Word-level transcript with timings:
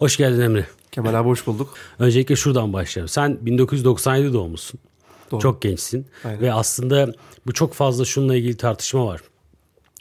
Hoş 0.00 0.16
geldin 0.16 0.40
Emre. 0.40 0.66
Kemal 0.92 1.14
abi 1.14 1.28
hoş 1.28 1.46
bulduk. 1.46 1.74
Öncelikle 1.98 2.36
şuradan 2.36 2.72
başlayalım. 2.72 3.08
Sen 3.08 3.38
1997 3.46 4.32
doğmuşsun. 4.32 4.80
Doğru. 5.30 5.40
Çok 5.40 5.62
gençsin. 5.62 6.06
Aynen. 6.24 6.40
Ve 6.40 6.52
aslında 6.52 7.12
bu 7.46 7.52
çok 7.52 7.74
fazla 7.74 8.04
şununla 8.04 8.36
ilgili 8.36 8.56
tartışma 8.56 9.06
var. 9.06 9.20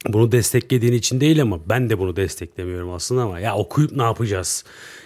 Bunu 0.07 0.31
desteklediğin 0.31 0.93
için 0.93 1.21
değil 1.21 1.41
ama 1.41 1.59
ben 1.69 1.89
de 1.89 1.99
bunu 1.99 2.15
desteklemiyorum 2.15 2.93
aslında 2.93 3.21
ama 3.21 3.39
ya 3.39 3.55
okuyup 3.55 3.91
ne 3.91 4.03
yapacağız 4.03 4.63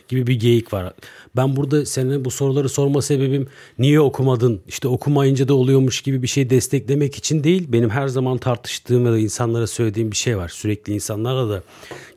gibi 0.08 0.28
bir 0.28 0.40
geyik 0.40 0.74
var. 0.74 0.94
Ben 1.36 1.56
burada 1.56 1.86
senin 1.86 2.26
bu 2.26 2.32
soruları 2.32 2.70
sorma 2.70 3.02
sebebim 3.02 3.48
niye 3.80 4.00
okumadın 4.00 4.62
işte 4.68 4.88
okumayınca 4.88 5.48
da 5.48 5.54
oluyormuş 5.54 6.02
gibi 6.02 6.22
bir 6.22 6.28
şey 6.28 6.50
desteklemek 6.50 7.16
için 7.16 7.44
değil. 7.44 7.66
Benim 7.70 7.90
her 7.90 8.08
zaman 8.08 8.38
tartıştığım 8.38 9.06
da 9.06 9.20
insanlara 9.20 9.68
söylediğim 9.68 10.12
bir 10.12 10.16
şey 10.16 10.38
var. 10.38 10.50
Sürekli 10.50 10.94
insanlara 10.94 11.50
da 11.50 11.64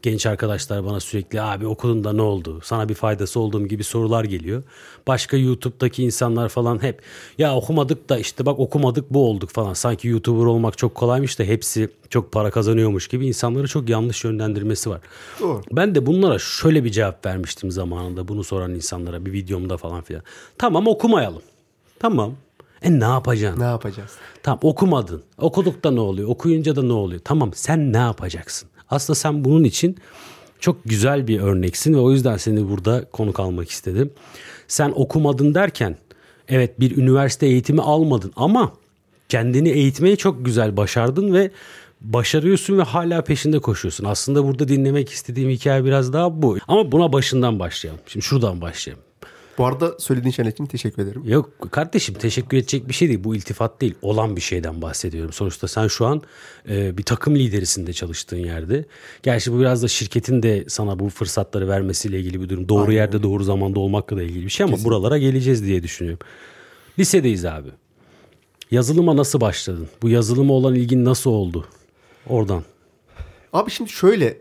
genç 0.03 0.27
arkadaşlar 0.27 0.85
bana 0.85 1.01
sürekli 1.01 1.43
abi 1.43 1.67
okudun 1.67 2.05
da 2.05 2.13
ne 2.13 2.23
oldu? 2.23 2.61
Sana 2.65 2.89
bir 2.89 2.95
faydası 2.95 3.41
olduğum 3.41 3.67
gibi 3.67 3.85
sorular 3.85 4.25
geliyor. 4.25 4.63
Başka 5.07 5.37
YouTube'daki 5.37 6.05
insanlar 6.05 6.49
falan 6.49 6.83
hep 6.83 7.03
ya 7.39 7.57
okumadık 7.57 8.09
da 8.09 8.19
işte 8.19 8.47
bak 8.47 8.59
okumadık 8.59 9.11
bu 9.11 9.29
olduk 9.29 9.51
falan. 9.51 9.75
Sanki 9.75 10.09
YouTuber 10.09 10.47
olmak 10.47 10.79
çok 10.79 10.95
kolaymış 10.95 11.39
da 11.39 11.45
hepsi 11.45 11.89
çok 12.11 12.33
para 12.33 12.51
kazanıyormuş 12.51 13.09
gibi 13.09 13.27
insanları 13.27 13.69
çok 13.69 13.89
yanlış 13.89 14.25
yönlendirmesi 14.25 14.91
var. 14.91 15.01
Doğru. 15.41 15.63
Ben 15.73 15.95
de 15.95 16.07
bunlara 16.07 16.39
şöyle 16.39 16.85
bir 16.85 16.91
cevap 16.91 17.27
vermiştim 17.27 17.71
zamanında 17.77 18.29
bunu 18.29 18.45
soran 18.45 18.75
insanlara 18.75 19.27
bir 19.27 19.33
videomda 19.33 19.77
falan 19.77 20.03
filan. 20.03 20.23
Tamam 20.59 20.87
okumayalım. 20.87 21.43
Tamam. 21.99 22.33
E 22.83 23.01
ne 23.01 23.05
yapacaksın? 23.05 23.61
Ne 23.61 23.65
yapacağız? 23.65 24.11
Tamam 24.43 24.59
okumadın. 24.63 25.23
Okuduk 25.39 25.85
da 25.85 25.91
ne 25.91 26.01
oluyor? 26.01 26.29
Okuyunca 26.29 26.77
da 26.77 26.83
ne 26.83 26.93
oluyor? 26.93 27.21
Tamam 27.25 27.51
sen 27.55 27.93
ne 27.93 27.97
yapacaksın? 27.97 28.69
Aslında 28.91 29.15
sen 29.15 29.45
bunun 29.45 29.65
için 29.65 29.97
çok 30.61 30.85
güzel 30.85 31.29
bir 31.29 31.41
örneksin 31.41 31.95
ve 31.95 31.99
o 31.99 32.13
yüzden 32.13 32.37
seni 32.37 32.69
burada 32.71 33.05
konuk 33.05 33.41
almak 33.41 33.71
istedim. 33.71 34.13
Sen 34.69 34.93
okumadın 34.95 35.55
derken 35.55 35.97
evet 36.49 36.81
bir 36.81 36.97
üniversite 36.97 37.47
eğitimi 37.47 37.83
almadın 37.83 38.33
ama 38.37 38.73
kendini 39.29 39.69
eğitmeyi 39.69 40.17
çok 40.17 40.45
güzel 40.45 40.77
başardın 40.77 41.35
ve 41.35 41.51
başarıyorsun 42.01 42.79
ve 42.79 42.83
hala 42.83 43.25
peşinde 43.25 43.59
koşuyorsun. 43.59 44.05
Aslında 44.05 44.45
burada 44.45 44.69
dinlemek 44.69 45.11
istediğim 45.11 45.51
hikaye 45.51 45.85
biraz 45.85 46.13
daha 46.13 46.43
bu. 46.43 46.57
Ama 46.69 46.93
buna 46.93 47.13
başından 47.13 47.59
başlayalım. 47.59 48.01
Şimdi 48.07 48.27
şuradan 48.27 48.61
başlayalım. 48.61 49.05
Bu 49.59 49.67
arada 49.67 49.99
söylediğin 49.99 50.33
şeyler 50.33 50.51
için 50.51 50.67
teşekkür 50.67 51.03
ederim. 51.03 51.23
Yok 51.27 51.51
kardeşim 51.71 52.15
teşekkür 52.15 52.57
edecek 52.57 52.89
bir 52.89 52.95
şey 52.95 53.09
değil. 53.09 53.25
Bu 53.25 53.37
iltifat 53.37 53.81
değil. 53.81 53.95
Olan 54.03 54.37
bir 54.37 54.41
şeyden 54.41 54.83
bahsediyorum. 54.83 55.33
Sonuçta 55.33 55.69
sen 55.69 55.87
şu 55.89 56.07
an 56.07 56.23
e, 56.69 56.99
bir 56.99 57.03
takım 57.03 57.35
liderisinde 57.37 57.93
çalıştığın 57.93 58.37
yerde. 58.37 58.85
Gerçi 59.23 59.53
bu 59.53 59.61
biraz 59.61 59.83
da 59.83 59.89
şirketin 59.89 60.43
de 60.43 60.65
sana 60.69 60.99
bu 60.99 61.09
fırsatları 61.09 61.69
vermesiyle 61.69 62.21
ilgili 62.21 62.41
bir 62.41 62.49
durum. 62.49 62.69
Doğru 62.69 62.83
Aynen. 62.83 62.93
yerde 62.95 63.23
doğru 63.23 63.45
zamanda 63.45 63.81
olmakla 63.81 64.17
da 64.17 64.23
ilgili 64.23 64.45
bir 64.45 64.51
şey 64.51 64.65
ama 64.65 64.73
Kesinlikle. 64.73 64.91
buralara 64.97 65.19
geleceğiz 65.19 65.65
diye 65.65 65.83
düşünüyorum. 65.83 66.27
Lisedeyiz 66.99 67.45
abi. 67.45 67.69
Yazılıma 68.71 69.17
nasıl 69.17 69.41
başladın? 69.41 69.89
Bu 70.03 70.09
yazılıma 70.09 70.53
olan 70.55 70.75
ilgin 70.75 71.05
nasıl 71.05 71.31
oldu? 71.31 71.67
Oradan. 72.29 72.63
Abi 73.53 73.71
şimdi 73.71 73.91
şöyle 73.91 74.39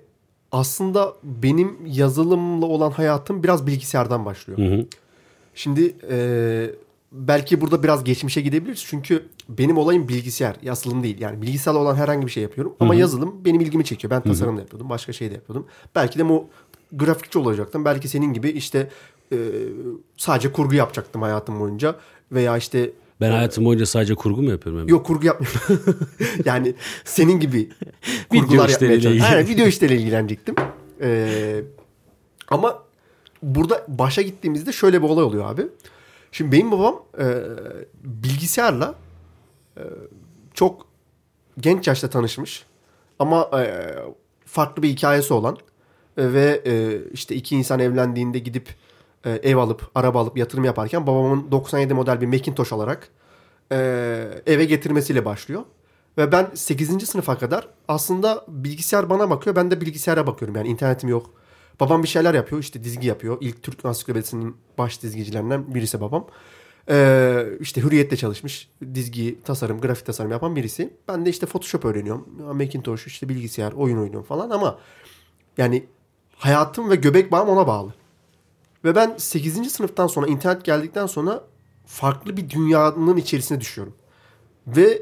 aslında 0.51 1.13
benim 1.23 1.77
yazılımla 1.85 2.65
olan 2.65 2.91
hayatım 2.91 3.43
biraz 3.43 3.67
bilgisayardan 3.67 4.25
başlıyor. 4.25 4.59
Hı 4.59 4.75
hı. 4.75 4.85
Şimdi 5.55 5.95
e, 6.09 6.17
belki 7.11 7.61
burada 7.61 7.83
biraz 7.83 8.03
geçmişe 8.03 8.41
gidebiliriz. 8.41 8.85
Çünkü 8.87 9.25
benim 9.49 9.77
olayım 9.77 10.07
bilgisayar, 10.07 10.55
yazılım 10.61 11.03
değil. 11.03 11.21
Yani 11.21 11.41
bilgisayarla 11.41 11.81
olan 11.81 11.95
herhangi 11.95 12.25
bir 12.25 12.31
şey 12.31 12.43
yapıyorum. 12.43 12.75
Ama 12.79 12.93
Hı-hı. 12.93 13.01
yazılım 13.01 13.45
benim 13.45 13.61
ilgimi 13.61 13.85
çekiyor. 13.85 14.11
Ben 14.11 14.21
tasarım 14.21 14.57
da 14.57 14.61
yapıyordum, 14.61 14.89
başka 14.89 15.13
şey 15.13 15.29
de 15.29 15.33
yapıyordum. 15.33 15.67
Belki 15.95 16.19
de 16.19 16.29
bu 16.29 16.47
grafikçi 16.91 17.39
olacaktım. 17.39 17.85
Belki 17.85 18.07
senin 18.07 18.33
gibi 18.33 18.49
işte 18.49 18.89
e, 19.31 19.37
sadece 20.17 20.51
kurgu 20.51 20.75
yapacaktım 20.75 21.21
hayatım 21.21 21.59
boyunca. 21.59 21.95
Veya 22.31 22.57
işte 22.57 22.91
ben 23.21 23.31
hayatım 23.31 23.65
boyunca 23.65 23.85
sadece 23.85 24.15
kurgu 24.15 24.41
mu 24.41 24.49
yapıyorum? 24.49 24.81
Hemen? 24.81 24.91
Yok 24.91 25.05
kurgu 25.05 25.25
yapmıyorum. 25.25 26.07
yani 26.45 26.75
senin 27.03 27.39
gibi 27.39 27.69
kurgular 28.29 28.69
yapmaya 28.69 29.01
çalışıyorum. 29.01 29.37
Yani 29.37 29.47
video 29.47 29.67
işleriyle 29.67 30.01
ilgilenecektim. 30.01 30.55
Ee, 31.01 31.61
ama 32.47 32.83
burada 33.43 33.85
başa 33.87 34.21
gittiğimizde 34.21 34.71
şöyle 34.71 35.03
bir 35.03 35.07
olay 35.07 35.23
oluyor 35.23 35.45
abi. 35.49 35.67
Şimdi 36.31 36.51
benim 36.51 36.71
babam 36.71 37.03
e, 37.19 37.25
bilgisayarla 38.03 38.95
e, 39.77 39.83
çok 40.53 40.87
genç 41.59 41.87
yaşta 41.87 42.09
tanışmış. 42.09 42.65
Ama 43.19 43.49
e, 43.61 43.95
farklı 44.45 44.83
bir 44.83 44.89
hikayesi 44.89 45.33
olan 45.33 45.57
e, 46.17 46.33
ve 46.33 46.61
e, 46.65 47.01
işte 47.13 47.35
iki 47.35 47.55
insan 47.55 47.79
evlendiğinde 47.79 48.39
gidip 48.39 48.69
e, 49.25 49.31
ev 49.31 49.57
alıp, 49.57 49.91
araba 49.95 50.19
alıp 50.19 50.37
yatırım 50.37 50.63
yaparken 50.63 51.07
babamın 51.07 51.51
97 51.51 51.93
model 51.93 52.21
bir 52.21 52.27
Macintosh 52.27 52.73
alarak 52.73 53.09
e, 53.71 53.77
eve 54.45 54.65
getirmesiyle 54.65 55.25
başlıyor. 55.25 55.61
Ve 56.17 56.31
ben 56.31 56.47
8. 56.53 57.07
sınıfa 57.07 57.37
kadar 57.37 57.67
aslında 57.87 58.45
bilgisayar 58.47 59.09
bana 59.09 59.29
bakıyor. 59.29 59.55
Ben 59.55 59.71
de 59.71 59.81
bilgisayara 59.81 60.27
bakıyorum. 60.27 60.55
Yani 60.55 60.67
internetim 60.67 61.09
yok. 61.09 61.31
Babam 61.79 62.03
bir 62.03 62.07
şeyler 62.07 62.33
yapıyor. 62.33 62.61
işte 62.61 62.83
dizgi 62.83 63.07
yapıyor. 63.07 63.37
İlk 63.41 63.63
Türk 63.63 63.85
ansiklopedisinin 63.85 64.57
baş 64.77 65.01
dizgicilerinden 65.01 65.75
birisi 65.75 66.01
babam. 66.01 66.27
Ee, 66.89 67.45
işte 67.59 67.81
Hürriyet'te 67.81 68.17
çalışmış. 68.17 68.69
Dizgi, 68.93 69.41
tasarım, 69.43 69.81
grafik 69.81 70.05
tasarım 70.05 70.31
yapan 70.31 70.55
birisi. 70.55 70.93
Ben 71.07 71.25
de 71.25 71.29
işte 71.29 71.45
Photoshop 71.45 71.85
öğreniyorum. 71.85 72.27
Macintosh, 72.53 73.07
işte 73.07 73.29
bilgisayar, 73.29 73.71
oyun 73.71 73.97
oynuyorum 73.97 74.23
falan 74.23 74.49
ama 74.49 74.79
yani 75.57 75.85
hayatım 76.35 76.89
ve 76.89 76.95
göbek 76.95 77.31
bağım 77.31 77.49
ona 77.49 77.67
bağlı. 77.67 77.93
Ve 78.85 78.95
ben 78.95 79.15
8. 79.17 79.71
sınıftan 79.71 80.07
sonra 80.07 80.27
internet 80.27 80.65
geldikten 80.65 81.05
sonra 81.05 81.43
farklı 81.85 82.37
bir 82.37 82.49
dünyanın 82.49 83.17
içerisine 83.17 83.61
düşüyorum. 83.61 83.93
Ve 84.67 85.01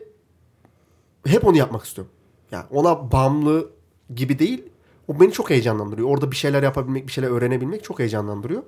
hep 1.25 1.45
onu 1.45 1.57
yapmak 1.57 1.85
istiyorum. 1.85 2.13
Yani 2.51 2.66
ona 2.71 3.11
bağımlı 3.11 3.69
gibi 4.16 4.39
değil. 4.39 4.63
O 5.07 5.19
beni 5.19 5.31
çok 5.31 5.49
heyecanlandırıyor. 5.49 6.09
Orada 6.09 6.31
bir 6.31 6.35
şeyler 6.35 6.63
yapabilmek, 6.63 7.07
bir 7.07 7.11
şeyler 7.11 7.29
öğrenebilmek 7.29 7.83
çok 7.83 7.99
heyecanlandırıyor. 7.99 8.63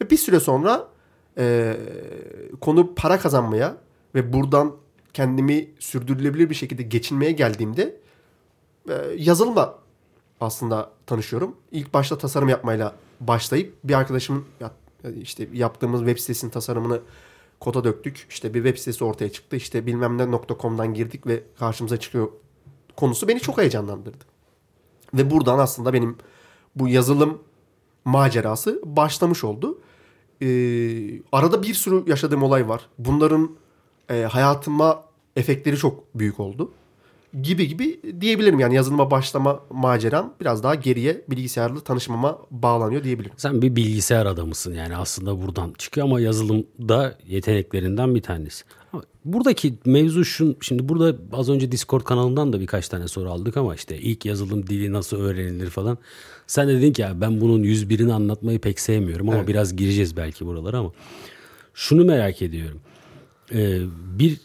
Ve 0.00 0.10
bir 0.10 0.16
süre 0.16 0.40
sonra 0.40 0.88
e, 1.38 1.76
konu 2.60 2.94
para 2.94 3.18
kazanmaya 3.18 3.76
ve 4.14 4.32
buradan 4.32 4.76
kendimi 5.14 5.70
sürdürülebilir 5.78 6.50
bir 6.50 6.54
şekilde 6.54 6.82
geçinmeye 6.82 7.32
geldiğimde 7.32 8.00
e, 8.88 8.94
yazılımla 9.16 9.78
aslında 10.40 10.90
tanışıyorum. 11.06 11.56
İlk 11.72 11.94
başta 11.94 12.18
tasarım 12.18 12.48
yapmayla 12.48 12.94
başlayıp 13.28 13.74
bir 13.84 13.94
arkadaşımın 13.94 14.44
işte 15.20 15.48
yaptığımız 15.52 16.00
web 16.00 16.18
sitesinin 16.18 16.50
tasarımını 16.50 17.00
koda 17.60 17.84
döktük. 17.84 18.26
İşte 18.30 18.54
bir 18.54 18.62
web 18.64 18.78
sitesi 18.78 19.04
ortaya 19.04 19.32
çıktı. 19.32 19.56
İşte 19.56 19.86
bilmem 19.86 20.18
ne 20.18 20.40
.com'dan 20.60 20.94
girdik 20.94 21.26
ve 21.26 21.42
karşımıza 21.58 21.96
çıkıyor 21.96 22.28
konusu 22.96 23.28
beni 23.28 23.40
çok 23.40 23.58
heyecanlandırdı. 23.58 24.24
Ve 25.14 25.30
buradan 25.30 25.58
aslında 25.58 25.92
benim 25.92 26.16
bu 26.76 26.88
yazılım 26.88 27.42
macerası 28.04 28.80
başlamış 28.84 29.44
oldu. 29.44 29.78
Ee, 30.42 31.22
arada 31.32 31.62
bir 31.62 31.74
sürü 31.74 32.10
yaşadığım 32.10 32.42
olay 32.42 32.68
var. 32.68 32.88
Bunların 32.98 33.50
e, 34.10 34.22
hayatıma 34.22 35.04
efektleri 35.36 35.76
çok 35.76 36.14
büyük 36.14 36.40
oldu 36.40 36.70
gibi 37.42 37.68
gibi 37.68 38.00
diyebilirim. 38.20 38.60
Yani 38.60 38.74
yazılıma 38.74 39.10
başlama 39.10 39.60
maceram 39.70 40.34
biraz 40.40 40.62
daha 40.62 40.74
geriye 40.74 41.24
bilgisayarla 41.30 41.80
tanışmama 41.80 42.38
bağlanıyor 42.50 43.04
diyebilirim. 43.04 43.34
Sen 43.36 43.62
bir 43.62 43.76
bilgisayar 43.76 44.26
adamısın 44.26 44.74
yani 44.74 44.96
aslında 44.96 45.42
buradan 45.42 45.72
çıkıyor 45.78 46.06
ama 46.06 46.20
yazılımda 46.20 47.18
yeteneklerinden 47.26 48.14
bir 48.14 48.22
tanesi. 48.22 48.64
Buradaki 49.24 49.74
mevzu 49.84 50.24
şu, 50.24 50.56
şimdi 50.60 50.88
burada 50.88 51.16
az 51.32 51.48
önce 51.48 51.72
Discord 51.72 52.02
kanalından 52.02 52.52
da 52.52 52.60
birkaç 52.60 52.88
tane 52.88 53.08
soru 53.08 53.30
aldık 53.30 53.56
ama 53.56 53.74
işte 53.74 53.98
ilk 53.98 54.24
yazılım 54.24 54.66
dili 54.66 54.92
nasıl 54.92 55.16
öğrenilir 55.16 55.70
falan. 55.70 55.98
Sen 56.46 56.68
de 56.68 56.74
dedin 56.74 56.92
ki 56.92 57.02
ya 57.02 57.20
ben 57.20 57.40
bunun 57.40 57.62
101'ini 57.62 58.12
anlatmayı 58.12 58.58
pek 58.58 58.80
sevmiyorum 58.80 59.28
ama 59.28 59.38
evet. 59.38 59.48
biraz 59.48 59.76
gireceğiz 59.76 60.16
belki 60.16 60.46
buralara 60.46 60.78
ama 60.78 60.92
şunu 61.74 62.04
merak 62.04 62.42
ediyorum. 62.42 62.80
Ee, 63.52 63.80
bir 64.18 64.40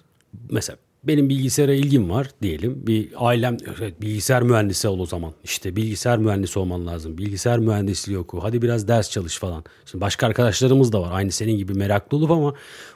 mesela 0.51 0.77
benim 1.04 1.30
bilgisayara 1.30 1.74
ilgim 1.74 2.10
var 2.10 2.30
diyelim. 2.42 2.88
Bir 2.88 3.10
ailem 3.16 3.57
evet, 3.80 4.01
bilgisayar 4.01 4.44
mühendisi 4.44 4.88
ol 4.88 5.00
o 5.00 5.06
zaman. 5.06 5.34
İşte 5.44 5.75
bilgisayar 5.75 6.18
mühendisi 6.18 6.60
olman 6.60 6.88
lazım. 6.88 7.18
Bilgisayar 7.18 7.60
mühendisliği 7.60 8.18
oku. 8.18 8.40
Hadi 8.44 8.62
biraz 8.62 8.88
ders 8.88 9.12
çalış 9.12 9.38
falan. 9.38 9.63
Şimdi 9.86 10.01
başka 10.01 10.28
arkadaşlarımız 10.28 10.92
da 10.94 11.01
var. 11.01 11.10
Aynı 11.12 11.31
senin 11.31 11.57
gibi 11.57 11.74
meraklı 11.74 12.18
olup 12.18 12.31
ama 12.31 12.54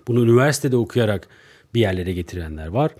bunu 0.08 0.24
üniversitede 0.24 0.78
okuyarak 0.78 1.28
bir 1.74 1.80
yerlere 1.80 2.14
getirenler 2.14 2.68
var. 2.68 2.92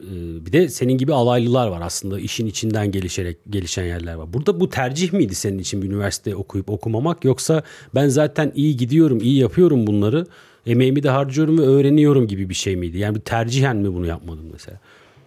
Ee, 0.00 0.46
bir 0.46 0.52
de 0.52 0.68
senin 0.68 0.98
gibi 0.98 1.14
alaylılar 1.14 1.68
var 1.68 1.80
aslında 1.84 2.20
işin 2.20 2.46
içinden 2.46 2.90
gelişerek 2.90 3.38
gelişen 3.50 3.84
yerler 3.84 4.14
var. 4.14 4.32
Burada 4.32 4.60
bu 4.60 4.68
tercih 4.70 5.12
miydi 5.12 5.34
senin 5.34 5.58
için 5.58 5.82
bir 5.82 5.86
üniversite 5.86 6.36
okuyup 6.36 6.70
okumamak 6.70 7.24
yoksa 7.24 7.62
ben 7.94 8.08
zaten 8.08 8.52
iyi 8.54 8.76
gidiyorum, 8.76 9.20
iyi 9.20 9.38
yapıyorum 9.38 9.86
bunları 9.86 10.26
emeğimi 10.66 11.02
de 11.02 11.10
harcıyorum 11.10 11.58
ve 11.58 11.62
öğreniyorum 11.62 12.26
gibi 12.26 12.48
bir 12.48 12.54
şey 12.54 12.76
miydi? 12.76 12.98
Yani 12.98 13.20
tercihen 13.20 13.76
mi 13.76 13.94
bunu 13.94 14.06
yapmadım 14.06 14.48
mesela? 14.52 14.80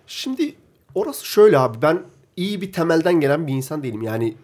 Şimdi 0.08 0.56
orası 0.96 1.26
şöyle 1.26 1.58
abi 1.60 1.82
ben 1.82 2.02
iyi 2.38 2.62
bir 2.62 2.72
temelden 2.72 3.20
gelen 3.20 3.48
bir 3.48 3.54
insan 3.54 3.84
değilim. 3.84 4.02
Yani 4.02 4.36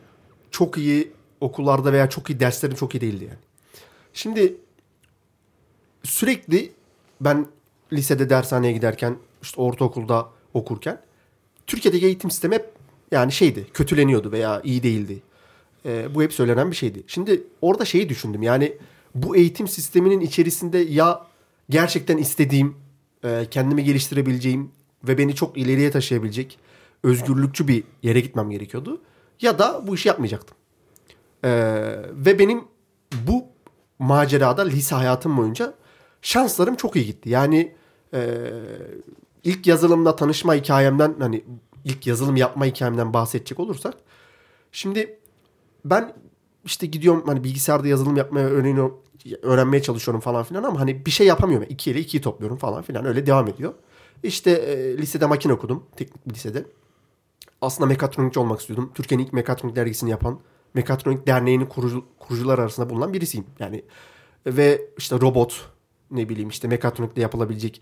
çok 0.51 0.77
iyi 0.77 1.11
okullarda 1.41 1.93
veya 1.93 2.09
çok 2.09 2.29
iyi 2.29 2.39
derslerim 2.39 2.75
çok 2.75 2.95
iyi 2.95 3.01
değildi 3.01 3.23
yani. 3.23 3.39
Şimdi 4.13 4.57
sürekli 6.03 6.71
ben 7.21 7.45
lisede 7.93 8.29
dershaneye 8.29 8.73
giderken 8.73 9.15
işte 9.41 9.61
ortaokulda 9.61 10.29
okurken 10.53 11.01
Türkiye'deki 11.67 12.05
eğitim 12.05 12.31
sistemi 12.31 12.55
hep 12.55 12.69
yani 13.11 13.31
şeydi 13.31 13.67
kötüleniyordu 13.73 14.31
veya 14.31 14.61
iyi 14.63 14.83
değildi. 14.83 15.21
E, 15.85 16.15
bu 16.15 16.23
hep 16.23 16.33
söylenen 16.33 16.71
bir 16.71 16.75
şeydi. 16.75 17.03
Şimdi 17.07 17.43
orada 17.61 17.85
şeyi 17.85 18.09
düşündüm 18.09 18.43
yani 18.43 18.77
bu 19.15 19.35
eğitim 19.35 19.67
sisteminin 19.67 20.19
içerisinde 20.19 20.77
ya 20.77 21.27
gerçekten 21.69 22.17
istediğim, 22.17 22.75
e, 23.23 23.47
kendimi 23.51 23.83
geliştirebileceğim 23.83 24.71
ve 25.03 25.17
beni 25.17 25.35
çok 25.35 25.57
ileriye 25.57 25.91
taşıyabilecek 25.91 26.59
özgürlükçü 27.03 27.67
bir 27.67 27.83
yere 28.03 28.19
gitmem 28.19 28.49
gerekiyordu. 28.49 29.01
Ya 29.41 29.59
da 29.59 29.87
bu 29.87 29.95
işi 29.95 30.07
yapmayacaktım. 30.07 30.57
E, 31.43 31.49
ve 32.11 32.39
benim 32.39 32.63
bu 33.27 33.45
macerada 33.99 34.61
lise 34.61 34.95
hayatım 34.95 35.37
boyunca 35.37 35.73
şanslarım 36.21 36.75
çok 36.75 36.95
iyi 36.95 37.05
gitti. 37.05 37.29
Yani 37.29 37.73
e, 38.13 38.37
ilk 39.43 39.67
yazılımla 39.67 40.15
tanışma 40.15 40.55
hikayemden 40.55 41.15
hani 41.19 41.43
ilk 41.85 42.07
yazılım 42.07 42.35
yapma 42.35 42.65
hikayemden 42.65 43.13
bahsedecek 43.13 43.59
olursak 43.59 43.93
şimdi 44.71 45.19
ben 45.85 46.13
işte 46.65 46.87
gidiyorum 46.87 47.23
hani 47.25 47.43
bilgisayarda 47.43 47.87
yazılım 47.87 48.17
yapmaya 48.17 48.47
öğreniyorum, 48.47 48.97
öğrenmeye 49.41 49.81
çalışıyorum 49.81 50.21
falan 50.21 50.43
filan 50.43 50.63
ama 50.63 50.79
hani 50.79 51.05
bir 51.05 51.11
şey 51.11 51.27
yapamıyorum. 51.27 51.67
İki 51.69 51.91
ile 51.91 51.99
ikiyi 51.99 52.21
topluyorum 52.21 52.57
falan 52.57 52.81
filan 52.81 53.05
öyle 53.05 53.25
devam 53.25 53.47
ediyor. 53.47 53.73
İşte 54.23 54.51
e, 54.51 54.97
lisede 54.97 55.25
makine 55.25 55.53
okudum. 55.53 55.83
Teknik 55.95 56.29
bir 56.29 56.33
lisede. 56.33 56.65
Aslında 57.61 57.87
mekatronikçi 57.87 58.39
olmak 58.39 58.59
istiyordum. 58.59 58.91
Türkiye'nin 58.95 59.25
ilk 59.25 59.33
mekatronik 59.33 59.75
dergisini 59.75 60.09
yapan 60.09 60.39
Mekatronik 60.73 61.27
Derneği'nin 61.27 61.65
kurucu, 61.65 62.05
kurucular 62.19 62.59
arasında 62.59 62.89
bulunan 62.89 63.13
birisiyim. 63.13 63.45
Yani 63.59 63.83
ve 64.45 64.81
işte 64.97 65.15
robot 65.21 65.69
ne 66.11 66.29
bileyim 66.29 66.49
işte 66.49 66.67
mekatronikte 66.67 67.21
yapılabilecek 67.21 67.81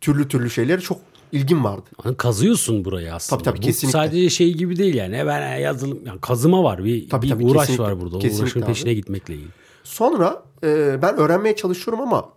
türlü 0.00 0.28
türlü 0.28 0.50
şeyleri 0.50 0.80
çok 0.80 1.00
ilgim 1.32 1.64
vardı. 1.64 1.90
Yani 2.04 2.16
kazıyorsun 2.16 2.84
burayı 2.84 3.14
aslında. 3.14 3.42
Tabii 3.42 3.44
tabii 3.54 3.62
Bu 3.62 3.66
kesinlikle. 3.66 3.98
sadece 3.98 4.30
şey 4.30 4.54
gibi 4.54 4.76
değil 4.76 4.94
yani. 4.94 5.22
Ben 5.26 5.56
yazılım 5.58 6.00
yani 6.06 6.20
kazıma 6.20 6.62
var. 6.64 6.84
Bir, 6.84 7.08
Tabii, 7.08 7.26
bir 7.26 7.30
tabii, 7.30 7.44
uğraş 7.44 7.60
kesinlikle. 7.66 7.84
var 7.84 8.00
burada. 8.00 8.16
O 8.16 8.20
Kesinlikle 8.20 8.44
uğraşın 8.44 8.60
abi. 8.60 8.66
peşine 8.66 8.94
gitmekle 8.94 9.34
ilgili. 9.34 9.48
Sonra 9.84 10.42
e, 10.64 10.98
ben 11.02 11.16
öğrenmeye 11.16 11.56
çalışıyorum 11.56 12.00
ama 12.00 12.32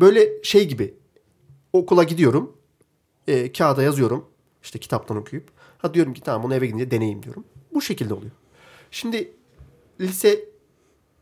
böyle 0.00 0.42
şey 0.42 0.68
gibi 0.68 0.94
okula 1.72 2.02
gidiyorum. 2.04 2.52
E, 3.28 3.52
kağıda 3.52 3.82
yazıyorum. 3.82 4.24
işte 4.62 4.78
kitaptan 4.78 5.16
okuyup. 5.16 5.48
Ha 5.78 5.94
diyorum 5.94 6.14
ki 6.14 6.20
tamam 6.20 6.42
bunu 6.42 6.54
eve 6.54 6.66
gidince 6.66 6.90
deneyeyim 6.90 7.22
diyorum. 7.22 7.44
Bu 7.74 7.82
şekilde 7.82 8.14
oluyor. 8.14 8.30
Şimdi 8.90 9.32
lise 10.00 10.44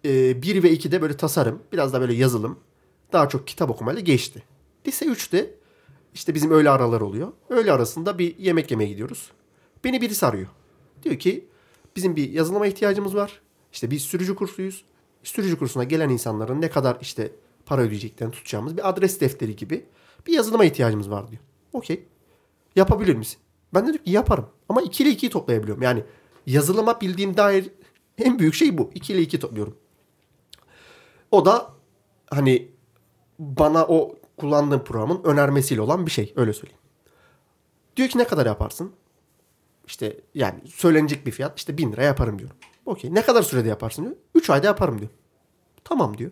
e, 0.04 0.42
1 0.42 0.62
ve 0.62 0.72
2'de 0.74 1.02
böyle 1.02 1.16
tasarım, 1.16 1.62
biraz 1.72 1.92
da 1.92 2.00
böyle 2.00 2.14
yazılım, 2.14 2.58
daha 3.12 3.28
çok 3.28 3.46
kitap 3.46 3.70
okumayla 3.70 4.00
geçti. 4.00 4.42
Lise 4.86 5.04
3'te 5.06 5.50
işte 6.14 6.34
bizim 6.34 6.50
öğle 6.50 6.70
aralar 6.70 7.00
oluyor. 7.00 7.32
Öğle 7.48 7.72
arasında 7.72 8.18
bir 8.18 8.38
yemek 8.38 8.70
yemeye 8.70 8.90
gidiyoruz. 8.90 9.30
Beni 9.84 10.00
birisi 10.00 10.26
arıyor. 10.26 10.48
Diyor 11.02 11.18
ki 11.18 11.48
bizim 11.96 12.16
bir 12.16 12.30
yazılıma 12.30 12.66
ihtiyacımız 12.66 13.16
var. 13.16 13.40
İşte 13.72 13.90
biz 13.90 14.02
sürücü 14.02 14.34
kursuyuz. 14.34 14.84
Sürücü 15.22 15.58
kursuna 15.58 15.84
gelen 15.84 16.08
insanların 16.08 16.60
ne 16.60 16.70
kadar 16.70 16.98
işte 17.00 17.32
para 17.66 17.82
ödeyeceklerini 17.82 18.32
tutacağımız 18.32 18.76
bir 18.76 18.88
adres 18.88 19.20
defteri 19.20 19.56
gibi 19.56 19.86
bir 20.26 20.32
yazılıma 20.32 20.64
ihtiyacımız 20.64 21.10
var 21.10 21.30
diyor. 21.30 21.42
Okey. 21.72 22.04
Yapabilir 22.76 23.14
misin? 23.14 23.38
Ben 23.74 23.86
de 23.86 23.88
dedim 23.88 24.04
ki 24.04 24.10
yaparım. 24.10 24.46
Ama 24.68 24.82
2 24.82 25.02
ile 25.02 25.10
2'yi 25.12 25.30
toplayabiliyorum. 25.30 25.82
Yani 25.82 26.04
yazılıma 26.46 27.00
bildiğim 27.00 27.36
dair 27.36 27.70
en 28.18 28.38
büyük 28.38 28.54
şey 28.54 28.78
bu. 28.78 28.90
2 28.94 29.12
ile 29.12 29.22
2 29.22 29.40
topluyorum. 29.40 29.76
O 31.30 31.44
da 31.44 31.70
hani 32.30 32.68
bana 33.38 33.86
o 33.86 34.16
kullandığım 34.40 34.84
programın 34.84 35.24
önermesiyle 35.24 35.80
olan 35.80 36.06
bir 36.06 36.10
şey. 36.10 36.32
Öyle 36.36 36.52
söyleyeyim. 36.52 36.80
Diyor 37.96 38.08
ki 38.08 38.18
ne 38.18 38.24
kadar 38.26 38.46
yaparsın? 38.46 38.92
İşte 39.86 40.20
yani 40.34 40.60
söylenecek 40.66 41.26
bir 41.26 41.30
fiyat. 41.30 41.58
işte 41.58 41.78
1000 41.78 41.92
lira 41.92 42.02
yaparım 42.02 42.38
diyorum. 42.38 42.56
Okey. 42.86 43.14
Ne 43.14 43.22
kadar 43.22 43.42
sürede 43.42 43.68
yaparsın 43.68 44.04
diyor. 44.04 44.16
3 44.34 44.50
ayda 44.50 44.66
yaparım 44.66 44.98
diyor. 44.98 45.10
Tamam 45.84 46.18
diyor. 46.18 46.30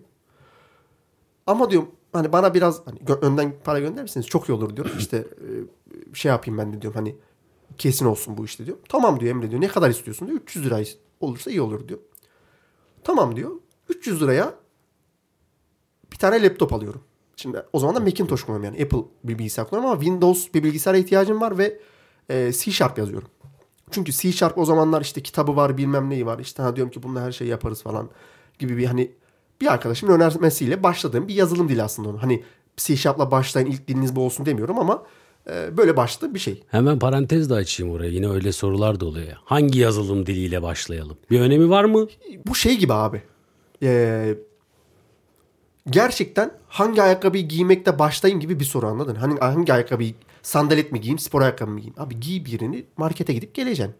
Ama 1.46 1.70
diyorum 1.70 1.90
hani 2.12 2.32
bana 2.32 2.54
biraz 2.54 2.86
hani 2.86 2.98
gö- 2.98 3.20
önden 3.20 3.54
para 3.64 3.80
gönderirseniz 3.80 4.26
çok 4.26 4.48
iyi 4.48 4.52
olur 4.52 4.76
diyorum. 4.76 4.92
İşte 4.98 5.16
e, 5.16 6.14
şey 6.14 6.28
yapayım 6.28 6.58
ben 6.58 6.72
de 6.72 6.82
diyorum 6.82 6.98
hani 6.98 7.16
kesin 7.78 8.06
olsun 8.06 8.36
bu 8.36 8.44
işte 8.44 8.66
diyor. 8.66 8.76
Tamam 8.88 9.20
diyor 9.20 9.30
Emre 9.34 9.50
diyor. 9.50 9.60
Ne 9.60 9.68
kadar 9.68 9.90
istiyorsun 9.90 10.28
diyor. 10.28 10.40
300 10.40 10.66
lira 10.66 10.80
olursa 11.20 11.50
iyi 11.50 11.60
olur 11.60 11.88
diyor. 11.88 12.00
Tamam 13.04 13.36
diyor. 13.36 13.50
300 13.88 14.22
liraya 14.22 14.54
bir 16.12 16.16
tane 16.16 16.42
laptop 16.42 16.72
alıyorum. 16.72 17.02
Şimdi 17.42 17.62
o 17.72 17.78
zaman 17.78 17.96
da 17.96 18.00
Macintosh 18.00 18.42
kullanıyorum 18.42 18.74
yani 18.74 18.84
Apple 18.84 19.10
bir 19.24 19.38
bilgisayar 19.38 19.68
kullanıyorum 19.68 19.92
ama 19.92 20.04
Windows 20.04 20.54
bir 20.54 20.62
bilgisayara 20.62 20.98
ihtiyacım 20.98 21.40
var 21.40 21.58
ve 21.58 21.80
e, 22.30 22.52
C 22.52 22.70
Sharp 22.70 22.98
yazıyorum. 22.98 23.28
Çünkü 23.90 24.12
C 24.12 24.32
Sharp 24.32 24.58
o 24.58 24.64
zamanlar 24.64 25.02
işte 25.02 25.22
kitabı 25.22 25.56
var 25.56 25.76
bilmem 25.76 26.10
neyi 26.10 26.26
var. 26.26 26.38
İşte 26.38 26.62
ha 26.62 26.76
diyorum 26.76 26.92
ki 26.92 27.02
bununla 27.02 27.20
her 27.22 27.32
şeyi 27.32 27.50
yaparız 27.50 27.82
falan 27.82 28.08
gibi 28.58 28.76
bir 28.76 28.86
hani 28.86 29.12
bir 29.60 29.72
arkadaşımın 29.72 30.12
önermesiyle 30.12 30.82
başladığım 30.82 31.28
bir 31.28 31.34
yazılım 31.34 31.68
dili 31.68 31.82
aslında 31.82 32.08
onu. 32.08 32.22
Hani 32.22 32.44
C 32.76 32.96
Sharp'la 32.96 33.30
başlayın 33.30 33.66
ilk 33.66 33.88
diliniz 33.88 34.16
bu 34.16 34.20
olsun 34.24 34.46
demiyorum 34.46 34.78
ama 34.78 35.02
e, 35.50 35.76
böyle 35.76 35.96
başladı 35.96 36.34
bir 36.34 36.38
şey. 36.38 36.62
Hemen 36.68 36.98
parantez 36.98 37.50
de 37.50 37.54
açayım 37.54 37.92
oraya. 37.94 38.10
Yine 38.10 38.28
öyle 38.28 38.52
sorular 38.52 39.00
da 39.00 39.06
oluyor. 39.06 39.26
ya. 39.26 39.36
Hangi 39.44 39.78
yazılım 39.78 40.26
diliyle 40.26 40.62
başlayalım? 40.62 41.16
Bir 41.30 41.40
önemi 41.40 41.70
var 41.70 41.84
mı? 41.84 42.06
Bu 42.46 42.54
şey 42.54 42.78
gibi 42.78 42.92
abi. 42.92 43.22
Ee, 43.82 44.34
gerçekten 45.90 46.50
hangi 46.68 47.02
ayakkabıyı 47.02 47.48
giymekte 47.48 47.98
başlayayım 47.98 48.40
gibi 48.40 48.60
bir 48.60 48.64
soru 48.64 48.86
anladın? 48.86 49.14
Hani 49.14 49.40
hangi 49.40 49.72
ayakkabıyı 49.72 50.14
sandalet 50.42 50.92
mi 50.92 51.00
giyeyim, 51.00 51.18
spor 51.18 51.42
ayakkabı 51.42 51.70
mı 51.70 51.80
giyeyim? 51.80 51.94
Abi 51.98 52.20
giy 52.20 52.44
birini 52.44 52.84
markete 52.96 53.32
gidip 53.32 53.54
geleceksin. 53.54 53.94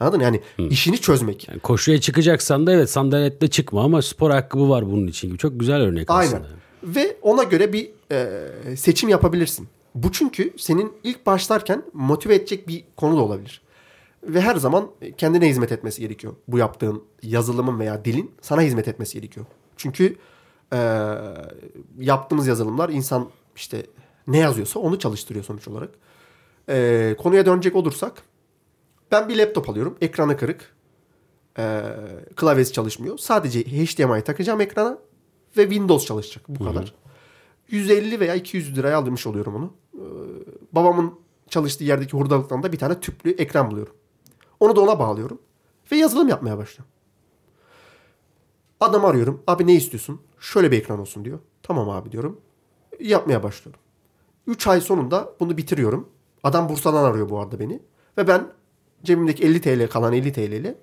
Anladın? 0.00 0.20
Yani 0.20 0.40
işini 0.58 0.98
çözmek. 0.98 1.48
Yani 1.48 1.60
koşuya 1.60 2.00
çıkacaksan 2.00 2.66
da 2.66 2.72
evet 2.72 2.90
sandalette 2.90 3.48
çıkma 3.48 3.84
ama 3.84 4.02
spor 4.02 4.30
ayakkabı 4.30 4.70
var 4.70 4.90
bunun 4.90 5.06
için 5.06 5.28
gibi. 5.28 5.38
Çok 5.38 5.60
güzel 5.60 5.80
örnek 5.80 6.10
Aynen. 6.10 6.26
aslında. 6.26 6.48
Ve 6.82 7.16
ona 7.22 7.42
göre 7.42 7.72
bir 7.72 7.90
e, 8.12 8.76
seçim 8.76 9.08
yapabilirsin. 9.08 9.68
Bu 9.94 10.12
çünkü 10.12 10.52
senin 10.58 10.92
ilk 11.04 11.26
başlarken 11.26 11.82
motive 11.92 12.34
edecek 12.34 12.68
bir 12.68 12.84
konu 12.96 13.16
da 13.16 13.20
olabilir. 13.20 13.60
Ve 14.22 14.40
her 14.40 14.56
zaman 14.56 14.90
kendine 15.18 15.48
hizmet 15.48 15.72
etmesi 15.72 16.00
gerekiyor. 16.00 16.34
Bu 16.48 16.58
yaptığın 16.58 17.02
yazılımın 17.22 17.78
veya 17.78 18.04
dilin 18.04 18.30
sana 18.40 18.62
hizmet 18.62 18.88
etmesi 18.88 19.14
gerekiyor. 19.14 19.46
Çünkü 19.76 20.16
e, 20.72 20.78
yaptığımız 21.98 22.46
yazılımlar 22.46 22.88
insan 22.88 23.28
işte 23.56 23.86
ne 24.26 24.38
yazıyorsa 24.38 24.80
onu 24.80 24.98
çalıştırıyor 24.98 25.44
sonuç 25.44 25.68
olarak. 25.68 25.90
E, 26.68 27.16
konuya 27.18 27.46
dönecek 27.46 27.76
olursak 27.76 28.22
ben 29.12 29.28
bir 29.28 29.38
laptop 29.38 29.68
alıyorum. 29.68 29.96
Ekranı 30.00 30.36
kırık. 30.36 30.76
E, 31.58 31.82
klavyesi 32.36 32.72
çalışmıyor. 32.72 33.18
Sadece 33.18 33.60
HDMI 33.60 34.24
takacağım 34.24 34.60
ekrana 34.60 34.98
ve 35.56 35.62
Windows 35.62 36.06
çalışacak. 36.06 36.44
Bu 36.48 36.64
kadar. 36.64 36.94
150 37.68 38.20
veya 38.20 38.34
200 38.34 38.76
liraya 38.76 38.98
aldırmış 38.98 39.26
oluyorum 39.26 39.54
onu. 39.54 39.72
Ee, 39.94 39.98
babamın 40.72 41.14
çalıştığı 41.48 41.84
yerdeki 41.84 42.12
hurdalıktan 42.12 42.62
da 42.62 42.72
bir 42.72 42.78
tane 42.78 43.00
tüplü 43.00 43.30
ekran 43.30 43.70
buluyorum. 43.70 43.94
Onu 44.60 44.76
da 44.76 44.80
ona 44.80 44.98
bağlıyorum. 44.98 45.38
Ve 45.92 45.96
yazılım 45.96 46.28
yapmaya 46.28 46.58
başlıyorum. 46.58 46.95
Adam 48.80 49.04
arıyorum. 49.04 49.42
Abi 49.46 49.66
ne 49.66 49.74
istiyorsun? 49.74 50.20
Şöyle 50.40 50.72
bir 50.72 50.78
ekran 50.78 51.00
olsun 51.00 51.24
diyor. 51.24 51.38
Tamam 51.62 51.90
abi 51.90 52.12
diyorum. 52.12 52.40
Yapmaya 53.00 53.42
başlıyorum. 53.42 53.80
3 54.46 54.66
ay 54.66 54.80
sonunda 54.80 55.32
bunu 55.40 55.56
bitiriyorum. 55.56 56.08
Adam 56.42 56.68
Bursa'dan 56.68 57.04
arıyor 57.04 57.28
bu 57.28 57.40
arada 57.40 57.60
beni. 57.60 57.82
Ve 58.18 58.28
ben 58.28 58.46
cebimdeki 59.04 59.44
50 59.44 59.60
TL 59.60 59.88
kalan 59.88 60.12
50 60.12 60.32
TL 60.32 60.38
ile 60.38 60.78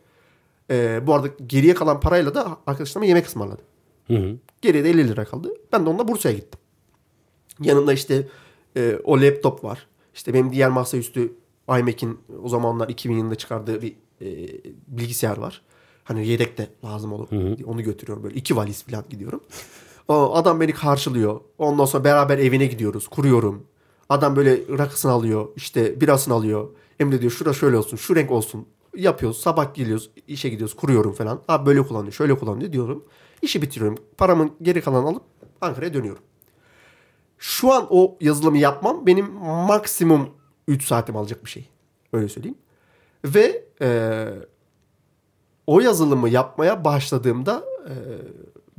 e, 0.72 1.08
bu 1.08 1.14
arada 1.14 1.28
geriye 1.48 1.74
kalan 1.74 2.00
parayla 2.00 2.36
da 2.36 2.58
arkadaşlarıma 2.68 3.06
yemek 3.06 3.28
ısmarladım. 3.28 3.66
Hı 4.08 4.14
hı. 4.14 4.38
Geriye 4.62 4.84
de 4.84 4.90
50 4.90 5.08
lira 5.08 5.26
kaldı. 5.26 5.54
Ben 5.72 5.86
de 5.86 5.90
onunla 5.90 6.08
Bursa'ya 6.08 6.36
gittim. 6.36 6.60
Yanında 7.60 7.94
işte 7.94 8.28
e, 8.78 9.00
o 9.04 9.22
laptop 9.22 9.64
var. 9.64 9.88
İşte 10.14 10.34
benim 10.34 10.52
diğer 10.52 10.70
masaüstü 10.70 11.34
iMac'in 11.70 12.20
o 12.44 12.50
zamanlar 12.50 12.90
2000 12.90 13.18
yılında 13.18 13.36
çıkardığı 13.36 13.82
bir 13.82 13.96
e, 14.22 14.28
bilgisayar 14.88 15.38
var. 15.38 15.62
Hani 16.04 16.28
yedek 16.28 16.58
de 16.58 16.68
lazım 16.86 17.14
olur. 17.14 17.28
Onu 17.66 17.84
götürüyorum 17.84 18.24
böyle. 18.24 18.36
iki 18.36 18.56
valiz 18.56 18.84
falan 18.84 19.06
gidiyorum. 19.10 19.42
O 20.08 20.36
adam 20.36 20.62
beni 20.62 20.74
karşılıyor. 20.74 21.42
Ondan 21.58 21.86
sonra 21.86 22.04
beraber 22.04 22.38
evine 22.38 22.66
gidiyoruz. 22.66 23.08
Kuruyorum. 23.08 23.64
Adam 24.10 24.36
böyle 24.36 24.78
rakısını 24.78 25.12
alıyor. 25.12 25.48
işte 25.56 26.02
birasını 26.02 26.34
alıyor. 26.34 26.70
Emre 27.00 27.22
diyor 27.22 27.32
şura 27.32 27.54
şöyle 27.54 27.78
olsun. 27.78 27.98
Şu 27.98 28.16
renk 28.16 28.32
olsun. 28.32 28.66
Yapıyoruz. 28.96 29.38
Sabah 29.42 29.74
geliyoruz. 29.74 30.10
işe 30.28 30.50
gidiyoruz. 30.50 30.76
Kuruyorum 30.76 31.14
falan. 31.14 31.42
Abi 31.48 31.66
böyle 31.66 31.82
kullanıyor. 31.82 32.14
Şöyle 32.14 32.38
kullanıyor 32.38 32.72
diyorum. 32.72 33.04
İşi 33.42 33.62
bitiriyorum. 33.62 33.98
Paramın 34.18 34.52
geri 34.62 34.82
kalanını 34.82 35.10
alıp 35.10 35.24
Ankara'ya 35.62 35.94
dönüyorum. 35.94 36.24
Şu 37.38 37.74
an 37.74 37.88
o 37.90 38.18
yazılımı 38.22 38.58
yapmam 38.58 39.06
benim 39.06 39.34
maksimum 39.42 40.30
3 40.68 40.86
saatim 40.86 41.18
alacak 41.18 41.46
bir 41.46 41.50
şey. 41.50 41.70
Öyle 42.14 42.30
söyleyeyim. 42.30 42.58
Ve 43.26 43.66
e, 43.82 44.28
o 45.68 45.80
yazılımı 45.80 46.30
yapmaya 46.30 46.86
başladığımda 46.86 47.64
e, 47.88 47.94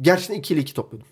gerçekten 0.00 0.34
2 0.34 0.54
ile 0.54 0.60
2 0.60 0.74
topladım. 0.74 1.06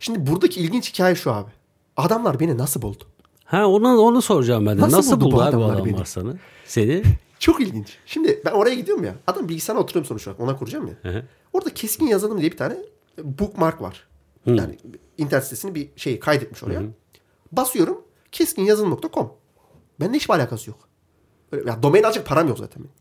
Şimdi 0.00 0.26
buradaki 0.30 0.60
ilginç 0.60 0.92
hikaye 0.94 1.14
şu 1.14 1.32
abi. 1.32 1.50
Adamlar 1.96 2.40
beni 2.40 2.58
nasıl 2.58 2.82
buldu? 2.82 3.04
Ha 3.44 3.66
onu 3.66 3.98
onu 4.00 4.22
soracağım 4.22 4.66
ben 4.66 4.78
de. 4.78 4.82
Nasıl 4.82 4.96
Nasıl, 4.96 5.16
buldu 5.16 5.24
bu 5.24 5.32
buldu 5.32 5.42
abi 5.42 5.56
bu 5.56 5.64
adamlar 5.64 5.84
beni? 5.84 6.06
sana? 6.06 6.34
Seni? 6.64 7.02
Çok 7.38 7.60
ilginç. 7.60 7.98
Şimdi 8.06 8.42
ben 8.44 8.50
oraya 8.52 8.74
gidiyorum 8.74 9.04
ya. 9.04 9.14
Adam 9.26 9.48
bilgisayarına 9.48 9.82
oturuyorum 9.82 10.08
sonuç 10.08 10.26
olarak. 10.28 10.40
Ona 10.40 10.56
kuracağım 10.56 10.86
ya. 10.86 10.94
Hı 11.02 11.18
hı. 11.18 11.22
Orada 11.52 11.74
keskin 11.74 12.06
yazılım 12.06 12.40
diye 12.40 12.52
bir 12.52 12.56
tane 12.56 12.76
bookmark 13.22 13.82
var. 13.82 14.06
Yani 14.46 14.78
internet 15.18 15.44
sitesini 15.44 15.74
bir 15.74 15.88
şey 15.96 16.20
kaydetmiş 16.20 16.62
oraya. 16.62 16.82
Basıyorum 17.52 18.02
keskinyazılım.com. 18.32 19.32
Benimle 20.00 20.16
hiçbir 20.16 20.34
alakası 20.34 20.70
yok. 20.70 20.78
Böyle, 21.52 21.70
ya 21.70 21.82
domain 21.82 22.02
alacak 22.02 22.26
param 22.26 22.48
yok 22.48 22.58
zaten. 22.58 22.82
benim. 22.82 22.92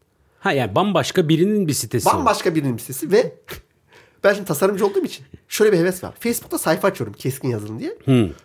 Ha 0.45 0.51
yani 0.51 0.75
bambaşka 0.75 1.29
birinin 1.29 1.67
bir 1.67 1.73
sitesi. 1.73 2.05
var. 2.05 2.13
Bambaşka 2.15 2.55
birinin 2.55 2.77
sitesi 2.77 3.11
ve 3.11 3.35
ben 4.23 4.33
şimdi 4.33 4.47
tasarımcı 4.47 4.85
olduğum 4.85 5.03
için 5.03 5.25
şöyle 5.47 5.71
bir 5.73 5.77
heves 5.77 6.03
var. 6.03 6.13
Facebook'ta 6.19 6.57
sayfa 6.57 6.87
açıyorum 6.87 7.13
keskin 7.13 7.49
yazılım 7.49 7.79
diye. 7.79 7.97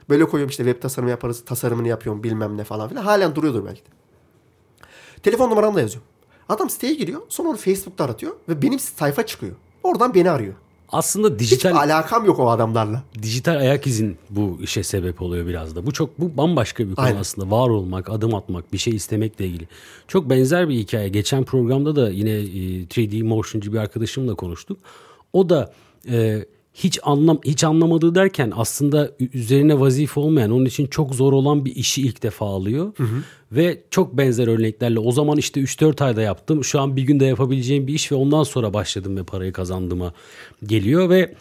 Böyle 0.08 0.24
koyuyorum 0.24 0.50
işte 0.50 0.64
web 0.64 0.82
tasarımı 0.82 1.10
yaparız, 1.10 1.44
tasarımını 1.44 1.88
yapıyorum 1.88 2.22
bilmem 2.22 2.56
ne 2.56 2.64
falan 2.64 2.88
filan. 2.88 3.02
Halen 3.02 3.34
duruyordur 3.34 3.64
belki 3.66 3.80
de. 3.80 3.88
Telefon 5.22 5.50
numaramı 5.50 5.76
da 5.76 5.80
yazıyorum. 5.80 6.08
Adam 6.48 6.70
siteye 6.70 6.94
giriyor 6.94 7.20
sonra 7.28 7.48
onu 7.48 7.56
Facebook'ta 7.56 8.04
aratıyor 8.04 8.32
ve 8.48 8.62
benim 8.62 8.78
sayfa 8.78 9.26
çıkıyor. 9.26 9.52
Oradan 9.82 10.14
beni 10.14 10.30
arıyor. 10.30 10.54
Aslında 10.92 11.28
Hiç 11.34 11.38
dijital 11.40 11.76
alakam 11.76 12.24
yok 12.24 12.38
o 12.38 12.50
adamlarla. 12.50 13.02
dijital 13.22 13.56
ayak 13.56 13.86
izin 13.86 14.16
bu 14.30 14.58
işe 14.62 14.82
sebep 14.82 15.22
oluyor 15.22 15.46
biraz 15.46 15.76
da. 15.76 15.86
Bu 15.86 15.92
çok 15.92 16.20
bu 16.20 16.36
bambaşka 16.36 16.88
bir 16.88 16.94
konu 16.94 17.06
Aynen. 17.06 17.20
aslında. 17.20 17.50
Var 17.50 17.68
olmak, 17.68 18.10
adım 18.10 18.34
atmak, 18.34 18.72
bir 18.72 18.78
şey 18.78 18.94
istemekle 18.96 19.46
ilgili. 19.46 19.68
Çok 20.08 20.30
benzer 20.30 20.68
bir 20.68 20.74
hikaye. 20.74 21.08
Geçen 21.08 21.44
programda 21.44 21.96
da 21.96 22.10
yine 22.10 22.30
e, 22.30 22.82
3D 22.84 23.22
motioncu 23.22 23.72
bir 23.72 23.78
arkadaşımla 23.78 24.34
konuştuk. 24.34 24.78
O 25.32 25.48
da 25.48 25.72
e, 26.10 26.44
hiç 26.84 26.98
anlam 27.02 27.40
hiç 27.44 27.64
anlamadığı 27.64 28.14
derken 28.14 28.52
aslında 28.56 29.10
üzerine 29.34 29.80
vazife 29.80 30.20
olmayan, 30.20 30.50
onun 30.50 30.64
için 30.64 30.86
çok 30.86 31.14
zor 31.14 31.32
olan 31.32 31.64
bir 31.64 31.76
işi 31.76 32.02
ilk 32.02 32.22
defa 32.22 32.46
alıyor. 32.46 32.92
Ve 33.52 33.82
çok 33.90 34.16
benzer 34.16 34.48
örneklerle 34.48 34.98
o 34.98 35.12
zaman 35.12 35.38
işte 35.38 35.60
3-4 35.60 36.04
ayda 36.04 36.22
yaptım. 36.22 36.64
Şu 36.64 36.80
an 36.80 36.96
bir 36.96 37.02
günde 37.02 37.24
yapabileceğim 37.24 37.86
bir 37.86 37.94
iş 37.94 38.12
ve 38.12 38.16
ondan 38.16 38.42
sonra 38.42 38.74
başladım 38.74 39.16
ve 39.16 39.24
parayı 39.24 39.52
kazandığıma 39.52 40.12
geliyor 40.66 41.10
ve 41.10 41.34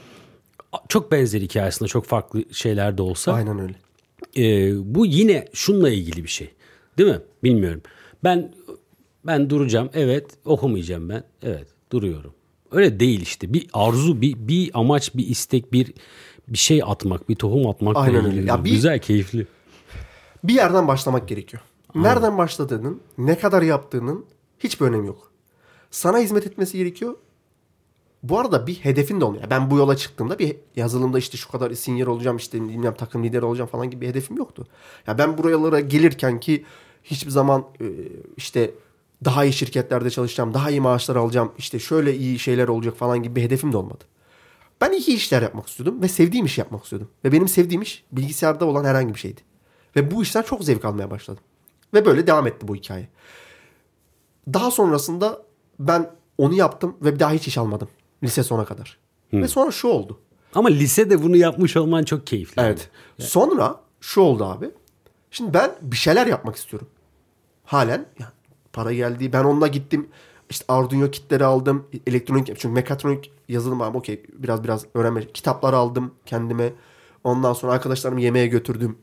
çok 0.89 1.11
benzer 1.11 1.41
hikayesinde 1.41 1.89
çok 1.89 2.05
farklı 2.05 2.43
şeyler 2.51 2.97
de 2.97 3.01
olsa 3.01 3.33
Aynen 3.33 3.59
öyle. 3.59 3.75
e, 4.37 4.71
bu 4.95 5.05
yine 5.05 5.45
şunla 5.53 5.89
ilgili 5.89 6.23
bir 6.23 6.29
şey. 6.29 6.49
Değil 6.97 7.09
mi? 7.09 7.19
Bilmiyorum. 7.43 7.81
Ben 8.23 8.51
ben 9.25 9.49
duracağım. 9.49 9.89
Evet. 9.93 10.25
Okumayacağım 10.45 11.09
ben. 11.09 11.23
Evet. 11.43 11.67
Duruyorum. 11.91 12.33
Öyle 12.71 12.99
değil 12.99 13.21
işte. 13.21 13.53
Bir 13.53 13.67
arzu, 13.73 14.21
bir 14.21 14.35
bir 14.37 14.71
amaç, 14.73 15.15
bir 15.15 15.27
istek, 15.27 15.73
bir 15.73 15.93
bir 16.47 16.57
şey 16.57 16.81
atmak, 16.85 17.29
bir 17.29 17.35
tohum 17.35 17.67
atmakla 17.67 17.99
Aynen 18.01 18.25
öyle. 18.25 18.41
Ya 18.41 18.63
bir- 18.65 18.71
Güzel, 18.71 18.99
keyifli. 18.99 19.47
Bir 20.43 20.53
yerden 20.53 20.87
başlamak 20.87 21.27
gerekiyor. 21.27 21.63
Nereden 21.95 22.37
başladığının, 22.37 23.01
ne 23.17 23.37
kadar 23.39 23.61
yaptığının 23.61 24.25
hiçbir 24.59 24.85
önemi 24.85 25.07
yok. 25.07 25.31
Sana 25.91 26.19
hizmet 26.19 26.47
etmesi 26.47 26.77
gerekiyor. 26.77 27.15
Bu 28.23 28.39
arada 28.39 28.67
bir 28.67 28.75
hedefin 28.75 29.21
de 29.21 29.25
olmuyor. 29.25 29.43
Ben 29.49 29.71
bu 29.71 29.77
yola 29.77 29.97
çıktığımda 29.97 30.39
bir 30.39 30.55
yazılımda 30.75 31.19
işte 31.19 31.37
şu 31.37 31.51
kadar 31.51 31.71
senior 31.73 32.07
olacağım 32.07 32.37
işte 32.37 32.61
bilmem 32.69 32.93
takım 32.93 33.23
lideri 33.23 33.45
olacağım 33.45 33.69
falan 33.69 33.89
gibi 33.89 34.01
bir 34.01 34.07
hedefim 34.07 34.37
yoktu. 34.37 34.67
Ya 35.07 35.17
ben 35.17 35.37
buralara 35.37 35.79
gelirken 35.79 36.39
ki 36.39 36.65
hiçbir 37.03 37.31
zaman 37.31 37.65
e, 37.81 37.85
işte 38.37 38.71
daha 39.25 39.45
iyi 39.45 39.53
şirketlerde 39.53 40.09
çalışacağım, 40.09 40.53
daha 40.53 40.69
iyi 40.69 40.81
maaşlar 40.81 41.15
alacağım, 41.15 41.51
işte 41.57 41.79
şöyle 41.79 42.17
iyi 42.17 42.39
şeyler 42.39 42.67
olacak 42.67 42.97
falan 42.97 43.23
gibi 43.23 43.35
bir 43.35 43.41
hedefim 43.41 43.73
de 43.73 43.77
olmadı. 43.77 44.03
Ben 44.81 44.91
iyi 44.91 45.15
işler 45.15 45.41
yapmak 45.41 45.67
istiyordum 45.67 46.01
ve 46.01 46.07
sevdiğim 46.07 46.45
işi 46.45 46.61
yapmak 46.61 46.83
istiyordum. 46.83 47.09
Ve 47.25 47.31
benim 47.31 47.47
sevdiğim 47.47 47.81
iş 47.81 48.03
bilgisayarda 48.11 48.65
olan 48.65 48.85
herhangi 48.85 49.13
bir 49.13 49.19
şeydi. 49.19 49.41
Ve 49.95 50.11
bu 50.11 50.23
işten 50.23 50.41
çok 50.41 50.63
zevk 50.63 50.85
almaya 50.85 51.11
başladım. 51.11 51.43
Ve 51.93 52.05
böyle 52.05 52.27
devam 52.27 52.47
etti 52.47 52.67
bu 52.67 52.75
hikaye. 52.75 53.07
Daha 54.53 54.71
sonrasında 54.71 55.41
ben 55.79 56.11
onu 56.37 56.53
yaptım 56.53 56.97
ve 57.01 57.15
bir 57.15 57.19
daha 57.19 57.31
hiç 57.31 57.47
iş 57.47 57.57
almadım. 57.57 57.87
Lise 58.23 58.43
sona 58.43 58.65
kadar. 58.65 58.97
Ve 59.33 59.47
sonra 59.47 59.71
şu 59.71 59.87
oldu. 59.87 60.19
Ama 60.55 60.69
lisede 60.69 61.23
bunu 61.23 61.35
yapmış 61.35 61.77
olman 61.77 62.03
çok 62.03 62.27
keyifli. 62.27 62.61
Evet. 62.61 62.89
Sonra 63.19 63.79
şu 64.01 64.21
oldu 64.21 64.45
abi. 64.45 64.71
Şimdi 65.31 65.53
ben 65.53 65.71
bir 65.81 65.97
şeyler 65.97 66.27
yapmak 66.27 66.55
istiyorum. 66.55 66.87
Halen 67.65 68.05
yani 68.19 68.31
para 68.79 68.93
geldi. 68.93 69.33
Ben 69.33 69.43
onunla 69.43 69.67
gittim. 69.67 70.07
İşte 70.49 70.65
Arduino 70.67 71.11
kitleri 71.11 71.45
aldım. 71.45 71.87
Elektronik 72.07 72.47
çünkü 72.47 72.67
mekatronik 72.67 73.31
yazılım 73.47 73.81
abi 73.81 73.97
okey 73.97 74.23
biraz 74.33 74.63
biraz 74.63 74.85
öğrenme. 74.93 75.27
Kitaplar 75.27 75.73
aldım 75.73 76.11
kendime. 76.25 76.73
Ondan 77.23 77.53
sonra 77.53 77.71
arkadaşlarımı 77.73 78.21
yemeğe 78.21 78.47
götürdüm. 78.47 78.97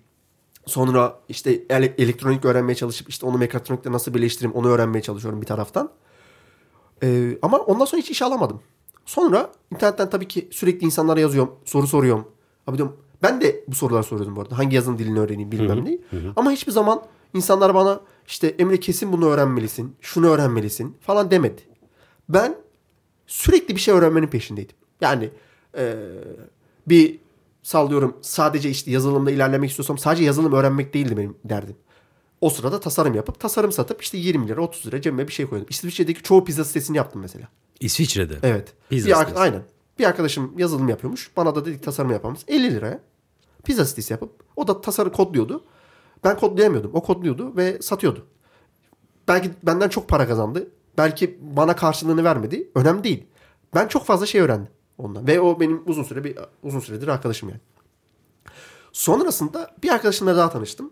Sonra 0.66 1.18
işte 1.28 1.50
ele- 1.70 1.94
elektronik 1.98 2.44
öğrenmeye 2.44 2.74
çalışıp 2.74 3.08
işte 3.08 3.26
onu 3.26 3.38
mekatronikle 3.38 3.92
nasıl 3.92 4.14
birleştireyim 4.14 4.56
onu 4.56 4.68
öğrenmeye 4.68 5.02
çalışıyorum 5.02 5.40
bir 5.40 5.46
taraftan. 5.46 5.90
Ee, 7.02 7.38
ama 7.42 7.58
ondan 7.58 7.84
sonra 7.84 8.02
hiç 8.02 8.10
iş 8.10 8.22
alamadım. 8.22 8.60
Sonra 9.04 9.52
internetten 9.72 10.10
tabii 10.10 10.28
ki 10.28 10.48
sürekli 10.50 10.84
insanlara 10.84 11.20
yazıyorum. 11.20 11.54
Soru 11.64 11.86
soruyorum. 11.86 12.28
Abi 12.66 12.76
diyorum 12.78 12.96
ben 13.22 13.40
de 13.40 13.64
bu 13.68 13.74
soruları 13.74 14.02
soruyordum 14.04 14.36
bu 14.36 14.40
arada. 14.40 14.58
Hangi 14.58 14.76
yazılım 14.76 14.98
dilini 14.98 15.20
öğreneyim 15.20 15.52
bilmem 15.52 15.84
ne. 15.84 15.98
Ama 16.36 16.50
hiçbir 16.50 16.72
zaman 16.72 17.02
insanlar 17.34 17.74
bana 17.74 18.00
işte 18.26 18.46
Emre 18.58 18.80
kesin 18.80 19.12
bunu 19.12 19.26
öğrenmelisin. 19.26 19.96
Şunu 20.00 20.26
öğrenmelisin 20.28 20.96
falan 21.00 21.30
demedi. 21.30 21.62
Ben 22.28 22.56
sürekli 23.26 23.74
bir 23.76 23.80
şey 23.80 23.94
öğrenmenin 23.94 24.26
peşindeydim. 24.26 24.76
Yani 25.00 25.30
eee, 25.76 25.96
bir 26.88 27.18
sallıyorum 27.62 28.16
sadece 28.22 28.70
işte 28.70 28.90
yazılımda 28.90 29.30
ilerlemek 29.30 29.70
istiyorsam 29.70 29.98
sadece 29.98 30.24
yazılım 30.24 30.52
öğrenmek 30.52 30.94
değildi 30.94 31.16
benim 31.16 31.36
derdim. 31.44 31.76
O 32.40 32.50
sırada 32.50 32.80
tasarım 32.80 33.14
yapıp 33.14 33.40
tasarım 33.40 33.72
satıp 33.72 34.02
işte 34.02 34.18
20 34.18 34.48
lira 34.48 34.60
30 34.60 34.86
lira 34.86 35.00
cebime 35.00 35.28
bir 35.28 35.32
şey 35.32 35.46
koydum. 35.46 35.66
İsviçre'deki 35.70 36.22
çoğu 36.22 36.44
pizza 36.44 36.64
sitesini 36.64 36.96
yaptım 36.96 37.20
mesela. 37.22 37.48
İsviçre'de. 37.80 38.34
Evet. 38.42 38.72
Pizza 38.90 39.08
bir 39.08 39.14
sitesi. 39.14 39.38
aynen. 39.38 39.62
Bir 39.98 40.04
arkadaşım 40.04 40.58
yazılım 40.58 40.88
yapıyormuş. 40.88 41.30
Bana 41.36 41.54
da 41.54 41.64
dedik 41.64 41.82
tasarım 41.82 42.10
yapamız. 42.10 42.40
50 42.48 42.74
liraya 42.74 43.00
pizza 43.64 43.84
sitesi 43.84 44.12
yapıp 44.12 44.30
o 44.56 44.68
da 44.68 44.80
tasarım 44.80 45.12
kodluyordu. 45.12 45.64
Ben 46.24 46.36
kodlayamıyordum. 46.36 46.90
O 46.94 47.02
kodluyordu 47.02 47.56
ve 47.56 47.82
satıyordu. 47.82 48.26
Belki 49.28 49.50
benden 49.62 49.88
çok 49.88 50.08
para 50.08 50.28
kazandı. 50.28 50.70
Belki 50.98 51.38
bana 51.40 51.76
karşılığını 51.76 52.24
vermedi. 52.24 52.70
Önemli 52.74 53.04
değil. 53.04 53.26
Ben 53.74 53.88
çok 53.88 54.04
fazla 54.04 54.26
şey 54.26 54.40
öğrendim 54.40 54.72
ondan. 54.98 55.26
Ve 55.26 55.40
o 55.40 55.60
benim 55.60 55.82
uzun 55.86 56.02
süre 56.02 56.24
bir 56.24 56.38
uzun 56.62 56.80
süredir 56.80 57.08
arkadaşım 57.08 57.48
yani. 57.48 57.60
Sonrasında 58.92 59.74
bir 59.82 59.90
arkadaşımla 59.90 60.36
daha 60.36 60.50
tanıştım. 60.50 60.90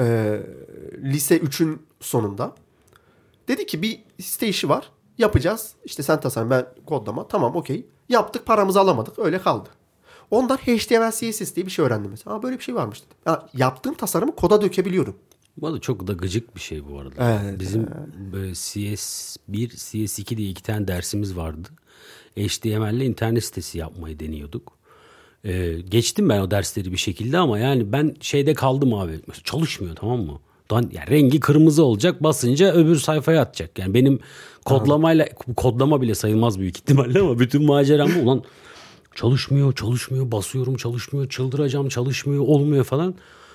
Ee, 0.00 0.40
lise 1.02 1.38
3'ün 1.38 1.82
sonunda. 2.00 2.54
Dedi 3.48 3.66
ki 3.66 3.82
bir 3.82 4.04
site 4.22 4.48
işi 4.48 4.68
var. 4.68 4.90
Yapacağız. 5.18 5.74
İşte 5.84 6.02
sen 6.02 6.20
tasarım 6.20 6.50
ben 6.50 6.66
kodlama. 6.86 7.28
Tamam 7.28 7.56
okey. 7.56 7.86
Yaptık 8.08 8.46
paramızı 8.46 8.80
alamadık. 8.80 9.18
Öyle 9.18 9.38
kaldı. 9.38 9.68
Ondan 10.30 10.56
HTML 10.56 11.10
CSS 11.10 11.56
diye 11.56 11.66
bir 11.66 11.70
şey 11.70 11.84
öğrendim 11.84 12.10
mesela. 12.10 12.36
Aa, 12.36 12.42
böyle 12.42 12.58
bir 12.58 12.64
şey 12.64 12.74
varmış 12.74 12.98
dedim. 12.98 13.16
Ya, 13.26 13.46
yaptığım 13.54 13.94
tasarımı 13.94 14.36
koda 14.36 14.62
dökebiliyorum. 14.62 15.16
Bu 15.56 15.66
arada 15.66 15.80
çok 15.80 16.06
da 16.06 16.12
gıcık 16.12 16.54
bir 16.56 16.60
şey 16.60 16.88
bu 16.88 16.98
arada. 16.98 17.40
Evet, 17.44 17.60
Bizim 17.60 17.86
böyle 18.32 18.50
CS1, 18.50 19.38
CS2 19.68 20.36
diye 20.36 20.50
iki 20.50 20.62
tane 20.62 20.88
dersimiz 20.88 21.36
vardı. 21.36 21.68
HTML 22.36 22.94
ile 22.94 23.04
internet 23.04 23.44
sitesi 23.44 23.78
yapmayı 23.78 24.20
deniyorduk. 24.20 24.72
Ee, 25.44 25.72
geçtim 25.88 26.28
ben 26.28 26.40
o 26.40 26.50
dersleri 26.50 26.92
bir 26.92 26.96
şekilde 26.96 27.38
ama 27.38 27.58
yani 27.58 27.92
ben 27.92 28.16
şeyde 28.20 28.54
kaldım 28.54 28.94
abi. 28.94 29.20
Mesela 29.26 29.44
çalışmıyor 29.44 29.96
tamam 29.96 30.20
mı? 30.20 30.38
Dan, 30.70 30.90
yani 30.92 31.10
rengi 31.10 31.40
kırmızı 31.40 31.84
olacak 31.84 32.22
basınca 32.22 32.72
öbür 32.72 32.96
sayfaya 32.96 33.42
atacak. 33.42 33.78
Yani 33.78 33.94
benim 33.94 34.20
kodlamayla 34.64 35.28
kodlama 35.56 36.00
bile 36.02 36.14
sayılmaz 36.14 36.58
büyük 36.58 36.76
ihtimalle 36.76 37.20
ama 37.20 37.38
bütün 37.38 37.64
maceram 37.64 38.10
bu. 38.14 38.20
Ulan 38.20 38.44
çalışmıyor 39.14 39.72
çalışmıyor 39.72 40.32
basıyorum 40.32 40.76
çalışmıyor 40.76 41.28
çıldıracağım 41.28 41.88
çalışmıyor 41.88 42.42
olmuyor 42.42 42.84
falan. 42.84 43.14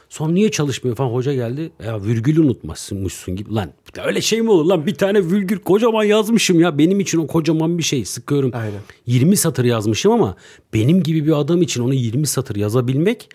Sonra 0.09 0.31
niye 0.31 0.51
çalışmıyor 0.51 0.95
falan 0.95 1.09
hoca 1.09 1.33
geldi. 1.33 1.71
Ya 1.85 2.03
virgülü 2.03 2.41
unutmuşsun 2.41 3.35
gibi. 3.35 3.53
Lan 3.55 3.71
öyle 4.05 4.21
şey 4.21 4.41
mi 4.41 4.51
olur 4.51 4.65
lan 4.65 4.85
bir 4.85 4.95
tane 4.95 5.31
virgül 5.31 5.59
kocaman 5.59 6.03
yazmışım 6.03 6.59
ya. 6.59 6.77
Benim 6.77 6.99
için 6.99 7.17
o 7.17 7.27
kocaman 7.27 7.77
bir 7.77 7.83
şey 7.83 8.05
sıkıyorum. 8.05 8.51
Aynen. 8.53 8.79
20 9.05 9.37
satır 9.37 9.65
yazmışım 9.65 10.11
ama 10.11 10.35
benim 10.73 11.03
gibi 11.03 11.25
bir 11.25 11.31
adam 11.31 11.61
için 11.61 11.83
onu 11.83 11.93
20 11.93 12.27
satır 12.27 12.55
yazabilmek 12.55 13.29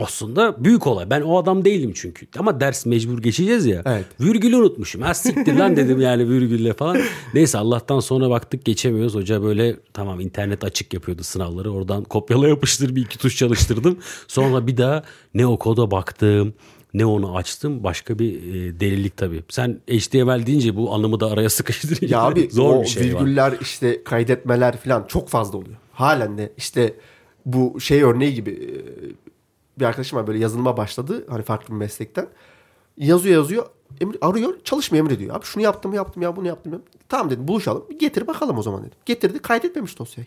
aslında 0.00 0.64
büyük 0.64 0.86
olay. 0.86 1.10
Ben 1.10 1.20
o 1.20 1.38
adam 1.38 1.64
değilim 1.64 1.92
çünkü. 1.94 2.26
Ama 2.38 2.60
ders 2.60 2.86
mecbur 2.86 3.22
geçeceğiz 3.22 3.66
ya. 3.66 3.82
Evet. 3.86 4.04
Virgülü 4.20 4.56
unutmuşum. 4.56 5.02
Ha 5.02 5.14
siktir 5.14 5.54
lan 5.54 5.76
dedim 5.76 6.00
yani 6.00 6.28
virgülle 6.28 6.72
falan. 6.72 6.98
Neyse 7.34 7.58
Allah'tan 7.58 8.00
sonra 8.00 8.30
baktık 8.30 8.64
geçemiyoruz. 8.64 9.14
Hoca 9.14 9.42
böyle 9.42 9.76
tamam 9.92 10.20
internet 10.20 10.64
açık 10.64 10.94
yapıyordu 10.94 11.22
sınavları. 11.22 11.72
Oradan 11.72 12.04
kopyala 12.04 12.48
yapıştır 12.48 12.96
bir 12.96 13.02
iki 13.02 13.18
tuş 13.18 13.36
çalıştırdım. 13.36 13.98
Sonra 14.28 14.66
bir 14.66 14.76
daha 14.76 15.02
ne 15.34 15.46
o 15.46 15.58
koda 15.58 15.90
baktım 15.90 16.54
Neon'u 16.94 17.36
açtım. 17.36 17.84
Başka 17.84 18.18
bir 18.18 18.54
e, 18.54 18.80
delilik 18.80 19.16
tabii. 19.16 19.42
Sen 19.48 19.80
HTML 19.90 20.46
deyince 20.46 20.76
bu 20.76 20.94
anlamı 20.94 21.20
da 21.20 21.30
araya 21.30 21.48
sıkıştırınca 21.50 22.16
ya 22.16 22.22
abi, 22.22 22.48
zor 22.52 22.82
bir 22.82 22.86
şey 22.86 23.02
virgüller 23.02 23.52
var. 23.52 23.58
işte 23.60 24.04
kaydetmeler 24.04 24.76
falan 24.76 25.04
çok 25.08 25.28
fazla 25.28 25.58
oluyor. 25.58 25.76
Halen 25.92 26.38
de 26.38 26.52
işte 26.56 26.94
bu 27.46 27.80
şey 27.80 28.02
örneği 28.02 28.34
gibi 28.34 28.50
e, 28.50 28.70
bir 29.78 29.84
arkadaşım 29.84 30.18
var 30.18 30.26
böyle 30.26 30.38
yazılıma 30.38 30.76
başladı. 30.76 31.24
Hani 31.28 31.42
farklı 31.42 31.74
bir 31.74 31.78
meslekten. 31.78 32.28
Yazıyor 32.96 33.34
yazıyor. 33.34 33.66
Emir, 34.00 34.16
arıyor 34.20 34.54
çalışmıyor 34.64 35.04
Emre 35.04 35.18
diyor. 35.18 35.36
Abi 35.36 35.44
şunu 35.44 35.62
yaptım 35.62 35.94
yaptım 35.94 36.22
ya 36.22 36.36
bunu 36.36 36.46
yaptım. 36.46 36.72
Ya. 36.72 36.78
Tamam 37.08 37.30
dedim 37.30 37.48
buluşalım. 37.48 37.84
Getir 38.00 38.26
bakalım 38.26 38.58
o 38.58 38.62
zaman 38.62 38.80
dedim. 38.80 38.98
Getirdi 39.06 39.38
kaydetmemiş 39.38 39.98
dosyayı. 39.98 40.26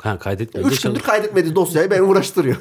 Ha 0.00 0.18
kaydetmedi. 0.18 0.66
Üç 0.66 0.80
gündür 0.80 1.00
kaydetmedi 1.00 1.54
dosyayı 1.54 1.90
beni 1.90 2.02
uğraştırıyor. 2.02 2.56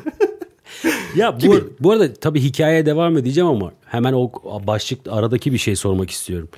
ya 1.15 1.41
bu, 1.41 1.55
bu 1.79 1.91
arada 1.91 2.13
tabii 2.13 2.41
hikayeye 2.41 2.85
devam 2.85 3.17
edeceğim 3.17 3.49
ama 3.49 3.71
hemen 3.85 4.13
o 4.13 4.31
başlık 4.67 4.99
aradaki 5.09 5.53
bir 5.53 5.57
şey 5.57 5.75
sormak 5.75 6.09
istiyorum. 6.09 6.49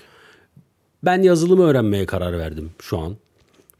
Ben 1.03 1.21
yazılımı 1.21 1.63
öğrenmeye 1.63 2.05
karar 2.05 2.39
verdim 2.39 2.71
şu 2.81 2.99
an. 2.99 3.17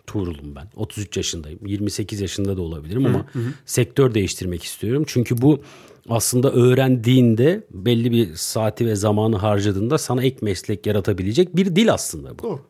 Tuğrul'um 0.07 0.55
ben. 0.55 0.67
33 0.75 1.17
yaşındayım. 1.17 1.60
28 1.65 2.22
yaşında 2.22 2.57
da 2.57 2.62
olabilirim 2.62 3.05
ama 3.05 3.25
hı 3.33 3.39
hı. 3.39 3.53
sektör 3.65 4.13
değiştirmek 4.13 4.63
istiyorum. 4.63 5.03
Çünkü 5.07 5.41
bu 5.41 5.62
aslında 6.10 6.51
öğrendiğinde 6.51 7.63
belli 7.72 8.12
bir 8.12 8.36
saati 8.36 8.86
ve 8.86 8.95
zamanı 8.95 9.36
harcadığında 9.38 9.98
sana 9.98 10.24
ek 10.24 10.38
meslek 10.41 10.86
yaratabilecek 10.86 11.55
bir 11.55 11.75
dil 11.75 11.93
aslında 11.93 12.39
bu. 12.39 12.43
Doğru. 12.43 12.62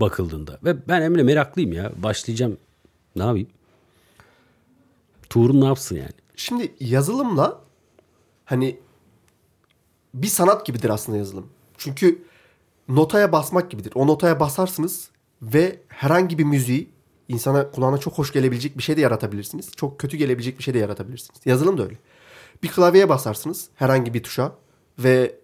Bakıldığında. 0.00 0.58
Ve 0.64 0.88
ben 0.88 1.02
Emre 1.02 1.22
meraklıyım 1.22 1.72
ya. 1.72 1.92
Başlayacağım. 1.96 2.56
Ne 3.16 3.22
yapayım? 3.22 3.48
Tuğrul 5.30 5.58
ne 5.58 5.64
yapsın 5.64 5.96
yani? 5.96 6.12
Şimdi 6.36 6.74
yazılımla 6.80 7.60
hani 8.44 8.78
bir 10.14 10.26
sanat 10.26 10.66
gibidir 10.66 10.90
aslında 10.90 11.18
yazılım. 11.18 11.46
Çünkü 11.78 12.22
notaya 12.88 13.32
basmak 13.32 13.70
gibidir. 13.70 13.92
O 13.94 14.06
notaya 14.06 14.40
basarsınız 14.40 15.10
ve 15.42 15.80
herhangi 15.88 16.38
bir 16.38 16.44
müziği 16.44 16.90
insana 17.28 17.70
kulağına 17.70 17.98
çok 17.98 18.18
hoş 18.18 18.32
gelebilecek 18.32 18.78
bir 18.78 18.82
şey 18.82 18.96
de 18.96 19.00
yaratabilirsiniz. 19.00 19.72
Çok 19.76 20.00
kötü 20.00 20.16
gelebilecek 20.16 20.58
bir 20.58 20.62
şey 20.62 20.74
de 20.74 20.78
yaratabilirsiniz. 20.78 21.40
Yazılım 21.44 21.78
da 21.78 21.82
öyle. 21.82 21.96
Bir 22.62 22.68
klavyeye 22.68 23.08
basarsınız 23.08 23.68
herhangi 23.74 24.14
bir 24.14 24.22
tuşa 24.22 24.52
ve 24.98 25.36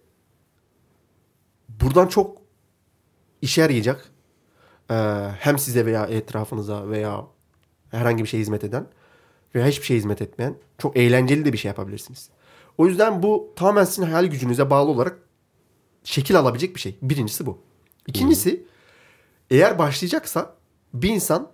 buradan 1.69 2.07
çok 2.07 2.37
işe 3.41 3.61
yarayacak 3.61 4.11
ee, 4.91 4.93
hem 5.39 5.59
size 5.59 5.85
veya 5.85 6.05
etrafınıza 6.05 6.89
veya 6.89 7.27
herhangi 7.91 8.23
bir 8.23 8.29
şey 8.29 8.39
hizmet 8.39 8.63
eden 8.63 8.87
veya 9.55 9.67
hiçbir 9.67 9.85
şey 9.85 9.97
hizmet 9.97 10.21
etmeyen 10.21 10.55
çok 10.77 10.97
eğlenceli 10.97 11.45
de 11.45 11.53
bir 11.53 11.57
şey 11.57 11.69
yapabilirsiniz. 11.69 12.29
O 12.77 12.87
yüzden 12.87 13.23
bu 13.23 13.53
tamamen 13.55 13.83
sizin 13.83 14.03
hayal 14.03 14.25
gücünüze 14.25 14.69
bağlı 14.69 14.89
olarak 14.89 15.19
şekil 16.03 16.39
alabilecek 16.39 16.75
bir 16.75 16.79
şey. 16.79 16.97
Birincisi 17.01 17.45
bu. 17.45 17.57
İkincisi 18.07 18.51
hmm. 18.51 18.65
Eğer 19.49 19.79
başlayacaksa 19.79 20.55
bir 20.93 21.09
insan 21.09 21.47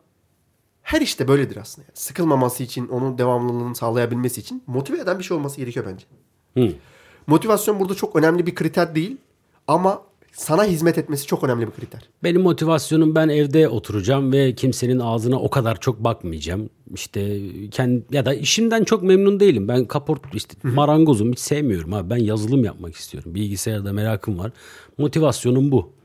her 0.82 1.02
işte 1.02 1.28
böyledir 1.28 1.58
aslında. 1.58 1.86
Yani 1.86 1.98
sıkılmaması 1.98 2.64
için, 2.64 2.88
onun 2.88 3.18
devamlılığını 3.18 3.76
sağlayabilmesi 3.76 4.42
için 4.42 4.64
motive 4.68 5.00
eden 5.00 5.20
bir 5.20 5.24
şey 5.24 5.38
olması 5.38 5.58
gerekiyor 5.58 5.86
bence. 5.90 6.06
Hmm. 6.54 6.80
Motivasyon 7.28 7.80
burada 7.80 7.96
çok 7.96 8.16
önemli 8.16 8.46
bir 8.46 8.56
kriter 8.56 8.96
değil 8.96 9.18
ama 9.68 10.02
sana 10.32 10.66
hizmet 10.66 10.98
etmesi 10.98 11.28
çok 11.28 11.44
önemli 11.44 11.68
bir 11.68 11.72
kriter. 11.72 12.10
Benim 12.24 12.42
motivasyonum 12.42 13.16
ben 13.16 13.30
evde 13.30 13.70
oturacağım 13.70 14.34
ve 14.34 14.56
kimsenin 14.56 15.00
ağzına 15.00 15.40
o 15.40 15.50
kadar 15.50 15.80
çok 15.80 16.04
bakmayacağım. 16.04 16.70
İşte 16.94 17.40
kendi 17.72 18.04
ya 18.12 18.26
da 18.26 18.34
işimden 18.34 18.84
çok 18.84 19.04
memnun 19.04 19.40
değilim. 19.40 19.68
Ben 19.68 19.86
kaport 19.86 20.22
işte 20.34 20.56
marangozum 20.64 21.32
hiç 21.32 21.40
sevmiyorum 21.40 21.94
abi. 21.94 22.10
Ben 22.10 22.18
yazılım 22.18 22.64
yapmak 22.64 22.96
istiyorum. 22.96 23.36
Bilgisayarda 23.36 23.94
merakım 23.94 24.40
var. 24.40 24.52
Motivasyonum 24.98 25.72
bu. 25.72 26.01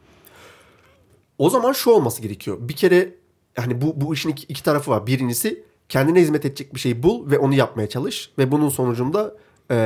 O 1.38 1.50
zaman 1.50 1.72
şu 1.72 1.90
olması 1.90 2.22
gerekiyor. 2.22 2.56
Bir 2.60 2.76
kere 2.76 3.14
hani 3.56 3.80
bu 3.80 4.00
bu 4.00 4.14
işin 4.14 4.28
iki, 4.28 4.46
iki 4.46 4.62
tarafı 4.62 4.90
var. 4.90 5.06
Birincisi 5.06 5.64
kendine 5.88 6.20
hizmet 6.20 6.44
edecek 6.44 6.74
bir 6.74 6.80
şey 6.80 7.02
bul 7.02 7.30
ve 7.30 7.38
onu 7.38 7.54
yapmaya 7.54 7.88
çalış 7.88 8.30
ve 8.38 8.52
bunun 8.52 8.68
sonucunda 8.68 9.36
e, 9.70 9.76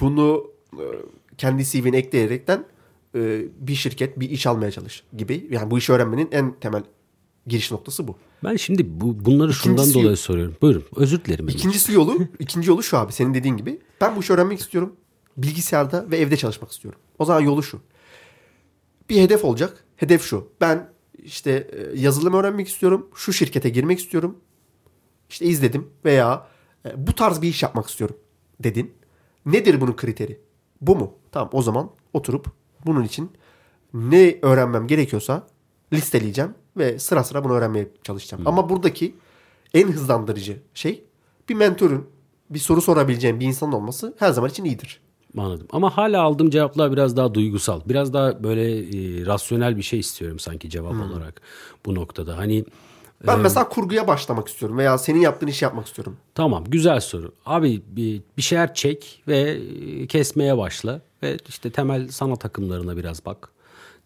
bunu 0.00 0.50
e, 0.72 0.84
kendi 1.38 1.64
CV'ne 1.64 1.96
ekleyerekten 1.96 2.64
e, 3.14 3.42
bir 3.58 3.74
şirket 3.74 4.20
bir 4.20 4.30
iş 4.30 4.46
almaya 4.46 4.70
çalış 4.70 5.04
gibi. 5.16 5.46
Yani 5.50 5.70
bu 5.70 5.78
işi 5.78 5.92
öğrenmenin 5.92 6.28
en 6.32 6.52
temel 6.60 6.82
giriş 7.46 7.72
noktası 7.72 8.08
bu. 8.08 8.16
Ben 8.44 8.56
şimdi 8.56 9.00
bu 9.00 9.24
bunları 9.24 9.50
İkincisi, 9.50 9.86
şundan 9.88 10.02
dolayı 10.02 10.16
soruyorum. 10.16 10.56
Buyurun 10.62 10.84
özür 10.96 11.24
dilerim. 11.24 11.48
İkincisi 11.48 11.92
yolu, 11.92 12.18
ikinci 12.38 12.70
yolu 12.70 12.82
şu 12.82 12.98
abi 12.98 13.12
senin 13.12 13.34
dediğin 13.34 13.56
gibi. 13.56 13.80
Ben 14.00 14.16
bu 14.16 14.20
işi 14.20 14.32
öğrenmek 14.32 14.60
istiyorum. 14.60 14.92
Bilgisayarda 15.36 16.10
ve 16.10 16.16
evde 16.18 16.36
çalışmak 16.36 16.72
istiyorum. 16.72 17.00
O 17.18 17.24
zaman 17.24 17.40
yolu 17.40 17.62
şu. 17.62 17.80
Bir 19.10 19.20
hedef 19.22 19.44
olacak. 19.44 19.84
Hedef 19.96 20.22
şu. 20.22 20.48
Ben 20.60 20.88
işte 21.24 21.50
e, 21.72 21.98
yazılım 22.00 22.34
öğrenmek 22.34 22.68
istiyorum. 22.68 23.08
Şu 23.14 23.32
şirkete 23.32 23.68
girmek 23.68 23.98
istiyorum. 23.98 24.38
İşte 25.28 25.44
izledim 25.44 25.90
veya 26.04 26.46
e, 26.86 27.06
bu 27.06 27.14
tarz 27.14 27.42
bir 27.42 27.48
iş 27.48 27.62
yapmak 27.62 27.88
istiyorum 27.88 28.16
dedin. 28.60 28.94
Nedir 29.46 29.80
bunun 29.80 29.96
kriteri? 29.96 30.40
Bu 30.80 30.96
mu? 30.96 31.14
Tamam 31.32 31.50
o 31.52 31.62
zaman 31.62 31.90
oturup 32.12 32.46
bunun 32.86 33.04
için 33.04 33.30
ne 33.94 34.38
öğrenmem 34.42 34.86
gerekiyorsa 34.86 35.46
listeleyeceğim 35.92 36.54
ve 36.76 36.98
sıra 36.98 37.24
sıra 37.24 37.44
bunu 37.44 37.52
öğrenmeye 37.52 37.88
çalışacağım. 38.02 38.40
Hmm. 38.40 38.48
Ama 38.48 38.68
buradaki 38.68 39.14
en 39.74 39.88
hızlandırıcı 39.88 40.62
şey 40.74 41.04
bir 41.48 41.54
mentorun 41.54 42.08
bir 42.50 42.58
soru 42.58 42.80
sorabileceğim 42.80 43.40
bir 43.40 43.46
insan 43.46 43.72
olması 43.72 44.14
her 44.18 44.30
zaman 44.30 44.50
için 44.50 44.64
iyidir. 44.64 45.00
Anladım. 45.38 45.66
Ama 45.72 45.96
hala 45.96 46.22
aldığım 46.22 46.50
cevaplar 46.50 46.92
biraz 46.92 47.16
daha 47.16 47.34
duygusal. 47.34 47.80
Biraz 47.86 48.12
daha 48.12 48.44
böyle 48.44 48.78
e, 48.78 49.26
rasyonel 49.26 49.76
bir 49.76 49.82
şey 49.82 49.98
istiyorum 49.98 50.38
sanki 50.38 50.70
cevap 50.70 50.92
hmm. 50.92 51.12
olarak 51.12 51.40
bu 51.86 51.94
noktada. 51.94 52.38
Hani 52.38 52.64
ben 53.26 53.38
ee, 53.38 53.42
mesela 53.42 53.68
kurguya 53.68 54.06
başlamak 54.08 54.48
istiyorum 54.48 54.78
veya 54.78 54.98
senin 54.98 55.20
yaptığın 55.20 55.46
işi 55.46 55.64
yapmak 55.64 55.86
istiyorum. 55.86 56.16
Tamam 56.34 56.64
güzel 56.68 57.00
soru. 57.00 57.32
Abi 57.46 57.82
bir, 57.86 58.22
bir 58.36 58.42
şeyler 58.42 58.74
çek 58.74 59.22
ve 59.28 59.60
kesmeye 60.06 60.58
başla. 60.58 61.00
Ve 61.22 61.36
işte 61.48 61.70
temel 61.70 62.08
sanat 62.08 62.44
akımlarına 62.44 62.96
biraz 62.96 63.26
bak. 63.26 63.53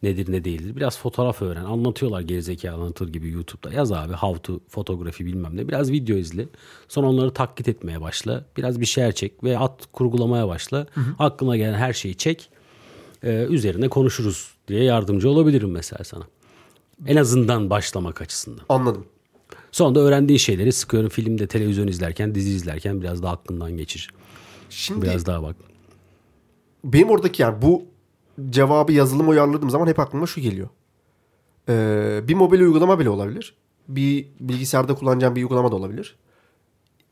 Nedir 0.03 0.33
ne 0.33 0.45
değildir. 0.45 0.77
Biraz 0.77 0.99
fotoğraf 0.99 1.43
öğren. 1.43 1.65
Anlatıyorlar 1.65 2.21
gerizekalı 2.21 2.75
anlatır 2.75 3.13
gibi 3.13 3.31
YouTube'da. 3.31 3.75
Yaz 3.75 3.93
abi 3.93 4.13
how 4.13 4.43
to 4.43 4.61
fotoğrafi 4.69 5.27
bilmem 5.27 5.57
ne. 5.57 5.69
Biraz 5.69 5.93
video 5.93 6.17
izle. 6.17 6.47
Sonra 6.89 7.07
onları 7.07 7.31
taklit 7.31 7.69
etmeye 7.69 8.01
başla. 8.01 8.45
Biraz 8.57 8.81
bir 8.81 8.87
şeyler 8.87 9.13
çek 9.13 9.45
ve 9.45 9.59
at 9.59 9.87
kurgulamaya 9.93 10.49
başla. 10.49 10.79
Hı 10.95 11.01
hı. 11.01 11.15
Aklına 11.19 11.57
gelen 11.57 11.75
her 11.75 11.93
şeyi 11.93 12.15
çek. 12.15 12.51
Ee, 13.23 13.47
üzerine 13.51 13.89
konuşuruz 13.89 14.55
diye 14.69 14.85
yardımcı 14.85 15.31
olabilirim 15.31 15.71
mesela 15.71 16.05
sana. 16.05 16.25
En 17.07 17.17
azından 17.17 17.71
başlamak 17.71 18.23
açısından. 18.23 18.65
Anladım. 18.69 19.07
Sonra 19.73 19.95
da 19.95 20.01
öğrendiğin 20.01 20.39
şeyleri 20.39 20.73
sıkıyorum 20.73 21.09
filmde, 21.09 21.47
televizyon 21.47 21.87
izlerken, 21.87 22.35
dizi 22.35 22.51
izlerken 22.51 23.03
biraz 23.03 23.23
daha 23.23 23.33
aklından 23.33 23.77
geçir. 23.77 24.11
Şimdi 24.71 25.03
biraz 25.03 25.27
daha 25.27 25.43
bak. 25.43 25.57
Benim 26.85 27.11
oradaki 27.11 27.43
yani 27.43 27.63
bu 27.63 27.85
cevabı 28.51 28.93
yazılım 28.93 29.29
uyarladığım 29.29 29.71
zaman 29.71 29.87
hep 29.87 29.99
aklıma 29.99 30.27
şu 30.27 30.41
geliyor. 30.41 30.69
Ee, 31.69 32.21
bir 32.29 32.35
mobil 32.35 32.61
uygulama 32.61 32.99
bile 32.99 33.11
olabilir. 33.11 33.55
Bir 33.89 34.27
bilgisayarda 34.41 34.95
kullanacağım 34.95 35.37
bir 35.37 35.43
uygulama 35.43 35.73
da 35.73 35.77
olabilir. 35.77 36.17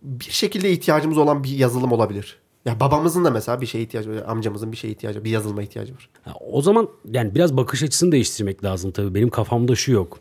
Bir 0.02 0.24
şekilde 0.24 0.72
ihtiyacımız 0.72 1.18
olan 1.18 1.44
bir 1.44 1.50
yazılım 1.50 1.92
olabilir. 1.92 2.38
Ya 2.64 2.80
babamızın 2.80 3.24
da 3.24 3.30
mesela 3.30 3.60
bir 3.60 3.66
şeye 3.66 3.84
ihtiyacı 3.84 4.10
var. 4.10 4.22
Amcamızın 4.26 4.72
bir 4.72 4.76
şeye 4.76 4.88
ihtiyacı 4.88 5.18
var. 5.18 5.24
Bir 5.24 5.30
yazılıma 5.30 5.62
ihtiyacı 5.62 5.94
var. 5.94 6.08
Ya 6.26 6.34
o 6.50 6.62
zaman 6.62 6.88
yani 7.10 7.34
biraz 7.34 7.56
bakış 7.56 7.82
açısını 7.82 8.12
değiştirmek 8.12 8.64
lazım 8.64 8.90
tabii. 8.90 9.14
Benim 9.14 9.30
kafamda 9.30 9.74
şu 9.74 9.92
yok. 9.92 10.18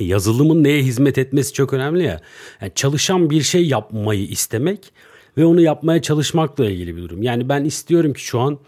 E, 0.00 0.04
yazılımın 0.04 0.64
neye 0.64 0.82
hizmet 0.82 1.18
etmesi 1.18 1.52
çok 1.52 1.72
önemli 1.72 2.04
ya. 2.04 2.20
Yani 2.60 2.72
çalışan 2.74 3.30
bir 3.30 3.42
şey 3.42 3.66
yapmayı 3.66 4.26
istemek 4.26 4.92
ve 5.36 5.44
onu 5.44 5.60
yapmaya 5.60 6.02
çalışmakla 6.02 6.70
ilgili 6.70 6.96
bir 6.96 7.02
durum. 7.02 7.22
Yani 7.22 7.48
ben 7.48 7.64
istiyorum 7.64 8.12
ki 8.12 8.20
şu 8.20 8.40
an 8.40 8.58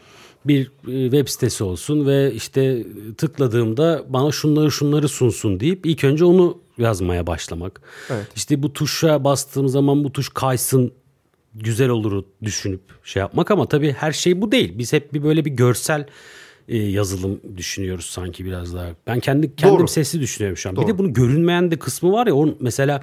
bir 0.48 0.70
e, 0.88 1.02
web 1.10 1.28
sitesi 1.28 1.64
olsun 1.64 2.06
ve 2.06 2.32
işte 2.34 2.86
tıkladığımda 3.16 4.04
bana 4.08 4.32
şunları 4.32 4.70
şunları 4.70 5.08
sunsun 5.08 5.60
deyip 5.60 5.86
ilk 5.86 6.04
önce 6.04 6.24
onu 6.24 6.58
yazmaya 6.78 7.26
başlamak. 7.26 7.80
Evet. 8.10 8.26
İşte 8.36 8.62
bu 8.62 8.72
tuşa 8.72 9.24
bastığım 9.24 9.68
zaman 9.68 10.04
bu 10.04 10.12
tuş 10.12 10.28
kaysın 10.28 10.92
güzel 11.54 11.88
olur 11.88 12.24
düşünüp 12.42 12.80
şey 13.04 13.20
yapmak 13.20 13.50
ama 13.50 13.68
tabii 13.68 13.92
her 13.92 14.12
şey 14.12 14.40
bu 14.40 14.52
değil. 14.52 14.78
Biz 14.78 14.92
hep 14.92 15.14
bir 15.14 15.22
böyle 15.22 15.44
bir 15.44 15.50
görsel 15.50 16.06
e, 16.68 16.76
yazılım 16.76 17.40
düşünüyoruz 17.56 18.04
sanki 18.04 18.44
biraz 18.44 18.74
daha. 18.74 18.86
Ben 19.06 19.20
kendi 19.20 19.56
kendim 19.56 19.78
Doğru. 19.78 19.88
sesli 19.88 20.20
düşünüyorum 20.20 20.56
şu 20.56 20.68
an. 20.68 20.76
Doğru. 20.76 20.86
Bir 20.86 20.92
de 20.92 20.98
bunu 20.98 21.12
görünmeyen 21.12 21.70
de 21.70 21.78
kısmı 21.78 22.12
var 22.12 22.26
ya 22.26 22.34
o 22.34 22.48
mesela 22.60 23.02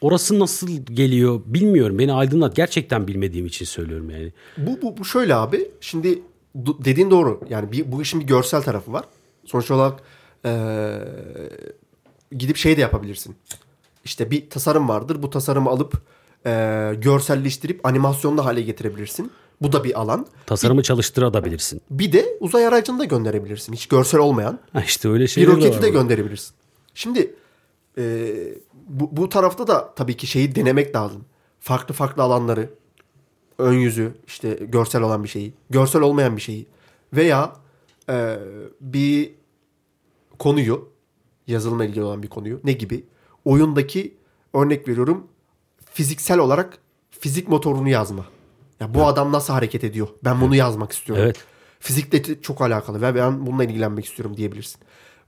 orası 0.00 0.38
nasıl 0.38 0.68
geliyor 0.86 1.40
bilmiyorum. 1.46 1.98
Beni 1.98 2.12
aydınlat. 2.12 2.56
Gerçekten 2.56 3.08
bilmediğim 3.08 3.46
için 3.46 3.64
söylüyorum 3.64 4.10
yani. 4.10 4.32
Bu 4.56 4.82
bu, 4.82 4.98
bu 4.98 5.04
şöyle 5.04 5.34
abi. 5.34 5.68
Şimdi 5.80 6.18
dediğin 6.64 7.10
doğru. 7.10 7.40
Yani 7.48 7.72
bir, 7.72 7.92
bu 7.92 8.02
işin 8.02 8.20
bir 8.20 8.26
görsel 8.26 8.62
tarafı 8.62 8.92
var. 8.92 9.04
Sonuç 9.44 9.70
olarak 9.70 10.02
ee, 10.44 10.98
gidip 12.32 12.56
şey 12.56 12.76
de 12.76 12.80
yapabilirsin. 12.80 13.36
İşte 14.04 14.30
bir 14.30 14.50
tasarım 14.50 14.88
vardır. 14.88 15.22
Bu 15.22 15.30
tasarımı 15.30 15.70
alıp 15.70 16.02
e, 16.46 16.92
görselleştirip 16.98 17.86
animasyonlu 17.86 18.44
hale 18.44 18.62
getirebilirsin. 18.62 19.30
Bu 19.62 19.72
da 19.72 19.84
bir 19.84 20.00
alan. 20.00 20.26
Tasarımı 20.46 20.78
bir, 20.78 20.84
çalıştırabilirsin. 20.84 21.82
Bir 21.90 22.12
de 22.12 22.36
uzay 22.40 22.66
aracını 22.66 22.98
da 22.98 23.04
gönderebilirsin. 23.04 23.72
Hiç 23.72 23.86
görsel 23.86 24.20
olmayan. 24.20 24.58
Ha 24.72 24.82
işte 24.82 25.08
öyle 25.08 25.26
şeyler 25.26 25.50
Bir 25.50 25.56
roketi 25.56 25.82
de 25.82 25.88
gönderebilirsin. 25.88 26.54
Şimdi 26.94 27.34
e, 27.98 28.34
bu, 28.88 29.16
bu 29.16 29.28
tarafta 29.28 29.66
da 29.66 29.94
tabii 29.96 30.16
ki 30.16 30.26
şeyi 30.26 30.54
denemek 30.54 30.96
lazım. 30.96 31.24
Farklı 31.60 31.94
farklı 31.94 32.22
alanları. 32.22 32.70
Ön 33.58 33.72
yüzü, 33.72 34.14
işte 34.26 34.54
görsel 34.54 35.02
olan 35.02 35.24
bir 35.24 35.28
şeyi, 35.28 35.54
görsel 35.70 36.02
olmayan 36.02 36.36
bir 36.36 36.42
şeyi 36.42 36.66
veya 37.12 37.52
e, 38.10 38.38
bir 38.80 39.34
konuyu, 40.38 40.88
yazılımla 41.46 41.84
ilgili 41.84 42.04
olan 42.04 42.22
bir 42.22 42.28
konuyu 42.28 42.60
ne 42.64 42.72
gibi? 42.72 43.04
Oyundaki 43.44 44.16
örnek 44.54 44.88
veriyorum 44.88 45.26
fiziksel 45.92 46.38
olarak 46.38 46.78
fizik 47.10 47.48
motorunu 47.48 47.88
yazma. 47.88 48.26
Ya 48.80 48.94
bu 48.94 48.98
evet. 48.98 49.08
adam 49.08 49.32
nasıl 49.32 49.52
hareket 49.52 49.84
ediyor? 49.84 50.08
Ben 50.24 50.40
bunu 50.40 50.56
yazmak 50.56 50.92
istiyorum. 50.92 51.24
Evet. 51.24 51.44
Fizikle 51.80 52.42
çok 52.42 52.62
alakalı 52.62 53.02
ve 53.02 53.14
ben 53.14 53.46
bununla 53.46 53.64
ilgilenmek 53.64 54.04
istiyorum 54.04 54.36
diyebilirsin. 54.36 54.80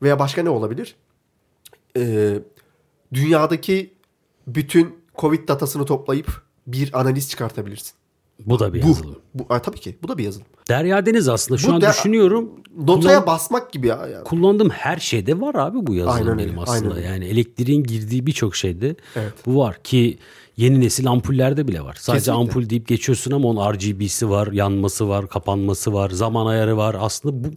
Veya 0.03 0.19
başka 0.19 0.43
ne 0.43 0.51
olabilir? 0.51 0.97
Ee, 1.97 2.39
dünyadaki 3.13 3.95
bütün 4.47 4.99
Covid 5.19 5.49
datasını 5.49 5.85
toplayıp 5.85 6.43
bir 6.67 7.01
analiz 7.01 7.31
çıkartabilirsin. 7.31 7.98
Bu 8.47 8.59
da 8.59 8.75
bir 8.75 8.83
bu, 8.83 8.87
yazılım. 8.87 9.17
Bu, 9.35 9.47
a, 9.49 9.63
tabii 9.63 9.81
ki. 9.81 9.99
Bu 10.03 10.09
da 10.09 10.19
bir 10.19 10.25
yazılım. 10.25 10.47
Derya 10.69 11.07
Deniz 11.07 11.29
aslında 11.29 11.59
şu 11.59 11.69
bu 11.69 11.73
an 11.73 11.81
de, 11.81 11.89
düşünüyorum. 11.89 12.51
Kullan, 12.87 13.27
basmak 13.27 13.73
gibi 13.73 13.87
ya. 13.87 14.07
Yani. 14.13 14.25
Kullandığım 14.25 14.71
her 14.71 14.97
şeyde 14.97 15.41
var 15.41 15.55
abi 15.55 15.87
bu 15.87 15.95
yazılım 15.95 16.17
aynen 16.17 16.39
benim 16.39 16.59
aslında. 16.59 16.95
Aynen. 16.95 17.09
Yani 17.09 17.25
elektriğin 17.25 17.83
girdiği 17.83 18.27
birçok 18.27 18.57
şeyde 18.57 18.97
evet. 19.17 19.33
bu 19.47 19.59
var 19.59 19.83
ki 19.83 20.19
yeni 20.57 20.81
nesil 20.81 21.07
ampullerde 21.07 21.69
bile 21.69 21.81
var. 21.81 21.97
Sadece 22.01 22.21
Kesinlikle. 22.21 22.41
ampul 22.41 22.71
deyip 22.71 22.89
geçiyorsun 22.89 23.31
ama 23.31 23.49
onun 23.49 23.75
RGB'si 23.75 24.31
var, 24.31 24.53
yanması 24.53 25.09
var, 25.09 25.29
kapanması 25.29 25.93
var, 25.93 26.11
zaman 26.11 26.47
ayarı 26.47 26.77
var. 26.77 26.97
Aslında 27.01 27.45
bu 27.45 27.49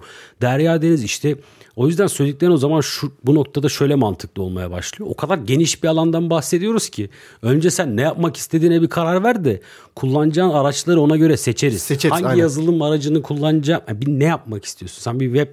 Derya 0.41 0.82
Deniz 0.82 1.04
işte 1.04 1.36
o 1.75 1.88
yüzden 1.88 2.07
söylediklerin 2.07 2.51
o 2.51 2.57
zaman 2.57 2.81
şu 2.81 3.12
bu 3.23 3.36
noktada 3.36 3.69
şöyle 3.69 3.95
mantıklı 3.95 4.43
olmaya 4.43 4.71
başlıyor. 4.71 5.12
O 5.12 5.15
kadar 5.15 5.38
geniş 5.38 5.84
bir 5.84 5.88
alandan 5.88 6.29
bahsediyoruz 6.29 6.89
ki 6.89 7.10
önce 7.41 7.71
sen 7.71 7.97
ne 7.97 8.01
yapmak 8.01 8.38
istediğine 8.38 8.81
bir 8.81 8.88
karar 8.88 9.23
ver 9.23 9.45
de 9.45 9.62
kullanacağın 9.95 10.49
araçları 10.49 11.01
ona 11.01 11.17
göre 11.17 11.38
seçeriz. 11.38 11.81
seçeriz 11.81 12.15
Hangi 12.15 12.27
aynen. 12.27 12.39
yazılım 12.39 12.81
aracını 12.81 13.21
kullanacağım? 13.21 13.81
Yani 13.88 14.01
bir 14.01 14.07
ne 14.07 14.25
yapmak 14.25 14.65
istiyorsun? 14.65 15.01
Sen 15.01 15.19
bir 15.19 15.25
web 15.25 15.47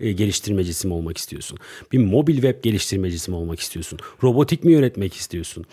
e, 0.00 0.12
geliştirmecisi 0.12 0.88
mi 0.88 0.94
olmak 0.94 1.18
istiyorsun? 1.18 1.58
Bir 1.92 1.98
mobil 1.98 2.34
web 2.34 2.64
geliştirmecisi 2.64 3.30
mi 3.30 3.36
olmak 3.36 3.60
istiyorsun? 3.60 3.98
Robotik 4.22 4.64
mi 4.64 4.72
yönetmek 4.72 5.14
istiyorsun? 5.14 5.64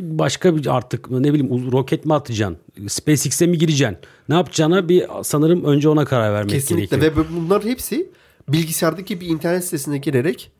Başka 0.00 0.56
bir 0.56 0.76
artık 0.76 1.10
ne 1.10 1.32
bileyim 1.32 1.72
roket 1.72 2.04
mi 2.06 2.14
atacaksın? 2.14 2.58
SpaceX'e 2.88 3.46
mi 3.46 3.58
gireceksin? 3.58 3.96
Ne 4.28 4.34
yapacağına 4.34 4.88
bir 4.88 5.06
sanırım 5.22 5.64
önce 5.64 5.88
ona 5.88 6.04
karar 6.04 6.32
vermek 6.32 6.50
Kesinlikle. 6.50 6.96
gerekiyor. 6.96 7.14
Kesinlikle 7.14 7.36
ve 7.40 7.46
bunların 7.46 7.68
hepsi 7.68 8.10
bilgisayardaki 8.48 9.20
bir 9.20 9.26
internet 9.26 9.64
sitesine 9.64 9.98
girerek 9.98 10.52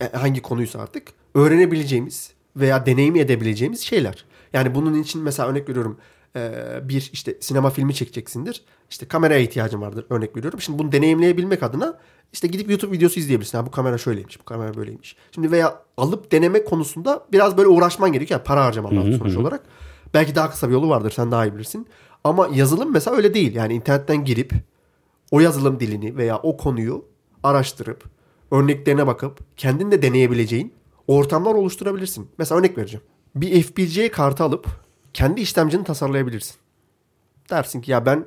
e, 0.00 0.16
hangi 0.16 0.42
konuysa 0.42 0.78
artık 0.78 1.08
öğrenebileceğimiz 1.34 2.32
veya 2.56 2.86
deneyim 2.86 3.16
edebileceğimiz 3.16 3.80
şeyler. 3.80 4.24
Yani 4.52 4.74
bunun 4.74 5.02
için 5.02 5.22
mesela 5.22 5.48
örnek 5.48 5.68
veriyorum 5.68 5.98
e, 6.36 6.52
bir 6.82 7.10
işte 7.12 7.36
sinema 7.40 7.70
filmi 7.70 7.94
çekeceksindir. 7.94 8.64
İşte 8.90 9.08
kameraya 9.08 9.40
ihtiyacın 9.40 9.80
vardır 9.80 10.06
örnek 10.10 10.36
veriyorum. 10.36 10.60
Şimdi 10.60 10.78
bunu 10.78 10.92
deneyimleyebilmek 10.92 11.62
adına 11.62 11.98
işte 12.32 12.48
gidip 12.48 12.70
YouTube 12.70 12.96
videosu 12.96 13.20
izleyebilirsin. 13.20 13.58
Ha, 13.58 13.66
bu 13.66 13.70
kamera 13.70 13.98
şöyleymiş, 13.98 14.40
bu 14.40 14.44
kamera 14.44 14.74
böyleymiş. 14.74 15.16
Şimdi 15.34 15.50
veya 15.50 15.82
alıp 15.96 16.32
deneme 16.32 16.64
konusunda 16.64 17.24
biraz 17.32 17.56
böyle 17.56 17.68
uğraşman 17.68 18.12
gerekiyor. 18.12 18.40
Yani 18.40 18.46
para 18.46 18.64
harcaman 18.64 18.96
lazım 18.96 19.14
sonuç 19.14 19.36
olarak. 19.36 19.62
Belki 20.14 20.34
daha 20.34 20.50
kısa 20.50 20.68
bir 20.68 20.72
yolu 20.72 20.88
vardır 20.88 21.10
sen 21.10 21.30
daha 21.30 21.46
iyi 21.46 21.54
bilirsin. 21.54 21.86
Ama 22.24 22.48
yazılım 22.52 22.92
mesela 22.92 23.16
öyle 23.16 23.34
değil. 23.34 23.54
Yani 23.54 23.74
internetten 23.74 24.24
girip 24.24 24.52
o 25.30 25.40
yazılım 25.40 25.80
dilini 25.80 26.16
veya 26.16 26.38
o 26.38 26.56
konuyu 26.56 27.04
araştırıp 27.42 28.04
örneklerine 28.50 29.06
bakıp 29.06 29.40
kendin 29.56 29.90
de 29.90 30.02
deneyebileceğin 30.02 30.74
ortamlar 31.06 31.54
oluşturabilirsin. 31.54 32.30
Mesela 32.38 32.58
örnek 32.58 32.78
vereceğim. 32.78 33.06
Bir 33.34 33.62
FPGA 33.62 34.10
kartı 34.10 34.44
alıp 34.44 34.66
kendi 35.14 35.40
işlemcini 35.40 35.84
tasarlayabilirsin. 35.84 36.56
Dersin 37.50 37.80
ki 37.80 37.90
ya 37.90 38.06
ben 38.06 38.26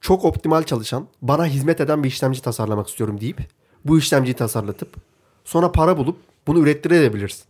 çok 0.00 0.24
optimal 0.24 0.62
çalışan, 0.62 1.08
bana 1.22 1.46
hizmet 1.46 1.80
eden 1.80 2.04
bir 2.04 2.08
işlemci 2.08 2.42
tasarlamak 2.42 2.88
istiyorum 2.88 3.20
deyip 3.20 3.40
bu 3.84 3.98
işlemciyi 3.98 4.34
tasarlatıp 4.34 4.96
sonra 5.44 5.72
para 5.72 5.96
bulup 5.96 6.18
bunu 6.46 6.58
ürettirebilirsin. 6.58 7.44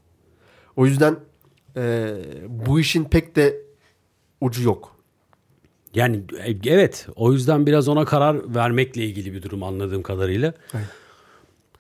O 0.77 0.87
yüzden 0.87 1.17
e, 1.77 2.15
bu 2.49 2.81
işin 2.81 3.05
pek 3.05 3.37
de 3.37 3.63
ucu 4.41 4.63
yok. 4.63 4.94
Yani 5.95 6.23
e, 6.45 6.57
evet 6.67 7.07
o 7.17 7.33
yüzden 7.33 7.67
biraz 7.67 7.89
ona 7.89 8.05
karar 8.05 8.55
vermekle 8.55 9.05
ilgili 9.05 9.33
bir 9.33 9.43
durum 9.43 9.63
anladığım 9.63 10.03
kadarıyla. 10.03 10.55
Evet. 10.75 10.87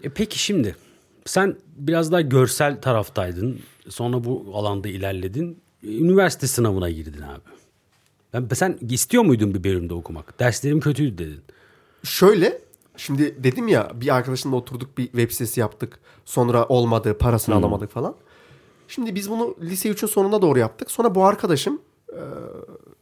E 0.02 0.08
peki 0.08 0.38
şimdi 0.38 0.76
sen 1.24 1.56
biraz 1.76 2.12
daha 2.12 2.20
görsel 2.20 2.80
taraftaydın. 2.80 3.60
Sonra 3.88 4.24
bu 4.24 4.50
alanda 4.54 4.88
ilerledin. 4.88 5.62
Üniversite 5.82 6.46
sınavına 6.46 6.90
girdin 6.90 7.22
abi. 7.22 7.40
Ben, 8.32 8.54
sen 8.54 8.78
istiyor 8.80 9.24
muydun 9.24 9.54
bir 9.54 9.64
bölümde 9.64 9.94
okumak? 9.94 10.40
Derslerim 10.40 10.80
kötüydü 10.80 11.18
dedin. 11.18 11.42
Şöyle 12.04 12.60
şimdi 12.96 13.44
dedim 13.44 13.68
ya 13.68 13.90
bir 13.94 14.16
arkadaşımla 14.16 14.56
oturduk 14.56 14.98
bir 14.98 15.04
web 15.04 15.30
sitesi 15.30 15.60
yaptık. 15.60 15.98
Sonra 16.24 16.66
olmadı 16.66 17.18
parasını 17.18 17.54
hmm. 17.54 17.64
alamadık 17.64 17.90
falan. 17.90 18.14
Şimdi 18.88 19.14
biz 19.14 19.30
bunu 19.30 19.56
lise 19.62 19.90
3'ün 19.90 20.08
sonuna 20.08 20.42
doğru 20.42 20.58
yaptık. 20.58 20.90
Sonra 20.90 21.14
bu 21.14 21.24
arkadaşım 21.24 21.80
e, 22.12 22.20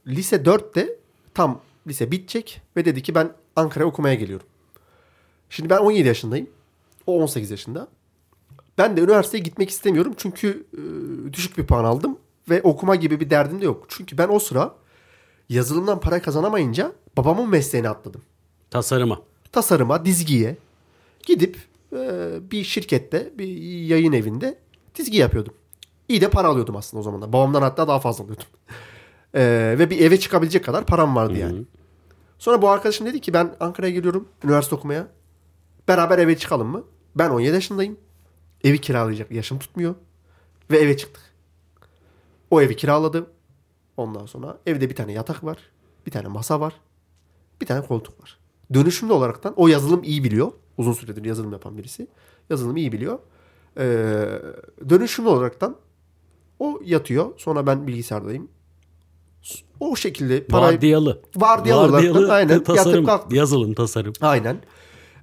lise 0.07 0.37
4'te 0.37 1.02
tam 1.35 1.61
lise 1.87 2.11
bitecek 2.11 2.61
ve 2.77 2.85
dedi 2.85 3.03
ki 3.03 3.15
ben 3.15 3.33
Ankara'ya 3.57 3.89
okumaya 3.89 4.15
geliyorum. 4.15 4.47
Şimdi 5.51 5.71
ben 5.71 5.79
17 5.79 6.09
yaşındayım. 6.09 6.51
O 7.07 7.23
18 7.23 7.51
yaşında. 7.51 7.89
Ben 8.79 8.97
de 8.97 9.01
üniversiteye 9.01 9.43
gitmek 9.43 9.71
istemiyorum 9.71 10.15
çünkü 10.17 10.67
e, 10.73 11.33
düşük 11.33 11.59
bir 11.59 11.67
puan 11.67 11.85
aldım 11.85 12.19
ve 12.51 12.63
okuma 12.63 12.97
gibi 12.97 13.21
bir 13.21 13.31
derdim 13.31 13.61
de 13.61 13.65
yok. 13.65 13.87
Çünkü 13.89 14.19
ben 14.19 14.29
o 14.29 14.39
sıra 14.39 14.75
yazılımdan 15.49 16.01
para 16.01 16.23
kazanamayınca 16.23 16.93
babamın 17.17 17.51
mesleğini 17.51 17.89
atladım. 17.89 18.23
Tasarıma. 18.71 19.21
Tasarıma, 19.53 20.05
dizgiye 20.05 20.57
gidip 21.27 21.57
e, 21.93 22.31
bir 22.51 22.65
şirkette, 22.65 23.33
bir 23.39 23.47
yayın 23.87 24.13
evinde 24.13 24.59
dizgi 24.95 25.19
yapıyordum. 25.19 25.55
İyi 26.09 26.21
de 26.21 26.31
para 26.31 26.49
alıyordum 26.49 26.77
aslında 26.77 27.01
o 27.01 27.03
zaman 27.03 27.23
da. 27.23 27.33
Babamdan 27.33 27.63
hatta 27.63 27.89
daha 27.89 28.01
fazla 28.01 28.25
alıyordum. 28.25 28.47
E, 29.35 29.75
ve 29.79 29.91
bir 29.91 30.01
eve 30.01 30.21
çıkabilecek 30.21 30.65
kadar 30.65 30.87
param 30.87 31.17
vardı 31.17 31.39
yani. 31.39 31.57
Hı-hı. 31.57 31.65
Sonra 32.39 32.63
bu 32.63 32.69
arkadaşım 32.69 33.07
dedi 33.07 33.21
ki 33.21 33.33
ben 33.33 33.57
Ankara'ya 33.61 33.93
geliyorum 33.93 34.29
üniversite 34.45 34.75
okumaya. 34.75 35.09
Beraber 35.89 36.19
eve 36.19 36.37
çıkalım 36.37 36.69
mı? 36.69 36.85
Ben 37.17 37.31
17 37.31 37.55
yaşındayım. 37.55 37.97
Evi 38.65 38.81
kiralayacak 38.81 39.31
yaşım 39.31 39.59
tutmuyor. 39.59 39.95
Ve 40.71 40.79
eve 40.79 40.97
çıktık. 40.97 41.23
O 42.51 42.63
evi 42.63 42.77
kiraladım. 42.77 43.27
Ondan 43.97 44.27
sonra 44.27 44.59
evde 44.67 44.91
bir 44.91 44.95
tane 44.95 45.13
yatak 45.13 45.45
var. 45.45 45.59
Bir 46.07 46.11
tane 46.11 46.29
masa 46.29 46.61
var. 46.61 46.81
Bir 47.61 47.67
tane 47.67 47.87
koltuk 47.87 48.23
var. 48.23 48.39
Dönüşümlü 48.75 49.13
olaraktan 49.13 49.55
o 49.57 49.69
yazılım 49.69 50.03
iyi 50.03 50.25
biliyor. 50.25 50.53
Uzun 50.79 50.93
süredir 50.93 51.25
yazılım 51.25 51.53
yapan 51.53 51.79
birisi. 51.79 52.07
Yazılımı 52.51 52.79
iyi 52.79 52.93
biliyor. 52.93 53.19
Ee, 53.79 53.83
dönüşümlü 54.89 55.29
olaraktan 55.29 55.77
o 56.59 56.81
yatıyor. 56.85 57.33
Sonra 57.37 57.67
ben 57.67 57.87
bilgisayardayım. 57.87 58.49
O 59.83 59.97
şekilde 59.97 60.45
parayı... 60.45 60.75
Vardiyalı. 60.75 61.23
Vardiyalı, 61.37 61.93
Vardiyalı 61.93 62.19
olaraktan 62.19 62.35
aynen. 62.35 62.65
Tasarım, 62.65 63.07
yazılım 63.31 63.75
tasarım. 63.75 64.13
Aynen. 64.21 64.57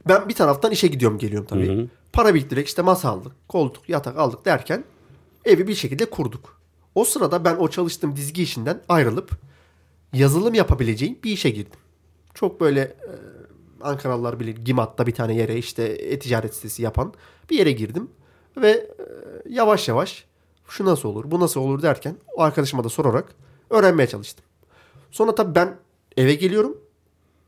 Ben 0.08 0.30
bir 0.30 0.34
taraftan 0.34 0.72
işe 0.72 0.88
gidiyorum 0.88 1.17
geliyorum 1.17 1.48
tabii. 1.50 1.67
Hı 1.67 1.82
hı. 1.82 1.88
Para 2.13 2.34
biriktirerek 2.34 2.67
işte 2.67 2.82
masa 2.82 3.10
aldık, 3.10 3.32
koltuk, 3.48 3.89
yatak 3.89 4.17
aldık 4.17 4.45
derken 4.45 4.84
evi 5.45 5.67
bir 5.67 5.76
şekilde 5.76 6.06
kurduk. 6.06 6.60
O 6.95 7.06
sırada 7.06 7.45
ben 7.45 7.56
o 7.56 7.69
çalıştığım 7.69 8.15
dizgi 8.15 8.43
işinden 8.43 8.82
ayrılıp 8.89 9.32
yazılım 10.13 10.54
yapabileceğim 10.54 11.17
bir 11.24 11.32
işe 11.32 11.50
girdim. 11.50 11.80
Çok 12.34 12.62
böyle 12.62 12.82
e, 12.82 13.12
Ankaralılar 13.82 14.39
bilir 14.39 14.56
Gimat'ta 14.56 15.08
bir 15.08 15.15
tane 15.15 15.36
yere 15.36 15.58
işte 15.58 15.84
e-ticaret 15.84 16.56
sitesi 16.56 16.82
yapan 16.82 17.13
bir 17.50 17.58
yere 17.58 17.72
girdim. 17.72 18.10
Ve 18.58 18.69
e, 18.69 18.86
yavaş 19.50 19.88
yavaş 19.88 20.26
şu 20.67 20.86
nasıl 20.86 21.10
olur 21.10 21.32
bu 21.32 21.39
nasıl 21.39 21.62
olur 21.62 21.82
derken 21.82 22.15
o 22.36 22.41
arkadaşıma 22.41 22.84
da 22.84 22.89
sorarak 22.89 23.36
öğrenmeye 23.69 24.08
çalıştım. 24.08 24.45
Sonra 25.12 25.36
tabii 25.36 25.56
ben 25.56 25.80
eve 26.17 26.34
geliyorum. 26.34 26.78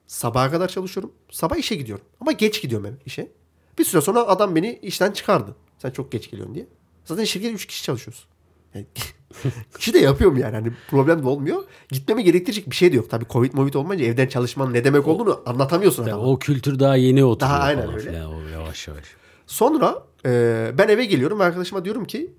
Sabaha 0.08 0.52
kadar 0.52 0.68
çalışıyorum. 0.68 1.12
Sabah 1.32 1.58
işe 1.58 1.76
gidiyorum. 1.76 2.06
Ama 2.22 2.32
geç 2.32 2.62
gidiyorum 2.62 2.86
eve 2.86 2.96
işe. 3.06 3.32
Bir 3.78 3.84
süre 3.84 4.02
sonra 4.02 4.20
adam 4.28 4.56
beni 4.56 4.80
işten 4.82 5.12
çıkardı. 5.12 5.56
Sen 5.78 5.92
çok 5.92 6.12
geç 6.12 6.32
geliyorsun 6.32 6.56
diye. 6.56 6.68
Zaten 7.06 7.24
şirkette 7.24 7.54
3 7.54 7.66
kişi 7.66 7.84
çalışıyoruz. 7.84 8.28
Yani 8.74 8.86
kişi 9.78 9.94
de 9.94 10.00
yapıyorum 10.00 10.38
yani. 10.38 10.56
Hani 10.56 10.72
problem 10.90 11.24
de 11.24 11.28
olmuyor. 11.28 11.64
Gitmeme 11.90 12.22
gerektirecek 12.22 12.70
bir 12.70 12.76
şey 12.76 12.92
de 12.92 12.96
yok. 12.96 13.10
Tabii 13.10 13.26
Covid 13.30 13.54
Covid 13.54 13.74
olmayınca 13.74 14.06
evden 14.06 14.28
çalışmanın 14.28 14.74
ne 14.74 14.84
demek 14.84 15.08
olduğunu 15.08 15.42
anlatamıyorsun 15.46 16.04
adama. 16.04 16.24
O 16.24 16.40
kültür 16.40 16.80
daha 16.80 16.96
yeni 16.96 17.24
oturuyor. 17.24 17.56
Daha 17.56 17.64
aynen 17.64 17.94
öyle. 17.94 18.12
Falan. 18.12 18.34
O 18.34 18.48
yavaş 18.48 18.88
yavaş. 18.88 19.06
Sonra 19.48 20.04
e, 20.26 20.72
ben 20.78 20.88
eve 20.88 21.06
geliyorum 21.06 21.40
ve 21.40 21.44
arkadaşıma 21.44 21.86
diyorum 21.86 22.06
ki 22.06 22.34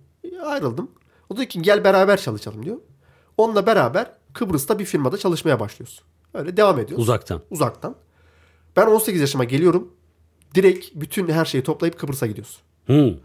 ayrıldım. 0.44 0.90
O 1.30 1.36
diyor 1.36 1.48
ki 1.48 1.62
gel 1.62 1.84
beraber 1.84 2.20
çalışalım 2.20 2.64
diyor. 2.64 2.76
Onunla 3.36 3.66
beraber 3.66 4.12
Kıbrıs'ta 4.32 4.78
bir 4.78 4.84
firmada 4.84 5.18
çalışmaya 5.18 5.60
başlıyoruz. 5.60 6.02
Öyle 6.34 6.56
devam 6.56 6.78
ediyoruz. 6.78 7.02
Uzaktan. 7.02 7.40
Uzaktan. 7.50 7.94
Ben 8.76 8.86
18 8.86 9.20
yaşıma 9.20 9.44
geliyorum. 9.44 9.88
Direkt 10.54 10.86
bütün 10.94 11.28
her 11.28 11.44
şeyi 11.44 11.64
toplayıp 11.64 11.98
Kıbrıs'a 11.98 12.26
gidiyoruz. 12.26 12.58
Hı. 12.86 13.18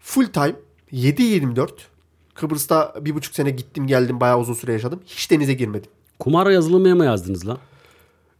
Full 0.00 0.26
time 0.26 0.54
7-24 0.92 1.68
Kıbrıs'ta 2.34 2.94
bir 3.00 3.14
buçuk 3.14 3.34
sene 3.34 3.50
gittim 3.50 3.86
geldim 3.86 4.20
bayağı 4.20 4.38
uzun 4.38 4.54
süre 4.54 4.72
yaşadım. 4.72 5.00
Hiç 5.06 5.30
denize 5.30 5.54
girmedim. 5.54 5.90
Kumara 6.18 6.52
yazılımaya 6.52 6.94
mı 6.94 7.04
yazdınız 7.04 7.48
lan? 7.48 7.58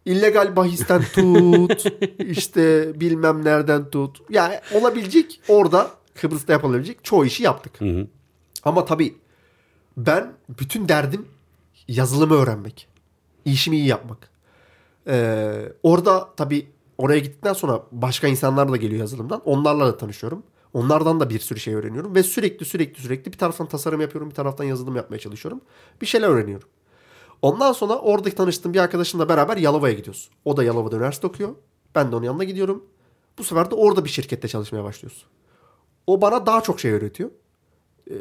İllegal 0.05 0.57
bahisten 0.57 1.03
tut, 1.15 1.85
işte 2.19 2.93
bilmem 3.01 3.45
nereden 3.45 3.91
tut. 3.91 4.21
Yani 4.31 4.61
olabilecek 4.75 5.41
orada 5.49 5.91
Kıbrıs'ta 6.15 6.53
yapılabilecek 6.53 7.05
çoğu 7.05 7.25
işi 7.25 7.43
yaptık. 7.43 7.81
Hı 7.81 7.85
hı. 7.85 8.07
Ama 8.65 8.85
tabii 8.85 9.15
ben 9.97 10.33
bütün 10.49 10.89
derdim 10.89 11.27
yazılımı 11.89 12.35
öğrenmek. 12.35 12.89
İşimi 13.45 13.77
iyi 13.77 13.87
yapmak. 13.87 14.31
Ee, 15.07 15.73
orada 15.83 16.29
tabii 16.37 16.67
oraya 16.99 17.19
gittikten 17.19 17.53
sonra 17.53 17.83
başka 17.93 18.29
insanlar 18.29 18.73
da 18.73 18.77
geliyor 18.77 19.01
yazılımdan. 19.01 19.43
Onlarla 19.45 19.87
da 19.87 19.97
tanışıyorum. 19.97 20.43
Onlardan 20.73 21.21
da 21.21 21.31
bir 21.31 21.39
sürü 21.39 21.61
şey 21.61 21.75
öğreniyorum. 21.75 22.15
Ve 22.15 22.23
sürekli 22.23 22.67
sürekli 22.67 23.03
sürekli 23.03 23.33
bir 23.33 23.39
taraftan 23.39 23.67
tasarım 23.67 24.01
yapıyorum. 24.01 24.31
Bir 24.31 24.35
taraftan 24.35 24.65
yazılım 24.65 24.97
yapmaya 24.97 25.19
çalışıyorum. 25.19 25.61
Bir 26.01 26.07
şeyler 26.07 26.29
öğreniyorum. 26.29 26.69
Ondan 27.43 27.73
sonra 27.73 27.99
oradaki 27.99 28.37
tanıştığım 28.37 28.75
bir 28.75 28.79
arkadaşımla 28.79 29.29
beraber 29.29 29.57
Yalova'ya 29.57 29.95
gidiyoruz. 29.95 30.31
O 30.45 30.57
da 30.57 30.65
Yalova'da 30.65 30.97
üniversite 30.97 31.27
okuyor. 31.27 31.55
Ben 31.95 32.13
de 32.13 32.17
onun 32.17 32.25
yanına 32.25 32.45
gidiyorum. 32.45 32.85
Bu 33.39 33.45
sefer 33.45 33.71
de 33.71 33.75
orada 33.75 34.05
bir 34.05 34.11
şirkette 34.11 34.49
çalışmaya 34.49 34.85
başlıyoruz. 34.85 35.27
O 36.07 36.21
bana 36.21 36.47
daha 36.47 36.63
çok 36.63 36.81
şey 36.81 36.93
öğretiyor. 36.93 37.31
Ee, 38.11 38.15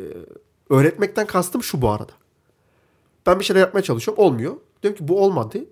öğretmekten 0.69 1.28
kastım 1.28 1.63
şu 1.63 1.82
bu 1.82 1.89
arada. 1.89 2.12
Ben 3.26 3.40
bir 3.40 3.46
şeyler 3.46 3.62
yapmaya 3.62 3.82
çalışıyorum. 3.84 4.24
Olmuyor. 4.24 4.56
Diyorum 4.84 4.98
ki 4.98 5.08
bu 5.08 5.24
olmadı. 5.24 5.66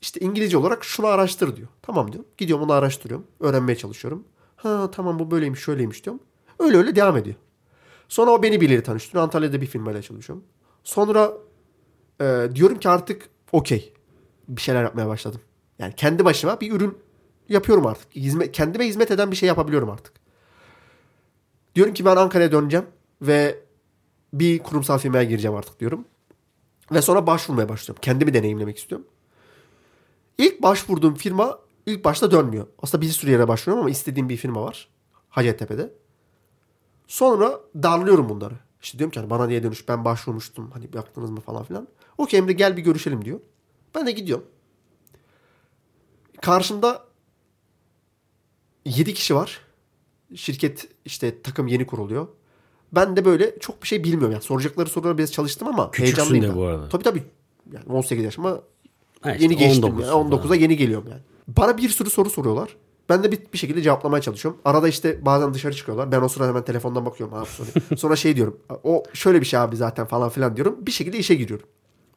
İşte 0.00 0.20
İngilizce 0.20 0.56
olarak 0.56 0.84
şunu 0.84 1.06
araştır 1.06 1.56
diyor. 1.56 1.68
Tamam 1.82 2.12
diyorum. 2.12 2.30
Gidiyorum 2.36 2.64
onu 2.64 2.72
araştırıyorum. 2.72 3.26
Öğrenmeye 3.40 3.76
çalışıyorum. 3.76 4.24
Ha 4.56 4.90
tamam 4.90 5.18
bu 5.18 5.30
böyleymiş 5.30 5.60
şöyleymiş 5.60 6.04
diyorum. 6.04 6.22
Öyle 6.58 6.76
öyle 6.76 6.96
devam 6.96 7.16
ediyor. 7.16 7.36
Sonra 8.08 8.30
o 8.30 8.42
beni 8.42 8.60
birileri 8.60 8.82
tanıştırıyor. 8.82 9.24
Antalya'da 9.24 9.60
bir 9.60 9.66
firmayla 9.66 10.02
çalışıyorum. 10.02 10.44
Sonra 10.84 11.32
e, 12.20 12.48
diyorum 12.54 12.78
ki 12.78 12.88
artık 12.88 13.28
okey. 13.52 13.92
Bir 14.48 14.60
şeyler 14.60 14.82
yapmaya 14.82 15.08
başladım. 15.08 15.40
Yani 15.78 15.94
kendi 15.96 16.24
başıma 16.24 16.60
bir 16.60 16.72
ürün 16.72 16.98
yapıyorum 17.48 17.86
artık. 17.86 18.16
Hizmet, 18.16 18.52
kendime 18.52 18.86
hizmet 18.86 19.10
eden 19.10 19.30
bir 19.30 19.36
şey 19.36 19.46
yapabiliyorum 19.46 19.90
artık. 19.90 20.12
Diyorum 21.74 21.94
ki 21.94 22.04
ben 22.04 22.16
Ankara'ya 22.16 22.52
döneceğim 22.52 22.86
ve 23.22 23.58
bir 24.32 24.58
kurumsal 24.58 24.98
firmaya 24.98 25.24
gireceğim 25.24 25.56
artık 25.56 25.80
diyorum. 25.80 26.04
Ve 26.94 27.02
sonra 27.02 27.26
başvurmaya 27.26 27.68
başlıyorum. 27.68 28.00
Kendimi 28.02 28.34
deneyimlemek 28.34 28.78
istiyorum. 28.78 29.06
İlk 30.38 30.62
başvurduğum 30.62 31.14
firma 31.14 31.58
ilk 31.86 32.04
başta 32.04 32.30
dönmüyor. 32.30 32.66
Aslında 32.82 33.02
bir 33.02 33.08
sürü 33.08 33.30
yere 33.30 33.48
başvuruyorum 33.48 33.80
ama 33.80 33.90
istediğim 33.90 34.28
bir 34.28 34.36
firma 34.36 34.62
var. 34.62 34.88
Hacettepe'de. 35.28 35.92
Sonra 37.06 37.60
darlıyorum 37.82 38.28
bunları. 38.28 38.54
İşte 38.82 38.98
diyorum 38.98 39.10
ki 39.10 39.20
hani 39.20 39.30
bana 39.30 39.46
niye 39.46 39.62
dönüş 39.62 39.88
ben 39.88 40.04
başvurmuştum 40.04 40.70
hani 40.70 40.92
baktınız 40.92 41.30
mı 41.30 41.40
falan 41.40 41.64
filan. 41.64 41.88
Okey 42.18 42.38
Emre 42.38 42.52
gel 42.52 42.76
bir 42.76 42.82
görüşelim 42.82 43.24
diyor. 43.24 43.40
Ben 43.94 44.06
de 44.06 44.12
gidiyorum. 44.12 44.46
Karşımda 46.40 47.04
7 48.84 49.14
kişi 49.14 49.34
var. 49.34 49.60
Şirket 50.34 50.88
işte 51.04 51.42
takım 51.42 51.66
yeni 51.66 51.86
kuruluyor. 51.86 52.28
Ben 52.94 53.16
de 53.16 53.24
böyle 53.24 53.58
çok 53.58 53.82
bir 53.82 53.88
şey 53.88 54.04
bilmiyorum. 54.04 54.32
Yani 54.32 54.42
soracakları 54.42 54.88
sorulara 54.88 55.18
biraz 55.18 55.32
çalıştım 55.32 55.68
ama 55.68 55.90
Küçüksün 55.90 56.16
heyecanlıyım. 56.16 56.44
de 56.44 56.48
da. 56.48 56.56
bu 56.56 56.64
arada. 56.64 56.88
Tabii 56.88 57.04
tabii. 57.04 57.22
Yani 57.72 57.84
18 57.88 58.24
yaşıma 58.24 58.60
Ha 59.20 59.32
işte 59.32 59.44
yeni 59.44 59.56
geçtim. 59.56 59.84
19 59.84 60.06
yani. 60.06 60.14
19'a 60.14 60.54
yeni 60.56 60.76
geliyorum 60.76 61.08
yani. 61.10 61.20
Bana 61.48 61.78
bir 61.78 61.88
sürü 61.88 62.10
soru 62.10 62.30
soruyorlar. 62.30 62.76
Ben 63.08 63.24
de 63.24 63.32
bir, 63.32 63.38
bir 63.52 63.58
şekilde 63.58 63.82
cevaplamaya 63.82 64.22
çalışıyorum. 64.22 64.60
Arada 64.64 64.88
işte 64.88 65.24
bazen 65.24 65.54
dışarı 65.54 65.74
çıkıyorlar. 65.74 66.12
Ben 66.12 66.20
o 66.20 66.28
sırada 66.28 66.48
hemen 66.48 66.64
telefondan 66.64 67.06
bakıyorum. 67.06 67.36
Abi 67.36 67.46
soruyor. 67.46 67.74
Sonra 67.96 68.16
şey 68.16 68.36
diyorum. 68.36 68.60
O 68.84 69.02
şöyle 69.12 69.40
bir 69.40 69.46
şey 69.46 69.60
abi 69.60 69.76
zaten 69.76 70.06
falan 70.06 70.28
filan 70.30 70.56
diyorum. 70.56 70.76
Bir 70.86 70.92
şekilde 70.92 71.18
işe 71.18 71.34
giriyorum. 71.34 71.66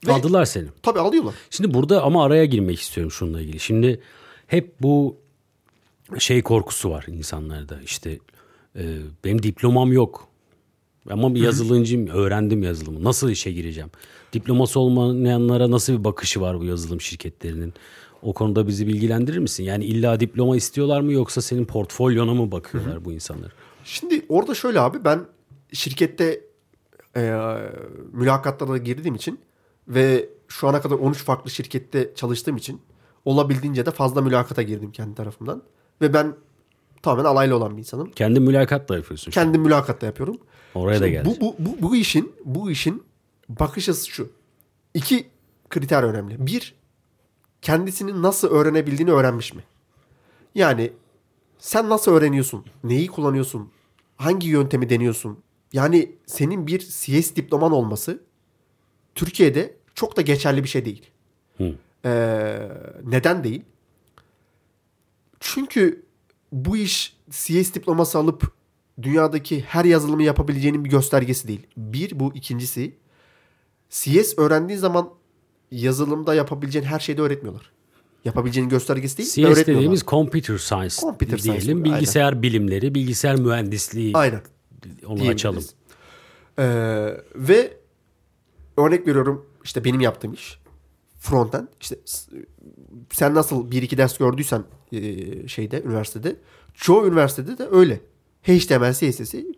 Ve 0.07 0.11
Aldılar 0.11 0.45
seni. 0.45 0.67
tabii 0.83 0.99
alıyorlar. 0.99 1.33
Şimdi 1.49 1.73
burada 1.73 2.03
ama 2.03 2.23
araya 2.23 2.45
girmek 2.45 2.79
istiyorum 2.79 3.11
şununla 3.11 3.41
ilgili. 3.41 3.59
Şimdi 3.59 4.01
hep 4.47 4.81
bu 4.81 5.17
şey 6.19 6.41
korkusu 6.41 6.89
var 6.89 7.05
insanlarda. 7.07 7.81
İşte 7.81 8.19
e, 8.75 8.97
benim 9.23 9.43
diplomam 9.43 9.93
yok. 9.93 10.26
Ama 11.09 11.35
bir 11.35 11.41
yazılımcıyım, 11.41 12.07
öğrendim 12.07 12.63
yazılımı. 12.63 13.03
Nasıl 13.03 13.29
işe 13.29 13.51
gireceğim? 13.51 13.89
Diploması 14.33 14.79
olmayanlara 14.79 15.71
nasıl 15.71 15.99
bir 15.99 16.03
bakışı 16.03 16.41
var 16.41 16.59
bu 16.59 16.65
yazılım 16.65 17.01
şirketlerinin? 17.01 17.73
O 18.21 18.33
konuda 18.33 18.67
bizi 18.67 18.87
bilgilendirir 18.87 19.37
misin? 19.37 19.63
Yani 19.63 19.85
illa 19.85 20.19
diploma 20.19 20.57
istiyorlar 20.57 21.01
mı 21.01 21.11
yoksa 21.11 21.41
senin 21.41 21.65
portfolyona 21.65 22.33
mı 22.33 22.51
bakıyorlar 22.51 23.05
bu 23.05 23.11
insanlar? 23.11 23.51
Şimdi 23.83 24.25
orada 24.29 24.53
şöyle 24.53 24.79
abi 24.79 25.05
ben 25.05 25.25
şirkette 25.73 26.41
e, 27.15 27.33
mülakatlara 28.11 28.77
girdiğim 28.77 29.15
için 29.15 29.39
ve 29.87 30.29
şu 30.47 30.67
ana 30.67 30.81
kadar 30.81 30.95
13 30.95 31.17
farklı 31.23 31.51
şirkette 31.51 32.11
çalıştığım 32.15 32.57
için 32.57 32.81
olabildiğince 33.25 33.85
de 33.85 33.91
fazla 33.91 34.21
mülakata 34.21 34.61
girdim 34.61 34.91
kendi 34.91 35.15
tarafımdan. 35.15 35.63
Ve 36.01 36.13
ben 36.13 36.33
tamamen 37.07 37.29
alaylı 37.29 37.55
olan 37.55 37.73
bir 37.73 37.79
insanım. 37.79 38.11
Kendi 38.11 38.39
mülakatla 38.39 38.95
yapıyorsun. 38.95 39.31
Kendim 39.31 39.61
mülakatta 39.61 40.05
yapıyorum. 40.05 40.37
Oraya 40.75 41.01
da 41.01 41.05
Şimdi 41.05 41.11
geleceğim. 41.11 41.41
bu, 41.41 41.55
bu, 41.59 41.71
bu, 41.71 41.81
bu 41.81 41.95
işin 41.95 42.33
bu 42.45 42.71
işin 42.71 43.03
bakış 43.49 43.89
açısı 43.89 44.09
şu. 44.09 44.29
İki 44.93 45.27
kriter 45.69 46.03
önemli. 46.03 46.45
Bir, 46.47 46.75
kendisini 47.61 48.21
nasıl 48.21 48.47
öğrenebildiğini 48.47 49.11
öğrenmiş 49.11 49.53
mi? 49.53 49.63
Yani 50.55 50.91
sen 51.59 51.89
nasıl 51.89 52.11
öğreniyorsun? 52.11 52.65
Neyi 52.83 53.07
kullanıyorsun? 53.07 53.71
Hangi 54.17 54.47
yöntemi 54.47 54.89
deniyorsun? 54.89 55.39
Yani 55.73 56.15
senin 56.25 56.67
bir 56.67 56.79
CS 56.79 57.35
diploman 57.35 57.71
olması 57.71 58.21
Türkiye'de 59.15 59.75
çok 59.95 60.17
da 60.17 60.21
geçerli 60.21 60.63
bir 60.63 60.69
şey 60.69 60.85
değil. 60.85 61.09
Hı. 61.57 61.75
Ee, 62.05 62.69
neden 63.03 63.43
değil? 63.43 63.61
Çünkü 65.39 66.06
bu 66.51 66.77
iş 66.77 67.17
CS 67.29 67.73
diploması 67.73 68.17
alıp 68.17 68.51
dünyadaki 69.01 69.61
her 69.61 69.85
yazılımı 69.85 70.23
yapabileceğinin 70.23 70.85
bir 70.85 70.89
göstergesi 70.89 71.47
değil. 71.47 71.67
Bir 71.77 72.19
bu 72.19 72.31
ikincisi 72.35 72.95
CS 73.89 74.33
öğrendiğin 74.37 74.79
zaman 74.79 75.09
yazılımda 75.71 76.35
yapabileceğin 76.35 76.85
her 76.85 76.99
şeyi 76.99 77.17
de 77.17 77.21
öğretmiyorlar. 77.21 77.71
Yapabileceğin 78.25 78.69
göstergesi 78.69 79.17
değil, 79.17 79.29
CS 79.29 79.37
öğretmiyorlar. 79.37 79.67
dediğimiz 79.67 80.01
computer 80.03 80.57
science 80.57 80.95
Computer 81.01 81.37
science, 81.37 81.61
diyelim. 81.61 81.83
aynen. 81.83 81.95
Bilgisayar 81.95 82.41
bilimleri, 82.41 82.95
bilgisayar 82.95 83.35
mühendisliği 83.35 84.11
Aynen. 84.17 84.41
onu 85.05 85.27
açalım. 85.27 85.63
Ee, 86.59 86.63
ve 87.35 87.77
örnek 88.77 89.07
veriyorum 89.07 89.45
işte 89.63 89.83
benim 89.83 90.01
yaptığım 90.01 90.33
iş 90.33 90.59
frontend 91.19 91.67
işte 91.81 91.95
sen 93.11 93.35
nasıl 93.35 93.71
bir 93.71 93.81
iki 93.81 93.97
ders 93.97 94.17
gördüysen 94.17 94.63
e, 94.91 95.47
şeyde 95.47 95.81
üniversitede 95.81 96.35
çoğu 96.73 97.07
üniversitede 97.07 97.57
de 97.57 97.67
öyle. 97.71 97.99
HTML 98.43 98.93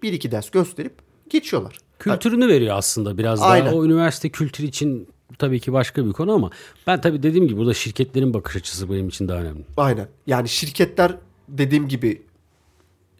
bir 0.01 0.13
iki 0.13 0.31
ders 0.31 0.49
gösterip 0.49 0.93
geçiyorlar. 1.29 1.77
Kültürünü 1.99 2.47
veriyor 2.47 2.77
aslında 2.77 3.17
biraz 3.17 3.41
daha. 3.41 3.49
Aynen. 3.49 3.73
O 3.73 3.85
üniversite 3.85 4.29
kültürü 4.29 4.67
için 4.67 5.07
tabii 5.37 5.59
ki 5.59 5.73
başka 5.73 6.05
bir 6.05 6.13
konu 6.13 6.33
ama 6.33 6.49
ben 6.87 7.01
tabii 7.01 7.23
dediğim 7.23 7.47
gibi 7.47 7.59
burada 7.59 7.73
şirketlerin 7.73 8.33
bakış 8.33 8.55
açısı 8.55 8.89
benim 8.89 9.07
için 9.07 9.27
daha 9.27 9.37
önemli. 9.37 9.63
Aynen. 9.77 10.07
Yani 10.27 10.49
şirketler 10.49 11.15
dediğim 11.47 11.87
gibi 11.87 12.21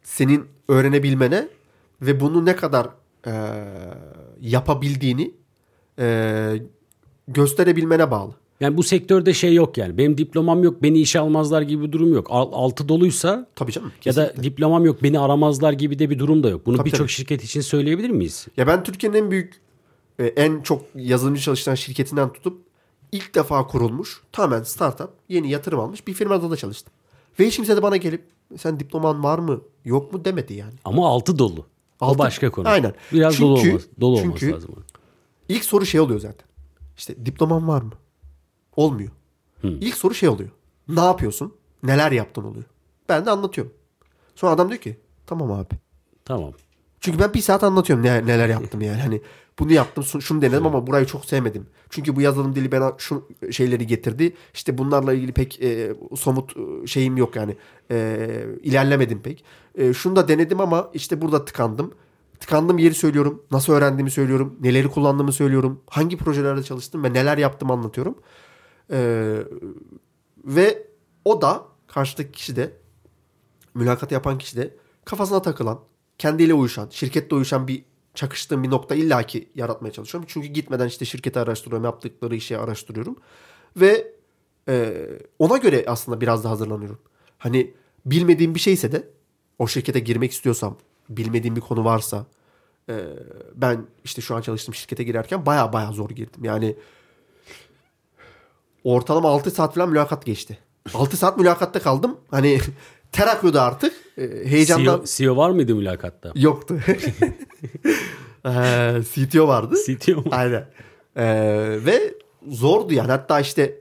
senin 0.04 0.46
öğrenebilmene 0.68 1.48
ve 2.02 2.20
bunu 2.20 2.46
ne 2.46 2.56
kadar 2.56 2.90
e, 3.28 3.34
yapabildiğini 4.42 5.32
e, 6.00 6.62
gösterebilmene 7.28 8.12
bağlı. 8.12 8.36
Yani 8.60 8.78
bu 8.78 8.84
sektörde 8.84 9.34
şey 9.34 9.54
yok 9.54 9.78
yani. 9.78 9.98
Benim 9.98 10.18
diplomam 10.18 10.64
yok, 10.64 10.84
beni 10.84 11.00
işe 11.00 11.20
almazlar 11.20 11.62
gibi 11.62 11.84
bir 11.84 11.92
durum 11.92 12.14
yok. 12.14 12.28
Al- 12.30 12.52
Altı 12.54 12.90
doluysa 12.90 13.48
Tabii 13.56 13.72
canım. 13.72 13.92
ya 14.06 14.16
da 14.16 14.34
diplomam 14.44 14.86
yok, 14.86 15.04
beni 15.04 15.20
aramazlar 15.20 15.74
gibi 15.74 16.00
de 16.00 16.10
bir 16.10 16.20
durum 16.20 16.44
da 16.44 16.50
yok. 16.50 16.66
Bunu 16.66 16.86
birçok 16.86 17.10
şirket 17.10 17.44
için 17.44 17.62
söyleyebilir 17.62 18.10
miyiz? 18.10 18.48
Ya 18.58 18.68
ben 18.68 18.84
Türkiye'nin 18.84 19.18
en 19.18 19.32
büyük 19.32 19.54
e, 20.20 20.26
en 20.26 20.62
çok 20.62 20.82
yazılımcı 20.96 21.42
çalışan 21.42 21.76
şirketinden 21.76 22.34
tutup 22.34 22.62
ilk 23.12 23.36
defa 23.36 23.68
kurulmuş 23.68 24.22
tamamen 24.32 24.64
startup 24.64 25.10
yeni 25.30 25.50
yatırım 25.52 25.80
almış 25.80 26.08
bir 26.08 26.14
firmada 26.14 26.52
da 26.52 26.56
çalıştım. 26.58 26.94
Ve 27.40 27.48
hiç 27.48 27.56
kimse 27.56 27.78
de 27.78 27.82
bana 27.84 27.98
gelip 27.98 28.24
sen 28.58 28.80
diploman 28.80 29.24
var 29.24 29.40
mı 29.40 29.62
yok 29.86 30.14
mu 30.14 30.26
demedi 30.26 30.54
yani. 30.54 30.74
Ama 30.86 31.08
altı 31.08 31.40
dolu. 31.40 31.66
O 32.02 32.06
Altı- 32.06 32.20
başka 32.20 32.52
konu. 32.52 32.68
Aynen. 32.68 32.94
Biraz 33.14 33.34
Çünkü- 33.36 33.44
dolu 33.50 33.60
olması, 33.60 33.88
dolu 34.02 34.20
olması 34.20 34.40
çünkü- 34.40 34.54
lazım. 34.56 34.76
İlk 35.50 35.66
soru 35.66 35.86
şey 35.86 36.02
oluyor 36.02 36.20
zaten. 36.20 36.46
İşte 36.98 37.26
diploman 37.26 37.68
var 37.68 37.82
mı? 37.82 37.92
Olmuyor. 38.80 39.10
İlk 39.64 39.96
soru 39.96 40.14
şey 40.14 40.30
oluyor. 40.30 40.50
Ne 40.88 41.00
yapıyorsun? 41.00 41.54
Neler 41.84 42.12
yaptın 42.12 42.44
oluyor. 42.44 42.66
Ben 43.10 43.26
de 43.26 43.32
anlatıyorum. 43.32 43.74
Sonra 44.36 44.52
adam 44.52 44.70
diyor 44.70 44.82
ki 44.82 44.98
tamam 45.26 45.52
abi. 45.52 45.76
Tamam. 46.26 46.54
Çünkü 47.00 47.20
ben 47.20 47.34
bir 47.34 47.42
saat 47.42 47.64
anlatıyorum 47.64 48.06
ne, 48.06 48.26
neler 48.26 48.50
yaptım 48.50 48.82
yani. 48.82 49.02
Hani 49.02 49.22
bunu 49.60 49.74
yaptım 49.74 50.22
şunu 50.22 50.42
denedim 50.42 50.66
ama 50.66 50.88
burayı 50.88 51.06
çok 51.06 51.26
sevmedim. 51.26 51.68
Çünkü 51.90 52.16
bu 52.16 52.22
yazılım 52.22 52.56
dili 52.56 52.72
bana 52.72 52.94
şu 52.98 53.28
şeyleri 53.52 53.88
getirdi. 53.88 54.34
İşte 54.54 54.78
bunlarla 54.78 55.14
ilgili 55.14 55.32
pek 55.32 55.62
e, 55.62 55.94
somut 56.16 56.58
e, 56.58 56.88
şeyim 56.88 57.18
yok 57.18 57.36
yani. 57.36 57.58
E, 57.92 58.28
ilerlemedim 58.64 59.22
pek. 59.22 59.44
E, 59.76 59.94
şunu 59.94 60.16
da 60.16 60.28
denedim 60.28 60.62
ama 60.62 60.90
işte 60.94 61.22
burada 61.22 61.46
tıkandım. 61.46 61.94
Tıkandığım 62.40 62.78
yeri 62.78 62.94
söylüyorum. 62.94 63.44
Nasıl 63.52 63.74
öğrendiğimi 63.74 64.12
söylüyorum. 64.12 64.56
Neleri 64.62 64.88
kullandığımı 64.88 65.34
söylüyorum. 65.34 65.82
Hangi 65.90 66.18
projelerde 66.18 66.64
çalıştım 66.64 67.04
ve 67.04 67.14
neler 67.14 67.38
yaptım 67.38 67.72
anlatıyorum. 67.72 68.16
E, 68.92 69.40
ve 70.46 70.88
o 71.26 71.42
da 71.42 71.66
karşıdaki 71.88 72.32
kişi 72.32 72.56
de 72.56 72.72
mülakat 73.74 74.12
yapan 74.12 74.38
kişi 74.38 74.58
de 74.58 74.76
kafasına 75.06 75.42
takılan, 75.42 75.80
kendiyle 76.18 76.54
uyuşan, 76.54 76.88
şirkette 76.92 77.36
uyuşan 77.36 77.68
bir 77.68 77.86
çakıştığım 78.14 78.64
bir 78.64 78.70
nokta 78.70 78.96
illaki 78.96 79.50
yaratmaya 79.56 79.92
çalışıyorum. 79.92 80.30
Çünkü 80.32 80.48
gitmeden 80.48 80.88
işte 80.88 81.06
şirketi 81.06 81.40
araştırıyorum, 81.40 81.86
yaptıkları 81.86 82.36
işi 82.36 82.58
araştırıyorum. 82.58 83.16
Ve 83.78 84.14
e, 84.70 85.06
ona 85.40 85.58
göre 85.58 85.86
aslında 85.88 86.22
biraz 86.22 86.44
da 86.44 86.50
hazırlanıyorum. 86.50 87.00
Hani 87.38 87.74
bilmediğim 88.06 88.56
bir 88.56 88.60
şeyse 88.60 88.92
de 88.92 89.08
o 89.60 89.68
şirkete 89.68 90.00
girmek 90.00 90.32
istiyorsam, 90.32 90.78
bilmediğim 91.10 91.56
bir 91.56 91.62
konu 91.62 91.86
varsa 91.86 92.26
e, 92.90 93.06
ben 93.56 93.86
işte 94.04 94.22
şu 94.22 94.36
an 94.36 94.42
çalıştığım 94.42 94.76
şirkete 94.76 95.04
girerken 95.04 95.46
baya 95.46 95.74
baya 95.74 95.92
zor 95.92 96.10
girdim. 96.10 96.44
Yani 96.44 96.76
ortalama 98.84 99.30
6 99.30 99.52
saat 99.52 99.76
falan 99.76 99.90
mülakat 99.90 100.26
geçti. 100.26 100.58
6 100.94 101.18
saat 101.18 101.38
mülakatta 101.38 101.80
kaldım. 101.80 102.18
Hani 102.32 102.60
ter 103.12 103.28
akıyordu 103.28 103.60
artık. 103.60 103.94
E, 104.18 104.22
heyecandan. 104.46 104.98
CEO, 104.98 105.06
CEO 105.06 105.38
var 105.38 105.50
mıydı 105.50 105.76
mülakatta? 105.76 106.32
Yoktu. 106.36 106.80
ee, 108.46 109.02
CTO 109.14 109.48
vardı. 109.48 109.76
CTO 109.86 110.16
mu? 110.16 110.24
Aynen. 110.32 110.66
Ee, 111.16 111.26
ve 111.86 112.14
zordu 112.48 112.94
yani. 112.94 113.12
Hatta 113.12 113.40
işte 113.40 113.80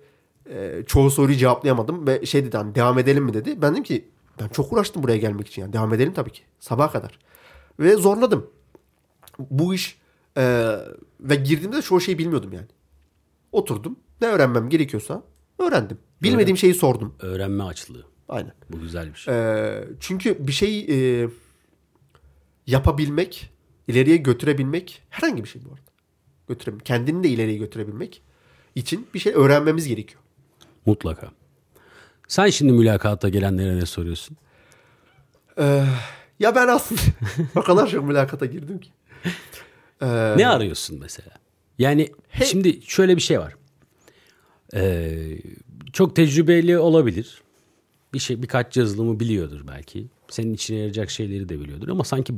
e, 0.50 0.82
çoğu 0.86 1.10
soruyu 1.10 1.36
cevaplayamadım 1.36 2.06
ve 2.06 2.26
şey 2.26 2.44
dedi 2.44 2.56
hani 2.56 2.74
devam 2.74 2.98
edelim 2.98 3.24
mi 3.24 3.34
dedi. 3.34 3.62
Ben 3.62 3.72
dedim 3.72 3.84
ki 3.84 4.08
ben 4.40 4.48
çok 4.48 4.72
uğraştım 4.72 5.02
buraya 5.02 5.18
gelmek 5.18 5.48
için 5.48 5.62
yani. 5.62 5.72
Devam 5.72 5.94
edelim 5.94 6.12
tabii 6.14 6.30
ki. 6.30 6.42
Sabaha 6.60 6.92
kadar. 6.92 7.18
Ve 7.80 7.96
zorladım. 7.96 8.50
Bu 9.38 9.74
iş 9.74 9.98
e, 10.36 10.74
ve 11.20 11.34
girdiğimde 11.34 11.76
de 11.76 11.82
çoğu 11.82 12.00
şeyi 12.00 12.18
bilmiyordum 12.18 12.52
yani. 12.52 12.66
Oturdum. 13.52 13.96
Ne 14.20 14.26
öğrenmem 14.26 14.68
gerekiyorsa 14.68 15.22
öğrendim. 15.58 15.98
Bilmediğim 16.22 16.56
şeyi 16.56 16.74
sordum. 16.74 17.14
Öğrenme 17.20 17.64
açlığı. 17.64 18.04
Aynen. 18.28 18.52
Bu 18.70 18.80
güzel 18.80 19.08
bir 19.08 19.18
şey. 19.18 19.34
Ee, 19.34 19.84
çünkü 20.00 20.46
bir 20.46 20.52
şey 20.52 20.80
e, 20.80 21.28
yapabilmek, 22.66 23.50
ileriye 23.88 24.16
götürebilmek 24.16 25.02
herhangi 25.10 25.44
bir 25.44 25.48
şey 25.48 25.64
bu 25.64 25.68
arada. 25.68 25.90
Götürebilmek, 26.48 26.86
kendini 26.86 27.24
de 27.24 27.28
ileriye 27.28 27.58
götürebilmek 27.58 28.22
için 28.74 29.06
bir 29.14 29.18
şey 29.18 29.32
öğrenmemiz 29.36 29.88
gerekiyor. 29.88 30.20
Mutlaka. 30.86 31.30
Sen 32.28 32.48
şimdi 32.48 32.72
mülakata 32.72 33.28
gelenlere 33.28 33.76
ne 33.76 33.86
soruyorsun? 33.86 34.36
Ee, 35.58 35.84
ya 36.38 36.54
ben 36.54 36.68
aslında 36.68 37.00
o 37.56 37.62
kadar 37.62 37.86
çok 37.86 38.04
mülakata 38.04 38.46
girdim 38.46 38.80
ki. 38.80 38.90
Ee, 40.02 40.34
ne 40.36 40.48
arıyorsun 40.48 40.98
mesela? 41.00 41.30
Yani 41.78 42.12
he, 42.28 42.44
şimdi 42.44 42.82
şöyle 42.82 43.16
bir 43.16 43.22
şey 43.22 43.40
var. 43.40 43.54
Ee, 44.74 45.38
çok 45.92 46.16
tecrübeli 46.16 46.78
olabilir. 46.78 47.42
Bir 48.14 48.18
şey 48.18 48.42
birkaç 48.42 48.76
yazılımı 48.76 49.20
biliyordur 49.20 49.60
belki. 49.68 50.06
Senin 50.28 50.54
içine 50.54 50.76
yarayacak 50.76 51.10
şeyleri 51.10 51.48
de 51.48 51.60
biliyordur 51.60 51.88
ama 51.88 52.04
sanki 52.04 52.34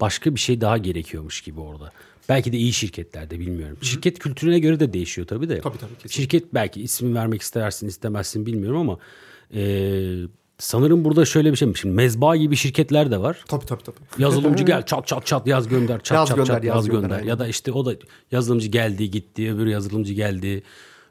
başka 0.00 0.34
bir 0.34 0.40
şey 0.40 0.60
daha 0.60 0.78
gerekiyormuş 0.78 1.40
gibi 1.40 1.60
orada. 1.60 1.92
Belki 2.28 2.52
de 2.52 2.56
iyi 2.56 2.72
şirketlerde 2.72 3.40
bilmiyorum. 3.40 3.76
Hı-hı. 3.76 3.84
Şirket 3.84 4.18
kültürüne 4.18 4.58
göre 4.58 4.80
de 4.80 4.92
değişiyor 4.92 5.26
tabii 5.26 5.48
de. 5.48 5.60
Tabii 5.60 5.78
tabii. 5.78 5.94
Kesinlikle. 5.94 6.10
Şirket 6.10 6.54
belki 6.54 6.82
ismi 6.82 7.14
vermek 7.14 7.42
istersin 7.42 7.88
istemezsin 7.88 8.46
bilmiyorum 8.46 8.80
ama 8.80 8.98
e, 9.54 9.62
sanırım 10.58 11.04
burada 11.04 11.24
şöyle 11.24 11.52
bir 11.52 11.56
şey. 11.56 11.74
Şimdi 11.74 11.94
mezba 11.94 12.36
gibi 12.36 12.56
şirketler 12.56 13.10
de 13.10 13.20
var. 13.20 13.44
Tabii 13.48 13.66
tabii 13.66 13.82
tabii. 13.82 13.96
Yazılımcı 14.18 14.64
gel 14.72 14.86
çat 14.86 15.06
çat 15.06 15.26
çat 15.26 15.46
yaz 15.46 15.68
gönder 15.68 16.00
çat 16.02 16.16
yaz 16.16 16.28
çat 16.28 16.36
gönder, 16.36 16.54
çat 16.54 16.64
yaz, 16.64 16.76
yaz 16.76 16.88
gönder. 16.88 17.08
gönder 17.08 17.22
ya 17.22 17.38
da 17.38 17.46
işte 17.46 17.72
o 17.72 17.86
da 17.86 17.94
yazılımcı 18.30 18.68
geldi 18.68 19.10
gitti 19.10 19.52
öbür 19.54 19.66
yazılımcı 19.66 20.12
geldi 20.12 20.62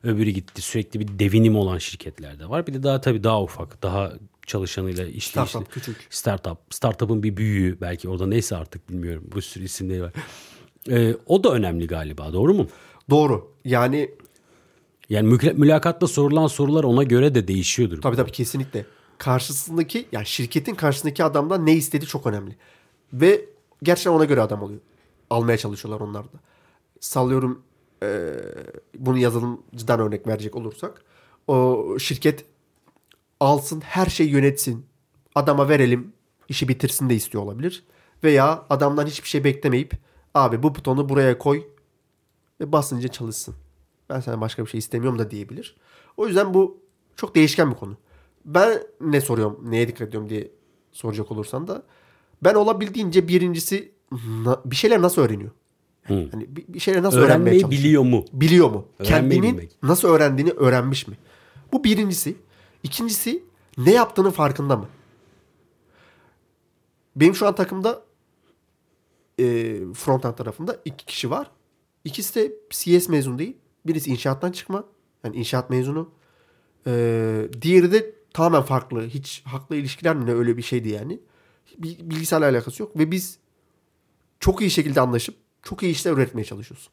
öbürü 0.04 0.30
gitti. 0.30 0.62
Sürekli 0.62 1.00
bir 1.00 1.20
devinim 1.20 1.56
olan 1.56 1.78
şirketler 1.78 2.40
de 2.40 2.50
var. 2.50 2.68
Bir 2.68 2.74
de 2.74 2.84
daha 2.84 3.02
tabii 3.02 3.24
daha 3.24 3.44
ufak, 3.44 3.84
daha 3.84 4.14
çalışanıyla 4.48 5.06
işleyişli. 5.06 5.50
Startup, 5.50 5.72
küçük. 5.72 6.08
Startup. 6.10 6.58
Startup'ın 6.70 7.24
bir 7.24 7.38
büyüğü 7.38 7.78
belki 7.82 8.10
orada 8.10 8.28
neyse 8.28 8.56
artık 8.56 8.90
bilmiyorum. 8.90 9.24
Bu 9.34 9.42
sürü 9.42 9.64
isimleri 9.64 10.02
var. 10.02 10.14
Ee, 10.90 11.16
o 11.26 11.44
da 11.44 11.54
önemli 11.54 11.88
galiba 11.88 12.34
doğru 12.34 12.54
mu? 12.54 12.68
Doğru. 13.10 13.52
Yani 13.66 14.12
yani 15.10 15.38
mülakatta 15.54 16.08
sorulan 16.08 16.48
sorular 16.48 16.84
ona 16.84 17.04
göre 17.04 17.36
de 17.36 17.48
değişiyordur. 17.48 18.02
Tabii 18.02 18.16
tabii 18.16 18.32
kesinlikle. 18.32 18.86
Karşısındaki 19.18 20.06
yani 20.12 20.26
şirketin 20.26 20.76
karşısındaki 20.76 21.24
adamdan 21.24 21.66
ne 21.66 21.74
istediği 21.74 22.08
çok 22.08 22.28
önemli. 22.28 22.56
Ve 23.14 23.46
gerçekten 23.84 24.12
ona 24.12 24.26
göre 24.26 24.42
adam 24.42 24.64
oluyor. 24.64 24.80
Almaya 25.30 25.58
çalışıyorlar 25.58 26.06
onlar 26.06 26.24
da. 26.24 26.38
Sallıyorum 27.00 27.62
e, 28.04 28.34
bunu 28.98 29.18
yazılımcıdan 29.18 30.00
örnek 30.00 30.28
verecek 30.28 30.56
olursak 30.56 31.04
o 31.48 31.88
şirket 32.00 32.46
alsın 33.40 33.82
her 33.82 34.06
şeyi 34.06 34.30
yönetsin 34.30 34.86
adama 35.36 35.70
verelim 35.70 36.14
işi 36.50 36.68
bitirsin 36.68 37.10
de 37.10 37.16
istiyor 37.16 37.44
olabilir. 37.44 37.84
Veya 38.24 38.66
adamdan 38.70 39.06
hiçbir 39.06 39.30
şey 39.30 39.44
beklemeyip 39.44 39.94
abi 40.34 40.64
bu 40.64 40.76
butonu 40.76 41.10
buraya 41.10 41.38
koy 41.38 41.68
ve 42.62 42.72
basınca 42.72 43.08
çalışsın. 43.08 43.56
Ben 44.10 44.20
sana 44.20 44.42
başka 44.42 44.66
bir 44.66 44.70
şey 44.70 44.78
istemiyorum 44.78 45.20
da 45.20 45.32
diyebilir. 45.32 45.76
O 46.18 46.28
yüzden 46.28 46.54
bu 46.54 46.78
çok 47.16 47.36
değişken 47.36 47.72
bir 47.72 47.76
konu. 47.76 47.98
Ben 48.46 48.84
ne 49.02 49.22
soruyorum, 49.22 49.72
neye 49.72 49.88
dikkat 49.88 50.08
ediyorum 50.08 50.30
diye 50.30 50.52
soracak 50.92 51.32
olursan 51.32 51.68
da 51.68 51.84
ben 52.42 52.56
olabildiğince 52.56 53.28
birincisi 53.28 53.92
bir 54.66 54.76
şeyler 54.76 55.02
nasıl 55.02 55.22
öğreniyor? 55.22 55.52
Yani 56.10 56.30
hani 56.32 56.56
bir, 56.56 56.68
bir 56.68 56.80
şeyler 56.80 57.04
nasıl 57.04 57.18
Öğrenmeyi 57.18 57.34
öğrenmeye 57.38 57.60
çalışıyor? 57.62 57.84
biliyor 57.84 58.04
mu? 58.04 58.26
Biliyor 58.34 58.70
mu? 58.70 58.88
Öğrenmeyi 59.00 59.42
Kendinin 59.42 59.58
bilmek. 59.58 59.84
nasıl 59.84 60.08
öğrendiğini 60.08 60.52
öğrenmiş 60.52 61.08
mi? 61.08 61.18
Bu 61.74 61.84
birincisi. 61.84 62.36
İkincisi 62.84 63.44
ne 63.78 63.92
yaptığının 63.92 64.32
farkında 64.32 64.78
mı? 64.78 64.88
Benim 67.16 67.36
şu 67.36 67.48
an 67.48 67.56
takımda 67.56 68.02
e, 69.40 69.44
frontend 69.94 70.34
tarafında 70.34 70.80
iki 70.86 71.06
kişi 71.06 71.30
var. 71.30 71.52
İkisi 72.06 72.36
de 72.36 72.52
CS 72.70 73.10
mezun 73.10 73.40
değil. 73.40 73.58
Birisi 73.86 74.12
inşaattan 74.12 74.52
çıkma. 74.52 74.84
Yani 75.24 75.36
inşaat 75.36 75.70
mezunu. 75.70 76.10
E, 76.88 76.92
diğeri 77.62 77.92
de 77.92 78.16
tamamen 78.34 78.62
farklı. 78.62 79.08
Hiç 79.08 79.44
haklı 79.46 79.76
ilişkiler 79.76 80.16
mi 80.16 80.26
ne 80.26 80.34
öyle 80.34 80.58
bir 80.58 80.62
şeydi 80.62 80.90
yani. 80.90 81.20
Bilgisayarla 81.78 82.50
alakası 82.50 82.84
yok. 82.84 82.98
Ve 82.98 83.12
biz 83.12 83.38
çok 84.40 84.62
iyi 84.62 84.70
şekilde 84.70 85.02
anlaşıp 85.02 85.36
çok 85.64 85.84
iyi 85.84 85.92
işler 85.92 86.12
üretmeye 86.12 86.46
çalışıyoruz. 86.46 86.90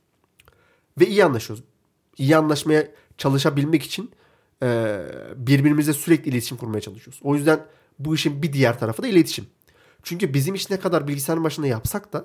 Ve 1.00 1.06
iyi 1.06 1.24
anlaşıyoruz. 1.24 1.64
İyi 2.18 2.36
anlaşmaya 2.36 2.88
çalışabilmek 3.18 3.82
için 3.82 4.10
e, 4.62 5.00
birbirimize 5.36 5.92
sürekli 5.92 6.30
iletişim 6.30 6.56
kurmaya 6.56 6.80
çalışıyoruz. 6.80 7.20
O 7.22 7.34
yüzden 7.34 7.66
bu 7.98 8.14
işin 8.14 8.42
bir 8.42 8.52
diğer 8.52 8.78
tarafı 8.78 9.02
da 9.02 9.08
iletişim. 9.08 9.46
Çünkü 10.02 10.34
bizim 10.34 10.54
iş 10.54 10.70
ne 10.70 10.80
kadar 10.80 11.08
bilgisayarın 11.08 11.44
başında 11.44 11.66
yapsak 11.66 12.12
da 12.12 12.24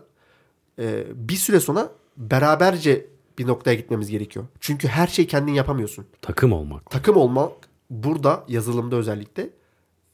e, 0.79 1.05
bir 1.15 1.35
süre 1.35 1.59
sonra 1.59 1.91
beraberce 2.17 3.05
bir 3.37 3.47
noktaya 3.47 3.75
gitmemiz 3.75 4.09
gerekiyor. 4.09 4.45
Çünkü 4.59 4.87
her 4.87 5.07
şeyi 5.07 5.27
kendin 5.27 5.53
yapamıyorsun. 5.53 6.05
Takım 6.21 6.53
olmak. 6.53 6.91
Takım 6.91 7.17
olmak 7.17 7.51
burada 7.89 8.43
yazılımda 8.47 8.95
özellikle 8.95 9.49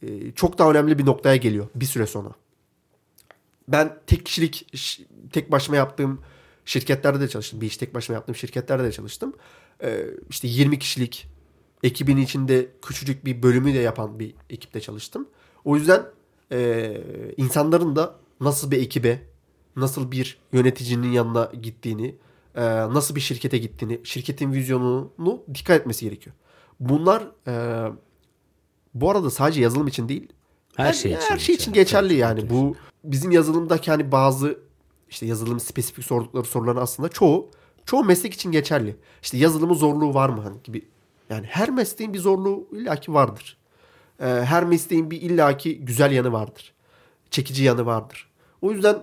e, 0.01 0.31
çok 0.31 0.57
daha 0.57 0.71
önemli 0.71 0.99
bir 0.99 1.05
noktaya 1.05 1.35
geliyor 1.35 1.67
bir 1.75 1.85
süre 1.85 2.07
sonra 2.07 2.29
ben 3.71 3.99
tek 4.07 4.25
kişilik 4.25 4.67
tek 5.33 5.51
başıma 5.51 5.77
yaptığım 5.77 6.21
şirketlerde 6.65 7.19
de 7.19 7.27
çalıştım. 7.27 7.61
Bir 7.61 7.67
iş 7.67 7.77
tek 7.77 7.93
başıma 7.93 8.15
yaptığım 8.15 8.35
şirketlerde 8.35 8.83
de 8.83 8.91
çalıştım. 8.91 9.33
Ee, 9.83 10.05
işte 10.29 10.47
20 10.47 10.79
kişilik 10.79 11.27
ekibin 11.83 12.17
içinde 12.17 12.67
küçücük 12.81 13.25
bir 13.25 13.43
bölümü 13.43 13.73
de 13.73 13.79
yapan 13.79 14.19
bir 14.19 14.33
ekipte 14.49 14.81
çalıştım. 14.81 15.27
O 15.65 15.75
yüzden 15.75 16.05
e, 16.51 17.01
insanların 17.37 17.95
da 17.95 18.15
nasıl 18.41 18.71
bir 18.71 18.77
ekibe, 18.77 19.21
nasıl 19.75 20.11
bir 20.11 20.37
yöneticinin 20.53 21.11
yanına 21.11 21.51
gittiğini, 21.61 22.15
e, 22.55 22.63
nasıl 22.65 23.15
bir 23.15 23.21
şirkete 23.21 23.57
gittiğini, 23.57 23.99
şirketin 24.03 24.53
vizyonunu 24.53 25.43
dikkat 25.53 25.79
etmesi 25.81 26.05
gerekiyor. 26.05 26.35
Bunlar 26.79 27.23
e, 27.47 27.85
bu 28.93 29.11
arada 29.11 29.29
sadece 29.29 29.61
yazılım 29.61 29.87
için 29.87 30.09
değil, 30.09 30.27
her, 30.75 30.93
şey 30.93 31.11
için. 31.11 31.21
Her 31.21 31.37
şey 31.37 31.55
için 31.55 31.73
geçerli 31.73 32.13
yani. 32.13 32.49
Bu 32.49 32.75
bizim 33.03 33.31
yazılımdaki 33.31 33.91
hani 33.91 34.11
bazı 34.11 34.59
işte 35.09 35.25
yazılım 35.25 35.59
spesifik 35.59 36.05
sordukları 36.05 36.45
soruların 36.45 36.81
aslında 36.81 37.09
çoğu 37.09 37.51
çoğu 37.85 38.03
meslek 38.03 38.33
için 38.33 38.51
geçerli. 38.51 38.95
İşte 39.21 39.37
yazılımın 39.37 39.73
zorluğu 39.73 40.13
var 40.13 40.29
mı 40.29 40.41
hani 40.41 40.57
gibi. 40.63 40.87
Yani 41.29 41.45
her 41.45 41.69
mesleğin 41.69 42.13
bir 42.13 42.19
zorluğu 42.19 42.67
illaki 42.71 43.13
vardır. 43.13 43.57
Ee, 44.19 44.25
her 44.25 44.65
mesleğin 44.65 45.11
bir 45.11 45.21
illaki 45.21 45.79
güzel 45.79 46.11
yanı 46.11 46.31
vardır. 46.31 46.73
Çekici 47.31 47.63
yanı 47.63 47.85
vardır. 47.85 48.29
O 48.61 48.71
yüzden 48.71 48.97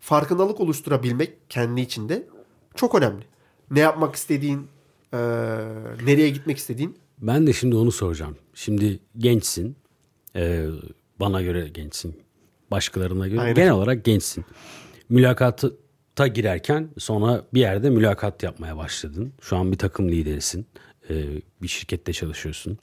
farkındalık 0.00 0.60
oluşturabilmek 0.60 1.50
kendi 1.50 1.80
içinde 1.80 2.26
çok 2.74 2.94
önemli. 2.94 3.24
Ne 3.70 3.80
yapmak 3.80 4.14
istediğin, 4.14 4.66
e, 5.12 5.18
nereye 6.04 6.30
gitmek 6.30 6.58
istediğin. 6.58 6.96
Ben 7.18 7.46
de 7.46 7.52
şimdi 7.52 7.76
onu 7.76 7.92
soracağım. 7.92 8.36
Şimdi 8.54 9.00
gençsin. 9.18 9.76
E, 10.36 10.66
bana 11.20 11.42
göre 11.42 11.68
gençsin. 11.68 12.20
Başkalarına 12.70 13.28
göre 13.28 13.40
Aynen. 13.40 13.54
genel 13.54 13.70
olarak 13.70 14.04
gençsin. 14.04 14.44
Mülakata 15.08 16.26
girerken 16.34 16.88
sonra 16.98 17.44
bir 17.54 17.60
yerde 17.60 17.90
mülakat 17.90 18.42
yapmaya 18.42 18.76
başladın. 18.76 19.32
Şu 19.40 19.56
an 19.56 19.72
bir 19.72 19.78
takım 19.78 20.08
liderisin. 20.08 20.66
E, 21.10 21.24
bir 21.62 21.68
şirkette 21.68 22.12
çalışıyorsun. 22.12 22.78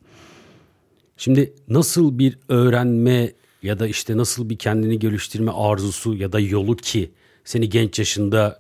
Şimdi 1.18 1.54
nasıl 1.68 2.20
bir 2.20 2.40
öğrenme 2.50 3.32
ya 3.64 3.80
da 3.80 3.88
işte 3.88 4.18
nasıl 4.18 4.50
bir 4.50 4.58
kendini 4.58 5.00
geliştirme 5.00 5.52
arzusu 5.52 6.14
ya 6.14 6.32
da 6.32 6.40
yolu 6.40 6.76
ki 6.76 7.12
seni 7.46 7.70
genç 7.70 8.00
yaşında 8.00 8.58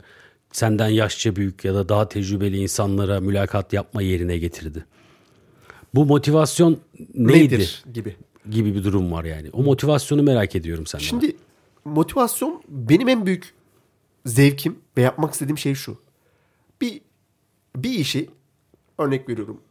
senden 0.51 0.87
yaşça 0.87 1.35
büyük 1.35 1.65
ya 1.65 1.75
da 1.75 1.89
daha 1.89 2.09
tecrübeli 2.09 2.57
insanlara 2.57 3.21
mülakat 3.21 3.73
yapma 3.73 4.01
yerine 4.01 4.37
getirdi. 4.37 4.85
Bu 5.95 6.05
motivasyon 6.05 6.77
neydi? 7.13 7.55
Nedir 7.55 7.83
gibi. 7.93 8.15
Gibi 8.49 8.75
bir 8.75 8.83
durum 8.83 9.11
var 9.11 9.23
yani. 9.23 9.49
O 9.53 9.63
motivasyonu 9.63 10.23
merak 10.23 10.55
ediyorum 10.55 10.87
senden. 10.87 11.05
Şimdi 11.05 11.35
motivasyon 11.85 12.63
benim 12.67 13.09
en 13.09 13.25
büyük 13.25 13.53
zevkim 14.25 14.79
ve 14.97 15.01
yapmak 15.01 15.33
istediğim 15.33 15.57
şey 15.57 15.75
şu. 15.75 15.97
Bir 16.81 17.01
bir 17.75 17.91
işi 17.91 18.29
örnek 18.97 19.29
veriyorum 19.29 19.61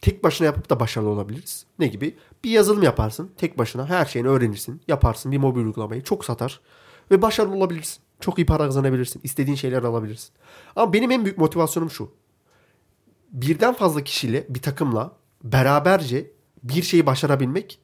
tek 0.00 0.24
başına 0.24 0.46
yapıp 0.46 0.70
da 0.70 0.80
başarılı 0.80 1.08
olabiliriz. 1.08 1.66
Ne 1.78 1.86
gibi? 1.86 2.16
Bir 2.44 2.50
yazılım 2.50 2.82
yaparsın 2.82 3.30
tek 3.36 3.58
başına 3.58 3.88
her 3.88 4.04
şeyini 4.04 4.28
öğrenirsin. 4.28 4.80
Yaparsın 4.88 5.32
bir 5.32 5.38
mobil 5.38 5.60
uygulamayı 5.60 6.02
çok 6.02 6.24
satar 6.24 6.60
ve 7.10 7.22
başarılı 7.22 7.54
olabilirsin. 7.54 8.02
Çok 8.20 8.38
iyi 8.38 8.46
para 8.46 8.64
kazanabilirsin. 8.64 9.20
İstediğin 9.24 9.56
şeyler 9.56 9.82
alabilirsin. 9.82 10.30
Ama 10.76 10.92
benim 10.92 11.10
en 11.10 11.24
büyük 11.24 11.38
motivasyonum 11.38 11.90
şu. 11.90 12.10
Birden 13.32 13.74
fazla 13.74 14.04
kişiyle 14.04 14.46
bir 14.48 14.62
takımla 14.62 15.12
beraberce 15.44 16.30
bir 16.62 16.82
şeyi 16.82 17.06
başarabilmek 17.06 17.78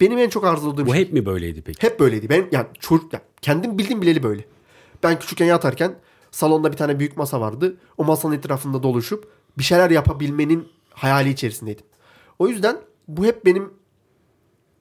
benim 0.00 0.18
en 0.18 0.28
çok 0.28 0.44
arzuladığım 0.44 0.86
Bu 0.86 0.92
şey. 0.92 1.00
hep 1.00 1.12
mi 1.12 1.26
böyleydi 1.26 1.62
peki? 1.62 1.82
Hep 1.86 2.00
böyleydi. 2.00 2.28
Ben 2.28 2.48
yani 2.52 2.66
çocuk 2.80 3.12
ya, 3.12 3.22
kendim 3.42 3.78
bildim 3.78 4.02
bileli 4.02 4.22
böyle. 4.22 4.44
Ben 5.02 5.18
küçükken 5.18 5.46
yatarken 5.46 5.94
salonda 6.30 6.72
bir 6.72 6.76
tane 6.76 6.98
büyük 6.98 7.16
masa 7.16 7.40
vardı. 7.40 7.76
O 7.98 8.04
masanın 8.04 8.34
etrafında 8.34 8.82
doluşup 8.82 9.32
bir 9.58 9.62
şeyler 9.64 9.90
yapabilmenin 9.90 10.68
hayali 10.90 11.30
içerisindeydim. 11.30 11.86
O 12.38 12.48
yüzden 12.48 12.76
bu 13.08 13.24
hep 13.24 13.44
benim 13.46 13.72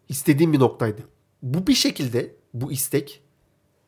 istediğim 0.09 0.53
bir 0.53 0.59
noktaydı. 0.59 1.01
Bu 1.41 1.67
bir 1.67 1.73
şekilde 1.73 2.35
bu 2.53 2.71
istek 2.71 3.21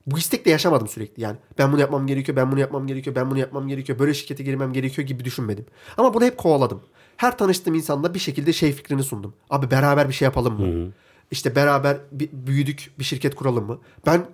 bu 0.07 0.17
istekle 0.17 0.51
yaşamadım 0.51 0.87
sürekli 0.87 1.23
yani. 1.23 1.37
Ben 1.57 1.71
bunu 1.71 1.81
yapmam 1.81 2.07
gerekiyor, 2.07 2.35
ben 2.35 2.51
bunu 2.51 2.59
yapmam 2.59 2.87
gerekiyor, 2.87 3.15
ben 3.15 3.31
bunu 3.31 3.39
yapmam 3.39 3.67
gerekiyor, 3.67 3.99
böyle 3.99 4.13
şirkete 4.13 4.43
girmem 4.43 4.73
gerekiyor 4.73 5.07
gibi 5.07 5.25
düşünmedim. 5.25 5.65
Ama 5.97 6.13
bunu 6.13 6.23
hep 6.25 6.37
kovaladım. 6.37 6.81
Her 7.17 7.37
tanıştığım 7.37 7.73
insanla 7.75 8.13
bir 8.13 8.19
şekilde 8.19 8.53
şey 8.53 8.71
fikrini 8.71 9.03
sundum. 9.03 9.33
Abi 9.49 9.71
beraber 9.71 10.07
bir 10.09 10.13
şey 10.13 10.25
yapalım 10.25 10.53
mı? 10.61 10.67
Hı 10.67 10.85
hı. 10.85 10.91
İşte 11.31 11.55
beraber 11.55 11.97
bir, 12.11 12.29
büyüdük 12.33 12.91
bir 12.99 13.03
şirket 13.03 13.35
kuralım 13.35 13.65
mı? 13.65 13.79
Ben 14.05 14.25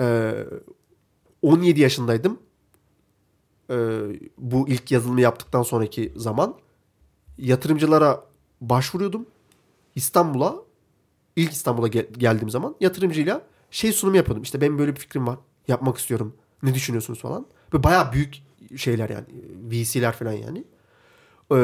e, 0.00 0.34
17 1.42 1.80
yaşındaydım. 1.80 2.38
E, 3.70 3.76
bu 4.38 4.68
ilk 4.68 4.90
yazılımı 4.92 5.20
yaptıktan 5.20 5.62
sonraki 5.62 6.12
zaman 6.16 6.54
yatırımcılara 7.38 8.24
başvuruyordum. 8.60 9.26
İstanbul'a 9.94 10.56
ilk 11.36 11.52
İstanbul'a 11.52 11.88
gel- 11.88 12.08
geldiğim 12.18 12.50
zaman 12.50 12.74
yatırımcıyla 12.80 13.42
şey 13.70 13.92
sunumu 13.92 14.16
yapıyordum. 14.16 14.42
İşte 14.42 14.60
benim 14.60 14.78
böyle 14.78 14.94
bir 14.94 15.00
fikrim 15.00 15.26
var. 15.26 15.38
Yapmak 15.68 15.98
istiyorum. 15.98 16.34
Ne 16.62 16.74
düşünüyorsunuz 16.74 17.20
falan. 17.20 17.46
Böyle 17.72 17.82
bayağı 17.84 18.12
büyük 18.12 18.34
şeyler 18.76 19.08
yani. 19.10 19.24
VC'ler 19.70 20.12
falan 20.12 20.32
yani. 20.32 20.64
Ee, 21.52 21.56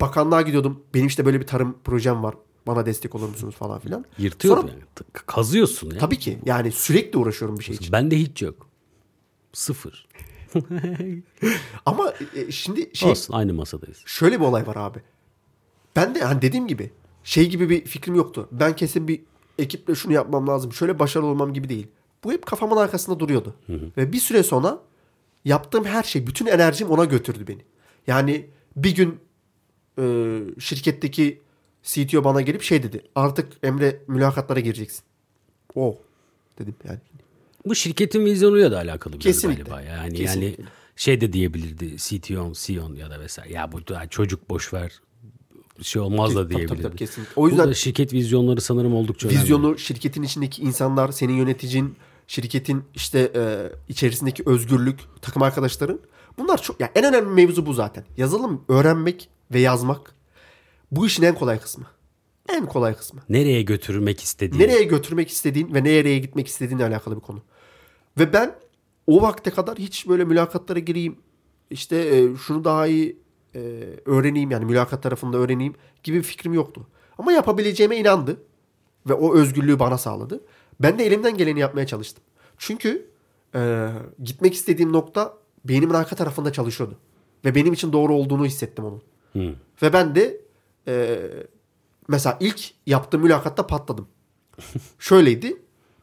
bakanlığa 0.00 0.42
gidiyordum. 0.42 0.82
Benim 0.94 1.06
işte 1.06 1.24
böyle 1.24 1.40
bir 1.40 1.46
tarım 1.46 1.76
projem 1.84 2.22
var. 2.22 2.34
Bana 2.66 2.86
destek 2.86 3.14
olur 3.14 3.28
musunuz 3.28 3.54
falan 3.54 3.78
filan. 3.78 4.04
Yırtıyordun 4.18 4.66
yani. 4.66 4.82
Kazıyorsun 5.12 5.90
ya. 5.90 5.98
Tabii 5.98 6.18
ki. 6.18 6.38
Yani 6.44 6.72
sürekli 6.72 7.18
uğraşıyorum 7.18 7.58
bir 7.58 7.64
şey 7.64 7.74
için. 7.74 7.92
Bende 7.92 8.18
hiç 8.18 8.42
yok. 8.42 8.66
Sıfır. 9.52 10.06
Ama 11.86 12.12
e, 12.34 12.52
şimdi 12.52 12.90
şey... 12.96 13.10
Olsun 13.10 13.34
aynı 13.34 13.54
masadayız. 13.54 14.02
Şöyle 14.06 14.40
bir 14.40 14.44
olay 14.44 14.66
var 14.66 14.76
abi. 14.76 14.98
Ben 15.96 16.14
de 16.14 16.20
hani 16.20 16.42
dediğim 16.42 16.66
gibi 16.66 16.90
şey 17.24 17.48
gibi 17.48 17.70
bir 17.70 17.84
fikrim 17.84 18.14
yoktu. 18.14 18.48
Ben 18.52 18.76
kesin 18.76 19.08
bir 19.08 19.20
ekiple 19.58 19.94
şunu 19.94 20.12
yapmam 20.12 20.48
lazım. 20.48 20.72
Şöyle 20.72 20.98
başarılı 20.98 21.26
olmam 21.28 21.54
gibi 21.54 21.68
değil. 21.68 21.86
Bu 22.24 22.32
hep 22.32 22.46
kafamın 22.46 22.76
arkasında 22.76 23.20
duruyordu. 23.20 23.54
Hı 23.66 23.72
hı. 23.72 23.90
Ve 23.96 24.12
bir 24.12 24.18
süre 24.18 24.42
sonra 24.42 24.78
yaptığım 25.44 25.84
her 25.84 26.02
şey, 26.02 26.26
bütün 26.26 26.46
enerjim 26.46 26.90
ona 26.90 27.04
götürdü 27.04 27.44
beni. 27.48 27.64
Yani 28.06 28.46
bir 28.76 28.94
gün 28.94 29.20
e, 29.98 30.04
şirketteki 30.58 31.40
CTO 31.82 32.24
bana 32.24 32.40
gelip 32.40 32.62
şey 32.62 32.82
dedi. 32.82 33.02
Artık 33.14 33.48
Emre 33.62 34.02
mülakatlara 34.08 34.60
gireceksin. 34.60 35.02
Oh, 35.74 35.94
dedim 36.58 36.74
yani. 36.88 36.98
Bu 37.66 37.74
şirketin 37.74 38.24
vizyonuyla 38.24 38.72
da 38.72 38.76
alakalı 38.78 39.18
Kesinlikle. 39.18 39.62
galiba. 39.62 39.80
Yani 39.82 40.14
Kesinlikle. 40.14 40.62
yani 40.62 40.70
şey 40.96 41.20
de 41.20 41.32
diyebilirdi 41.32 41.96
CTO, 41.96 42.52
CEO 42.54 42.94
ya 42.94 43.10
da 43.10 43.20
vesaire. 43.20 43.52
Ya 43.52 43.72
bu 43.72 43.80
çocuk 44.10 44.50
boş 44.50 44.74
ver 44.74 45.00
şey 45.82 46.02
olmaz 46.02 46.34
da 46.36 46.50
diyebilirdi. 46.50 46.72
Tabii, 46.72 46.82
tabii, 46.82 46.96
kesinlikle. 46.96 47.32
O 47.36 47.46
yüzden 47.48 47.64
Burada 47.64 47.74
şirket 47.74 48.12
vizyonları 48.12 48.60
sanırım 48.60 48.94
oldukça 48.94 49.28
vizyonu, 49.28 49.66
önemli. 49.66 49.78
şirketin 49.80 50.22
içindeki 50.22 50.62
insanlar, 50.62 51.12
senin 51.12 51.32
yöneticin, 51.32 51.96
şirketin 52.26 52.84
işte 52.94 53.32
e, 53.34 53.72
içerisindeki 53.88 54.42
özgürlük, 54.46 55.00
takım 55.22 55.42
arkadaşların 55.42 56.00
bunlar 56.38 56.62
çok 56.62 56.80
yani 56.80 56.90
en 56.94 57.04
önemli 57.04 57.28
mevzu 57.28 57.66
bu 57.66 57.72
zaten. 57.72 58.04
Yazılım 58.16 58.64
öğrenmek 58.68 59.28
ve 59.50 59.60
yazmak 59.60 60.14
bu 60.90 61.06
işin 61.06 61.22
en 61.22 61.34
kolay 61.34 61.60
kısmı. 61.60 61.86
En 62.48 62.66
kolay 62.66 62.94
kısmı. 62.94 63.20
Nereye 63.28 63.62
götürmek 63.62 64.20
istediğin. 64.20 64.62
Nereye 64.62 64.82
götürmek 64.82 65.30
istediğin 65.30 65.74
ve 65.74 65.84
nereye 65.84 66.18
gitmek 66.18 66.48
istediğinle 66.48 66.84
alakalı 66.84 67.16
bir 67.16 67.20
konu. 67.20 67.42
Ve 68.18 68.32
ben 68.32 68.54
o 69.06 69.22
vakte 69.22 69.50
kadar 69.50 69.78
hiç 69.78 70.08
böyle 70.08 70.24
mülakatlara 70.24 70.78
gireyim. 70.78 71.18
işte 71.70 71.96
e, 71.96 72.36
şunu 72.36 72.64
daha 72.64 72.86
iyi 72.86 73.18
e, 73.54 73.58
öğreneyim 74.06 74.50
yani 74.50 74.64
mülakat 74.64 75.02
tarafında 75.02 75.36
öğreneyim 75.36 75.74
gibi 76.02 76.16
bir 76.16 76.22
fikrim 76.22 76.54
yoktu. 76.54 76.86
Ama 77.18 77.32
yapabileceğime 77.32 77.96
inandı. 77.96 78.42
Ve 79.08 79.14
o 79.14 79.34
özgürlüğü 79.34 79.78
bana 79.78 79.98
sağladı. 79.98 80.40
Ben 80.80 80.98
de 80.98 81.06
elimden 81.06 81.36
geleni 81.36 81.60
yapmaya 81.60 81.86
çalıştım. 81.86 82.24
Çünkü 82.58 83.10
e, 83.54 83.88
gitmek 84.22 84.54
istediğim 84.54 84.92
nokta 84.92 85.34
beynimin 85.68 85.94
arka 85.94 86.16
tarafında 86.16 86.52
çalışıyordu. 86.52 86.98
Ve 87.44 87.54
benim 87.54 87.72
için 87.72 87.92
doğru 87.92 88.14
olduğunu 88.14 88.46
hissettim 88.46 88.84
onun. 88.84 89.02
Hmm. 89.32 89.54
Ve 89.82 89.92
ben 89.92 90.14
de 90.14 90.40
e, 90.88 91.18
mesela 92.08 92.36
ilk 92.40 92.70
yaptığım 92.86 93.22
mülakatta 93.22 93.66
patladım. 93.66 94.08
Şöyleydi 94.98 95.56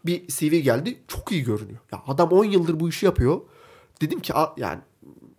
bir 0.05 0.28
CV 0.28 0.55
geldi. 0.55 0.99
Çok 1.07 1.32
iyi 1.32 1.43
görünüyor. 1.43 1.80
Ya 1.91 2.03
adam 2.07 2.30
10 2.30 2.45
yıldır 2.45 2.80
bu 2.80 2.89
işi 2.89 3.05
yapıyor. 3.05 3.41
Dedim 4.01 4.20
ki 4.20 4.34
yani 4.57 4.80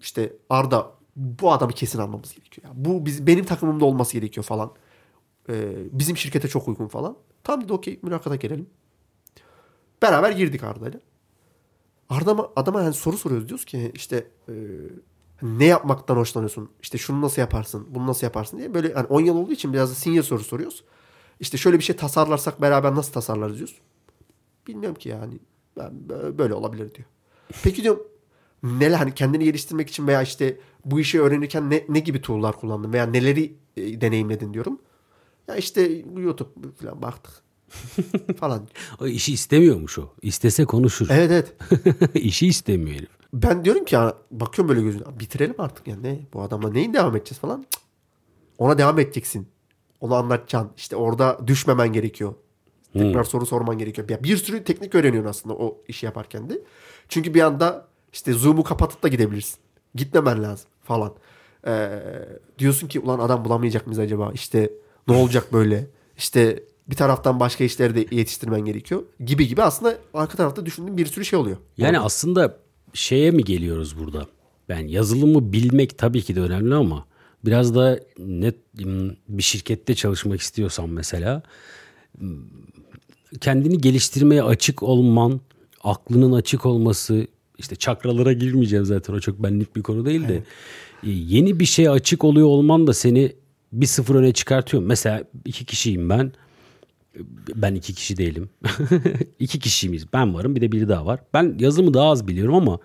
işte 0.00 0.32
Arda 0.50 0.90
bu 1.16 1.52
adamı 1.52 1.72
kesin 1.72 1.98
almamız 1.98 2.34
gerekiyor. 2.34 2.66
Yani 2.66 2.84
bu 2.84 3.06
biz, 3.06 3.26
benim 3.26 3.44
takımımda 3.44 3.84
olması 3.84 4.12
gerekiyor 4.12 4.44
falan. 4.44 4.72
Ee, 5.48 5.74
bizim 5.92 6.16
şirkete 6.16 6.48
çok 6.48 6.68
uygun 6.68 6.88
falan. 6.88 7.16
Tamam 7.42 7.64
dedi 7.64 7.72
okey 7.72 7.98
mülakata 8.02 8.36
gelelim. 8.36 8.66
Beraber 10.02 10.30
girdik 10.30 10.64
Arda'yla. 10.64 11.00
Arda 12.08 12.50
adama 12.56 12.82
yani 12.82 12.94
soru 12.94 13.16
soruyoruz 13.18 13.48
diyoruz 13.48 13.64
ki 13.64 13.92
işte 13.94 14.26
e, 14.48 14.52
ne 15.42 15.64
yapmaktan 15.64 16.16
hoşlanıyorsun? 16.16 16.70
İşte 16.82 16.98
şunu 16.98 17.20
nasıl 17.20 17.42
yaparsın? 17.42 17.86
Bunu 17.90 18.06
nasıl 18.06 18.26
yaparsın 18.26 18.58
diye 18.58 18.74
böyle 18.74 18.88
yani 18.88 19.06
10 19.06 19.20
yıl 19.20 19.36
olduğu 19.36 19.52
için 19.52 19.72
biraz 19.72 19.90
da 19.90 19.94
senior 19.94 20.22
soru 20.22 20.44
soruyoruz. 20.44 20.84
İşte 21.40 21.58
şöyle 21.58 21.78
bir 21.78 21.84
şey 21.84 21.96
tasarlarsak 21.96 22.60
beraber 22.60 22.94
nasıl 22.94 23.12
tasarlarız 23.12 23.56
diyoruz. 23.56 23.80
Bilmiyorum 24.66 24.98
ki 24.98 25.08
yani. 25.08 25.38
Ben 25.76 26.08
böyle 26.38 26.54
olabilir 26.54 26.94
diyor. 26.94 27.08
Peki 27.62 27.82
diyorum 27.82 28.02
neler 28.62 28.96
hani 28.96 29.14
kendini 29.14 29.44
geliştirmek 29.44 29.88
için 29.88 30.06
veya 30.06 30.22
işte 30.22 30.60
bu 30.84 31.00
işi 31.00 31.20
öğrenirken 31.20 31.70
ne, 31.70 31.84
ne 31.88 31.98
gibi 31.98 32.20
tool'lar 32.20 32.60
kullandın 32.60 32.92
veya 32.92 33.06
neleri 33.06 33.56
e, 33.76 34.00
deneyimledin 34.00 34.54
diyorum. 34.54 34.78
Ya 35.48 35.56
işte 35.56 36.04
YouTube 36.16 36.50
falan 36.76 37.02
baktık. 37.02 37.43
falan. 38.36 38.68
o 39.00 39.06
işi 39.06 39.32
istemiyormuş 39.32 39.98
o. 39.98 40.12
İstese 40.22 40.64
konuşur. 40.64 41.06
Evet 41.10 41.30
evet. 41.30 41.54
İşi 42.14 42.46
istemiyor 42.46 42.96
herif. 42.96 43.10
Ben 43.32 43.64
diyorum 43.64 43.84
ki 43.84 43.94
ya 43.94 44.14
bakıyorum 44.30 44.68
böyle 44.68 44.82
gözüne. 44.82 45.02
Bitirelim 45.20 45.54
artık 45.58 45.88
yani 45.88 46.02
ne 46.02 46.20
bu 46.32 46.42
adamla 46.42 46.70
neyin 46.70 46.94
devam 46.94 47.16
edeceğiz 47.16 47.38
falan. 47.40 47.64
Ona 48.58 48.78
devam 48.78 48.98
edeceksin. 48.98 49.48
Onu 50.00 50.14
anlatacaksın. 50.14 50.70
İşte 50.76 50.96
orada 50.96 51.38
düşmemen 51.46 51.92
gerekiyor. 51.92 52.34
Tekrar 52.92 53.14
hmm. 53.14 53.24
soru 53.24 53.46
sorman 53.46 53.78
gerekiyor. 53.78 54.08
Ya 54.08 54.24
bir 54.24 54.36
sürü 54.36 54.64
teknik 54.64 54.94
öğreniyorsun 54.94 55.30
aslında 55.30 55.54
o 55.54 55.78
işi 55.88 56.06
yaparken 56.06 56.50
de. 56.50 56.60
Çünkü 57.08 57.34
bir 57.34 57.40
anda 57.40 57.88
işte 58.12 58.32
Zoom'u 58.32 58.64
kapatıp 58.64 59.02
da 59.02 59.08
gidebilirsin. 59.08 59.58
Gitmemen 59.94 60.42
lazım 60.42 60.70
falan. 60.82 61.14
Ee, 61.66 62.00
diyorsun 62.58 62.88
ki 62.88 63.00
ulan 63.00 63.18
adam 63.18 63.44
bulamayacak 63.44 63.86
mıyız 63.86 63.98
acaba? 63.98 64.30
İşte 64.34 64.70
ne 65.08 65.16
olacak 65.16 65.52
böyle? 65.52 65.86
İşte 66.16 66.64
Bir 66.88 66.96
taraftan 66.96 67.40
başka 67.40 67.64
işleri 67.64 67.94
de 67.94 68.16
yetiştirmen 68.16 68.60
gerekiyor. 68.60 69.02
Gibi 69.24 69.48
gibi 69.48 69.62
aslında 69.62 69.98
arka 70.14 70.36
tarafta 70.36 70.66
düşündüğün 70.66 70.96
bir 70.96 71.06
sürü 71.06 71.24
şey 71.24 71.38
oluyor. 71.38 71.56
Yani 71.76 71.96
Orada. 71.96 72.06
aslında 72.06 72.58
şeye 72.92 73.30
mi 73.30 73.44
geliyoruz 73.44 73.98
burada? 73.98 74.26
Ben 74.68 74.86
yazılımı 74.86 75.52
bilmek 75.52 75.98
tabii 75.98 76.22
ki 76.22 76.36
de 76.36 76.40
önemli 76.40 76.74
ama 76.74 77.06
biraz 77.44 77.74
da 77.74 78.00
net 78.18 78.56
bir 79.28 79.42
şirkette 79.42 79.94
çalışmak 79.94 80.40
istiyorsan 80.40 80.88
mesela 80.88 81.42
kendini 83.40 83.78
geliştirmeye 83.78 84.42
açık 84.42 84.82
olman, 84.82 85.40
aklının 85.84 86.32
açık 86.32 86.66
olması, 86.66 87.26
işte 87.58 87.76
çakralara 87.76 88.32
girmeyeceğim 88.32 88.84
zaten 88.84 89.14
o 89.14 89.20
çok 89.20 89.42
benlik 89.42 89.76
bir 89.76 89.82
konu 89.82 90.06
değil 90.06 90.28
de 90.28 90.34
evet. 90.34 90.46
E, 91.04 91.10
yeni 91.10 91.60
bir 91.60 91.64
şeye 91.64 91.90
açık 91.90 92.24
oluyor 92.24 92.46
olman 92.46 92.86
da 92.86 92.94
seni 92.94 93.32
bir 93.72 93.86
sıfır 93.86 94.14
öne 94.14 94.32
çıkartıyor. 94.32 94.82
Mesela 94.82 95.24
iki 95.44 95.64
kişiyim 95.64 96.08
ben. 96.08 96.32
Ben 97.54 97.74
iki 97.74 97.94
kişi 97.94 98.16
değilim. 98.16 98.50
iki 99.38 99.58
kişiyimiz. 99.58 100.12
Ben 100.12 100.34
varım 100.34 100.56
bir 100.56 100.60
de 100.60 100.72
biri 100.72 100.88
daha 100.88 101.06
var. 101.06 101.20
Ben 101.34 101.56
yazımı 101.58 101.94
daha 101.94 102.10
az 102.10 102.28
biliyorum 102.28 102.54
ama 102.54 102.78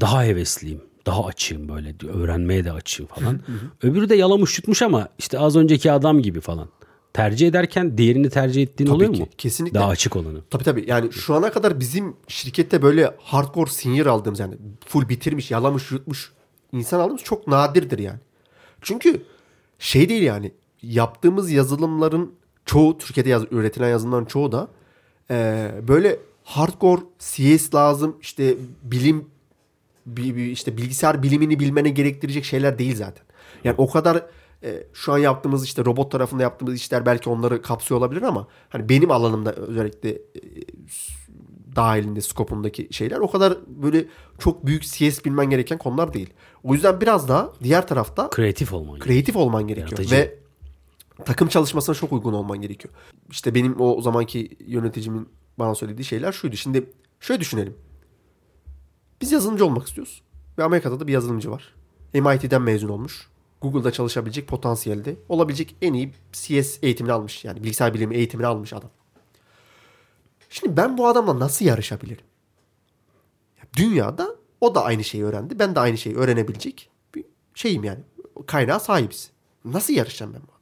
daha 0.00 0.24
hevesliyim. 0.24 0.80
Daha 1.06 1.24
açığım 1.24 1.68
böyle. 1.68 1.94
Öğrenmeye 2.08 2.64
de 2.64 2.72
açığım 2.72 3.06
falan. 3.06 3.40
Öbürü 3.82 4.08
de 4.08 4.14
yalamış 4.14 4.58
yutmuş 4.58 4.82
ama 4.82 5.08
işte 5.18 5.38
az 5.38 5.56
önceki 5.56 5.92
adam 5.92 6.22
gibi 6.22 6.40
falan 6.40 6.68
tercih 7.16 7.48
ederken 7.48 7.98
diğerini 7.98 8.30
tercih 8.30 8.62
ettiğin 8.62 8.88
tabii 8.88 8.96
oluyor 8.96 9.14
ki, 9.14 9.20
mu? 9.20 9.28
Kesinlikle. 9.38 9.78
Daha 9.78 9.88
açık 9.88 10.16
olanı. 10.16 10.42
Tabii 10.50 10.64
tabii. 10.64 10.84
Yani 10.88 11.12
şu 11.12 11.34
ana 11.34 11.52
kadar 11.52 11.80
bizim 11.80 12.16
şirkette 12.28 12.82
böyle 12.82 13.14
hardcore 13.18 13.70
senior 13.70 14.06
aldığımız 14.06 14.40
yani 14.40 14.54
full 14.86 15.08
bitirmiş, 15.08 15.50
yalamış, 15.50 15.90
yutmuş 15.90 16.32
insan 16.72 17.00
aldığımız 17.00 17.22
çok 17.22 17.46
nadirdir 17.46 17.98
yani. 17.98 18.18
Çünkü 18.80 19.22
şey 19.78 20.08
değil 20.08 20.22
yani 20.22 20.52
yaptığımız 20.82 21.50
yazılımların 21.50 22.32
çoğu 22.66 22.98
Türkiye'de 22.98 23.28
yaz, 23.28 23.44
üretilen 23.50 23.88
yazılımların 23.88 24.24
çoğu 24.24 24.52
da 24.52 24.68
e, 25.30 25.70
böyle 25.88 26.18
hardcore 26.44 27.00
CS 27.18 27.74
lazım 27.74 28.16
işte 28.20 28.54
bilim 28.82 29.24
bir, 30.06 30.36
bir 30.36 30.46
işte 30.46 30.76
bilgisayar 30.76 31.22
bilimini 31.22 31.60
bilmene 31.60 31.88
gerektirecek 31.88 32.44
şeyler 32.44 32.78
değil 32.78 32.96
zaten. 32.96 33.24
Yani 33.64 33.74
o 33.78 33.90
kadar 33.90 34.26
e, 34.62 34.86
şu 34.92 35.12
an 35.12 35.18
yaptığımız 35.18 35.64
işte 35.64 35.84
robot 35.84 36.12
tarafında 36.12 36.42
yaptığımız 36.42 36.74
işler 36.74 37.06
belki 37.06 37.30
onları 37.30 37.62
kapsıyor 37.62 38.00
olabilir 38.00 38.22
ama 38.22 38.46
hani 38.68 38.88
benim 38.88 39.10
alanımda 39.10 39.52
özellikle 39.52 40.10
e, 40.10 40.18
dahilinde 41.76 42.20
skopundaki 42.20 42.88
şeyler 42.90 43.18
o 43.18 43.30
kadar 43.30 43.56
böyle 43.66 44.04
çok 44.38 44.66
büyük 44.66 44.82
CS 44.82 45.24
bilmen 45.24 45.50
gereken 45.50 45.78
konular 45.78 46.14
değil. 46.14 46.30
O 46.64 46.74
yüzden 46.74 47.00
biraz 47.00 47.28
daha 47.28 47.52
diğer 47.62 47.86
tarafta 47.86 48.30
kreatif 48.30 48.72
olman 48.72 48.98
kreatif 48.98 49.36
olman 49.36 49.68
gerekiyor 49.68 49.90
Yaratıcı. 49.90 50.16
ve 50.16 50.45
takım 51.24 51.48
çalışmasına 51.48 51.94
çok 51.94 52.12
uygun 52.12 52.32
olman 52.32 52.60
gerekiyor. 52.60 52.94
İşte 53.30 53.54
benim 53.54 53.80
o 53.80 54.00
zamanki 54.00 54.56
yöneticimin 54.66 55.28
bana 55.58 55.74
söylediği 55.74 56.04
şeyler 56.04 56.32
şuydu. 56.32 56.56
Şimdi 56.56 56.90
şöyle 57.20 57.40
düşünelim. 57.40 57.76
Biz 59.20 59.32
yazılımcı 59.32 59.66
olmak 59.66 59.88
istiyoruz. 59.88 60.22
Ve 60.58 60.64
Amerika'da 60.64 61.00
da 61.00 61.06
bir 61.06 61.12
yazılımcı 61.12 61.50
var. 61.50 61.74
MIT'den 62.14 62.62
mezun 62.62 62.88
olmuş. 62.88 63.28
Google'da 63.60 63.92
çalışabilecek 63.92 64.48
potansiyelde 64.48 65.16
olabilecek 65.28 65.76
en 65.82 65.92
iyi 65.92 66.12
CS 66.32 66.78
eğitimini 66.82 67.12
almış. 67.12 67.44
Yani 67.44 67.62
bilgisayar 67.62 67.94
bilimi 67.94 68.16
eğitimini 68.16 68.46
almış 68.46 68.72
adam. 68.72 68.90
Şimdi 70.50 70.76
ben 70.76 70.98
bu 70.98 71.06
adamla 71.08 71.38
nasıl 71.38 71.64
yarışabilirim? 71.64 72.24
Dünyada 73.76 74.36
o 74.60 74.74
da 74.74 74.84
aynı 74.84 75.04
şeyi 75.04 75.24
öğrendi. 75.24 75.58
Ben 75.58 75.74
de 75.74 75.80
aynı 75.80 75.98
şeyi 75.98 76.16
öğrenebilecek 76.16 76.90
bir 77.14 77.24
şeyim 77.54 77.84
yani. 77.84 78.00
Kaynağa 78.46 78.80
sahibiz. 78.80 79.30
Nasıl 79.64 79.94
yarışacağım 79.94 80.34
ben 80.34 80.42
bu? 80.42 80.55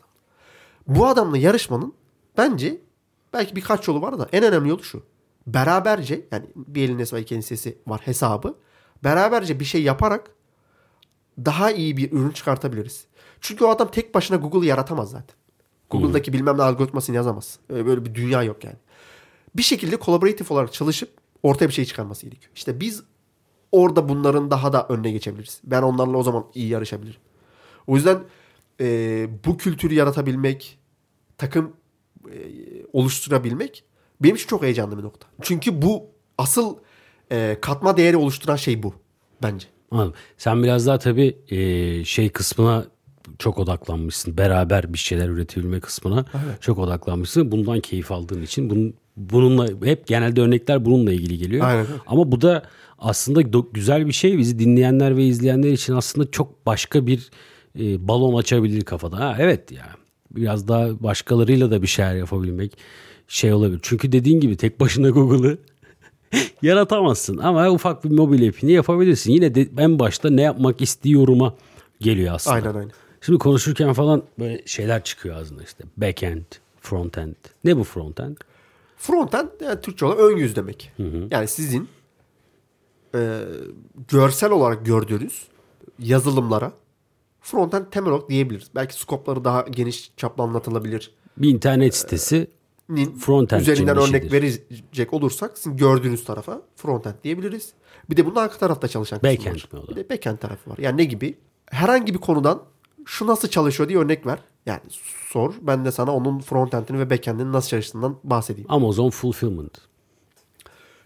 Bu 0.87 1.07
adamla 1.07 1.39
yarışmanın 1.39 1.95
bence 2.39 2.81
belki 3.33 3.57
birkaç 3.57 3.89
yolu 3.89 4.03
var 4.03 4.19
da 4.19 4.29
en 4.33 4.45
önemli 4.45 4.69
yolu 4.69 4.85
şu. 4.85 5.03
Beraberce 5.47 6.27
yani 6.33 6.47
bir 6.57 6.83
elin 6.83 6.99
nesi 6.99 7.17
var 7.17 7.21
iki 7.21 7.35
elin 7.35 7.43
sesi 7.43 7.79
var 7.87 8.01
hesabı. 8.05 8.55
Beraberce 9.05 9.61
bir 9.61 9.65
şey 9.65 9.83
yaparak 9.83 10.31
daha 11.39 11.71
iyi 11.71 11.97
bir 11.97 12.13
ürün 12.13 12.31
çıkartabiliriz. 12.31 13.07
Çünkü 13.41 13.65
o 13.65 13.69
adam 13.69 13.91
tek 13.91 14.15
başına 14.15 14.37
Google'ı 14.37 14.65
yaratamaz 14.65 15.11
zaten. 15.11 15.37
Google'daki 15.91 16.27
hmm. 16.27 16.39
bilmem 16.39 16.59
ne 16.59 16.63
algoritmasını 16.63 17.17
yazamaz. 17.17 17.59
Böyle 17.71 18.05
bir 18.05 18.15
dünya 18.15 18.43
yok 18.43 18.65
yani. 18.65 18.77
Bir 19.55 19.63
şekilde 19.63 19.97
kolaboratif 19.97 20.51
olarak 20.51 20.73
çalışıp 20.73 21.11
ortaya 21.43 21.69
bir 21.69 21.73
şey 21.73 21.85
çıkarması 21.85 22.27
gerekiyor. 22.27 22.53
İşte 22.55 22.81
biz 22.81 23.03
orada 23.73 24.09
bunların 24.09 24.51
daha 24.51 24.73
da 24.73 24.87
önüne 24.89 25.11
geçebiliriz. 25.11 25.61
Ben 25.65 25.83
onlarla 25.83 26.17
o 26.17 26.23
zaman 26.23 26.45
iyi 26.55 26.69
yarışabilirim. 26.69 27.21
O 27.87 27.97
yüzden 27.97 28.19
e, 28.81 29.29
bu 29.47 29.57
kültürü 29.57 29.95
yaratabilmek, 29.95 30.79
takım 31.39 31.73
e, 32.33 32.39
oluşturabilmek 32.93 33.85
benim 34.21 34.35
için 34.35 34.47
çok 34.47 34.63
heyecanlı 34.63 34.99
bir 34.99 35.03
nokta. 35.03 35.27
Çünkü 35.43 35.83
bu 35.83 36.07
asıl 36.39 36.77
e, 37.33 37.59
katma 37.61 37.97
değeri 37.97 38.17
oluşturan 38.17 38.57
şey 38.57 38.83
bu 38.83 38.95
bence. 39.43 39.67
Anladım. 39.91 40.15
Sen 40.39 40.63
biraz 40.63 40.87
daha 40.87 40.99
tabii 40.99 41.37
e, 41.49 42.05
şey 42.05 42.29
kısmına 42.29 42.85
çok 43.39 43.59
odaklanmışsın. 43.59 44.39
Beraber 44.39 44.93
bir 44.93 44.99
şeyler 44.99 45.29
üretebilme 45.29 45.81
kısmına 45.81 46.25
evet. 46.35 46.63
çok 46.63 46.79
odaklanmışsın. 46.79 47.53
Bundan 47.53 47.81
keyif 47.81 48.13
aldığın 48.13 48.43
için 48.43 48.71
bunun 48.71 48.95
bununla 49.17 49.69
hep 49.85 50.07
genelde 50.07 50.41
örnekler 50.41 50.85
bununla 50.85 51.13
ilgili 51.13 51.39
geliyor. 51.39 51.67
Aynen. 51.67 51.87
Ama 52.07 52.33
bu 52.33 52.41
da 52.41 52.63
aslında 52.99 53.41
güzel 53.73 54.07
bir 54.07 54.13
şey. 54.13 54.39
Bizi 54.39 54.59
dinleyenler 54.59 55.17
ve 55.17 55.25
izleyenler 55.25 55.73
için 55.73 55.93
aslında 55.93 56.31
çok 56.31 56.67
başka 56.67 57.07
bir 57.07 57.31
e, 57.79 58.09
balon 58.09 58.39
açabilir 58.39 58.85
kafada. 58.85 59.19
Ha, 59.19 59.37
evet 59.39 59.73
ya. 59.73 59.79
Yani. 59.79 59.97
Biraz 60.31 60.69
daha 60.69 61.03
başkalarıyla 61.03 61.71
da 61.71 61.83
bir 61.83 61.87
şeyler 61.87 62.15
yapabilmek 62.15 62.79
şey 63.29 63.53
olabilir. 63.53 63.81
Çünkü 63.83 64.13
dediğin 64.13 64.41
gibi 64.41 64.57
tek 64.57 64.81
başına 64.81 65.11
Google'ı 65.11 65.59
yaratamazsın 66.63 67.39
ama 67.39 67.71
ufak 67.71 68.05
bir 68.05 68.11
mobil 68.11 68.49
app'ini 68.49 68.73
yapabilirsin. 68.73 69.33
Yine 69.33 69.55
de 69.55 69.69
en 69.79 69.99
başta 69.99 70.31
ne 70.31 70.43
yapmak 70.43 70.81
istiyorum'a 70.81 71.55
geliyor 72.01 72.35
aslında. 72.35 72.57
Aynen 72.57 72.75
aynen. 72.75 72.91
Şimdi 73.21 73.39
konuşurken 73.39 73.93
falan 73.93 74.23
böyle 74.39 74.63
şeyler 74.67 75.05
çıkıyor 75.05 75.37
ağzında 75.37 75.63
işte. 75.63 75.85
Backend, 75.97 76.45
frontend. 76.81 77.35
Ne 77.65 77.77
bu 77.77 77.85
frontend? 77.85 78.37
Frontend 78.97 79.49
yani 79.65 79.81
Türkçe 79.81 80.07
olarak 80.07 80.21
ön 80.21 80.37
yüz 80.37 80.57
demek. 80.57 80.93
Hı 80.97 81.03
hı. 81.03 81.29
Yani 81.31 81.49
sizin 81.49 81.89
e, 83.15 83.41
görsel 84.09 84.51
olarak 84.51 84.87
gördüğünüz 84.87 85.43
yazılımlara 85.99 86.73
frontend 87.45 87.87
temel 87.91 88.13
olarak 88.13 88.29
diyebiliriz. 88.29 88.71
Belki 88.75 88.95
skopları 88.95 89.45
daha 89.45 89.63
geniş 89.63 90.13
çaplı 90.17 90.43
anlatılabilir. 90.43 91.15
Bir 91.37 91.49
internet 91.49 91.97
sitesi 91.97 92.51
frontend 93.21 93.61
üzerinden 93.61 93.97
örnek 93.97 94.33
verecek 94.33 95.13
olursak 95.13 95.59
sizin 95.59 95.77
gördüğünüz 95.77 96.25
tarafa 96.25 96.63
frontend 96.77 97.15
diyebiliriz. 97.25 97.73
Bir 98.11 98.17
de 98.17 98.27
bunun 98.27 98.37
arka 98.37 98.59
tarafta 98.59 98.89
çalışan 98.89 99.23
backend 99.23 99.57
var. 99.73 99.89
Bir 99.89 99.97
de 99.97 100.11
backend 100.11 100.39
tarafı 100.39 100.71
var. 100.71 100.79
Yani 100.79 100.97
ne 100.97 101.05
gibi? 101.05 101.39
Herhangi 101.67 102.15
bir 102.15 102.19
konudan 102.19 102.63
şu 103.05 103.27
nasıl 103.27 103.49
çalışıyor 103.49 103.89
diye 103.89 103.99
örnek 103.99 104.27
ver. 104.27 104.39
Yani 104.67 104.81
sor. 105.29 105.55
Ben 105.63 105.85
de 105.85 105.93
sana 105.93 106.15
onun 106.15 106.39
frontend'ini 106.39 106.99
ve 106.99 107.11
backend'inin 107.11 107.53
nasıl 107.53 107.69
çalıştığından 107.69 108.17
bahsedeyim. 108.25 108.73
Amazon 108.73 109.11
Fulfillment. 109.11 109.79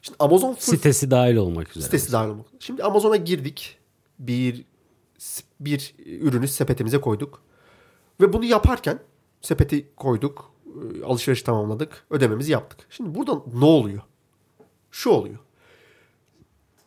Şimdi 0.03 0.17
Amazon 0.19 0.57
sitesi 0.59 1.11
dahil 1.11 1.37
olmak 1.37 1.71
üzere. 1.71 1.85
Sitesi 1.85 2.13
dahil 2.13 2.29
olmak. 2.29 2.47
Şimdi 2.61 2.83
Amazon'a 2.83 3.17
girdik. 3.17 3.79
Bir 4.19 4.65
bir 5.61 5.95
ürünü 6.07 6.49
sepetimize 6.49 7.01
koyduk. 7.01 7.43
Ve 8.21 8.33
bunu 8.33 8.45
yaparken 8.45 8.99
sepeti 9.43 9.89
koyduk. 9.97 10.53
E, 10.67 11.05
alışveriş 11.05 11.43
tamamladık. 11.43 12.05
Ödememizi 12.11 12.53
yaptık. 12.53 12.87
Şimdi 12.91 13.15
burada 13.15 13.43
ne 13.53 13.65
oluyor? 13.65 14.03
Şu 14.91 15.11
oluyor. 15.11 15.39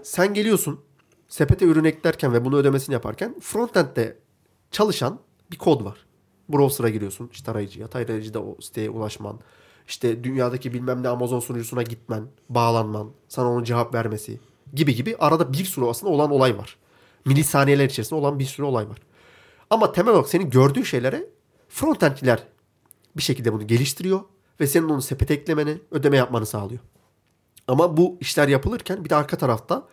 Sen 0.04 0.34
geliyorsun 0.34 0.80
sepete 1.28 1.66
ürün 1.66 1.84
eklerken 1.84 2.34
ve 2.34 2.46
bunu 2.46 2.58
ödemesini 2.58 2.94
yaparken 2.94 3.40
frontend'de 3.40 4.18
çalışan 4.72 5.20
bir 5.52 5.58
kod 5.58 5.86
var. 5.86 6.06
Browser'a 6.50 6.90
giriyorsun. 6.90 7.30
İşte 7.34 7.52
arayıcıya. 7.52 7.88
Tarayıcıda 7.88 8.44
o 8.44 8.58
siteye 8.62 8.90
ulaşman. 8.90 9.40
İşte 9.88 10.24
dünyadaki 10.24 10.74
bilmem 10.74 11.04
ne 11.04 11.08
Amazon 11.08 11.40
sunucusuna 11.40 11.84
gitmen. 11.84 12.28
Bağlanman. 12.50 13.12
Sana 13.28 13.52
onun 13.52 13.64
cevap 13.64 13.94
vermesi. 13.94 14.40
Gibi 14.74 14.96
gibi. 14.96 15.16
Arada 15.18 15.54
bir 15.54 15.66
sürü 15.66 15.86
aslında 15.86 16.14
olan 16.14 16.32
olay 16.32 16.58
var. 16.58 16.78
Milisaniyeler 17.26 17.86
içerisinde 17.86 18.20
olan 18.20 18.40
bir 18.40 18.46
sürü 18.46 18.66
olay 18.66 18.90
var. 18.90 18.98
Ama 19.70 19.92
temel 19.92 20.14
olarak 20.14 20.30
senin 20.30 20.50
gördüğün 20.50 20.84
şeylere 20.84 21.26
frontendciler 21.70 22.44
bir 23.18 23.22
şekilde 23.22 23.54
bunu 23.54 23.68
geliştiriyor 23.68 24.22
ve 24.60 24.68
senin 24.68 24.90
onu 24.90 25.02
sepete 25.02 25.34
eklemeni, 25.34 25.78
ödeme 25.92 26.18
yapmanı 26.18 26.46
sağlıyor. 26.46 26.80
Ama 27.68 27.98
bu 27.98 28.18
işler 28.20 28.48
yapılırken 28.48 29.06
bir 29.06 29.10
de 29.10 29.16
arka 29.16 29.38
tarafta 29.38 29.88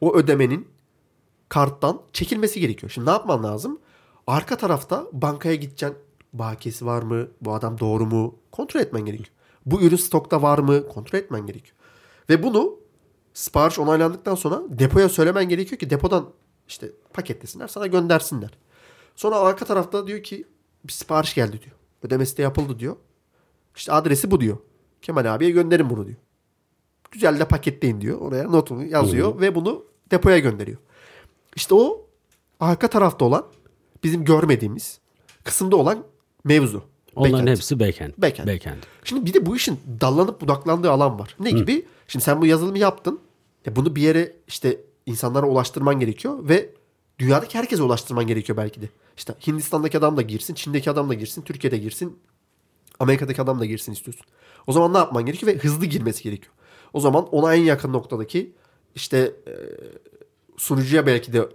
o 0.00 0.16
ödemenin 0.16 0.68
karttan 1.48 2.02
çekilmesi 2.12 2.60
gerekiyor. 2.60 2.90
Şimdi 2.90 3.06
ne 3.06 3.10
yapman 3.10 3.44
lazım? 3.44 3.78
Arka 4.26 4.56
tarafta 4.56 5.06
bankaya 5.12 5.54
gideceksin. 5.54 5.98
Bakiyesi 6.32 6.86
var 6.86 7.02
mı? 7.02 7.28
Bu 7.40 7.54
adam 7.54 7.78
doğru 7.78 8.06
mu? 8.06 8.38
Kontrol 8.52 8.80
etmen 8.80 9.04
gerekiyor. 9.04 9.30
Bu 9.66 9.82
ürün 9.82 9.96
stokta 9.96 10.42
var 10.42 10.58
mı? 10.58 10.88
Kontrol 10.88 11.18
etmen 11.18 11.46
gerekiyor. 11.46 11.76
Ve 12.30 12.42
bunu 12.42 12.78
sipariş 13.34 13.78
onaylandıktan 13.78 14.34
sonra 14.34 14.62
depoya 14.68 15.08
söylemen 15.08 15.48
gerekiyor 15.48 15.78
ki 15.78 15.90
depodan 15.90 16.28
işte 16.68 16.90
paketlesinler 17.12 17.68
sana 17.68 17.86
göndersinler. 17.86 18.50
Sonra 19.16 19.36
arka 19.36 19.64
tarafta 19.64 20.06
diyor 20.06 20.22
ki 20.22 20.44
bir 20.84 20.92
sipariş 20.92 21.34
geldi 21.34 21.60
diyor. 21.62 21.76
Ödemesi 22.02 22.36
de 22.36 22.42
yapıldı 22.42 22.78
diyor. 22.78 22.96
İşte 23.76 23.92
adresi 23.92 24.30
bu 24.30 24.40
diyor. 24.40 24.56
Kemal 25.02 25.34
abiye 25.34 25.50
gönderin 25.50 25.90
bunu 25.90 26.06
diyor. 26.06 26.18
Güzel 27.10 27.40
de 27.40 27.48
paketleyin 27.48 28.00
diyor. 28.00 28.20
Oraya 28.20 28.44
notunu 28.44 28.84
yazıyor 28.84 29.32
Hı-hı. 29.32 29.40
ve 29.40 29.54
bunu 29.54 29.84
depoya 30.10 30.38
gönderiyor. 30.38 30.78
İşte 31.56 31.74
o 31.74 32.06
arka 32.60 32.88
tarafta 32.88 33.24
olan 33.24 33.46
bizim 34.04 34.24
görmediğimiz 34.24 35.00
kısımda 35.44 35.76
olan 35.76 36.04
mevzu. 36.44 36.82
Onların 37.16 37.32
backend. 37.32 37.48
hepsi 37.48 37.80
backend. 37.80 38.12
backend. 38.18 38.48
backend. 38.48 38.82
Şimdi 39.04 39.26
bir 39.26 39.34
de 39.34 39.46
bu 39.46 39.56
işin 39.56 39.80
dallanıp 40.00 40.40
budaklandığı 40.40 40.90
alan 40.90 41.18
var. 41.18 41.36
Ne 41.40 41.52
Hı. 41.52 41.56
gibi? 41.56 41.86
Şimdi 42.08 42.24
sen 42.24 42.40
bu 42.40 42.46
yazılımı 42.46 42.78
yaptın. 42.78 43.20
Ya 43.66 43.76
bunu 43.76 43.96
bir 43.96 44.02
yere 44.02 44.32
işte 44.48 44.80
insanlara 45.06 45.46
ulaştırman 45.46 46.00
gerekiyor 46.00 46.48
ve 46.48 46.74
dünyadaki 47.18 47.58
herkese 47.58 47.82
ulaştırman 47.82 48.26
gerekiyor 48.26 48.56
belki 48.56 48.82
de. 48.82 48.88
İşte 49.16 49.34
Hindistan'daki 49.46 49.98
adam 49.98 50.16
da 50.16 50.22
girsin, 50.22 50.54
Çin'deki 50.54 50.90
adam 50.90 51.08
da 51.08 51.14
girsin, 51.14 51.42
Türkiye'de 51.42 51.78
girsin, 51.78 52.18
Amerika'daki 52.98 53.42
adam 53.42 53.60
da 53.60 53.64
girsin 53.64 53.92
istiyorsun. 53.92 54.26
O 54.66 54.72
zaman 54.72 54.94
ne 54.94 54.98
yapman 54.98 55.26
gerekiyor 55.26 55.52
ve 55.52 55.58
hızlı 55.58 55.86
girmesi 55.86 56.22
gerekiyor. 56.22 56.52
O 56.92 57.00
zaman 57.00 57.28
ona 57.28 57.54
en 57.54 57.62
yakın 57.62 57.92
noktadaki 57.92 58.52
işte 58.94 59.18
e, 59.46 59.54
sunucuya 60.56 61.06
belki 61.06 61.32
de 61.32 61.48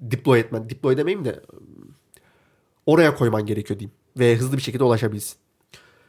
deploy 0.00 0.40
etmen, 0.40 0.70
deploy 0.70 0.96
demeyeyim 0.96 1.24
de 1.24 1.42
oraya 2.86 3.14
koyman 3.14 3.46
gerekiyor 3.46 3.80
diyeyim 3.80 3.96
ve 4.18 4.36
hızlı 4.36 4.56
bir 4.56 4.62
şekilde 4.62 4.84
ulaşabilsin. 4.84 5.36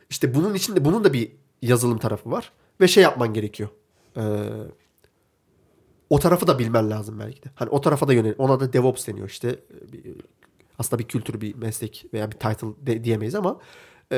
İşte 0.10 0.36
bunun 0.36 0.54
içinde 0.54 0.86
bunun 0.86 1.04
da 1.04 1.14
bir 1.14 1.32
yazılım 1.62 1.97
tarafı 1.97 2.32
var 2.32 2.52
ve 2.82 2.88
şey 2.88 3.04
yapman 3.04 3.34
gerekiyor. 3.34 3.70
Ee, 4.18 4.22
o 6.12 6.20
tarafı 6.20 6.47
da 6.47 6.59
bilmen 6.59 6.89
lazım 6.89 7.20
belki 7.20 7.43
de. 7.43 7.47
Hani 7.55 7.70
o 7.70 7.82
tarafa 7.82 8.07
da 8.07 8.14
yönel. 8.14 8.36
Ona 8.38 8.59
da 8.59 8.74
DevOps 8.74 9.07
deniyor 9.07 9.30
işte. 9.30 9.59
Aslında 10.80 10.99
bir 10.99 11.07
kültür, 11.07 11.41
bir 11.41 11.55
meslek 11.55 12.05
veya 12.14 12.32
bir 12.32 12.38
title 12.38 12.68
de, 12.82 13.03
diyemeyiz 13.03 13.36
ama 13.36 13.59
e, 14.12 14.18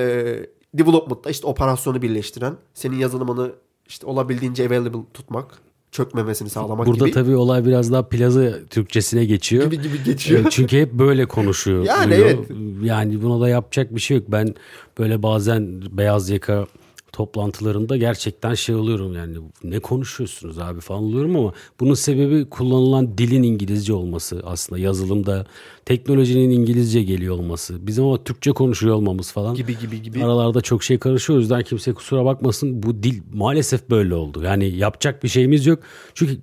development'ta 0.73 1.29
işte 1.29 1.47
operasyonu 1.47 2.01
birleştiren, 2.01 2.57
senin 2.73 2.97
yazılımını 2.97 3.51
işte 3.87 4.05
olabildiğince 4.05 4.67
available 4.67 4.99
tutmak, 5.13 5.59
çökmemesini 5.91 6.49
sağlamak 6.49 6.87
Burada 6.87 7.05
gibi. 7.05 7.15
Burada 7.15 7.23
tabii 7.23 7.35
olay 7.35 7.65
biraz 7.65 7.91
daha 7.91 8.09
plaza 8.09 8.65
Türkçesine 8.69 9.25
geçiyor. 9.25 9.63
Gibi 9.63 9.81
gibi 9.81 10.03
geçiyor. 10.03 10.45
Çünkü 10.49 10.81
hep 10.81 10.93
böyle 10.93 11.25
konuşuyor. 11.25 11.85
Yani 11.93 12.13
evet. 12.13 12.39
Yani 12.83 13.21
buna 13.21 13.41
da 13.41 13.49
yapacak 13.49 13.95
bir 13.95 13.99
şey 13.99 14.17
yok. 14.17 14.25
Ben 14.29 14.55
böyle 14.99 15.23
bazen 15.23 15.81
beyaz 15.91 16.29
yaka 16.29 16.67
toplantılarında 17.13 17.97
gerçekten 17.97 18.53
şey 18.53 18.75
oluyorum 18.75 19.15
yani 19.15 19.37
ne 19.63 19.79
konuşuyorsunuz 19.79 20.59
abi? 20.59 20.81
falan 20.81 21.03
oluyorum 21.03 21.35
ama 21.35 21.53
bunun 21.79 21.93
sebebi 21.93 22.49
kullanılan 22.49 23.17
dilin 23.17 23.43
İngilizce 23.43 23.93
olması 23.93 24.41
aslında. 24.45 24.81
Yazılımda 24.81 25.45
teknolojinin 25.85 26.49
İngilizce 26.49 27.03
geliyor 27.03 27.35
olması. 27.35 27.87
Bizim 27.87 28.03
ama 28.03 28.23
Türkçe 28.23 28.51
konuşuyor 28.51 28.95
olmamız 28.95 29.31
falan 29.31 29.55
gibi 29.55 29.79
gibi 29.79 30.01
gibi. 30.01 30.23
aralarda 30.23 30.61
çok 30.61 30.83
şey 30.83 30.99
karışıyor. 30.99 31.37
O 31.37 31.39
yüzden 31.39 31.63
kimse 31.63 31.93
kusura 31.93 32.25
bakmasın 32.25 32.83
bu 32.83 33.03
dil 33.03 33.21
maalesef 33.33 33.89
böyle 33.89 34.15
oldu. 34.15 34.43
Yani 34.43 34.65
yapacak 34.65 35.23
bir 35.23 35.29
şeyimiz 35.29 35.65
yok. 35.65 35.79
Çünkü 36.13 36.37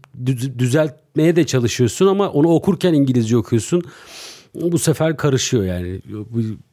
düzeltmeye 0.58 1.36
de 1.36 1.46
çalışıyorsun 1.46 2.06
ama 2.06 2.28
onu 2.30 2.48
okurken 2.48 2.94
İngilizce 2.94 3.36
okuyorsun. 3.36 3.82
Bu 4.54 4.78
sefer 4.78 5.16
karışıyor 5.16 5.64
yani. 5.64 6.00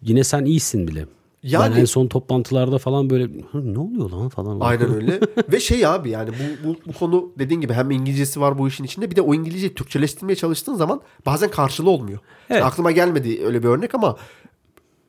Yine 0.01 0.23
sen 0.23 0.45
iyisin 0.45 0.87
bile. 0.87 1.05
Yani 1.43 1.75
ben 1.75 1.81
en 1.81 1.85
son 1.85 2.07
toplantılarda 2.07 2.77
falan 2.77 3.09
böyle 3.09 3.29
ne 3.53 3.79
oluyor 3.79 4.09
lan 4.09 4.29
falan. 4.29 4.59
Aynen 4.59 4.93
öyle. 4.95 5.19
Ve 5.51 5.59
şey 5.59 5.85
abi 5.85 6.09
yani 6.09 6.29
bu, 6.29 6.67
bu, 6.67 6.75
bu 6.85 6.93
konu 6.93 7.31
dediğin 7.39 7.61
gibi 7.61 7.73
hem 7.73 7.91
İngilizcesi 7.91 8.41
var 8.41 8.57
bu 8.57 8.67
işin 8.67 8.83
içinde 8.83 9.11
bir 9.11 9.15
de 9.15 9.21
o 9.21 9.33
İngilizceyi 9.33 9.73
Türkçeleştirmeye 9.73 10.35
çalıştığın 10.35 10.75
zaman 10.75 11.01
bazen 11.25 11.51
karşılığı 11.51 11.89
olmuyor. 11.89 12.19
Evet. 12.49 12.63
aklıma 12.63 12.91
gelmedi 12.91 13.45
öyle 13.45 13.63
bir 13.63 13.67
örnek 13.67 13.95
ama 13.95 14.17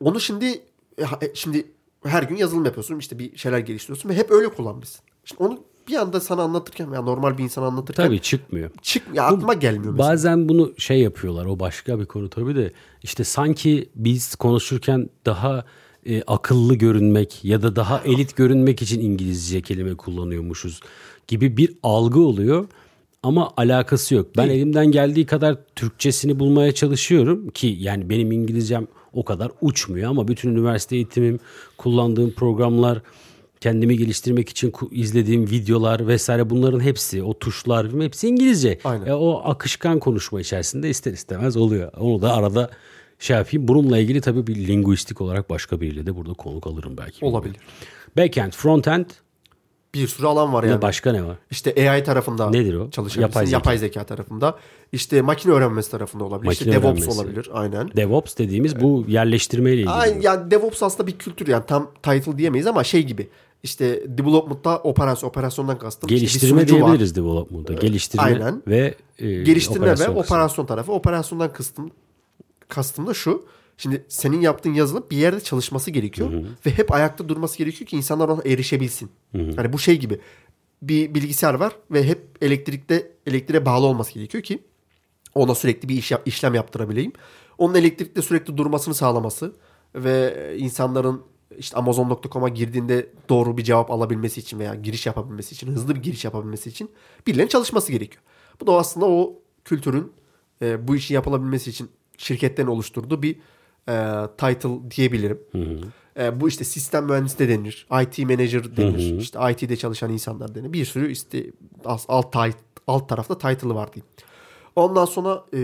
onu 0.01 0.21
şimdi 0.21 0.47
e, 0.99 1.03
e, 1.03 1.35
şimdi 1.35 1.67
her 2.05 2.23
gün 2.23 2.37
yazılım 2.37 2.65
yapıyorsun 2.65 2.99
işte 2.99 3.19
bir 3.19 3.37
şeyler 3.37 3.59
geliştiriyorsun 3.59 4.09
ve 4.09 4.15
hep 4.15 4.31
öyle 4.31 4.49
kullanmışsın. 4.49 5.01
Şimdi 5.25 5.43
onu 5.43 5.61
bir 5.89 5.95
anda 5.95 6.21
sana 6.21 6.43
anlatırken 6.43 6.93
ya 6.93 7.03
normal 7.03 7.39
bir 7.39 7.45
insan 7.45 7.63
anlatırken 7.63 8.07
tabii 8.07 8.21
çıkmıyor. 8.21 8.71
Çık 8.83 9.03
ya 9.15 9.25
aklıma 9.25 9.55
Bu, 9.55 9.61
gelmiyor 9.61 9.93
mesela. 9.93 10.11
Bazen 10.11 10.49
bunu 10.49 10.73
şey 10.79 11.01
yapıyorlar. 11.01 11.47
O 11.47 11.61
başka 11.61 12.01
bir 12.01 12.07
konu 12.07 12.31
tabii 12.31 12.57
de 12.57 12.73
işte 13.03 13.25
sanki 13.25 13.91
biz 13.95 14.37
konuşurken 14.37 15.11
daha 15.27 15.65
e, 16.09 16.23
akıllı 16.27 16.75
görünmek 16.75 17.45
ya 17.45 17.63
da 17.63 17.77
daha 17.77 18.03
elit 18.05 18.37
görünmek 18.37 18.83
için 18.83 19.01
İngilizce 19.01 19.61
kelime 19.61 19.95
kullanıyormuşuz 19.95 20.81
gibi 21.29 21.57
bir 21.57 21.73
algı 21.83 22.21
oluyor. 22.21 22.67
Ama 23.23 23.51
alakası 23.57 24.15
yok. 24.15 24.27
Ben 24.37 24.49
Değil. 24.49 24.59
elimden 24.59 24.87
geldiği 24.87 25.27
kadar 25.27 25.57
Türkçesini 25.77 26.39
bulmaya 26.39 26.73
çalışıyorum 26.73 27.49
ki 27.49 27.77
yani 27.81 28.11
benim 28.11 28.33
İngilizcem 28.33 28.87
o 29.13 29.25
kadar 29.25 29.51
uçmuyor 29.61 30.11
ama 30.11 30.29
bütün 30.29 30.51
üniversite 30.51 30.97
eğitimim, 30.97 31.41
kullandığım 31.77 32.31
programlar, 32.31 33.03
kendimi 33.61 33.97
geliştirmek 33.97 34.49
için 34.49 34.73
izlediğim 34.91 35.51
videolar 35.51 36.07
vesaire 36.07 36.51
bunların 36.51 36.81
hepsi, 36.81 37.23
o 37.23 37.39
tuşlar 37.39 37.93
hepsi 38.01 38.29
İngilizce. 38.29 38.79
Aynen. 38.85 39.07
E, 39.07 39.15
o 39.15 39.43
akışkan 39.45 39.99
konuşma 39.99 40.41
içerisinde 40.41 40.91
ister 40.91 41.13
istemez 41.13 41.57
oluyor. 41.57 41.93
Onu 41.93 42.23
da 42.23 42.35
arada 42.35 42.71
şey 43.19 43.37
yapayım. 43.37 43.69
Bununla 43.69 43.99
ilgili 43.99 44.21
tabii 44.21 44.47
bir 44.47 44.67
linguistik 44.67 45.21
olarak 45.21 45.51
başka 45.51 45.81
biriyle 45.81 46.07
de 46.07 46.17
burada 46.17 46.33
konuk 46.33 46.67
alırım 46.67 46.97
belki. 46.99 47.25
Olabilir. 47.25 47.57
Backend, 48.17 48.53
frontend. 48.53 49.07
Bir 49.95 50.09
sürü 50.09 50.27
alan 50.27 50.53
var 50.53 50.65
yani. 50.65 50.83
Başka 50.83 51.13
ne 51.13 51.25
var? 51.25 51.37
İşte 51.51 51.91
AI 51.91 52.05
tarafında 52.05 52.51
Nedir 52.51 52.75
o? 52.75 52.91
Yapay 53.21 53.47
zeka. 53.47 53.57
Yapay 53.57 53.79
zeka 53.79 54.05
tarafında. 54.05 54.59
İşte 54.93 55.23
makine 55.23 55.53
öğrenmesi 55.53 55.91
tarafında 55.91 56.25
olabilir. 56.25 56.47
Makine 56.47 56.69
işte 56.69 56.83
DevOps 56.83 57.09
olabilir. 57.09 57.49
Aynen. 57.53 57.91
DevOps 57.97 58.37
dediğimiz 58.39 58.81
bu 58.81 59.05
yerleştirmeyle 59.09 59.77
ilgili. 59.77 59.91
Aynen, 59.91 60.21
yani 60.21 60.51
DevOps 60.51 60.83
aslında 60.83 61.07
bir 61.07 61.19
kültür 61.19 61.47
yani 61.47 61.65
tam 61.67 61.91
title 62.03 62.39
diyemeyiz 62.39 62.67
ama 62.67 62.85
şey 62.85 63.03
gibi. 63.03 63.29
İşte 63.63 64.03
development'ta 64.19 64.79
operasyon, 64.79 65.31
operasyondan 65.31 65.79
kastım. 65.79 66.09
Geliştirme 66.09 66.63
işte 66.63 66.75
diyebiliriz 66.75 67.11
var. 67.11 67.25
development'ta. 67.25 67.75
Geliştirme 67.75 68.25
Aynen. 68.25 68.63
ve 68.67 68.95
e, 69.19 69.43
Geliştirme 69.43 69.81
operasyon 69.81 70.15
ve 70.15 70.19
operasyon 70.19 70.67
tarafı. 70.67 70.93
Operasyondan 70.93 71.53
kastım 71.53 71.91
kastım 72.69 73.07
da 73.07 73.15
şu. 73.15 73.47
Şimdi 73.77 74.05
senin 74.09 74.41
yaptığın 74.41 74.75
yazılım 74.75 75.05
bir 75.11 75.17
yerde 75.17 75.41
çalışması 75.41 75.91
gerekiyor. 75.91 76.33
Hı 76.33 76.37
hı. 76.37 76.47
Ve 76.67 76.71
hep 76.71 76.93
ayakta 76.93 77.29
durması 77.29 77.59
gerekiyor 77.59 77.89
ki 77.89 77.97
insanlar 77.97 78.29
ona 78.29 78.43
erişebilsin. 78.45 79.11
Hı 79.33 79.39
hı. 79.39 79.51
Yani 79.57 79.73
bu 79.73 79.79
şey 79.79 79.99
gibi. 79.99 80.21
Bir 80.83 81.15
bilgisayar 81.15 81.55
var 81.55 81.77
ve 81.91 82.05
hep 82.05 82.21
elektrikte 82.41 83.13
elektriğe 83.27 83.67
bağlı 83.67 83.87
olması 83.87 84.15
gerekiyor 84.15 84.45
ki 84.45 84.59
ona 85.35 85.55
sürekli 85.55 85.89
bir 85.89 85.97
iş 85.97 86.13
işlem 86.27 86.55
yaptırabileyim. 86.55 87.13
Onun 87.59 87.75
elektrikte 87.75 88.23
sürekli 88.23 88.57
durmasını 88.57 88.95
sağlaması 88.95 89.53
ve 89.95 90.35
insanların 90.59 91.23
işte 91.59 91.77
Amazon.com'a 91.77 92.49
girdiğinde 92.49 93.11
doğru 93.29 93.57
bir 93.57 93.65
cevap 93.65 93.91
alabilmesi 93.91 94.41
için 94.41 94.59
veya 94.59 94.75
giriş 94.75 95.07
yapabilmesi 95.07 95.55
için, 95.55 95.67
hızlı 95.67 95.95
bir 95.95 96.03
giriş 96.03 96.25
yapabilmesi 96.25 96.71
için 96.71 96.91
birilerinin 97.27 97.49
çalışması 97.49 97.93
gerekiyor. 97.93 98.23
Bu 98.61 98.67
da 98.67 98.73
aslında 98.73 99.07
o 99.07 99.43
kültürün 99.65 100.13
e, 100.63 100.89
bu 100.89 100.97
işi 100.97 101.15
yapılabilmesi 101.15 101.71
için 101.71 101.91
şirketten 102.19 102.67
oluşturduğu 102.67 103.23
bir 103.23 103.37
e, 103.89 104.27
title 104.39 104.91
diyebilirim. 104.97 105.41
Hı 105.53 105.59
hı. 105.59 105.81
E, 106.23 106.41
bu 106.41 106.49
işte 106.49 106.65
sistem 106.65 107.05
mühendisi 107.05 107.39
de 107.39 107.49
denir. 107.49 107.87
IT 108.03 108.19
manager 108.19 108.77
denir. 108.77 109.11
Hı 109.11 109.15
hı. 109.15 109.19
İşte 109.19 109.39
IT'de 109.51 109.77
çalışan 109.77 110.13
insanlar 110.13 110.55
denir. 110.55 110.73
Bir 110.73 110.85
sürü 110.85 111.13
işte 111.13 111.47
alt, 111.85 112.37
alt 112.87 113.09
tarafta 113.09 113.39
title'ı 113.39 113.75
var 113.75 113.93
diyeyim. 113.93 114.09
Ondan 114.77 115.05
sonra 115.05 115.45
e, 115.53 115.59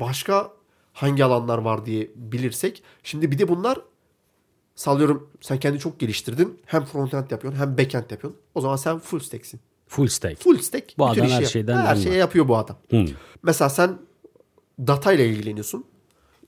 başka 0.00 0.52
hangi 0.92 1.24
alanlar 1.24 1.58
var 1.58 1.86
diye 1.86 2.10
bilirsek. 2.16 2.82
Şimdi 3.02 3.30
bir 3.30 3.38
de 3.38 3.48
bunlar 3.48 3.78
sallıyorum 4.74 5.30
sen 5.40 5.60
kendi 5.60 5.78
çok 5.78 6.00
geliştirdin. 6.00 6.58
Hem 6.66 6.84
frontend 6.84 7.30
yapıyorsun 7.30 7.60
hem 7.60 7.78
backend 7.78 8.10
yapıyorsun. 8.10 8.40
O 8.54 8.60
zaman 8.60 8.76
sen 8.76 8.98
full 8.98 9.20
stack'sin. 9.20 9.60
Full 9.86 10.06
stack. 10.06 10.42
Full 10.42 10.58
stack. 10.58 10.98
Bu 10.98 11.06
adam 11.06 11.26
her 11.26 11.44
şeyden 11.44 11.76
Her 11.76 11.96
şeyi 11.96 12.16
yapıyor 12.16 12.48
bu 12.48 12.56
adam. 12.56 12.76
Hmm. 12.90 13.06
Mesela 13.42 13.70
sen 13.70 13.98
data 14.78 15.12
ile 15.12 15.28
ilgileniyorsun. 15.28 15.84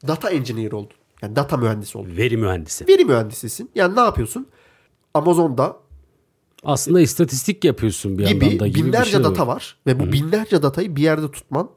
Data 0.07 0.31
engineer 0.31 0.73
oldun. 0.73 0.97
Yani 1.23 1.37
data 1.37 1.57
mühendisi 1.57 1.99
oldun. 1.99 2.17
Veri 2.17 2.37
mühendisi. 2.37 2.89
Veri 2.89 3.05
mühendisisin. 3.05 3.71
Yani 3.75 3.97
ne 3.97 4.01
yapıyorsun? 4.01 4.47
Amazon'da 5.15 5.77
aslında 6.65 7.01
istatistik 7.01 7.65
yapıyorsun 7.65 8.19
bir 8.19 8.27
gibi, 8.27 8.45
yandan 8.45 8.61
da 8.61 8.67
gibi 8.67 8.87
binlerce 8.87 9.11
şey 9.11 9.25
data 9.25 9.47
var 9.47 9.77
ve 9.87 10.01
bu 10.01 10.05
Hı-hı. 10.05 10.13
binlerce 10.13 10.63
datayı 10.63 10.97
bir 10.97 11.03
yerde 11.03 11.31
tutman 11.31 11.71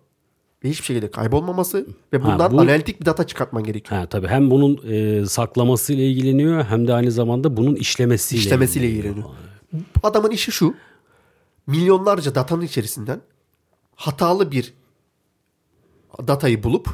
ve 0.64 0.70
hiçbir 0.70 0.86
şekilde 0.86 1.12
kaybolmaması 1.12 1.88
ve 2.14 2.24
bundan 2.24 2.40
ha, 2.40 2.52
bu, 2.52 2.62
analitik 2.62 3.02
bir 3.02 3.06
data 3.06 3.28
çıkartman 3.28 3.64
gerekiyor. 3.64 4.02
Ha, 4.02 4.08
tabii 4.08 4.28
hem 4.28 4.52
bunun 4.52 4.80
e, 4.88 5.26
saklaması 5.26 5.94
ile 5.94 6.08
ilgileniyor 6.08 6.64
hem 6.64 6.88
de 6.88 6.94
aynı 6.94 7.12
zamanda 7.12 7.58
bunun 7.58 7.76
işlemesiyle 7.76 8.42
işlemesiyle 8.42 8.88
ilgileniyor. 8.88 9.16
ilgileniyor. 9.16 9.86
Adamın 10.04 10.32
işi 10.32 10.52
şu. 10.52 10.76
Milyonlarca 11.68 12.36
datanın 12.36 12.62
içerisinden 12.62 13.22
hatalı 13.96 14.52
bir 14.52 14.74
datayı 16.28 16.64
bulup 16.64 16.90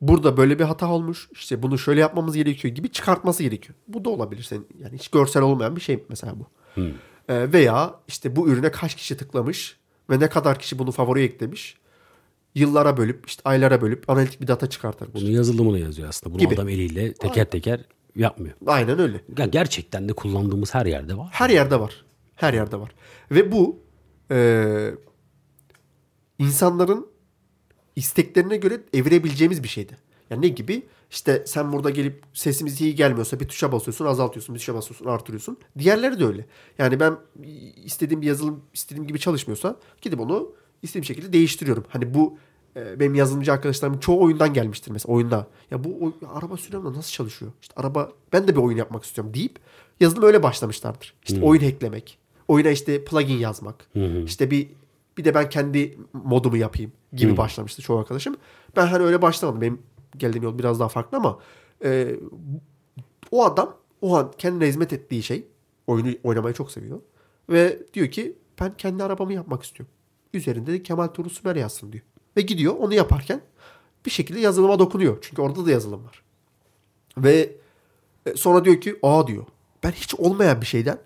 burada 0.00 0.36
böyle 0.36 0.58
bir 0.58 0.64
hata 0.64 0.90
olmuş. 0.90 1.28
İşte 1.32 1.62
bunu 1.62 1.78
şöyle 1.78 2.00
yapmamız 2.00 2.36
gerekiyor 2.36 2.74
gibi 2.74 2.88
çıkartması 2.92 3.42
gerekiyor. 3.42 3.74
Bu 3.88 4.04
da 4.04 4.10
olabilir 4.10 4.42
senin 4.42 4.66
yani 4.82 4.98
hiç 4.98 5.08
görsel 5.08 5.42
olmayan 5.42 5.76
bir 5.76 5.80
şey 5.80 6.04
mesela 6.08 6.34
bu. 6.38 6.46
Hmm. 6.74 6.86
Ee, 7.28 7.52
veya 7.52 7.94
işte 8.08 8.36
bu 8.36 8.48
ürüne 8.48 8.70
kaç 8.70 8.94
kişi 8.94 9.16
tıklamış 9.16 9.76
ve 10.10 10.20
ne 10.20 10.28
kadar 10.28 10.58
kişi 10.58 10.78
bunu 10.78 10.92
favori 10.92 11.22
eklemiş. 11.22 11.76
Yıllara 12.54 12.96
bölüp 12.96 13.26
işte 13.26 13.42
aylara 13.44 13.80
bölüp 13.80 14.10
analitik 14.10 14.40
bir 14.40 14.46
data 14.46 14.70
çıkartır. 14.70 15.14
Bunu 15.14 15.30
yazılımına 15.30 15.78
yazıyor 15.78 16.08
aslında. 16.08 16.34
Bunu 16.34 16.42
gibi. 16.42 16.54
adam 16.54 16.68
eliyle 16.68 17.14
teker 17.14 17.50
teker 17.50 17.80
Yapmıyor. 18.18 18.54
Aynen 18.66 18.98
öyle. 18.98 19.20
Yani 19.38 19.50
gerçekten 19.50 20.08
de 20.08 20.12
kullandığımız 20.12 20.74
her 20.74 20.86
yerde 20.86 21.18
var. 21.18 21.28
Her 21.32 21.50
yerde 21.50 21.80
var. 21.80 22.04
Her 22.34 22.54
yerde 22.54 22.80
var. 22.80 22.90
Ve 23.30 23.52
bu 23.52 23.82
e, 24.30 24.90
insanların 26.38 27.06
isteklerine 27.98 28.56
göre 28.56 28.80
evirebileceğimiz 28.92 29.62
bir 29.62 29.68
şeydi. 29.68 29.96
Yani 30.30 30.42
ne 30.42 30.48
gibi? 30.48 30.82
İşte 31.10 31.42
sen 31.46 31.72
burada 31.72 31.90
gelip 31.90 32.22
sesimiz 32.34 32.80
iyi 32.80 32.94
gelmiyorsa 32.94 33.40
bir 33.40 33.48
tuşa 33.48 33.72
basıyorsun 33.72 34.06
azaltıyorsun 34.06 34.54
bir 34.54 34.60
tuşa 34.60 34.74
basıyorsun 34.74 35.06
artırıyorsun. 35.06 35.58
Diğerleri 35.78 36.20
de 36.20 36.24
öyle. 36.24 36.46
Yani 36.78 37.00
ben 37.00 37.16
istediğim 37.84 38.22
bir 38.22 38.26
yazılım 38.26 38.60
istediğim 38.74 39.06
gibi 39.06 39.18
çalışmıyorsa 39.18 39.76
gidip 40.02 40.20
onu 40.20 40.52
istediğim 40.82 41.04
şekilde 41.04 41.32
değiştiriyorum. 41.32 41.84
Hani 41.88 42.14
bu 42.14 42.38
e, 42.76 43.00
benim 43.00 43.14
yazılımcı 43.14 43.52
arkadaşlarım 43.52 44.00
çoğu 44.00 44.22
oyundan 44.22 44.54
gelmiştir 44.54 44.90
mesela 44.90 45.14
oyunda. 45.14 45.46
Ya 45.70 45.84
bu 45.84 45.88
o, 45.88 46.12
araba 46.34 46.56
sürüyorum 46.56 46.94
da 46.94 46.98
nasıl 46.98 47.12
çalışıyor? 47.12 47.52
İşte 47.62 47.74
araba 47.76 48.12
ben 48.32 48.48
de 48.48 48.56
bir 48.56 48.60
oyun 48.60 48.76
yapmak 48.76 49.04
istiyorum 49.04 49.34
deyip 49.34 49.58
yazılım 50.00 50.22
öyle 50.22 50.42
başlamışlardır. 50.42 51.14
İşte 51.22 51.36
hmm. 51.36 51.44
oyun 51.44 51.62
hacklemek. 51.62 52.18
Oyuna 52.48 52.70
işte 52.70 53.04
plugin 53.04 53.38
yazmak. 53.38 53.88
Hmm. 53.92 54.24
İşte 54.24 54.50
bir 54.50 54.68
bir 55.16 55.24
de 55.24 55.34
ben 55.34 55.48
kendi 55.48 55.98
modumu 56.12 56.56
yapayım 56.56 56.92
gibi 57.12 57.30
hmm. 57.30 57.36
başlamıştı 57.36 57.82
çoğu 57.82 57.98
arkadaşım. 57.98 58.36
Ben 58.76 58.86
hani 58.86 59.02
öyle 59.02 59.22
başlamadım. 59.22 59.60
Benim 59.60 59.82
geldiğim 60.16 60.44
yol 60.44 60.58
biraz 60.58 60.80
daha 60.80 60.88
farklı 60.88 61.18
ama 61.18 61.38
e, 61.84 62.16
o 63.30 63.44
adam 63.44 63.76
o 64.02 64.16
an 64.16 64.32
kendine 64.38 64.68
hizmet 64.68 64.92
ettiği 64.92 65.22
şey 65.22 65.46
oyunu 65.86 66.14
oynamayı 66.24 66.54
çok 66.54 66.70
seviyor. 66.70 67.00
Ve 67.50 67.82
diyor 67.94 68.08
ki 68.10 68.38
ben 68.60 68.76
kendi 68.76 69.04
arabamı 69.04 69.32
yapmak 69.32 69.62
istiyorum. 69.62 69.94
Üzerinde 70.34 70.72
de 70.72 70.82
Kemal 70.82 71.06
Tuğrul 71.06 71.28
Sümer 71.28 71.56
yazsın 71.56 71.92
diyor. 71.92 72.04
Ve 72.36 72.40
gidiyor 72.40 72.76
onu 72.78 72.94
yaparken 72.94 73.40
bir 74.06 74.10
şekilde 74.10 74.40
yazılıma 74.40 74.78
dokunuyor. 74.78 75.18
Çünkü 75.20 75.42
orada 75.42 75.66
da 75.66 75.70
yazılım 75.70 76.04
var. 76.04 76.22
Ve 77.18 77.56
e, 78.26 78.34
sonra 78.34 78.64
diyor 78.64 78.80
ki 78.80 78.98
aa 79.02 79.26
diyor 79.26 79.44
ben 79.82 79.90
hiç 79.90 80.14
olmayan 80.14 80.60
bir 80.60 80.66
şeyden 80.66 80.98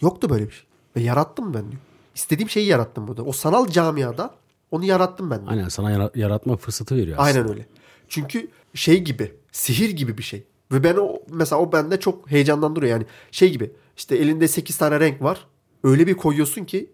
yoktu 0.00 0.30
böyle 0.30 0.46
bir 0.46 0.52
şey. 0.52 0.66
Ve 0.96 1.00
yarattım 1.00 1.54
ben 1.54 1.70
diyor. 1.70 1.82
İstediğim 2.14 2.50
şeyi 2.50 2.66
yarattım 2.66 3.08
burada. 3.08 3.22
O 3.22 3.32
sanal 3.32 3.68
camiada 3.68 4.34
onu 4.72 4.84
yarattım 4.84 5.30
ben. 5.30 5.42
Aynen 5.46 5.68
sana 5.68 6.10
yaratma 6.14 6.56
fırsatı 6.56 6.96
veriyor 6.96 7.18
aslında. 7.20 7.38
Aynen 7.38 7.50
öyle. 7.50 7.66
Çünkü 8.08 8.48
şey 8.74 9.00
gibi 9.00 9.34
sihir 9.52 9.90
gibi 9.90 10.18
bir 10.18 10.22
şey. 10.22 10.44
Ve 10.72 10.84
ben 10.84 10.96
o 10.96 11.18
mesela 11.30 11.62
o 11.62 11.72
bende 11.72 12.00
çok 12.00 12.30
heyecanlandırıyor. 12.30 12.92
Yani 12.92 13.06
şey 13.30 13.52
gibi 13.52 13.72
işte 13.96 14.16
elinde 14.16 14.48
8 14.48 14.76
tane 14.76 15.00
renk 15.00 15.22
var. 15.22 15.46
Öyle 15.84 16.06
bir 16.06 16.14
koyuyorsun 16.14 16.64
ki 16.64 16.90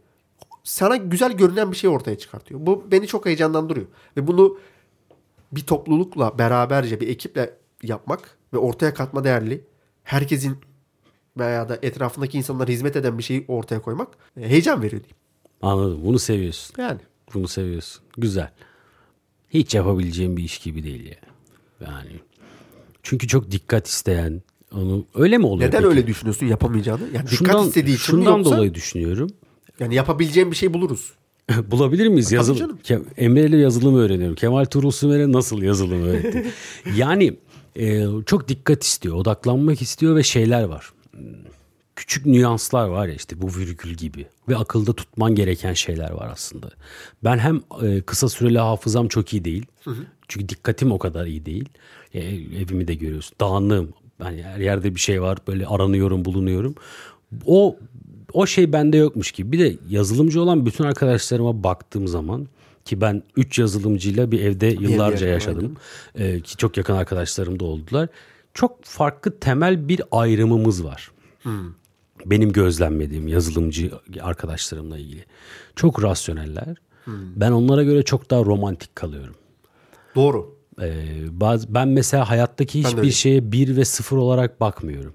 sana 0.65 0.97
güzel 0.97 1.33
görünen 1.33 1.73
bir 1.73 1.77
şey 1.77 1.91
ortaya 1.91 2.19
çıkartıyor. 2.19 2.61
Bu 2.63 2.85
beni 2.91 3.07
çok 3.07 3.27
heyecanlandırıyor. 3.27 3.87
Ve 4.17 4.27
bunu 4.27 4.59
bir 5.53 5.61
toplulukla 5.61 6.39
beraberce 6.39 7.01
bir 7.01 7.09
ekiple 7.09 7.55
yapmak 7.83 8.39
ve 8.53 8.59
ortaya 8.59 8.95
katma 8.95 9.25
değerli 9.25 9.65
herkesin 10.03 10.57
veya 11.39 11.69
da 11.69 11.79
etrafındaki 11.83 12.39
insanlara 12.39 12.71
hizmet 12.71 12.97
eden 12.97 13.19
bir 13.19 13.23
şeyi 13.23 13.45
ortaya 13.49 13.83
koymak 13.83 14.09
e, 14.41 14.49
heyecan 14.49 14.83
veriyor 14.83 15.03
diyeyim. 15.03 15.17
Anladım. 15.63 16.01
Bunu 16.05 16.19
seviyorsun. 16.19 16.75
Yani. 16.83 17.01
Bunu 17.35 17.49
seviyorsun. 17.49 18.03
Güzel. 18.19 18.51
Hiç 19.51 19.75
yapabileceğim 19.75 20.37
bir 20.37 20.45
iş 20.45 20.59
gibi 20.59 20.85
değil 20.85 21.07
ya. 21.07 21.17
Yani. 21.87 22.21
Çünkü 23.03 23.29
çok 23.29 23.51
dikkat 23.51 23.87
isteyen 23.87 24.43
onu 24.75 25.07
öyle 25.15 25.39
mi 25.39 25.47
oluyor? 25.47 25.69
Neden 25.69 25.79
peki? 25.79 25.89
öyle 25.89 26.07
düşünüyorsun 26.07 26.47
yapamayacağını? 26.47 27.03
Yani 27.15 27.29
şundan, 27.29 27.53
dikkat 27.53 27.67
istediği 27.67 27.95
için 27.95 28.05
şundan 28.05 28.39
yoksa, 28.39 28.57
dolayı 28.57 28.75
düşünüyorum. 28.75 29.31
Yani 29.81 29.95
yapabileceğim 29.95 30.51
bir 30.51 30.57
şey 30.57 30.75
buluruz. 30.75 31.13
Bulabilir 31.71 32.09
miyiz? 32.09 32.33
Yazılım. 32.33 32.79
Emre 33.17 33.47
ile 33.47 33.57
yazılım 33.57 33.97
öğreniyorum. 33.97 34.37
Kemal 34.37 34.65
Tuğrul 34.65 34.91
Sümer'e 34.91 35.33
nasıl 35.33 35.63
yazılım 35.63 36.03
öğretti? 36.03 36.47
yani 36.97 37.37
e, 37.77 38.05
çok 38.27 38.49
dikkat 38.49 38.83
istiyor, 38.83 39.17
odaklanmak 39.17 39.83
istiyor 39.83 40.17
ve 40.17 40.23
şeyler 40.23 40.65
var 40.65 40.93
küçük 41.99 42.27
nüanslar 42.27 42.89
var 42.89 43.07
ya 43.07 43.15
işte 43.15 43.43
bu 43.43 43.47
virgül 43.57 43.95
gibi 43.95 44.27
ve 44.49 44.57
akılda 44.57 44.93
tutman 44.93 45.35
gereken 45.35 45.73
şeyler 45.73 46.11
var 46.11 46.29
aslında. 46.33 46.71
Ben 47.25 47.39
hem 47.39 47.61
e, 47.83 48.01
kısa 48.01 48.29
süreli 48.29 48.59
hafızam 48.59 49.09
çok 49.09 49.33
iyi 49.33 49.45
değil. 49.45 49.67
Hı 49.85 49.91
hı. 49.91 50.03
Çünkü 50.29 50.49
dikkatim 50.49 50.93
o 50.93 50.99
kadar 50.99 51.27
iyi 51.27 51.47
değil. 51.47 51.69
E, 52.15 52.21
evimi 52.63 52.89
de 52.89 52.95
görüyorsun. 52.95 53.37
Dağınığım. 53.41 53.95
Yani 54.21 54.43
her 54.43 54.59
yerde 54.59 54.95
bir 54.95 55.01
şey 55.01 55.23
var 55.23 55.39
böyle 55.49 55.67
aranıyorum 55.67 56.25
bulunuyorum. 56.25 56.75
O 57.47 57.77
o 58.33 58.47
şey 58.47 58.73
bende 58.73 58.97
yokmuş 58.97 59.33
gibi. 59.33 59.53
Bir 59.53 59.59
de 59.59 59.77
yazılımcı 59.89 60.43
olan 60.43 60.67
bütün 60.67 60.85
arkadaşlarıma 60.85 61.65
baktığım 61.65 62.09
zaman 62.09 62.49
ki 62.85 63.01
ben 63.01 63.23
3 63.37 63.59
yazılımcıyla 63.59 64.33
bir 64.33 64.41
evde 64.41 64.67
yıllarca 64.67 65.27
yaşadım. 65.27 65.77
Ee, 66.15 66.41
ki 66.41 66.57
çok 66.57 66.77
yakın 66.77 66.95
arkadaşlarım 66.95 67.61
da 67.61 67.65
oldular. 67.65 68.09
Çok 68.55 68.85
farklı 68.85 69.39
temel 69.39 69.89
bir 69.89 70.03
ayrımımız 70.11 70.85
var. 70.85 71.11
Hmm 71.43 71.78
benim 72.27 72.53
gözlemlediğim 72.53 73.29
yazılımcı 73.29 73.91
arkadaşlarımla 74.21 74.99
ilgili. 74.99 75.25
Çok 75.77 76.03
rasyoneller. 76.03 76.77
Hmm. 77.05 77.15
Ben 77.37 77.53
onlara 77.53 77.83
göre 77.83 78.03
çok 78.03 78.31
daha 78.31 78.45
romantik 78.45 78.97
kalıyorum. 78.97 79.35
Doğru. 80.15 80.59
Ee, 80.83 81.05
bazı, 81.31 81.75
ben 81.75 81.89
mesela 81.89 82.31
hayattaki 82.31 82.85
hiçbir 82.85 83.11
şeye 83.11 83.53
bir 83.53 83.77
ve 83.77 83.85
sıfır 83.85 84.17
olarak 84.17 84.61
bakmıyorum. 84.61 85.15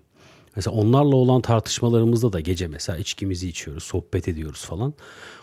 Mesela 0.56 0.76
onlarla 0.76 1.16
olan 1.16 1.42
tartışmalarımızda 1.42 2.34
da 2.34 2.40
gece 2.40 2.68
mesela 2.68 2.98
içkimizi 2.98 3.50
içiyoruz, 3.50 3.84
sohbet 3.84 4.28
ediyoruz 4.28 4.66
falan. 4.66 4.94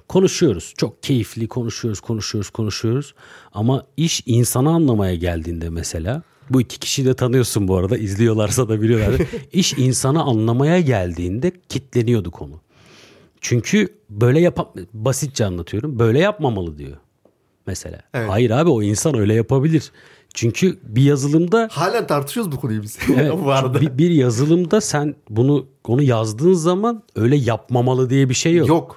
Konuşuyoruz. 0.09 0.75
Çok 0.77 1.03
keyifli 1.03 1.49
konuşuyoruz, 1.49 2.01
konuşuyoruz, 2.01 2.51
konuşuyoruz. 2.51 3.15
Ama 3.53 3.87
iş 3.97 4.23
insanı 4.27 4.71
anlamaya 4.71 5.15
geldiğinde 5.15 5.71
mesela 5.71 6.23
bu 6.51 6.61
iki 6.61 6.79
kişiyi 6.79 7.07
de 7.07 7.15
tanıyorsun 7.15 7.69
bu 7.69 7.77
arada. 7.77 7.97
izliyorlarsa 7.99 8.69
da 8.69 8.83
biliyorlar. 8.83 9.21
İş 9.53 9.73
insanı 9.73 10.23
anlamaya 10.23 10.81
geldiğinde 10.81 11.53
kitleniyordu 11.69 12.31
konu. 12.31 12.61
Çünkü 13.41 13.89
böyle 14.11 14.41
yap 14.41 14.77
basitçe 14.95 15.45
anlatıyorum. 15.45 15.99
Böyle 15.99 16.19
yapmamalı 16.19 16.79
diyor. 16.79 16.97
Mesela. 17.67 18.01
Evet. 18.15 18.31
Hayır 18.31 18.51
abi 18.51 18.71
o 18.71 18.83
insan 18.83 19.19
öyle 19.19 19.35
yapabilir. 19.35 19.93
Çünkü 20.35 20.79
bir 20.83 21.03
yazılımda 21.03 21.69
halen 21.73 22.07
tartışıyoruz 22.07 22.53
bu 22.53 22.61
konuyu 22.61 22.83
biz. 22.83 22.99
Evet, 23.17 23.33
bu 23.45 23.53
arada. 23.53 23.81
Bir, 23.81 23.99
bir 23.99 24.11
yazılımda 24.11 24.81
sen 24.81 25.15
bunu 25.31 25.67
onu 25.87 26.03
yazdığın 26.03 26.53
zaman 26.53 27.03
öyle 27.17 27.37
yapmamalı 27.37 28.11
diye 28.11 28.29
bir 28.29 28.35
şey 28.35 28.55
yok. 28.55 28.69
Yok. 28.69 28.97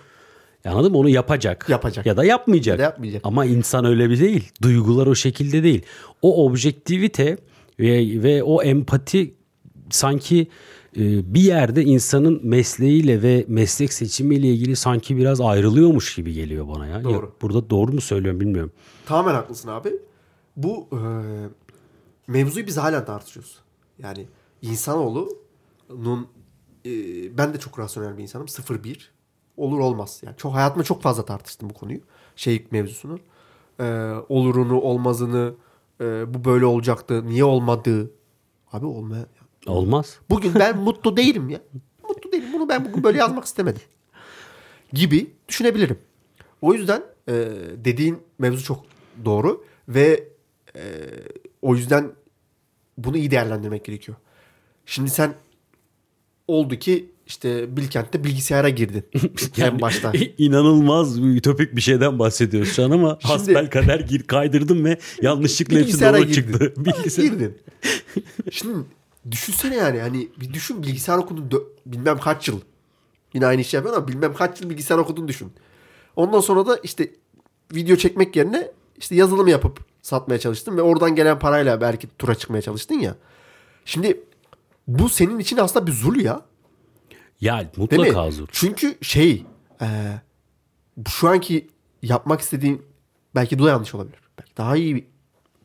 Anladın 0.66 0.92
mı? 0.92 0.98
Onu 0.98 1.10
yapacak. 1.10 1.66
Yapacak. 1.70 2.06
Ya 2.06 2.18
da 2.18 2.26
yapmayacak. 2.26 2.74
Ya 2.74 2.80
da 2.80 2.84
yapmayacak. 2.84 3.22
Ama 3.26 3.46
insan 3.46 3.86
öyle 3.86 4.10
bir 4.10 4.20
değil. 4.20 4.52
Duygular 4.62 5.08
o 5.08 5.16
şekilde 5.16 5.64
değil. 5.64 5.82
O 6.22 6.46
objektivite 6.46 7.38
ve, 7.80 8.24
ve 8.24 8.44
o 8.44 8.64
empati 8.64 9.34
sanki 9.90 10.48
e, 10.98 11.34
bir 11.34 11.42
yerde 11.42 11.84
insanın 11.84 12.40
mesleğiyle 12.44 13.22
ve 13.22 13.46
meslek 13.48 13.94
seçimiyle 13.94 14.48
ilgili 14.48 14.76
sanki 14.76 15.18
biraz 15.18 15.42
ayrılıyormuş 15.42 16.16
gibi 16.16 16.34
geliyor 16.34 16.68
bana 16.68 16.88
ya. 16.88 17.04
Doğru. 17.04 17.14
ya 17.14 17.32
burada 17.42 17.70
doğru 17.70 17.92
mu 17.92 18.02
söylüyorum 18.02 18.40
bilmiyorum. 18.40 18.72
Tamamen 19.06 19.34
haklısın 19.34 19.70
abi. 19.70 19.94
Bu 20.56 20.88
e, 20.92 21.00
mevzuyu 22.28 22.68
biz 22.68 22.78
hala 22.78 23.06
tartışıyoruz. 23.06 23.58
Yani 24.00 24.28
insanoğlunun 24.62 26.28
e, 26.86 26.92
ben 27.38 27.54
de 27.54 27.60
çok 27.60 27.80
rasyonel 27.80 28.18
bir 28.18 28.24
insanım. 28.24 28.46
0-1 28.48 28.98
olur 29.58 29.80
olmaz. 29.80 30.22
Yani 30.26 30.38
çok 30.38 30.54
hayatımda 30.54 30.84
çok 30.84 31.02
fazla 31.02 31.26
tartıştım 31.26 31.70
bu 31.70 31.74
konuyu. 31.74 32.00
Şey 32.36 32.68
mevzusunu. 32.72 33.20
E, 33.80 33.84
olurunu, 34.30 34.82
olmazını, 34.82 35.54
e, 36.02 36.34
bu 36.34 36.46
böyle 36.46 36.66
olacaktı, 36.66 37.28
niye 37.28 37.44
olmadı? 37.44 38.12
Abi 38.72 38.86
olmaya. 38.86 39.26
Olmaz. 39.68 40.20
Bugün 40.30 40.56
ben 40.56 40.78
mutlu 40.84 41.18
değilim 41.18 41.50
ya. 41.50 41.62
Mutlu 42.10 42.32
değilim. 42.32 42.54
Bunu 42.54 42.70
ben 42.70 42.86
bugün 42.86 43.04
böyle 43.04 43.18
yazmak 43.18 43.46
istemedim. 43.46 43.82
Gibi 44.94 45.32
düşünebilirim. 45.48 45.98
O 46.62 46.74
yüzden 46.74 47.04
e, 47.28 47.34
dediğin 47.76 48.20
mevzu 48.40 48.64
çok 48.64 48.86
doğru 49.26 49.66
ve 49.88 50.28
e, 50.76 50.82
o 51.62 51.76
yüzden 51.76 52.12
bunu 52.98 53.18
iyi 53.18 53.32
değerlendirmek 53.32 53.86
gerekiyor. 53.86 54.18
Şimdi 54.86 55.10
sen 55.10 55.34
oldu 56.48 56.76
ki 56.76 57.12
işte 57.28 57.78
Bilkent'te 57.78 58.24
bilgisayara 58.24 58.70
girdin. 58.70 59.04
yani, 59.58 59.74
en 59.74 59.82
başta. 59.82 60.12
İnanılmaz 60.38 61.20
ütopik 61.20 61.76
bir 61.76 61.82
şeyden 61.82 62.20
bahsediyoruz 62.20 62.74
şu 62.74 62.84
an 62.84 62.92
ama 62.92 63.18
Şimdi, 63.22 63.34
hasbel 63.34 63.70
kader 63.70 64.00
gir 64.00 64.24
kaydırdım 64.24 64.86
ve 64.86 65.00
yanlışlıkla 65.22 65.80
hepsi 65.80 66.02
doğru 66.02 66.18
girdin. 66.18 66.34
çıktı. 66.34 66.74
Bilgisayar. 66.78 67.24
girdin. 67.24 67.58
Şimdi 68.52 68.86
düşünsene 69.32 69.76
yani 69.76 70.00
hani 70.00 70.28
bir 70.42 70.54
düşün 70.54 70.84
bilgisayar 70.84 71.18
okudun 71.18 71.64
bilmem 71.86 72.18
kaç 72.18 72.48
yıl. 72.48 72.62
Yine 73.34 73.46
aynı 73.46 73.62
işi 73.62 73.76
yapıyorsun 73.76 74.02
ama 74.02 74.08
bilmem 74.08 74.34
kaç 74.34 74.62
yıl 74.62 74.70
bilgisayar 74.70 74.98
okudun 74.98 75.28
düşün. 75.28 75.52
Ondan 76.16 76.40
sonra 76.40 76.68
da 76.68 76.80
işte 76.84 77.12
video 77.74 77.96
çekmek 77.96 78.36
yerine 78.36 78.72
işte 78.98 79.16
yazılım 79.16 79.48
yapıp 79.48 79.80
satmaya 80.02 80.40
çalıştın 80.40 80.78
ve 80.78 80.82
oradan 80.82 81.16
gelen 81.16 81.40
parayla 81.40 81.82
belki 81.82 82.08
tura 82.20 82.36
çıkmaya 82.36 82.62
çalıştın 82.62 82.96
ya. 82.96 83.16
Şimdi 83.86 84.24
bu 84.88 85.10
senin 85.10 85.40
için 85.40 85.58
aslında 85.58 85.88
bir 85.88 85.92
zul 85.92 86.16
ya. 86.16 86.42
Ya 87.44 87.72
mutlaka 87.78 88.32
zul. 88.32 88.48
Çünkü 88.52 88.98
şey 89.02 89.46
e, 89.82 89.88
şu 91.10 91.30
anki 91.30 91.68
yapmak 92.02 92.42
istediğin 92.42 92.82
belki 93.36 93.60
de 93.60 93.64
yanlış 93.64 93.96
olabilir. 93.96 94.20
Belki 94.40 94.58
daha 94.58 94.76
iyi 94.76 95.08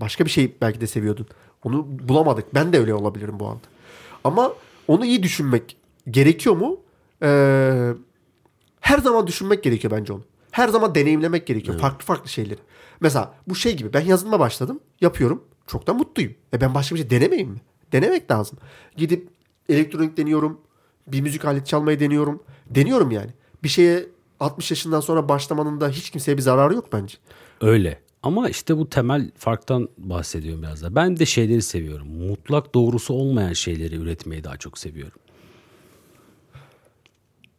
başka 0.00 0.24
bir 0.24 0.30
şey 0.30 0.56
belki 0.60 0.80
de 0.80 0.86
seviyordun. 0.86 1.26
Onu 1.64 1.86
bulamadık. 2.08 2.54
Ben 2.54 2.72
de 2.72 2.78
öyle 2.78 2.94
olabilirim 2.94 3.40
bu 3.40 3.46
anda. 3.46 3.62
Ama 4.24 4.52
onu 4.88 5.04
iyi 5.04 5.22
düşünmek 5.22 5.76
gerekiyor 6.10 6.56
mu? 6.56 6.80
Ee, 7.22 7.92
her 8.80 8.98
zaman 8.98 9.26
düşünmek 9.26 9.62
gerekiyor 9.62 9.92
bence 9.96 10.12
onu. 10.12 10.22
Her 10.50 10.68
zaman 10.68 10.94
deneyimlemek 10.94 11.46
gerekiyor. 11.46 11.74
Evet. 11.74 11.82
Farklı 11.82 12.06
farklı 12.06 12.28
şeyleri. 12.28 12.60
Mesela 13.00 13.34
bu 13.48 13.54
şey 13.54 13.76
gibi 13.76 13.92
ben 13.92 14.00
yazılıma 14.00 14.40
başladım. 14.40 14.80
Yapıyorum. 15.00 15.44
Çok 15.66 15.86
da 15.86 15.94
mutluyum. 15.94 16.34
E 16.54 16.60
ben 16.60 16.74
başka 16.74 16.94
bir 16.94 17.00
şey 17.00 17.10
denemeyeyim 17.10 17.50
mi? 17.50 17.60
Denemek 17.92 18.30
lazım. 18.30 18.58
Gidip 18.96 19.28
elektronik 19.68 20.16
deniyorum. 20.16 20.60
Bir 21.12 21.20
müzik 21.20 21.44
aleti 21.44 21.70
çalmayı 21.70 22.00
deniyorum. 22.00 22.42
Deniyorum 22.70 23.10
yani. 23.10 23.30
Bir 23.62 23.68
şeye 23.68 24.06
60 24.40 24.70
yaşından 24.70 25.00
sonra 25.00 25.28
başlamanın 25.28 25.80
da 25.80 25.88
hiç 25.88 26.10
kimseye 26.10 26.36
bir 26.36 26.42
zararı 26.42 26.74
yok 26.74 26.92
bence. 26.92 27.18
Öyle. 27.60 28.00
Ama 28.22 28.48
işte 28.48 28.76
bu 28.76 28.90
temel 28.90 29.30
farktan 29.36 29.88
bahsediyorum 29.98 30.62
biraz 30.62 30.82
da. 30.82 30.94
Ben 30.94 31.18
de 31.18 31.26
şeyleri 31.26 31.62
seviyorum. 31.62 32.08
Mutlak 32.08 32.74
doğrusu 32.74 33.14
olmayan 33.14 33.52
şeyleri 33.52 33.96
üretmeyi 33.96 34.44
daha 34.44 34.56
çok 34.56 34.78
seviyorum. 34.78 35.18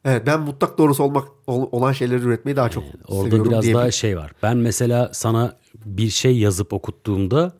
Evet 0.05 0.23
ben 0.25 0.41
mutlak 0.41 0.77
doğrusu 0.77 1.03
olmak 1.03 1.27
olan 1.47 1.91
şeyleri 1.91 2.21
üretmeyi 2.21 2.55
daha 2.55 2.69
çok 2.69 2.83
yani 2.83 2.93
orada 3.07 3.23
seviyorum. 3.23 3.47
Orada 3.53 3.63
biraz 3.63 3.73
daha 3.73 3.91
şey 3.91 4.17
var. 4.17 4.31
Ben 4.43 4.57
mesela 4.57 5.09
sana 5.13 5.57
bir 5.85 6.09
şey 6.09 6.37
yazıp 6.37 6.73
okuttuğumda 6.73 7.53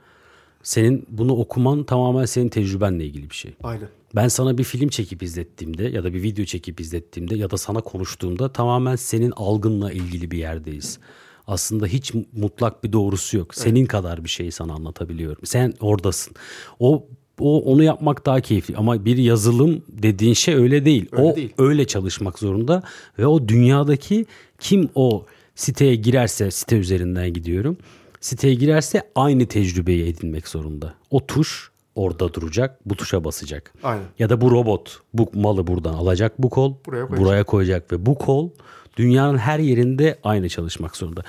senin 0.63 1.05
bunu 1.09 1.35
okuman 1.35 1.83
tamamen 1.83 2.25
senin 2.25 2.49
tecrübenle 2.49 3.05
ilgili 3.05 3.29
bir 3.29 3.35
şey. 3.35 3.55
Aynen. 3.63 3.89
Ben 4.15 4.27
sana 4.27 4.57
bir 4.57 4.63
film 4.63 4.89
çekip 4.89 5.23
izlettiğimde 5.23 5.83
ya 5.83 6.03
da 6.03 6.13
bir 6.13 6.23
video 6.23 6.45
çekip 6.45 6.81
izlettiğimde 6.81 7.35
ya 7.35 7.51
da 7.51 7.57
sana 7.57 7.81
konuştuğumda 7.81 8.53
tamamen 8.53 8.95
senin 8.95 9.33
algınla 9.35 9.91
ilgili 9.91 10.31
bir 10.31 10.37
yerdeyiz. 10.37 10.99
Aslında 11.47 11.87
hiç 11.87 12.13
mutlak 12.33 12.83
bir 12.83 12.93
doğrusu 12.93 13.37
yok. 13.37 13.55
Senin 13.55 13.79
evet. 13.79 13.89
kadar 13.89 14.23
bir 14.23 14.29
şeyi 14.29 14.51
sana 14.51 14.73
anlatabiliyorum. 14.73 15.45
Sen 15.45 15.73
oradasın. 15.79 16.35
O 16.79 17.05
o 17.39 17.61
onu 17.61 17.83
yapmak 17.83 18.25
daha 18.25 18.41
keyifli 18.41 18.77
ama 18.77 19.05
bir 19.05 19.17
yazılım 19.17 19.83
dediğin 19.89 20.33
şey 20.33 20.55
öyle 20.55 20.85
değil. 20.85 21.05
Öyle 21.11 21.23
o 21.23 21.35
değil. 21.35 21.53
öyle 21.57 21.87
çalışmak 21.87 22.39
zorunda 22.39 22.83
ve 23.19 23.27
o 23.27 23.47
dünyadaki 23.47 24.25
kim 24.59 24.89
o 24.95 25.25
siteye 25.55 25.95
girerse 25.95 26.51
site 26.51 26.77
üzerinden 26.77 27.33
gidiyorum. 27.33 27.77
Siteye 28.21 28.53
girerse 28.53 29.01
aynı 29.15 29.45
tecrübeyi 29.45 30.05
edinmek 30.05 30.47
zorunda. 30.47 30.93
O 31.09 31.25
tuş 31.25 31.68
orada 31.99 32.33
duracak, 32.33 32.79
bu 32.85 32.95
tuşa 32.95 33.23
basacak. 33.23 33.73
Aynen. 33.83 34.03
Ya 34.19 34.29
da 34.29 34.41
bu 34.41 34.51
robot 34.51 34.99
bu 35.13 35.29
malı 35.33 35.67
buradan 35.67 35.93
alacak 35.93 36.41
bu 36.41 36.49
kol 36.49 36.73
buraya 36.85 37.07
koyacak. 37.07 37.25
buraya 37.25 37.43
koyacak 37.43 37.91
ve 37.91 38.05
bu 38.05 38.15
kol 38.15 38.49
dünyanın 38.97 39.37
her 39.37 39.59
yerinde 39.59 40.19
aynı 40.23 40.49
çalışmak 40.49 40.95
zorunda. 40.95 41.21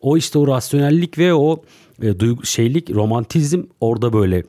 O 0.00 0.16
işte 0.16 0.38
o 0.38 0.46
rasyonellik 0.46 1.18
ve 1.18 1.34
o 1.34 1.62
e, 2.02 2.20
duygu 2.20 2.44
şeylik, 2.44 2.90
romantizm 2.90 3.62
orada 3.80 4.12
böyle 4.12 4.44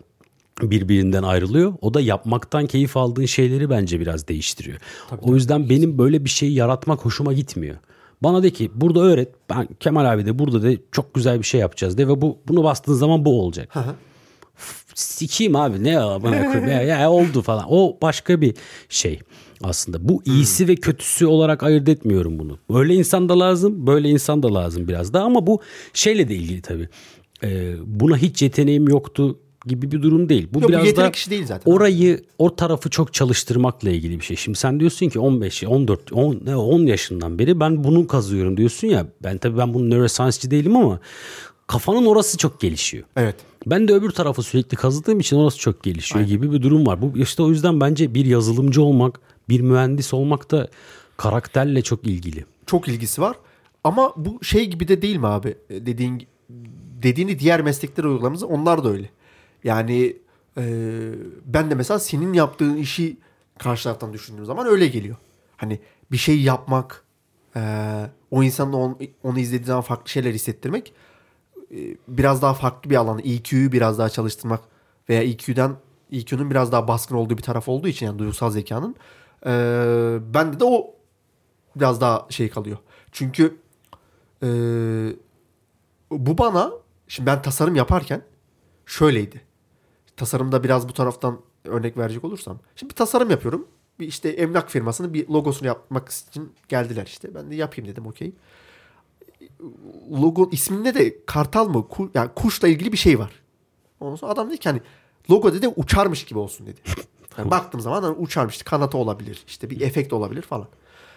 birbirinden 0.62 1.24
ayrılıyor. 1.24 1.74
O 1.82 1.94
da 1.94 2.02
yapmaktan 2.02 2.68
keyif 2.68 2.98
aldığın 2.98 3.26
şeyleri 3.26 3.70
bence 3.70 4.00
biraz 4.00 4.28
değiştiriyor. 4.28 4.78
Tabii, 5.10 5.22
o 5.24 5.36
yüzden 5.36 5.62
tabii. 5.62 5.70
benim 5.70 5.98
böyle 5.98 6.26
bir 6.26 6.30
şeyi 6.30 6.54
yaratmak 6.54 7.06
hoşuma 7.06 7.34
gitmiyor. 7.34 7.76
Bana 8.24 8.44
de 8.44 8.50
ki 8.50 8.72
burada 8.76 9.02
öğret. 9.02 9.30
Ben 9.50 9.68
Kemal 9.80 10.14
abi 10.14 10.26
de 10.26 10.40
burada 10.40 10.64
de 10.64 10.78
çok 10.92 11.14
güzel 11.14 11.40
bir 11.40 11.44
şey 11.44 11.62
yapacağız 11.62 11.98
de 11.98 12.08
ve 12.08 12.22
bu 12.22 12.38
bunu 12.48 12.64
bastığın 12.64 12.94
zaman 12.94 13.26
bu 13.26 13.42
olacak. 13.42 13.76
Hı 13.76 13.80
hı. 13.80 13.96
Sikiyim 14.96 15.56
abi 15.56 15.84
ne 15.84 15.90
ya, 15.90 16.20
ya, 16.68 16.82
ya 16.82 17.12
oldu 17.12 17.42
falan. 17.42 17.66
O 17.70 17.98
başka 18.02 18.42
bir 18.42 18.56
şey 18.90 19.20
aslında. 19.64 20.10
Bu 20.10 20.22
iyisi 20.26 20.64
hmm. 20.64 20.68
ve 20.68 20.76
kötüsü 20.76 21.26
olarak 21.26 21.64
ayırt 21.64 21.90
etmiyorum 21.90 22.40
bunu. 22.40 22.58
Böyle 22.74 22.94
insan 22.94 23.30
da 23.30 23.40
lazım, 23.40 23.88
böyle 23.88 24.10
insan 24.10 24.44
da 24.44 24.54
lazım 24.54 24.88
biraz 24.88 25.14
da 25.14 25.22
ama 25.22 25.48
bu 25.48 25.62
şeyle 25.94 26.30
de 26.30 26.36
ilgili 26.36 26.62
tabii. 26.62 26.90
Ee, 27.44 27.74
buna 27.86 28.18
hiç 28.18 28.42
yeteneğim 28.42 28.88
yoktu 28.88 29.40
gibi 29.66 29.92
bir 29.92 30.02
durum 30.02 30.30
değil. 30.30 30.48
Bu 30.54 30.62
Yok, 30.62 30.70
biraz 30.70 30.96
da 30.96 31.10
işi 31.10 31.30
değil 31.30 31.46
zaten. 31.46 31.72
orayı 31.72 32.24
o 32.38 32.56
tarafı 32.56 32.90
çok 32.90 33.14
çalıştırmakla 33.14 33.90
ilgili 33.90 34.20
bir 34.20 34.26
şey. 34.26 34.38
Şimdi 34.38 34.58
sen 34.58 34.80
diyorsun 34.80 35.10
ki 35.10 35.20
15 35.20 35.64
14 35.64 36.14
10 36.14 36.46
10 36.46 36.86
yaşından 36.86 37.40
beri 37.40 37.60
ben 37.60 37.84
bunu 37.84 38.08
kazıyorum 38.08 38.58
diyorsun 38.58 38.88
ya. 38.88 39.08
Ben 39.24 39.38
tabii 39.38 39.58
ben 39.58 39.74
bunun 39.74 39.90
neuroscience'ci 39.90 40.52
değilim 40.52 40.76
ama 40.76 41.00
kafanın 41.68 42.06
orası 42.06 42.38
çok 42.38 42.60
gelişiyor. 42.60 43.04
Evet. 43.18 43.36
Ben 43.66 43.88
de 43.88 43.94
öbür 43.94 44.12
tarafı 44.12 44.44
sürekli 44.44 44.78
kazıdığım 44.78 45.20
için 45.20 45.38
orası 45.38 45.60
çok 45.60 45.84
gelişiyor 45.84 46.20
Aynen. 46.20 46.30
gibi 46.30 46.52
bir 46.52 46.62
durum 46.62 46.88
var. 46.88 47.02
Bu 47.02 47.18
işte 47.18 47.44
o 47.44 47.50
yüzden 47.50 47.82
bence 47.82 48.14
bir 48.14 48.26
yazılımcı 48.26 48.82
olmak, 48.82 49.20
bir 49.50 49.62
mühendis 49.62 50.14
olmak 50.14 50.52
da 50.52 50.70
karakterle 51.18 51.82
çok 51.82 52.08
ilgili. 52.08 52.46
Çok 52.66 52.88
ilgisi 52.88 53.22
var. 53.22 53.36
Ama 53.84 54.14
bu 54.18 54.44
şey 54.44 54.70
gibi 54.70 54.88
de 54.88 55.02
değil 55.02 55.18
mi 55.18 55.28
abi? 55.28 55.58
Dediğin 55.70 56.28
dediğini 57.04 57.40
diğer 57.40 57.62
meslekler 57.62 58.04
uygulamamız 58.04 58.44
onlar 58.44 58.84
da 58.84 58.90
öyle. 58.90 59.10
Yani 59.64 60.18
e, 60.58 60.64
ben 61.46 61.72
de 61.72 61.76
mesela 61.76 62.00
senin 62.00 62.34
yaptığın 62.34 62.78
işi 62.78 63.18
karşı 63.60 63.84
taraftan 63.84 64.14
düşündüğüm 64.14 64.46
zaman 64.46 64.68
öyle 64.68 64.88
geliyor. 64.88 65.16
Hani 65.58 65.80
bir 66.12 66.18
şey 66.18 66.42
yapmak, 66.42 67.04
e, 67.56 67.62
o 68.32 68.44
insanın 68.44 68.74
onu, 68.74 68.98
onu 69.24 69.40
izlediği 69.40 69.66
zaman 69.66 69.82
farklı 69.82 70.10
şeyler 70.10 70.34
hissettirmek 70.34 70.88
e, 70.88 70.94
biraz 72.08 72.42
daha 72.42 72.54
farklı 72.54 72.90
bir 72.90 72.96
alan. 72.96 73.20
EQ'yu 73.20 73.72
biraz 73.72 74.00
daha 74.00 74.10
çalıştırmak 74.10 74.62
veya 75.10 75.22
EQ'den 75.24 75.76
EQ'nun 76.12 76.52
biraz 76.52 76.72
daha 76.72 76.88
baskın 76.88 77.16
olduğu 77.16 77.38
bir 77.38 77.44
taraf 77.44 77.68
olduğu 77.68 77.88
için 77.88 78.06
yani 78.06 78.20
duygusal 78.20 78.52
zekanın 78.52 78.96
e, 79.46 79.52
bende 80.34 80.60
de 80.60 80.66
o 80.66 80.96
biraz 81.76 82.02
daha 82.02 82.26
şey 82.30 82.50
kalıyor. 82.50 82.78
Çünkü 83.12 83.58
e, 84.44 84.48
bu 86.12 86.38
bana 86.38 86.72
şimdi 87.08 87.28
ben 87.28 87.42
tasarım 87.42 87.76
yaparken 87.76 88.22
şöyleydi 88.86 89.50
tasarımda 90.20 90.64
biraz 90.64 90.90
bu 90.90 90.94
taraftan 90.94 91.42
örnek 91.66 91.98
verecek 91.98 92.24
olursam. 92.24 92.60
Şimdi 92.76 92.90
bir 92.90 92.96
tasarım 92.96 93.30
yapıyorum. 93.30 93.68
Bir 94.00 94.08
işte 94.08 94.30
emlak 94.30 94.70
firmasının 94.70 95.14
bir 95.14 95.28
logosunu 95.28 95.68
yapmak 95.68 96.10
için 96.10 96.54
geldiler 96.68 97.06
işte. 97.06 97.36
Ben 97.36 97.52
de 97.52 97.56
yapayım 97.56 97.92
dedim 97.92 98.08
okey. 98.08 98.34
Logo 100.12 100.50
isminde 100.52 100.96
de 100.96 101.26
kartal 101.26 101.68
mı? 101.68 101.88
Ku, 101.88 102.12
yani 102.14 102.30
kuşla 102.36 102.68
ilgili 102.68 102.92
bir 102.92 102.98
şey 102.98 103.20
var. 103.20 103.32
Ondan 104.00 104.16
sonra 104.16 104.32
adam 104.32 104.50
dedi 104.50 104.58
ki 104.58 104.70
hani 104.70 104.82
logo 105.30 105.54
dedi 105.54 105.68
uçarmış 105.68 106.26
gibi 106.26 106.40
olsun 106.40 106.68
dedi. 106.68 106.80
Yani 107.38 107.52
baktığım 107.52 107.82
zaman 107.82 108.04
hani 108.04 108.16
uçarmış. 108.18 108.54
İşte 108.54 108.66
kanatı 108.66 108.98
olabilir. 108.98 109.44
İşte 109.48 109.70
bir 109.70 109.82
efekt 109.82 110.14
olabilir 110.14 110.42
falan. 110.42 110.68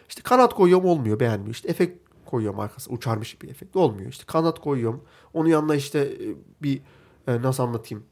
İşte 0.09 0.23
kanat 0.23 0.55
koyuyorum 0.55 0.87
olmuyor 0.87 1.21
beğenmiyor. 1.21 1.55
İşte 1.55 1.69
efekt 1.69 2.09
koyuyorum 2.27 2.61
arkası 2.61 2.91
uçarmış 2.91 3.43
bir 3.43 3.49
efekt 3.49 3.77
olmuyor. 3.77 4.11
İşte 4.11 4.25
kanat 4.27 4.61
koyuyorum. 4.61 5.05
Onun 5.35 5.49
yanına 5.49 5.75
işte 5.75 5.99
e, 5.99 6.27
bir 6.63 6.81
e, 7.27 7.43
nasıl 7.43 7.63
anlatayım 7.63 8.05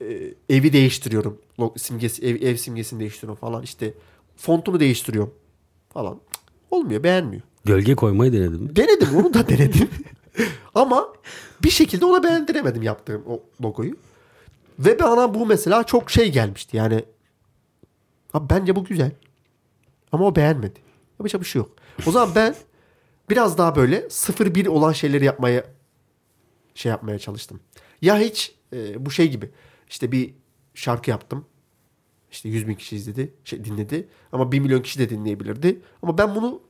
e, 0.00 0.34
evi 0.48 0.72
değiştiriyorum. 0.72 1.38
Simgesi, 1.76 2.26
ev, 2.26 2.42
ev 2.42 2.56
simgesini 2.56 3.00
değiştiriyorum 3.00 3.40
falan. 3.40 3.62
İşte 3.62 3.94
fontunu 4.36 4.80
değiştiriyorum 4.80 5.34
falan. 5.88 6.20
Olmuyor 6.70 7.02
beğenmiyor. 7.02 7.42
Gölge 7.68 7.94
koymayı 7.94 8.32
denedim. 8.32 8.76
Denedim 8.76 9.16
onu 9.16 9.34
da 9.34 9.48
denedim. 9.48 9.88
Ama 10.74 11.12
bir 11.62 11.70
şekilde 11.70 12.04
ona 12.04 12.22
beğendiremedim 12.22 12.82
yaptığım 12.82 13.22
o 13.26 13.42
logoyu. 13.62 13.96
Ve 14.78 14.98
bana 15.00 15.34
bu 15.34 15.46
mesela 15.46 15.84
çok 15.84 16.10
şey 16.10 16.32
gelmişti. 16.32 16.76
Yani 16.76 17.04
abi 18.34 18.50
bence 18.50 18.76
bu 18.76 18.84
güzel. 18.84 19.10
Ama 20.12 20.26
o 20.26 20.36
beğenmedi. 20.36 20.80
Yapacak 21.18 21.40
bir 21.40 21.46
şey 21.46 21.60
yok. 21.60 21.70
O 22.06 22.10
zaman 22.10 22.34
ben 22.34 22.54
biraz 23.30 23.58
daha 23.58 23.76
böyle 23.76 24.00
0-1 24.00 24.68
olan 24.68 24.92
şeyleri 24.92 25.24
yapmaya 25.24 25.64
şey 26.74 26.90
yapmaya 26.90 27.18
çalıştım. 27.18 27.60
Ya 28.02 28.18
hiç 28.18 28.54
e, 28.72 29.06
bu 29.06 29.10
şey 29.10 29.30
gibi 29.30 29.50
işte 29.88 30.12
bir 30.12 30.34
şarkı 30.74 31.10
yaptım. 31.10 31.46
İşte 32.30 32.48
100 32.48 32.68
bin 32.68 32.74
kişi 32.74 32.96
izledi, 32.96 33.34
şey 33.44 33.64
dinledi. 33.64 34.08
Ama 34.32 34.52
1 34.52 34.60
milyon 34.60 34.82
kişi 34.82 34.98
de 34.98 35.10
dinleyebilirdi. 35.10 35.80
Ama 36.02 36.18
ben 36.18 36.34
bunu 36.34 36.67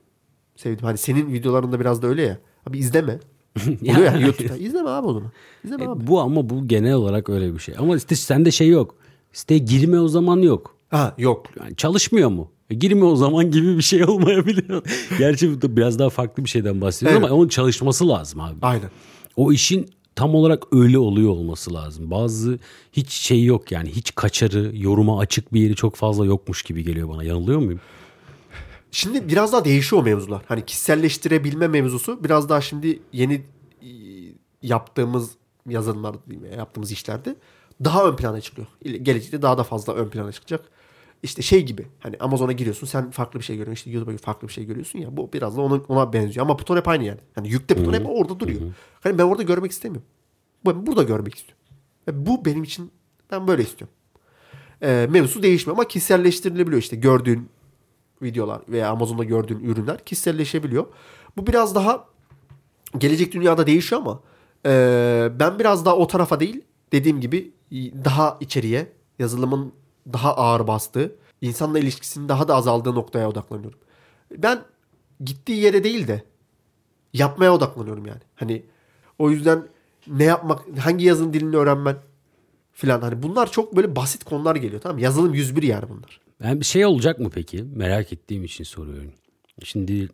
sevdim. 0.59 0.85
Hani 0.85 0.99
senin 0.99 1.33
videolarında 1.33 1.81
biraz 1.81 2.03
da 2.03 2.07
öyle 2.07 2.23
ya. 2.23 2.39
Abi 2.67 2.79
izleme. 2.79 3.19
Oluyor 3.83 4.13
ya 4.13 4.21
YouTube'da. 4.21 4.57
İzleme 4.57 4.89
abi 4.89 5.07
onu. 5.07 5.23
İzleme 5.65 5.85
e, 5.85 5.89
abi. 5.89 6.07
Bu 6.07 6.21
ama 6.21 6.51
bu 6.51 6.69
genel 6.69 6.95
olarak 6.95 7.31
öyle 7.31 7.55
bir 7.55 7.59
şey. 7.59 7.75
Ama 7.79 7.97
işte 7.97 8.17
sende 8.17 8.51
şey 8.51 8.69
yok. 8.69 8.95
Siteye 9.33 9.59
girme 9.59 10.01
o 10.01 10.09
zaman 10.09 10.37
yok. 10.37 10.75
Ha 10.91 11.15
yok. 11.19 11.47
Yani 11.61 11.77
çalışmıyor 11.77 12.29
mu? 12.29 12.51
E, 12.71 12.75
girme 12.75 13.05
o 13.05 13.17
zaman 13.17 13.51
gibi 13.51 13.77
bir 13.77 13.83
şey 13.83 14.05
olmayabilir. 14.09 14.83
Gerçi 15.19 15.63
bu 15.63 15.77
biraz 15.77 15.99
daha 15.99 16.11
farklı 16.11 16.45
bir 16.45 16.49
şeyden 16.49 16.81
bahsediyoruz 16.81 17.19
evet. 17.21 17.31
ama 17.31 17.41
onun 17.41 17.49
çalışması 17.49 18.09
lazım 18.09 18.41
abi. 18.41 18.57
Aynen. 18.63 18.91
O 19.37 19.53
işin 19.53 19.91
tam 20.15 20.35
olarak 20.35 20.65
öyle 20.73 20.99
oluyor 20.99 21.31
olması 21.31 21.75
lazım. 21.75 22.11
Bazı 22.11 22.59
hiç 22.93 23.11
şey 23.11 23.45
yok 23.45 23.73
yani 23.73 23.91
hiç 23.91 24.15
kaçarı, 24.15 24.71
yoruma 24.75 25.19
açık 25.19 25.53
bir 25.53 25.61
yeri 25.61 25.75
çok 25.75 25.97
fazla 25.97 26.27
yokmuş 26.27 26.63
gibi 26.63 26.85
geliyor 26.85 27.09
bana. 27.09 27.25
Yanılıyor 27.25 27.59
muyum? 27.59 27.81
Şimdi 28.91 29.29
biraz 29.29 29.53
daha 29.53 29.65
değişiyor 29.65 30.05
mevzular. 30.05 30.43
Hani 30.49 30.67
kişiselleştirebilme 30.67 31.69
mevzusu 31.69 32.25
biraz 32.25 32.49
daha 32.49 32.61
şimdi 32.61 33.03
yeni 33.13 33.35
e, 33.83 33.89
yaptığımız 34.63 35.31
yazılımlarda 35.69 36.19
yaptığımız 36.57 36.93
işlerde 36.93 37.37
daha 37.85 38.09
ön 38.09 38.17
plana 38.17 38.41
çıkıyor. 38.41 38.67
Gelecekte 38.83 39.43
daha 39.43 39.59
da 39.59 39.65
fazla 39.65 39.95
ön 39.95 40.09
plana 40.09 40.33
çıkacak. 40.33 40.65
İşte 41.23 41.43
şey 41.43 41.67
gibi 41.67 41.87
hani 42.01 42.17
Amazon'a 42.21 42.53
giriyorsun 42.53 42.87
sen 42.87 43.11
farklı 43.11 43.41
bir 43.41 43.45
şey 43.45 43.57
görüyorsun 43.57 43.81
işte 43.81 43.91
YouTube'a 43.91 44.17
farklı 44.17 44.49
bir 44.49 44.53
şey 44.53 44.65
görüyorsun 44.65 44.99
ya 44.99 45.17
bu 45.17 45.33
biraz 45.33 45.57
da 45.57 45.61
ona, 45.61 45.75
ona 45.89 46.13
benziyor 46.13 46.47
ama 46.47 46.59
buton 46.59 46.77
hep 46.77 46.89
aynı 46.89 47.05
yani. 47.05 47.21
Hani 47.35 47.49
yükle 47.49 47.79
buton 47.79 47.93
hep 47.93 48.07
orada 48.09 48.41
duruyor. 48.41 48.61
Hani 49.01 49.19
ben 49.19 49.25
orada 49.25 49.43
görmek 49.43 49.71
istemiyorum. 49.73 50.09
Ben 50.67 50.87
burada 50.87 51.03
görmek 51.03 51.35
istiyorum. 51.35 51.65
Ve 52.09 52.27
bu 52.27 52.45
benim 52.45 52.63
için 52.63 52.91
Ben 53.31 53.49
böyle 53.49 53.63
istiyorum. 53.63 53.97
E, 54.83 55.07
mevzu 55.11 55.43
değişmiyor 55.43 55.77
ama 55.77 55.89
kişiselleştirilebiliyor 55.89 56.83
işte 56.83 56.97
gördüğün 56.97 57.49
videolar 58.23 58.61
veya 58.69 58.91
Amazon'da 58.91 59.25
gördüğün 59.25 59.61
ürünler 59.61 60.05
kişiselleşebiliyor. 60.05 60.87
Bu 61.37 61.47
biraz 61.47 61.75
daha 61.75 62.05
gelecek 62.99 63.33
dünyada 63.33 63.67
değişiyor 63.67 64.01
ama 64.01 64.21
e, 64.67 65.29
ben 65.41 65.59
biraz 65.59 65.85
daha 65.85 65.97
o 65.97 66.07
tarafa 66.07 66.41
değil 66.41 66.61
dediğim 66.93 67.21
gibi 67.21 67.53
daha 68.05 68.37
içeriye 68.41 68.93
yazılımın 69.19 69.73
daha 70.13 70.37
ağır 70.37 70.67
bastığı 70.67 71.17
insanla 71.41 71.79
ilişkisinin 71.79 72.29
daha 72.29 72.49
da 72.49 72.55
azaldığı 72.55 72.95
noktaya 72.95 73.29
odaklanıyorum. 73.29 73.79
Ben 74.37 74.61
gittiği 75.25 75.61
yere 75.61 75.85
değil 75.85 76.09
de 76.09 76.23
yapmaya 77.13 77.55
odaklanıyorum 77.55 78.07
yani. 78.07 78.21
Hani 78.35 78.63
o 79.19 79.31
yüzden 79.31 79.63
ne 80.07 80.25
yapmak, 80.25 80.79
hangi 80.79 81.05
yazılım 81.05 81.33
dilini 81.33 81.57
öğrenmen 81.57 81.97
filan 82.73 83.01
hani 83.01 83.23
bunlar 83.23 83.51
çok 83.51 83.77
böyle 83.77 83.97
basit 83.97 84.25
konular 84.25 84.57
geliyor 84.57 84.81
tamam 84.81 84.99
Yazılım 84.99 85.35
101 85.35 85.63
yani 85.63 85.89
bunlar. 85.89 86.21
Ben 86.43 86.61
bir 86.61 86.65
şey 86.65 86.87
olacak 86.87 87.19
mı 87.19 87.31
peki? 87.35 87.65
Merak 87.75 88.13
ettiğim 88.13 88.45
için 88.45 88.65
soruyorum. 88.65 89.13
Şimdi 89.65 90.09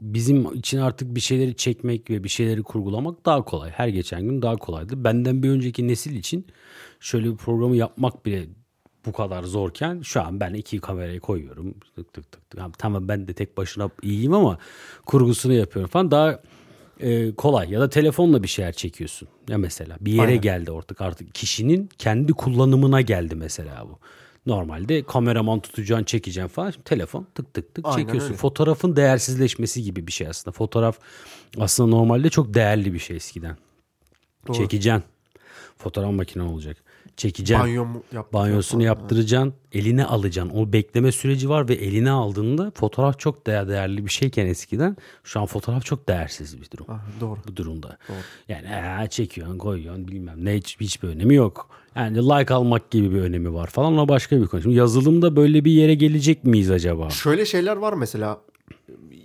bizim 0.00 0.54
için 0.54 0.78
artık 0.78 1.14
bir 1.14 1.20
şeyleri 1.20 1.56
çekmek 1.56 2.10
ve 2.10 2.24
bir 2.24 2.28
şeyleri 2.28 2.62
kurgulamak 2.62 3.26
daha 3.26 3.44
kolay. 3.44 3.70
Her 3.70 3.88
geçen 3.88 4.22
gün 4.22 4.42
daha 4.42 4.56
kolaydı. 4.56 5.04
Benden 5.04 5.42
bir 5.42 5.50
önceki 5.50 5.88
nesil 5.88 6.16
için 6.16 6.46
şöyle 7.00 7.30
bir 7.30 7.36
programı 7.36 7.76
yapmak 7.76 8.26
bile 8.26 8.46
bu 9.06 9.12
kadar 9.12 9.42
zorken 9.42 10.00
şu 10.02 10.22
an 10.22 10.40
ben 10.40 10.54
iki 10.54 10.80
kamerayı 10.80 11.20
koyuyorum. 11.20 11.74
Tık 11.96 12.12
tık 12.12 12.32
tık. 12.32 12.50
tık. 12.50 12.78
Tamam 12.78 13.08
ben 13.08 13.28
de 13.28 13.32
tek 13.32 13.56
başına 13.56 13.90
iyiyim 14.02 14.34
ama 14.34 14.58
kurgusunu 15.06 15.52
yapıyorum 15.52 15.90
falan. 15.90 16.10
Daha 16.10 16.42
e, 17.00 17.34
kolay 17.34 17.70
ya 17.70 17.80
da 17.80 17.90
telefonla 17.90 18.42
bir 18.42 18.48
şeyler 18.48 18.72
çekiyorsun. 18.72 19.28
Ya 19.48 19.58
mesela 19.58 19.96
bir 20.00 20.12
yere 20.12 20.26
Aynen. 20.26 20.40
geldi 20.40 20.70
artık 20.70 21.00
artık 21.00 21.34
kişinin 21.34 21.88
kendi 21.98 22.32
kullanımına 22.32 23.00
geldi 23.00 23.34
mesela 23.34 23.86
bu. 23.88 23.98
Normalde 24.46 25.02
kameraman 25.02 25.60
tutacaksın, 25.60 26.04
çekeceksin 26.04 26.48
falan. 26.48 26.70
Şimdi 26.70 26.84
telefon 26.84 27.26
tık 27.34 27.54
tık 27.54 27.74
tık 27.74 27.86
Aynen 27.86 27.96
çekiyorsun. 27.96 28.28
Öyle. 28.28 28.36
Fotoğrafın 28.36 28.96
değersizleşmesi 28.96 29.82
gibi 29.82 30.06
bir 30.06 30.12
şey 30.12 30.26
aslında. 30.26 30.52
Fotoğraf 30.52 30.98
aslında 31.58 31.96
normalde 31.96 32.30
çok 32.30 32.54
değerli 32.54 32.94
bir 32.94 32.98
şey 32.98 33.16
eskiden. 33.16 33.56
Doğru. 34.48 34.56
Çekeceksin. 34.56 35.04
Fotoğraf 35.78 36.12
makine 36.12 36.42
olacak 36.42 36.76
çekeceksin. 37.20 37.64
Banyo 37.64 37.86
yap, 38.12 38.32
Banyosunu 38.32 38.82
yap, 38.82 38.98
yaptıracaksın. 38.98 39.54
Eline 39.72 40.04
alacaksın. 40.04 40.56
O 40.56 40.72
bekleme 40.72 41.12
süreci 41.12 41.48
var 41.48 41.68
ve 41.68 41.74
eline 41.74 42.10
aldığında 42.10 42.72
fotoğraf 42.74 43.18
çok 43.18 43.46
değer, 43.46 43.68
değerli 43.68 44.06
bir 44.06 44.10
şeyken 44.10 44.46
eskiden 44.46 44.96
şu 45.24 45.40
an 45.40 45.46
fotoğraf 45.46 45.84
çok 45.84 46.08
değersiz 46.08 46.60
bir 46.60 46.70
durum. 46.70 46.86
Ah, 46.88 47.00
doğru. 47.20 47.38
Bu 47.48 47.56
durumda. 47.56 47.98
Doğru. 48.08 48.16
Yani 48.48 48.66
ee, 48.66 49.08
çekiyorsun 49.10 49.58
koyuyorsun 49.58 50.08
bilmem 50.08 50.44
ne 50.44 50.56
hiç, 50.56 50.80
hiçbir 50.80 51.08
önemi 51.08 51.34
yok. 51.34 51.70
Yani 51.96 52.18
like 52.18 52.54
almak 52.54 52.90
gibi 52.90 53.14
bir 53.14 53.20
önemi 53.20 53.54
var 53.54 53.66
falan 53.66 53.98
o 53.98 54.08
başka 54.08 54.40
bir 54.40 54.46
konu. 54.46 54.62
Şimdi 54.62 54.76
yazılımda 54.76 55.36
böyle 55.36 55.64
bir 55.64 55.72
yere 55.72 55.94
gelecek 55.94 56.44
miyiz 56.44 56.70
acaba? 56.70 57.10
Şöyle 57.10 57.46
şeyler 57.46 57.76
var 57.76 57.92
mesela 57.92 58.40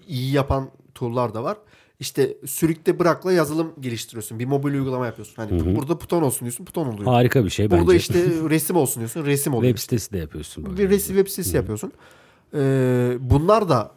iyi 0.07 0.31
yapan 0.31 0.69
tool'lar 0.95 1.33
da 1.33 1.43
var 1.43 1.57
işte 1.99 2.37
sürükte 2.45 2.99
bırakla 2.99 3.33
yazılım 3.33 3.73
geliştiriyorsun. 3.79 4.39
Bir 4.39 4.45
mobil 4.45 4.73
uygulama 4.73 5.05
yapıyorsun. 5.05 5.35
Hani 5.35 5.61
Hı-hı. 5.61 5.75
burada 5.75 6.01
buton 6.01 6.21
olsun 6.21 6.39
diyorsun 6.41 6.67
buton 6.67 6.87
oluyor. 6.87 7.03
Harika 7.11 7.45
bir 7.45 7.49
şey 7.49 7.65
burada 7.65 7.75
bence. 7.75 7.87
Burada 7.87 7.97
işte 7.97 8.49
resim 8.49 8.75
olsun 8.75 9.01
diyorsun 9.01 9.25
resim 9.25 9.53
oluyor. 9.53 9.69
Web 9.71 9.81
sitesi 9.81 10.13
de 10.13 10.17
yapıyorsun. 10.17 10.65
Böyle. 10.65 10.77
Bir 10.77 10.89
resim 10.89 11.15
web 11.15 11.27
sitesi 11.27 11.49
Hı-hı. 11.49 11.57
yapıyorsun. 11.57 11.91
Ee, 12.53 13.17
bunlar 13.19 13.69
da 13.69 13.91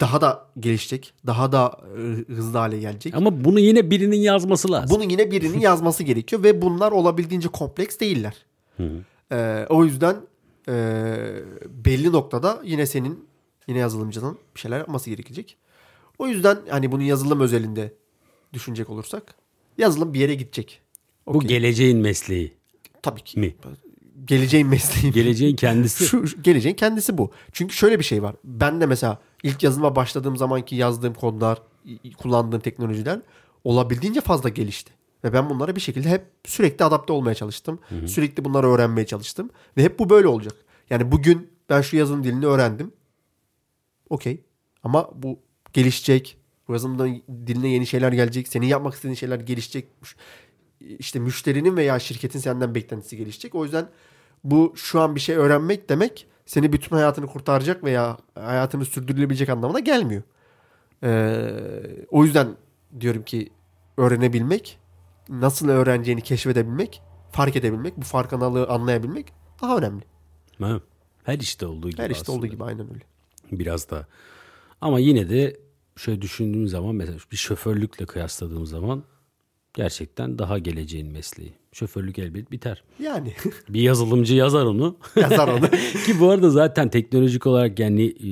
daha 0.00 0.20
da 0.20 0.46
gelişecek. 0.60 1.12
Daha 1.26 1.52
da 1.52 1.80
e, 1.96 2.32
hızlı 2.34 2.58
hale 2.58 2.78
gelecek. 2.78 3.14
Ama 3.14 3.44
bunu 3.44 3.60
yine 3.60 3.90
birinin 3.90 4.16
yazması 4.16 4.72
lazım. 4.72 4.96
Bunu 4.96 5.10
yine 5.10 5.30
birinin 5.30 5.60
yazması 5.60 6.02
gerekiyor 6.02 6.42
ve 6.42 6.62
bunlar 6.62 6.92
olabildiğince 6.92 7.48
kompleks 7.48 7.98
değiller. 8.00 8.34
Ee, 9.32 9.66
o 9.68 9.84
yüzden 9.84 10.16
e, 10.68 10.74
belli 11.68 12.12
noktada 12.12 12.60
yine 12.64 12.86
senin 12.86 13.28
yine 13.68 13.78
yazılımcının 13.78 14.38
bir 14.54 14.60
şeyler 14.60 14.78
yapması 14.78 15.10
gerekecek. 15.10 15.56
O 16.18 16.26
yüzden 16.26 16.58
hani 16.70 16.92
bunu 16.92 17.02
yazılım 17.02 17.40
özelinde 17.40 17.94
düşünecek 18.52 18.90
olursak 18.90 19.34
yazılım 19.78 20.14
bir 20.14 20.20
yere 20.20 20.34
gidecek. 20.34 20.80
Okay. 21.26 21.40
Bu 21.40 21.46
geleceğin 21.46 21.98
mesleği. 21.98 22.54
Tabii 23.02 23.20
ki. 23.20 23.40
Mi? 23.40 23.54
Geleceğin 24.24 24.66
mesleği. 24.66 25.12
Geleceğin 25.12 25.56
kendisi. 25.56 26.04
Şu, 26.04 26.24
geleceğin 26.42 26.76
kendisi 26.76 27.18
bu. 27.18 27.30
Çünkü 27.52 27.74
şöyle 27.74 27.98
bir 27.98 28.04
şey 28.04 28.22
var. 28.22 28.36
Ben 28.44 28.80
de 28.80 28.86
mesela 28.86 29.18
ilk 29.42 29.62
yazılıma 29.62 29.96
başladığım 29.96 30.36
zamanki 30.36 30.76
yazdığım 30.76 31.14
kodlar, 31.14 31.62
kullandığım 32.18 32.60
teknolojiler 32.60 33.20
olabildiğince 33.64 34.20
fazla 34.20 34.48
gelişti. 34.48 34.92
Ve 35.24 35.32
ben 35.32 35.50
bunlara 35.50 35.76
bir 35.76 35.80
şekilde 35.80 36.08
hep 36.08 36.26
sürekli 36.44 36.84
adapte 36.84 37.12
olmaya 37.12 37.34
çalıştım. 37.34 37.78
Hı 37.88 37.94
hı. 37.94 38.08
Sürekli 38.08 38.44
bunları 38.44 38.66
öğrenmeye 38.66 39.06
çalıştım. 39.06 39.50
Ve 39.76 39.82
hep 39.82 39.98
bu 39.98 40.10
böyle 40.10 40.28
olacak. 40.28 40.54
Yani 40.90 41.12
bugün 41.12 41.50
ben 41.68 41.80
şu 41.80 41.96
yazılım 41.96 42.24
dilini 42.24 42.46
öğrendim. 42.46 42.92
Okey. 44.10 44.40
Ama 44.82 45.10
bu 45.14 45.38
gelişecek. 45.72 46.36
Bu 46.68 46.72
yazılımda 46.72 47.06
diline 47.46 47.68
yeni 47.68 47.86
şeyler 47.86 48.12
gelecek. 48.12 48.48
Senin 48.48 48.66
yapmak 48.66 48.94
istediğin 48.94 49.14
şeyler 49.14 49.40
gelişecek. 49.40 49.88
İşte 50.98 51.18
müşterinin 51.18 51.76
veya 51.76 51.98
şirketin 51.98 52.38
senden 52.38 52.74
beklentisi 52.74 53.16
gelişecek. 53.16 53.54
O 53.54 53.64
yüzden 53.64 53.88
bu 54.44 54.72
şu 54.76 55.00
an 55.00 55.14
bir 55.14 55.20
şey 55.20 55.36
öğrenmek 55.36 55.88
demek 55.88 56.26
seni 56.46 56.72
bütün 56.72 56.96
hayatını 56.96 57.26
kurtaracak 57.26 57.84
veya 57.84 58.18
hayatını 58.34 58.84
sürdürülebilecek 58.84 59.48
anlamına 59.48 59.80
gelmiyor. 59.80 60.22
Ee, 61.02 62.06
o 62.10 62.24
yüzden 62.24 62.48
diyorum 63.00 63.22
ki 63.22 63.50
öğrenebilmek, 63.96 64.78
nasıl 65.28 65.68
öğreneceğini 65.68 66.20
keşfedebilmek, 66.20 67.02
fark 67.32 67.56
edebilmek, 67.56 67.96
bu 67.96 68.02
farkındalığı 68.02 68.66
anlayabilmek 68.68 69.32
daha 69.62 69.76
önemli. 69.78 70.04
Her 71.24 71.38
işte 71.38 71.66
olduğu 71.66 71.90
gibi 71.90 72.02
Her 72.02 72.10
işte 72.10 72.22
aslında. 72.22 72.38
olduğu 72.38 72.46
gibi 72.46 72.64
aynen 72.64 72.88
öyle. 72.88 73.04
Biraz 73.52 73.90
da. 73.90 74.06
Ama 74.80 74.98
yine 74.98 75.30
de 75.30 75.56
şöyle 75.96 76.22
düşündüğüm 76.22 76.68
zaman 76.68 76.94
mesela 76.94 77.18
bir 77.32 77.36
şoförlükle 77.36 78.06
kıyasladığım 78.06 78.66
zaman 78.66 79.04
gerçekten 79.74 80.38
daha 80.38 80.58
geleceğin 80.58 81.12
mesleği. 81.12 81.52
Şoförlük 81.72 82.18
elbet 82.18 82.50
biter. 82.50 82.84
Yani. 82.98 83.32
bir 83.68 83.80
yazılımcı 83.80 84.34
yazar 84.34 84.64
onu. 84.64 84.96
Yazar 85.16 85.48
onu. 85.48 85.70
Ki 86.06 86.20
bu 86.20 86.30
arada 86.30 86.50
zaten 86.50 86.88
teknolojik 86.88 87.46
olarak 87.46 87.78
yani 87.78 88.04
e, 88.04 88.30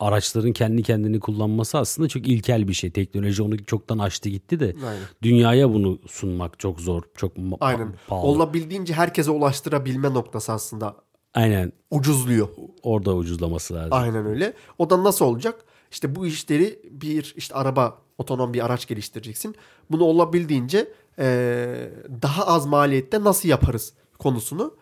araçların 0.00 0.52
kendi 0.52 0.82
kendini 0.82 1.20
kullanması 1.20 1.78
aslında 1.78 2.08
çok 2.08 2.28
ilkel 2.28 2.68
bir 2.68 2.72
şey. 2.72 2.90
Teknoloji 2.90 3.42
onu 3.42 3.64
çoktan 3.64 3.98
aştı 3.98 4.28
gitti 4.28 4.60
de 4.60 4.64
Aynen. 4.86 5.02
dünyaya 5.22 5.74
bunu 5.74 5.98
sunmak 6.06 6.58
çok 6.58 6.80
zor, 6.80 7.02
çok 7.16 7.32
Aynen. 7.60 7.94
pahalı. 8.08 8.26
Olabildiğince 8.26 8.94
herkese 8.94 9.30
ulaştırabilme 9.30 10.14
noktası 10.14 10.52
aslında 10.52 10.96
Aynen. 11.34 11.72
Ucuzluyor. 11.90 12.48
Orada 12.82 13.14
ucuzlaması 13.14 13.74
lazım. 13.74 13.92
Aynen 13.92 14.26
öyle. 14.26 14.52
O 14.78 14.90
da 14.90 15.04
nasıl 15.04 15.24
olacak? 15.24 15.64
İşte 15.90 16.14
bu 16.14 16.26
işleri 16.26 16.80
bir 16.90 17.34
işte 17.36 17.54
araba, 17.54 17.98
otonom 18.22 18.54
bir 18.54 18.66
araç 18.66 18.86
geliştireceksin. 18.86 19.54
Bunu 19.90 20.04
olabildiğince 20.04 20.92
e, 21.18 21.90
daha 22.22 22.46
az 22.46 22.66
maliyette 22.66 23.24
nasıl 23.24 23.48
yaparız 23.48 23.92
konusunu. 24.18 24.74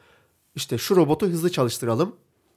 İşte 0.55 0.79
şu 0.79 0.97
robotu 0.97 1.27
hızlı 1.27 1.53
çalıştıralım. 1.53 2.17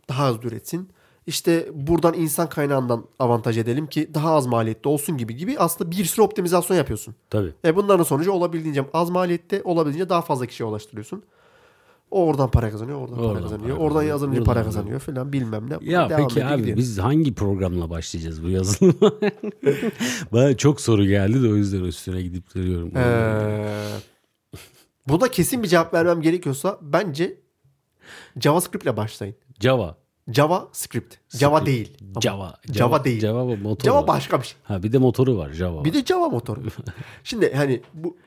Daha 0.10 0.30
hızlı 0.30 0.48
üretsin. 0.48 0.90
İşte 1.28 1.70
buradan 1.74 2.14
insan 2.14 2.50
kaynağından 2.50 3.06
avantaj 3.20 3.58
edelim 3.58 3.88
ki 3.88 4.10
daha 4.14 4.34
az 4.34 4.46
maliyette 4.46 4.90
olsun 4.90 5.18
gibi 5.18 5.36
gibi 5.36 5.60
aslında 5.60 5.92
bir 5.92 6.06
sürü 6.06 6.22
optimizasyon 6.22 6.78
yapıyorsun. 6.78 7.16
Tabii. 7.30 7.54
E 7.66 7.76
bunların 7.76 8.04
sonucu 8.04 8.32
olabildiğince 8.32 8.86
az 8.94 9.10
maliyette 9.10 9.62
olabildiğince 9.64 10.10
daha 10.10 10.22
fazla 10.22 10.46
kişiye 10.46 10.70
ulaştırıyorsun. 10.70 11.24
O 12.14 12.26
oradan 12.26 12.52
para 12.52 12.72
kazanıyor, 12.72 13.02
oradan, 13.02 13.20
oradan 13.20 13.34
para 13.34 13.42
kazanıyor. 13.44 13.78
Para 13.78 13.86
oradan 13.86 14.04
yazılımcı 14.04 14.40
oradan 14.40 14.54
para 14.54 14.64
kazanıyor 14.64 15.00
falan 15.00 15.34
bilmem 15.34 15.70
ne. 15.70 15.92
Ya 15.92 16.10
Devam 16.10 16.28
peki 16.28 16.46
abi 16.46 16.58
gidiyor. 16.62 16.78
biz 16.78 17.00
hangi 17.00 17.36
programla 17.36 17.90
başlayacağız 17.90 18.44
bu 18.44 18.50
yazılıma? 18.50 19.12
Bana 20.34 20.58
çok 20.58 20.82
soru 20.82 21.06
geldi 21.06 21.44
de 21.44 21.48
o 21.48 21.56
yüzden 21.56 21.84
üstüne 21.84 22.22
gidip 22.22 22.56
duruyorum. 22.56 22.98
Ee, 22.98 23.66
buna 25.08 25.28
kesin 25.28 25.64
bir 25.64 25.68
cevap 25.68 25.94
vermem 25.94 26.22
gerekiyorsa 26.22 26.78
bence 26.82 27.38
JavaScript 28.40 28.84
ile 28.84 28.98
başlayın. 28.98 29.36
Java. 29.60 29.98
Java 30.28 30.70
script. 30.72 31.16
Java 31.30 31.66
değil. 31.66 31.98
Java. 32.22 32.54
Java, 32.66 32.78
Java 32.78 33.04
değil. 33.04 33.22
Java 33.22 33.56
motoru. 33.56 33.86
Java 33.86 34.08
başka 34.08 34.42
bir 34.42 34.46
şey. 34.46 34.58
Ha 34.64 34.84
bir 34.84 34.92
de 34.92 34.98
motoru 34.98 35.38
var 35.38 35.50
Java. 35.50 35.86
Bir 35.86 35.94
de 35.94 36.06
Java 36.06 36.30
motoru. 36.30 36.62
Şimdi 37.24 37.54
hani 37.54 37.82
bu 37.94 38.18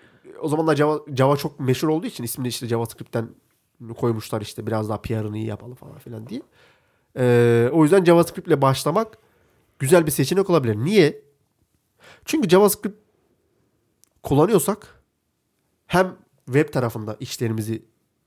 o 0.41 0.49
zamanlar 0.49 0.77
Java 0.77 1.01
Java 1.17 1.37
çok 1.37 1.61
meşhur 1.61 1.89
olduğu 1.89 2.07
için 2.07 2.25
ismini 2.25 2.49
işte 2.49 2.69
JavaScript'ten 2.69 3.29
koymuşlar 3.97 4.41
işte 4.41 4.67
biraz 4.67 4.89
daha 4.89 5.03
PR'ını 5.03 5.39
iyi 5.39 5.47
yapalım 5.47 5.75
falan 5.75 5.99
filan 5.99 6.27
diye. 6.27 6.43
Ee, 7.19 7.71
o 7.73 7.83
yüzden 7.83 8.05
JavaScript 8.05 8.49
ile 8.49 8.63
başlamak 8.63 9.19
güzel 9.79 10.07
bir 10.07 10.11
seçenek 10.11 10.51
olabilir. 10.51 10.77
Niye? 10.77 11.23
Çünkü 12.25 12.49
JavaScript 12.49 12.99
kullanıyorsak 14.23 15.03
hem 15.87 16.17
web 16.47 16.73
tarafında 16.73 17.17
işlerimizi 17.21 17.83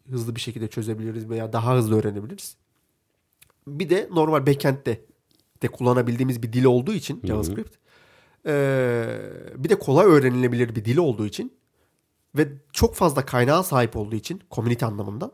hızlı 0.09 0.35
bir 0.35 0.41
şekilde 0.41 0.67
çözebiliriz 0.67 1.29
veya 1.29 1.53
daha 1.53 1.75
hızlı 1.75 1.99
öğrenebiliriz. 1.99 2.57
Bir 3.67 3.89
de 3.89 4.09
normal 4.11 4.47
backend'de 4.47 5.05
de 5.61 5.67
kullanabildiğimiz 5.67 6.43
bir 6.43 6.53
dil 6.53 6.63
olduğu 6.63 6.93
için 6.93 7.21
JavaScript. 7.23 7.75
Ee, 8.45 9.19
bir 9.55 9.69
de 9.69 9.79
kolay 9.79 10.05
öğrenilebilir 10.05 10.75
bir 10.75 10.85
dil 10.85 10.97
olduğu 10.97 11.25
için 11.25 11.53
ve 12.35 12.47
çok 12.73 12.95
fazla 12.95 13.25
kaynağa 13.25 13.63
sahip 13.63 13.97
olduğu 13.97 14.15
için 14.15 14.41
komünite 14.49 14.85
anlamında 14.85 15.31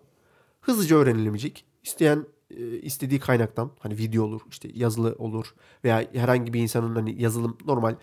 hızlıca 0.66 0.96
öğrenilemeyecek. 0.96 1.66
İsteyen 1.84 2.26
e, 2.58 2.80
istediği 2.80 3.20
kaynaktan 3.20 3.72
hani 3.80 3.98
video 3.98 4.24
olur, 4.24 4.42
işte 4.52 4.70
yazılı 4.74 5.16
olur 5.18 5.54
veya 5.84 6.06
herhangi 6.14 6.54
bir 6.54 6.60
insanın 6.60 6.96
hani 6.96 7.22
yazılım 7.22 7.58
normal 7.66 7.96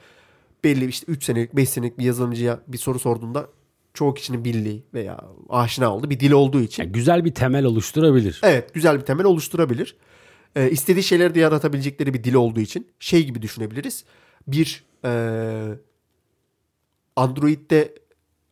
belli 0.64 0.86
işte 0.86 1.12
3 1.12 1.24
senelik 1.24 1.56
5 1.56 1.68
senelik 1.68 1.98
bir 1.98 2.04
yazılımcıya 2.04 2.60
bir 2.68 2.78
soru 2.78 2.98
sorduğunda 2.98 3.48
çoğu 3.94 4.14
kişinin 4.14 4.44
bildiği 4.44 4.82
veya 4.94 5.20
aşina 5.48 5.96
olduğu 5.96 6.10
bir 6.10 6.20
dil 6.20 6.32
olduğu 6.32 6.60
için. 6.60 6.82
Yani 6.82 6.92
güzel 6.92 7.24
bir 7.24 7.34
temel 7.34 7.64
oluşturabilir. 7.64 8.40
Evet 8.42 8.74
güzel 8.74 9.00
bir 9.00 9.04
temel 9.04 9.26
oluşturabilir. 9.26 9.96
Ee, 10.56 10.70
istediği 10.70 11.02
şeyleri 11.02 11.34
de 11.34 11.40
yaratabilecekleri 11.40 12.14
bir 12.14 12.24
dil 12.24 12.34
olduğu 12.34 12.60
için 12.60 12.86
şey 13.00 13.26
gibi 13.26 13.42
düşünebiliriz. 13.42 14.04
Bir 14.46 14.84
e, 15.04 15.10
Android'de 17.16 17.94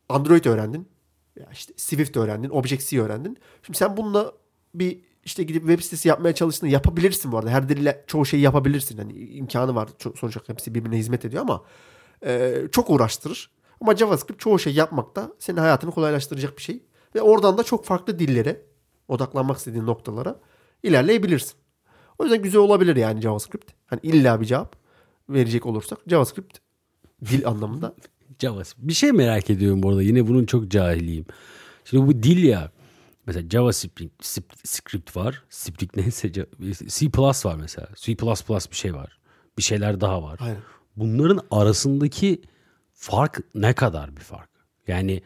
Android 0.08 0.44
öğrendin. 0.44 0.88
Ya 1.40 1.48
işte 1.52 1.72
Swift 1.76 2.16
öğrendin. 2.16 2.50
Objective-C 2.50 3.02
öğrendin. 3.02 3.36
Şimdi 3.62 3.78
sen 3.78 3.96
bununla 3.96 4.32
bir 4.74 5.00
işte 5.24 5.42
gidip 5.42 5.62
web 5.62 5.80
sitesi 5.80 6.08
yapmaya 6.08 6.34
çalıştığında 6.34 6.70
yapabilirsin 6.70 7.32
bu 7.32 7.38
arada. 7.38 7.50
Her 7.50 7.68
dille 7.68 8.04
çoğu 8.06 8.26
şeyi 8.26 8.42
yapabilirsin. 8.42 8.98
Hani 8.98 9.12
imkanı 9.12 9.74
var. 9.74 9.88
Sonuç 9.98 10.36
olarak 10.36 10.48
hepsi 10.48 10.74
birbirine 10.74 10.96
hizmet 10.96 11.24
ediyor 11.24 11.42
ama 11.42 11.64
e, 12.24 12.54
çok 12.72 12.90
uğraştırır. 12.90 13.50
Ama 13.80 13.96
JavaScript 13.96 14.40
çoğu 14.40 14.58
şey 14.58 14.74
yapmakta 14.74 15.32
senin 15.38 15.58
hayatını 15.58 15.90
kolaylaştıracak 15.90 16.56
bir 16.56 16.62
şey. 16.62 16.82
Ve 17.14 17.22
oradan 17.22 17.58
da 17.58 17.62
çok 17.62 17.84
farklı 17.84 18.18
dillere 18.18 18.62
odaklanmak 19.08 19.58
istediğin 19.58 19.86
noktalara 19.86 20.40
ilerleyebilirsin. 20.82 21.54
O 22.18 22.24
yüzden 22.24 22.42
güzel 22.42 22.60
olabilir 22.60 22.96
yani 22.96 23.20
JavaScript. 23.20 23.70
Hani 23.86 24.00
illa 24.02 24.40
bir 24.40 24.46
cevap 24.46 24.76
verecek 25.28 25.66
olursak 25.66 25.98
JavaScript 26.06 26.58
dil 27.24 27.46
anlamında. 27.46 27.94
JavaScript. 28.38 28.88
Bir 28.88 28.92
şey 28.92 29.12
merak 29.12 29.50
ediyorum 29.50 29.82
bu 29.82 29.88
arada. 29.88 30.02
Yine 30.02 30.28
bunun 30.28 30.46
çok 30.46 30.68
cahiliyim. 30.70 31.24
Şimdi 31.84 32.06
bu 32.06 32.22
dil 32.22 32.44
ya. 32.44 32.70
Mesela 33.26 33.48
JavaScript 33.50 34.26
script 34.64 35.16
var. 35.16 35.42
Script 35.50 35.96
neyse 35.96 36.32
C++ 36.88 37.06
var 37.44 37.56
mesela. 37.60 37.88
C++ 37.96 38.16
bir 38.70 38.76
şey 38.76 38.94
var. 38.94 39.18
Bir 39.58 39.62
şeyler 39.62 40.00
daha 40.00 40.22
var. 40.22 40.38
Aynen. 40.42 40.60
Bunların 40.96 41.40
arasındaki 41.50 42.42
fark 42.92 43.40
ne 43.54 43.72
kadar 43.72 44.16
bir 44.16 44.20
fark? 44.20 44.50
Yani 44.86 45.22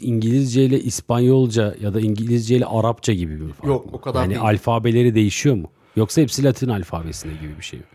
İngilizce 0.00 0.64
ile 0.64 0.80
İspanyolca 0.80 1.74
ya 1.80 1.94
da 1.94 2.00
İngilizce 2.00 2.56
ile 2.56 2.66
Arapça 2.66 3.12
gibi 3.12 3.40
bir 3.40 3.52
fark 3.52 3.68
Yok 3.68 3.86
mı? 3.86 3.90
o 3.94 4.00
kadar 4.00 4.20
yani 4.22 4.30
değil. 4.30 4.42
alfabeleri 4.42 5.14
değişiyor 5.14 5.56
mu? 5.56 5.70
Yoksa 5.96 6.20
hepsi 6.20 6.44
Latin 6.44 6.68
alfabesinde 6.68 7.34
gibi 7.34 7.58
bir 7.58 7.64
şey 7.64 7.78
mi? 7.80 7.86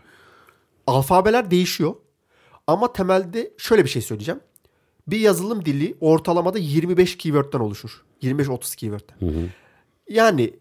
Alfabeler 0.86 1.50
değişiyor. 1.50 1.94
Ama 2.66 2.92
temelde 2.92 3.50
şöyle 3.58 3.84
bir 3.84 3.88
şey 3.88 4.02
söyleyeceğim. 4.02 4.40
Bir 5.06 5.18
yazılım 5.18 5.64
dili 5.64 5.96
ortalamada 6.00 6.58
25 6.58 7.18
keyword'den 7.18 7.60
oluşur. 7.60 8.04
25-30 8.22 8.76
keyword'den. 8.76 9.26
Hı 9.26 9.40
hı. 9.40 9.48
Yani 10.08 10.54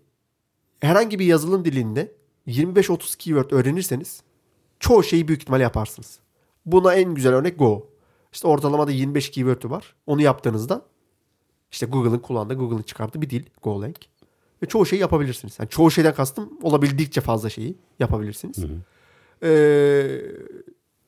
herhangi 0.82 1.20
bir 1.20 1.26
yazılım 1.26 1.66
dilinde 1.66 2.12
25-30 2.48 3.18
keyword 3.18 3.52
öğrenirseniz 3.52 4.22
çoğu 4.80 5.04
şeyi 5.04 5.28
büyük 5.28 5.42
ihtimal 5.42 5.62
yaparsınız. 5.62 6.20
Buna 6.66 6.96
en 6.96 7.14
güzel 7.14 7.34
örnek 7.34 7.60
Go. 7.60 7.90
İşte 8.34 8.48
ortalamada 8.48 8.92
25 8.92 9.32
keyword'ü 9.32 9.70
var. 9.70 9.96
Onu 10.08 10.22
yaptığınızda 10.22 10.86
işte 11.72 11.86
Google'ın 11.86 12.20
kullandığı, 12.20 12.54
Google'ın 12.54 12.82
çıkardığı 12.82 13.22
bir 13.22 13.30
dil 13.30 13.46
Golang. 13.64 13.96
Ve 14.64 14.68
çoğu 14.68 14.86
şeyi 14.86 15.00
yapabilirsiniz. 15.00 15.56
Yani 15.60 15.70
çoğu 15.70 15.92
şeyden 15.92 16.14
kastım 16.14 16.50
olabildiğince 16.62 17.22
fazla 17.22 17.50
şeyi 17.50 17.78
yapabilirsiniz. 18.00 18.58
Hı 18.58 18.68
hı. 18.68 18.76
Ee, 19.48 20.22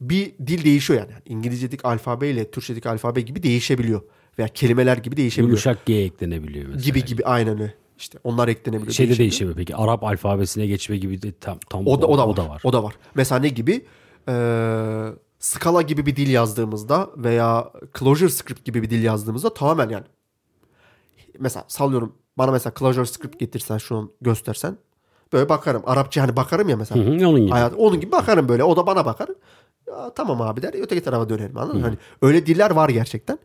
bir 0.02 0.34
dil 0.48 0.66
değişiyor 0.66 1.00
yani. 1.00 1.12
yani 1.12 1.22
İngilizcedik 1.26 1.86
alfabe 1.86 2.30
ile 2.30 2.52
Türkçedik 2.52 2.86
alfabe 2.86 3.22
gibi 3.22 3.44
değişebiliyor. 3.44 4.02
Veya 4.40 4.48
kelimeler 4.48 4.98
gibi 4.98 5.18
değişebiliyor. 5.18 5.50
Yumuşak 5.50 5.86
G 5.86 5.96
eklenebiliyor 5.96 6.66
mesela. 6.66 6.84
Gibi 6.84 7.06
gibi 7.06 7.26
aynen 7.26 7.62
öyle. 7.62 7.74
İşte 7.98 8.20
onlar 8.24 8.48
eklenebiliyor. 8.48 8.94
Şeyde 8.94 9.18
değişebiliyor. 9.18 9.58
peki. 9.58 9.76
Arap 9.76 10.04
alfabesine 10.04 10.68
geçme 10.68 10.98
gibi 10.98 11.22
de 11.22 11.32
tam, 11.42 11.60
tam 11.70 11.88
O 11.88 12.02
da, 12.02 12.08
o 12.08 12.18
da, 12.18 12.28
var. 12.28 12.34
o 12.34 12.38
da 12.38 12.50
var. 12.50 12.62
O 12.64 12.74
da 12.74 12.84
var. 12.84 12.96
Mesela 13.16 13.40
ne 13.42 13.48
gibi? 13.50 13.86
Ee, 14.30 15.06
Scala 15.40 15.82
gibi 15.82 16.06
bir 16.06 16.16
dil 16.16 16.30
yazdığımızda 16.30 17.10
veya 17.18 17.72
Clojure 18.00 18.30
Script 18.30 18.66
gibi 18.66 18.84
bir 18.84 18.90
dil 18.90 19.04
yazdığımızda 19.04 19.54
tamamen 19.54 19.90
yani 19.90 20.06
mesela 21.40 21.66
sallıyorum 21.68 22.16
bana 22.38 22.52
mesela 22.52 22.74
Clojure 22.80 23.06
Script 23.06 23.40
getirsen 23.40 23.78
şu 23.78 23.96
an 23.96 24.12
göstersen 24.22 24.78
böyle 25.34 25.50
bakarım. 25.50 25.82
Arapça 25.86 26.22
hani 26.22 26.36
bakarım 26.36 26.70
ya 26.70 26.78
mesela. 26.78 27.06
Hı 27.06 27.10
hı, 27.10 27.28
onun 27.30 27.40
gibi. 27.42 27.52
Hayat, 27.52 27.74
onun 27.78 28.00
gibi 28.00 28.12
bakarım 28.12 28.50
böyle. 28.50 28.64
O 28.64 28.76
da 28.78 28.88
bana 28.88 29.06
bakar. 29.06 29.30
Ya, 29.88 30.14
tamam 30.14 30.42
abi 30.42 30.62
der. 30.62 30.74
Öteki 30.74 31.04
tarafa 31.04 31.30
dönerim 31.30 31.58
anladın 31.58 31.80
mı? 31.80 31.86
Hani 31.86 31.98
öyle 32.22 32.46
diller 32.46 32.72
var 32.72 32.90
gerçekten. 32.90 33.40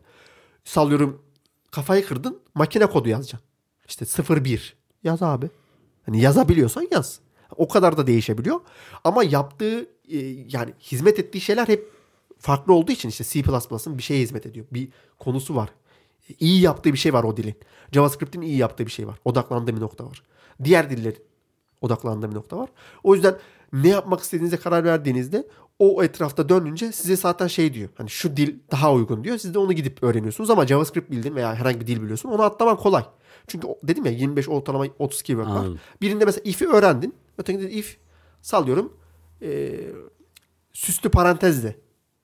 Sallıyorum 0.63 1.21
kafayı 1.71 2.05
kırdın 2.05 2.39
makine 2.55 2.85
kodu 2.85 3.09
yazacaksın. 3.09 3.49
İşte 3.87 4.05
01 4.45 4.75
yaz 5.03 5.21
abi. 5.21 5.49
Hani 6.05 6.21
yazabiliyorsan 6.21 6.87
yaz. 6.91 7.19
O 7.55 7.67
kadar 7.67 7.97
da 7.97 8.07
değişebiliyor. 8.07 8.59
Ama 9.03 9.23
yaptığı 9.23 9.81
e, 10.11 10.17
yani 10.53 10.73
hizmet 10.81 11.19
ettiği 11.19 11.41
şeyler 11.41 11.67
hep 11.67 11.89
farklı 12.39 12.73
olduğu 12.73 12.91
için 12.91 13.09
işte 13.09 13.23
C++'ın 13.23 13.97
bir 13.97 14.03
şeye 14.03 14.21
hizmet 14.21 14.45
ediyor. 14.45 14.65
Bir 14.71 14.89
konusu 15.19 15.55
var. 15.55 15.69
İyi 16.39 16.61
yaptığı 16.61 16.93
bir 16.93 16.97
şey 16.97 17.13
var 17.13 17.23
o 17.23 17.37
dilin. 17.37 17.55
JavaScript'in 17.91 18.41
iyi 18.41 18.57
yaptığı 18.57 18.85
bir 18.85 18.91
şey 18.91 19.07
var. 19.07 19.19
Odaklandığı 19.25 19.75
bir 19.75 19.81
nokta 19.81 20.05
var. 20.05 20.23
Diğer 20.63 20.89
dillerin 20.89 21.23
odaklandığı 21.81 22.29
bir 22.29 22.35
nokta 22.35 22.57
var. 22.57 22.69
O 23.03 23.15
yüzden 23.15 23.35
ne 23.73 23.89
yapmak 23.89 24.19
istediğinize 24.19 24.57
karar 24.57 24.83
verdiğinizde 24.83 25.47
o 25.79 26.03
etrafta 26.03 26.49
dönünce 26.49 26.91
size 26.91 27.15
zaten 27.15 27.47
şey 27.47 27.73
diyor. 27.73 27.89
Hani 27.95 28.09
şu 28.09 28.37
dil 28.37 28.55
daha 28.71 28.93
uygun 28.93 29.23
diyor. 29.23 29.37
Siz 29.37 29.53
de 29.53 29.59
onu 29.59 29.73
gidip 29.73 30.03
öğreniyorsunuz 30.03 30.49
ama 30.49 30.67
JavaScript 30.67 31.11
bildin 31.11 31.35
veya 31.35 31.55
herhangi 31.55 31.79
bir 31.79 31.87
dil 31.87 32.01
biliyorsun. 32.01 32.29
Onu 32.29 32.41
atlaman 32.41 32.77
kolay. 32.77 33.03
Çünkü 33.47 33.67
dedim 33.83 34.05
ya 34.05 34.11
25 34.11 34.49
ortalama 34.49 34.85
30 34.99 35.21
keyword 35.21 35.47
var. 35.47 35.55
Anladım. 35.55 35.79
Birinde 36.01 36.25
mesela 36.25 36.41
if'i 36.45 36.67
öğrendin. 36.67 37.15
Ötekinde 37.37 37.71
if 37.71 37.97
sallıyorum 38.41 38.93
e, 39.41 39.79
süslü 40.73 41.09
parantezle 41.09 41.75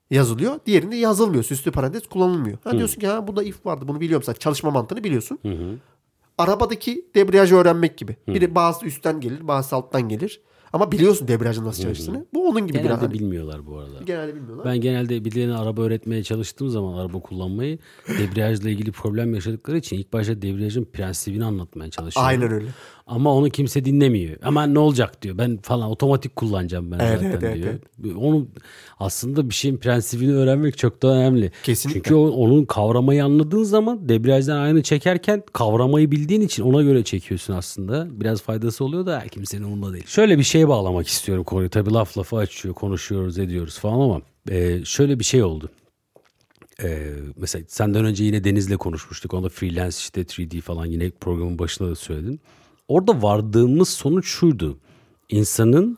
yazılıyor. 0.10 0.60
Diğerinde 0.66 0.96
yazılmıyor. 0.96 1.44
Süslü 1.44 1.72
parantez 1.72 2.08
kullanılmıyor. 2.08 2.58
Ha 2.64 2.72
diyorsun 2.72 3.00
ki 3.00 3.08
ha 3.08 3.28
burada 3.28 3.44
if 3.44 3.66
vardı. 3.66 3.88
Bunu 3.88 4.02
biliyorum 4.02 4.22
mesela. 4.28 4.40
Çalışma 4.40 4.72
mantığını 4.72 5.04
biliyorsun. 5.04 5.40
Hı 5.42 5.50
hı. 5.50 5.76
Arabadaki 6.38 7.06
debriyajı 7.16 7.56
öğrenmek 7.56 7.98
gibi. 7.98 8.18
Biri 8.28 8.56
bazı 8.56 8.86
üstten 8.86 9.20
gelir, 9.20 9.48
bazı 9.48 9.76
alttan 9.76 10.10
gelir. 10.10 10.42
Ama 10.74 10.92
biliyorsun 10.92 11.28
debriyajın 11.28 11.66
nasıl 11.66 11.84
çalıştığını. 11.84 12.26
Bu 12.34 12.50
onun 12.50 12.62
gibi. 12.68 12.78
Genelde 12.78 12.94
Hani, 12.94 13.14
bilmiyorlar 13.14 13.66
bu 13.66 13.78
arada. 13.78 14.04
genelde 14.06 14.36
bilmiyorlar. 14.36 14.66
Ben 14.66 14.82
genelde 14.82 15.26
birilerine 15.26 15.56
araba 15.58 15.82
öğretmeye 15.82 16.24
çalıştığım 16.24 16.70
zaman 16.70 16.94
araba 16.98 17.20
kullanmayı 17.20 17.80
debriyajla 18.08 18.70
ilgili 18.70 18.92
problem 18.92 19.34
yaşadıkları 19.34 19.78
için 19.78 19.98
ilk 19.98 20.14
başta 20.14 20.42
debriyajın 20.42 20.86
prensibini 20.86 21.46
anlatmaya 21.46 21.90
çalışıyorum. 21.92 22.28
Aynen 22.30 22.52
öyle. 22.52 22.68
Ama 23.08 23.34
onu 23.34 23.50
kimse 23.50 23.86
dinlemiyor. 23.86 24.38
Ama 24.44 24.66
ne 24.66 24.80
olacak 24.80 25.22
diyor. 25.22 25.38
Ben 25.38 25.58
falan 25.58 25.90
otomatik 25.90 26.36
kullanacağım 26.36 26.92
ben 26.92 27.00
Evet, 27.00 27.20
zaten 27.22 27.48
evet, 27.48 27.82
diyor. 28.00 28.16
Onu 28.16 28.48
aslında 29.00 29.50
bir 29.50 29.54
şeyin 29.54 29.78
prensibini 29.78 30.34
öğrenmek 30.34 30.78
çok 30.78 31.02
daha 31.02 31.14
önemli. 31.14 31.52
Kesinlikle. 31.64 32.02
Çünkü 32.02 32.16
onun 32.16 32.66
kavramayı 32.66 33.26
anladığın 33.26 33.64
zaman 33.64 34.10
debriyajdan 34.10 34.58
aynı 34.58 34.84
çekerken 34.84 35.44
kavramayı 35.54 36.12
bildiğin 36.12 36.42
için 36.42 36.64
ona 36.64 36.82
göre 36.82 37.04
çekiyorsun 37.04 37.54
aslında. 37.54 38.08
Biraz 38.12 38.42
faydası 38.42 38.86
oluyor 38.86 39.06
da 39.06 39.24
kimsenin 39.32 39.64
umurunda 39.64 39.94
değil. 39.94 40.06
Şöyle 40.08 40.38
bir 40.38 40.44
şeye 40.44 40.68
bağlamak 40.68 41.08
istiyorum 41.08 41.44
konuyu. 41.44 41.70
Tabii 41.70 41.94
laf 41.94 42.18
lafı 42.18 42.36
açıyor, 42.36 42.76
konuşuyoruz, 42.76 43.40
ediyoruz 43.40 43.80
falan 43.80 44.00
ama 44.00 44.22
e, 44.50 44.86
şöyle 44.86 45.20
bir 45.20 45.24
şey 45.24 45.44
oldu. 45.44 45.70
Ee, 46.84 47.14
mesela 47.38 47.66
senden 47.68 48.06
önce 48.06 48.24
yine 48.24 48.44
Deniz'le 48.44 48.78
konuşmuştuk. 48.78 49.34
Onda 49.34 49.50
freelance 49.50 49.96
işte 49.98 50.22
3D 50.22 50.62
falan 50.62 50.86
yine 50.86 51.10
programın 51.10 51.60
başında 51.60 51.90
da 51.90 51.96
söyledin. 51.96 52.40
Orada 52.88 53.22
vardığımız 53.22 53.90
sonuç 53.90 54.28
şuydu. 54.28 54.78
İnsanın 55.30 55.98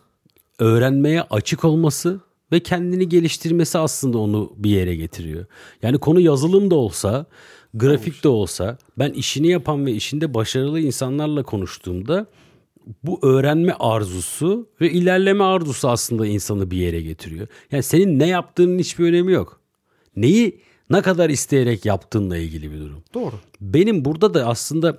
öğrenmeye 0.59 1.21
açık 1.21 1.65
olması 1.65 2.19
ve 2.51 2.59
kendini 2.59 3.09
geliştirmesi 3.09 3.77
aslında 3.77 4.17
onu 4.17 4.53
bir 4.57 4.69
yere 4.69 4.95
getiriyor. 4.95 5.45
Yani 5.81 5.97
konu 5.97 6.19
yazılım 6.19 6.71
da 6.71 6.75
olsa, 6.75 7.25
grafik 7.73 8.23
de 8.23 8.27
olsa 8.27 8.77
ben 8.97 9.11
işini 9.11 9.47
yapan 9.47 9.85
ve 9.85 9.91
işinde 9.91 10.33
başarılı 10.33 10.79
insanlarla 10.79 11.43
konuştuğumda 11.43 12.25
bu 13.03 13.19
öğrenme 13.21 13.75
arzusu 13.79 14.67
ve 14.81 14.91
ilerleme 14.91 15.43
arzusu 15.43 15.89
aslında 15.89 16.27
insanı 16.27 16.71
bir 16.71 16.77
yere 16.77 17.01
getiriyor. 17.01 17.47
Yani 17.71 17.83
senin 17.83 18.19
ne 18.19 18.27
yaptığının 18.27 18.79
hiçbir 18.79 19.05
önemi 19.05 19.31
yok. 19.31 19.59
Neyi 20.15 20.61
ne 20.89 21.01
kadar 21.01 21.29
isteyerek 21.29 21.85
yaptığınla 21.85 22.37
ilgili 22.37 22.71
bir 22.71 22.79
durum. 22.79 23.03
Doğru. 23.13 23.35
Benim 23.61 24.05
burada 24.05 24.33
da 24.33 24.47
aslında 24.47 24.97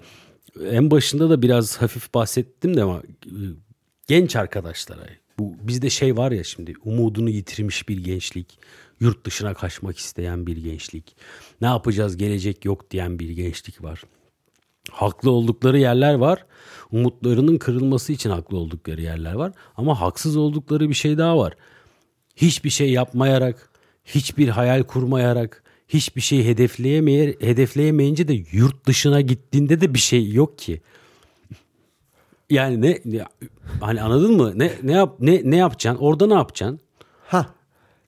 en 0.70 0.90
başında 0.90 1.30
da 1.30 1.42
biraz 1.42 1.76
hafif 1.76 2.14
bahsettim 2.14 2.76
de 2.76 2.82
ama 2.82 3.02
e, 3.26 3.34
genç 4.06 4.36
arkadaşlara 4.36 5.06
bu 5.40 5.54
bizde 5.62 5.90
şey 5.90 6.16
var 6.16 6.32
ya 6.32 6.44
şimdi 6.44 6.74
umudunu 6.84 7.30
yitirmiş 7.30 7.88
bir 7.88 8.04
gençlik, 8.04 8.58
yurt 9.00 9.26
dışına 9.26 9.54
kaçmak 9.54 9.98
isteyen 9.98 10.46
bir 10.46 10.56
gençlik, 10.56 11.16
ne 11.60 11.66
yapacağız 11.66 12.16
gelecek 12.16 12.64
yok 12.64 12.90
diyen 12.90 13.18
bir 13.18 13.30
gençlik 13.30 13.82
var. 13.82 14.02
Haklı 14.90 15.30
oldukları 15.30 15.78
yerler 15.78 16.14
var. 16.14 16.46
Umutlarının 16.92 17.58
kırılması 17.58 18.12
için 18.12 18.30
haklı 18.30 18.56
oldukları 18.56 19.02
yerler 19.02 19.32
var. 19.32 19.52
Ama 19.76 20.00
haksız 20.00 20.36
oldukları 20.36 20.88
bir 20.88 20.94
şey 20.94 21.18
daha 21.18 21.38
var. 21.38 21.54
Hiçbir 22.36 22.70
şey 22.70 22.90
yapmayarak, 22.92 23.70
hiçbir 24.04 24.48
hayal 24.48 24.82
kurmayarak, 24.82 25.62
hiçbir 25.92 26.20
şey 26.20 26.44
hedefleyemeye, 26.44 27.36
hedefleyemeyince 27.40 28.28
de 28.28 28.44
yurt 28.52 28.86
dışına 28.86 29.20
gittiğinde 29.20 29.80
de 29.80 29.94
bir 29.94 29.98
şey 29.98 30.32
yok 30.32 30.58
ki. 30.58 30.80
Yani 32.50 32.82
ne, 32.82 33.00
ne 33.04 33.24
hani 33.80 34.02
anladın 34.02 34.36
mı? 34.36 34.52
Ne 34.56 34.72
ne 34.82 34.92
yap 34.92 35.16
ne 35.20 35.40
ne 35.44 35.56
yapacaksın? 35.56 36.04
Orada 36.04 36.26
ne 36.26 36.34
yapacaksın? 36.34 36.80
Ha. 37.26 37.54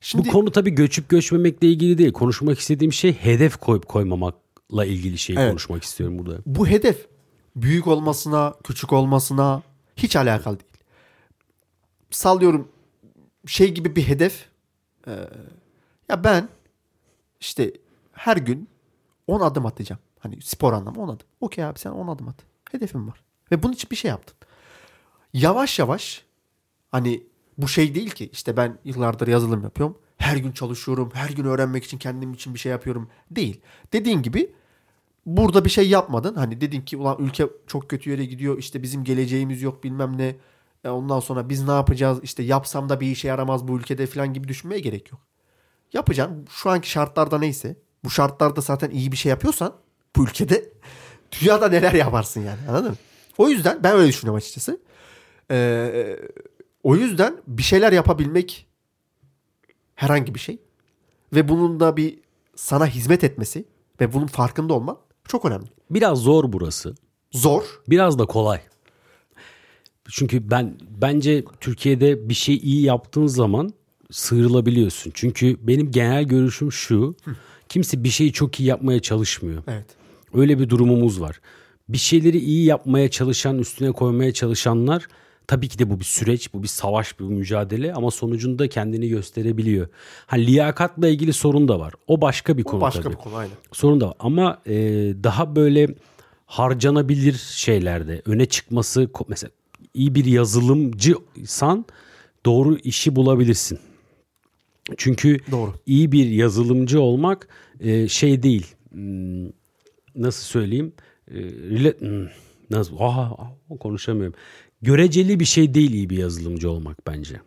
Şimdi, 0.01 0.29
Bu 0.29 0.33
konu 0.33 0.53
tabii 0.53 0.71
göçüp 0.71 1.09
göçmemekle 1.09 1.69
ilgili 1.69 1.99
değil. 1.99 2.13
Konuşmak 2.13 2.59
istediğim 2.59 2.93
şey 2.93 3.13
hedef 3.13 3.57
koyup 3.57 3.89
koymamakla 3.89 4.85
ilgili 4.85 5.19
şeyi 5.19 5.39
evet. 5.39 5.51
konuşmak 5.51 5.83
istiyorum 5.83 6.19
burada. 6.19 6.39
Bu 6.47 6.67
hedef 6.67 7.07
büyük 7.57 7.87
olmasına, 7.87 8.55
küçük 8.65 8.93
olmasına 8.93 9.63
hiç 9.97 10.17
alakalı 10.17 10.59
değil. 10.61 10.73
Sallıyorum 12.11 12.69
şey 13.47 13.75
gibi 13.75 13.97
bir 13.97 14.03
hedef. 14.03 14.47
Ee, 15.07 15.11
ya 16.09 16.25
ben 16.25 16.49
işte 17.43 17.73
her 18.13 18.37
gün 18.37 18.69
10 19.27 19.41
adım 19.41 19.67
atacağım. 19.67 20.01
Hani 20.19 20.43
spor 20.43 20.73
anlamı 20.73 21.03
10 21.03 21.09
adım. 21.09 21.27
Okey 21.41 21.65
abi 21.65 21.79
sen 21.79 21.91
10 21.91 22.09
adım 22.09 22.29
at. 22.29 22.37
Hedefim 22.73 23.09
var. 23.09 23.23
Ve 23.53 23.63
bunun 23.63 23.73
için 23.73 23.91
bir 23.91 23.97
şey 23.97 24.09
yaptın. 24.09 24.37
Yavaş 25.33 25.79
yavaş 25.79 26.25
hani 26.91 27.23
bu 27.59 27.69
şey 27.69 27.95
değil 27.95 28.11
ki 28.11 28.31
işte 28.33 28.57
ben 28.57 28.79
yıllardır 28.85 29.29
yazılım 29.29 29.63
yapıyorum. 29.63 29.99
Her 30.17 30.37
gün 30.37 30.53
çalışıyorum. 30.53 31.11
Her 31.15 31.31
gün 31.31 31.45
öğrenmek 31.45 31.85
için 31.85 31.99
kendim 31.99 32.33
için 32.33 32.55
bir 32.55 32.59
şey 32.59 32.73
yapıyorum. 32.73 33.11
Değil. 33.31 33.61
Dediğin 33.93 34.23
gibi 34.23 34.53
burada 35.27 35.65
bir 35.65 35.71
şey 35.71 35.89
yapmadın. 35.89 36.35
Hani 36.35 36.61
dedin 36.61 36.81
ki 36.81 36.97
ulan 36.97 37.17
ülke 37.19 37.49
çok 37.67 37.91
kötü 37.91 38.11
yere 38.11 38.25
gidiyor. 38.25 38.59
İşte 38.59 38.83
bizim 38.83 39.05
geleceğimiz 39.05 39.63
yok 39.63 39.85
bilmem 39.85 40.19
ne. 40.19 40.37
E 40.85 40.89
ondan 40.89 41.21
sonra 41.21 41.49
biz 41.49 41.69
ne 41.69 41.73
yapacağız? 41.73 42.21
İşte 42.23 42.43
yapsam 42.43 42.89
da 42.89 43.01
bir 43.01 43.07
işe 43.07 43.29
yaramaz 43.29 43.69
bu 43.69 43.79
ülkede 43.79 44.07
falan 44.07 44.35
gibi 44.35 44.49
düşünmeye 44.49 44.81
gerek 44.81 45.13
yok. 45.13 45.21
Yapacaksın. 45.93 46.47
Şu 46.51 46.71
anki 46.71 46.91
şartlarda 46.91 47.39
neyse. 47.39 47.77
Bu 48.05 48.11
şartlarda 48.11 48.61
zaten 48.61 48.91
iyi 48.91 49.13
bir 49.13 49.17
şey 49.17 49.31
yapıyorsan 49.31 49.75
bu 50.17 50.25
ülkede 50.25 50.73
dünyada 51.41 51.69
neler 51.69 51.93
yaparsın 51.93 52.41
yani 52.41 52.59
anladın 52.69 52.91
mı? 52.91 52.97
O 53.39 53.49
yüzden 53.49 53.83
ben 53.83 53.97
öyle 53.97 54.09
düşünüyorum 54.09 54.37
açıkçası. 54.37 54.81
Ee, 55.51 56.17
o 56.83 56.97
yüzden 56.97 57.37
bir 57.47 57.63
şeyler 57.63 57.93
yapabilmek 57.93 58.67
herhangi 59.95 60.35
bir 60.35 60.41
şey 60.41 60.59
ve 61.33 61.49
bunun 61.49 61.81
da 61.81 61.97
bir 61.97 62.19
sana 62.57 62.87
hizmet 62.87 63.25
etmesi 63.25 63.65
ve 64.01 64.13
bunun 64.13 64.27
farkında 64.27 64.75
olman 64.75 64.99
çok 65.29 65.45
önemli. 65.45 65.67
Biraz 65.91 66.19
zor 66.19 66.53
burası. 66.53 66.95
Zor. 67.33 67.63
Biraz 67.89 68.19
da 68.19 68.27
kolay. 68.27 68.61
Çünkü 70.09 70.51
ben 70.51 70.79
bence 70.91 71.45
Türkiye'de 71.61 72.29
bir 72.29 72.35
şey 72.35 72.57
iyi 72.57 72.83
yaptığın 72.83 73.27
zaman 73.27 73.73
sıyrılabiliyorsun. 74.13 75.11
Çünkü 75.15 75.57
benim 75.63 75.91
genel 75.91 76.25
görüşüm 76.25 76.73
şu. 76.73 77.15
Kimse 77.69 78.05
bir 78.05 78.09
şeyi 78.09 78.33
çok 78.33 78.61
iyi 78.61 78.69
yapmaya 78.69 79.01
çalışmıyor. 79.01 79.63
Evet. 79.69 79.87
Öyle 80.35 80.59
bir 80.59 80.69
durumumuz 80.69 81.21
var. 81.21 81.41
Bir 81.89 81.99
şeyleri 81.99 82.39
iyi 82.39 82.65
yapmaya 82.65 83.11
çalışan, 83.11 83.59
üstüne 83.59 83.93
koymaya 83.93 84.33
çalışanlar 84.33 85.07
tabii 85.47 85.69
ki 85.69 85.79
de 85.79 85.91
bu 85.91 86.01
bir 86.01 86.05
süreç, 86.05 86.55
bu 86.55 86.63
bir 86.63 86.69
savaş, 86.69 87.21
bir 87.21 87.25
mücadele 87.25 87.95
ama 87.95 88.11
sonucunda 88.11 88.69
kendini 88.69 89.09
gösterebiliyor. 89.09 89.89
Ha 90.27 90.37
liyakatla 90.37 91.09
ilgili 91.09 91.33
sorun 91.33 91.69
da 91.69 91.81
var. 91.81 91.95
O 92.07 92.21
başka 92.21 92.59
bir 92.59 92.63
konu 92.63 92.79
o 92.79 92.81
başka 92.81 93.03
tabii. 93.03 93.13
bir 93.15 93.19
konu 93.19 93.37
aynen. 93.37 93.55
Sorun 93.73 94.01
da 94.01 94.07
var 94.09 94.15
ama 94.19 94.61
e, 94.67 94.75
daha 95.25 95.57
böyle 95.57 95.95
harcanabilir 96.47 97.35
şeylerde 97.55 98.23
öne 98.27 98.47
çıkması 98.47 99.09
mesela 99.29 99.51
iyi 99.95 100.15
bir 100.15 100.25
yazılımcısan 100.25 101.85
doğru 102.47 102.77
işi 102.77 103.17
bulabilirsin. 103.17 103.79
Çünkü 104.97 105.39
Doğru. 105.51 105.75
iyi 105.87 106.13
bir 106.13 106.27
yazılımcı 106.27 107.01
olmak 107.01 107.49
e, 107.81 108.09
şey 108.09 108.43
değil. 108.43 108.67
Hmm, 108.91 109.47
nasıl 110.15 110.45
söyleyeyim? 110.45 110.93
E, 111.31 111.41
hmm, 111.99 112.27
nasıl? 112.71 112.97
Aha, 112.99 113.53
konuşamıyorum. 113.81 114.35
Göreceli 114.83 115.41
bir 115.41 115.45
şey 115.45 115.75
değil 115.75 115.93
iyi 115.93 116.11
bir 116.11 116.19
yazılımcı 116.19 116.71
olmak 116.71 117.07
bence. 117.07 117.41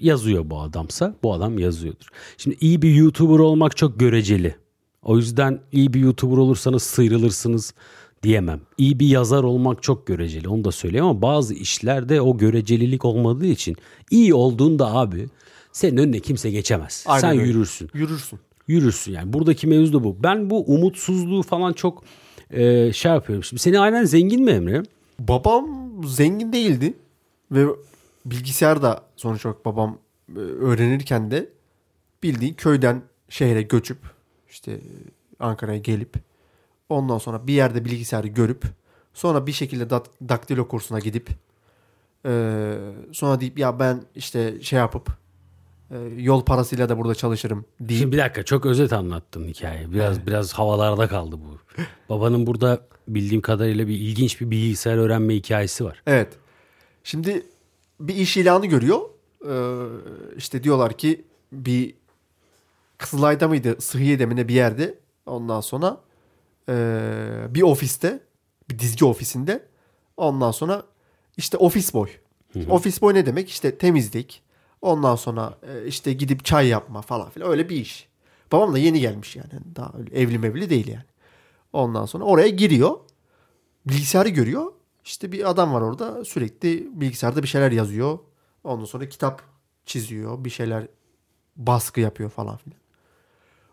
Yazıyor 0.00 0.50
bu 0.50 0.60
adamsa 0.60 1.14
bu 1.22 1.32
adam 1.32 1.58
yazıyordur. 1.58 2.06
Şimdi 2.36 2.56
iyi 2.60 2.82
bir 2.82 2.94
YouTuber 2.94 3.38
olmak 3.38 3.76
çok 3.76 4.00
göreceli. 4.00 4.54
O 5.02 5.16
yüzden 5.16 5.60
iyi 5.72 5.94
bir 5.94 6.00
YouTuber 6.00 6.36
olursanız 6.36 6.82
sıyrılırsınız 6.82 7.74
diyemem. 8.22 8.60
İyi 8.78 9.00
bir 9.00 9.06
yazar 9.06 9.44
olmak 9.44 9.82
çok 9.82 10.06
göreceli 10.06 10.48
onu 10.48 10.64
da 10.64 10.72
söyleyeyim 10.72 11.06
ama 11.06 11.22
bazı 11.22 11.54
işlerde 11.54 12.20
o 12.20 12.38
görecelilik 12.38 13.04
olmadığı 13.04 13.46
için 13.46 13.76
iyi 14.10 14.34
olduğunda 14.34 14.94
abi 14.94 15.28
senin 15.76 15.96
önüne 15.96 16.20
kimse 16.20 16.50
geçemez. 16.50 17.04
Aynen 17.06 17.20
Sen 17.20 17.30
öyle. 17.30 17.42
yürürsün. 17.48 17.90
Yürürsün. 17.94 18.38
Yürürsün 18.68 19.12
yani. 19.12 19.32
Buradaki 19.32 19.66
mevzu 19.66 19.92
da 19.92 20.04
bu. 20.04 20.16
Ben 20.22 20.50
bu 20.50 20.64
umutsuzluğu 20.64 21.42
falan 21.42 21.72
çok 21.72 22.04
e, 22.50 22.92
şey 22.92 23.12
yapıyorum. 23.12 23.44
Şimdi 23.44 23.62
seni 23.62 23.80
aynen 23.80 24.04
zengin 24.04 24.44
mi 24.44 24.50
Emre? 24.50 24.82
Babam 25.18 25.66
zengin 26.06 26.52
değildi. 26.52 26.94
Ve 27.52 27.66
bilgisayar 28.26 28.82
da 28.82 29.02
sonuç 29.16 29.46
olarak 29.46 29.64
babam 29.64 29.98
e, 30.36 30.38
öğrenirken 30.38 31.30
de 31.30 31.48
bildiğin 32.22 32.54
köyden 32.54 33.02
şehre 33.28 33.62
göçüp 33.62 33.98
işte 34.50 34.80
Ankara'ya 35.40 35.78
gelip 35.78 36.14
ondan 36.88 37.18
sonra 37.18 37.46
bir 37.46 37.52
yerde 37.54 37.84
bilgisayarı 37.84 38.26
görüp 38.26 38.64
sonra 39.14 39.46
bir 39.46 39.52
şekilde 39.52 39.90
daktilo 40.28 40.68
kursuna 40.68 40.98
gidip 40.98 41.28
sonra 43.12 43.40
deyip 43.40 43.58
ya 43.58 43.78
ben 43.78 44.02
işte 44.14 44.62
şey 44.62 44.78
yapıp 44.78 45.25
yol 46.16 46.44
parasıyla 46.44 46.88
da 46.88 46.98
burada 46.98 47.14
çalışırım 47.14 47.64
deyip. 47.80 48.00
Şimdi 48.00 48.12
bir 48.12 48.18
dakika 48.18 48.42
çok 48.42 48.66
özet 48.66 48.92
anlattın 48.92 49.44
hikaye. 49.44 49.92
Biraz 49.92 50.16
evet. 50.16 50.26
biraz 50.26 50.52
havalarda 50.52 51.08
kaldı 51.08 51.36
bu. 51.36 51.82
Babanın 52.08 52.46
burada 52.46 52.80
bildiğim 53.08 53.42
kadarıyla 53.42 53.88
bir 53.88 53.94
ilginç 53.94 54.40
bir 54.40 54.50
bilgisayar 54.50 54.96
öğrenme 54.96 55.34
hikayesi 55.34 55.84
var. 55.84 56.02
Evet. 56.06 56.28
Şimdi 57.04 57.46
bir 58.00 58.14
iş 58.14 58.36
ilanı 58.36 58.66
görüyor. 58.66 59.00
Ee, 59.48 59.86
işte 60.36 60.64
diyorlar 60.64 60.92
ki 60.92 61.24
bir 61.52 61.94
Kızılay'da 62.98 63.48
mıydı? 63.48 63.76
Sıhhiye'de 63.80 64.26
mi 64.26 64.36
ne 64.36 64.48
bir 64.48 64.54
yerde. 64.54 64.98
Ondan 65.26 65.60
sonra 65.60 66.00
ee, 66.68 67.46
bir 67.50 67.62
ofiste 67.62 68.20
bir 68.70 68.78
dizgi 68.78 69.04
ofisinde 69.04 69.66
ondan 70.16 70.50
sonra 70.50 70.82
işte 71.36 71.56
ofis 71.56 71.94
boy. 71.94 72.08
Ofis 72.70 73.02
boy 73.02 73.14
ne 73.14 73.26
demek? 73.26 73.50
İşte 73.50 73.78
temizlik, 73.78 74.42
Ondan 74.82 75.16
sonra 75.16 75.58
e, 75.62 75.86
işte 75.86 76.12
gidip 76.12 76.44
çay 76.44 76.68
yapma 76.68 77.02
falan 77.02 77.30
filan 77.30 77.50
öyle 77.50 77.68
bir 77.68 77.76
iş. 77.76 78.08
Babam 78.52 78.74
da 78.74 78.78
yeni 78.78 79.00
gelmiş 79.00 79.36
yani. 79.36 79.50
Daha 79.76 79.92
öyle 79.98 80.20
evli 80.20 80.38
mevli 80.38 80.70
değil 80.70 80.88
yani. 80.88 81.04
Ondan 81.72 82.06
sonra 82.06 82.24
oraya 82.24 82.48
giriyor. 82.48 82.98
Bilgisayarı 83.86 84.28
görüyor. 84.28 84.72
İşte 85.04 85.32
bir 85.32 85.50
adam 85.50 85.74
var 85.74 85.80
orada 85.80 86.24
sürekli 86.24 86.88
bilgisayarda 86.92 87.42
bir 87.42 87.48
şeyler 87.48 87.72
yazıyor. 87.72 88.18
Ondan 88.64 88.84
sonra 88.84 89.08
kitap 89.08 89.42
çiziyor. 89.86 90.44
Bir 90.44 90.50
şeyler 90.50 90.88
baskı 91.56 92.00
yapıyor 92.00 92.30
falan 92.30 92.56
filan. 92.56 92.78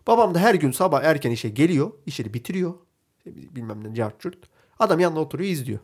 Babam 0.08 0.34
da 0.36 0.40
her 0.40 0.56
gün 0.56 0.72
sabah 0.72 1.04
erken 1.04 1.32
işe 1.32 1.50
geliyor. 1.50 1.92
işleri 2.06 2.34
bitiriyor. 2.34 2.74
Bilmem 3.26 3.84
ne 3.84 3.96
cartçurt. 3.96 4.38
Adam 4.80 5.00
yanında 5.00 5.20
oturuyor 5.20 5.52
izliyor. 5.52 5.80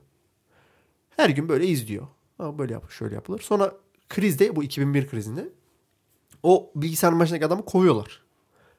Her 1.09 1.29
gün 1.29 1.49
böyle 1.49 1.65
izliyor. 1.67 2.07
Ha, 2.37 2.57
böyle 2.57 2.73
yap, 2.73 2.91
şöyle 2.91 3.15
yapılır. 3.15 3.39
Sonra 3.39 3.73
krizde 4.09 4.55
bu 4.55 4.63
2001 4.63 5.07
krizinde 5.07 5.49
o 6.43 6.71
bilgisayar 6.75 7.19
başındaki 7.19 7.45
adamı 7.45 7.65
kovuyorlar. 7.65 8.23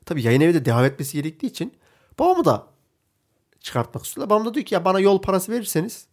Tabii 0.05 0.23
yayın 0.23 0.41
evi 0.41 0.55
de 0.55 0.65
devam 0.65 0.85
etmesi 0.85 1.23
gerektiği 1.23 1.47
için 1.47 1.73
babamı 2.19 2.45
da 2.45 2.67
çıkartmak 3.61 4.05
istiyorlar. 4.05 4.31
Babam 4.31 4.47
da 4.47 4.55
diyor 4.55 4.67
ki 4.67 4.75
ya 4.75 4.85
bana 4.85 5.01
yol 5.01 5.23
parası 5.23 5.53
verirseniz 5.53 6.07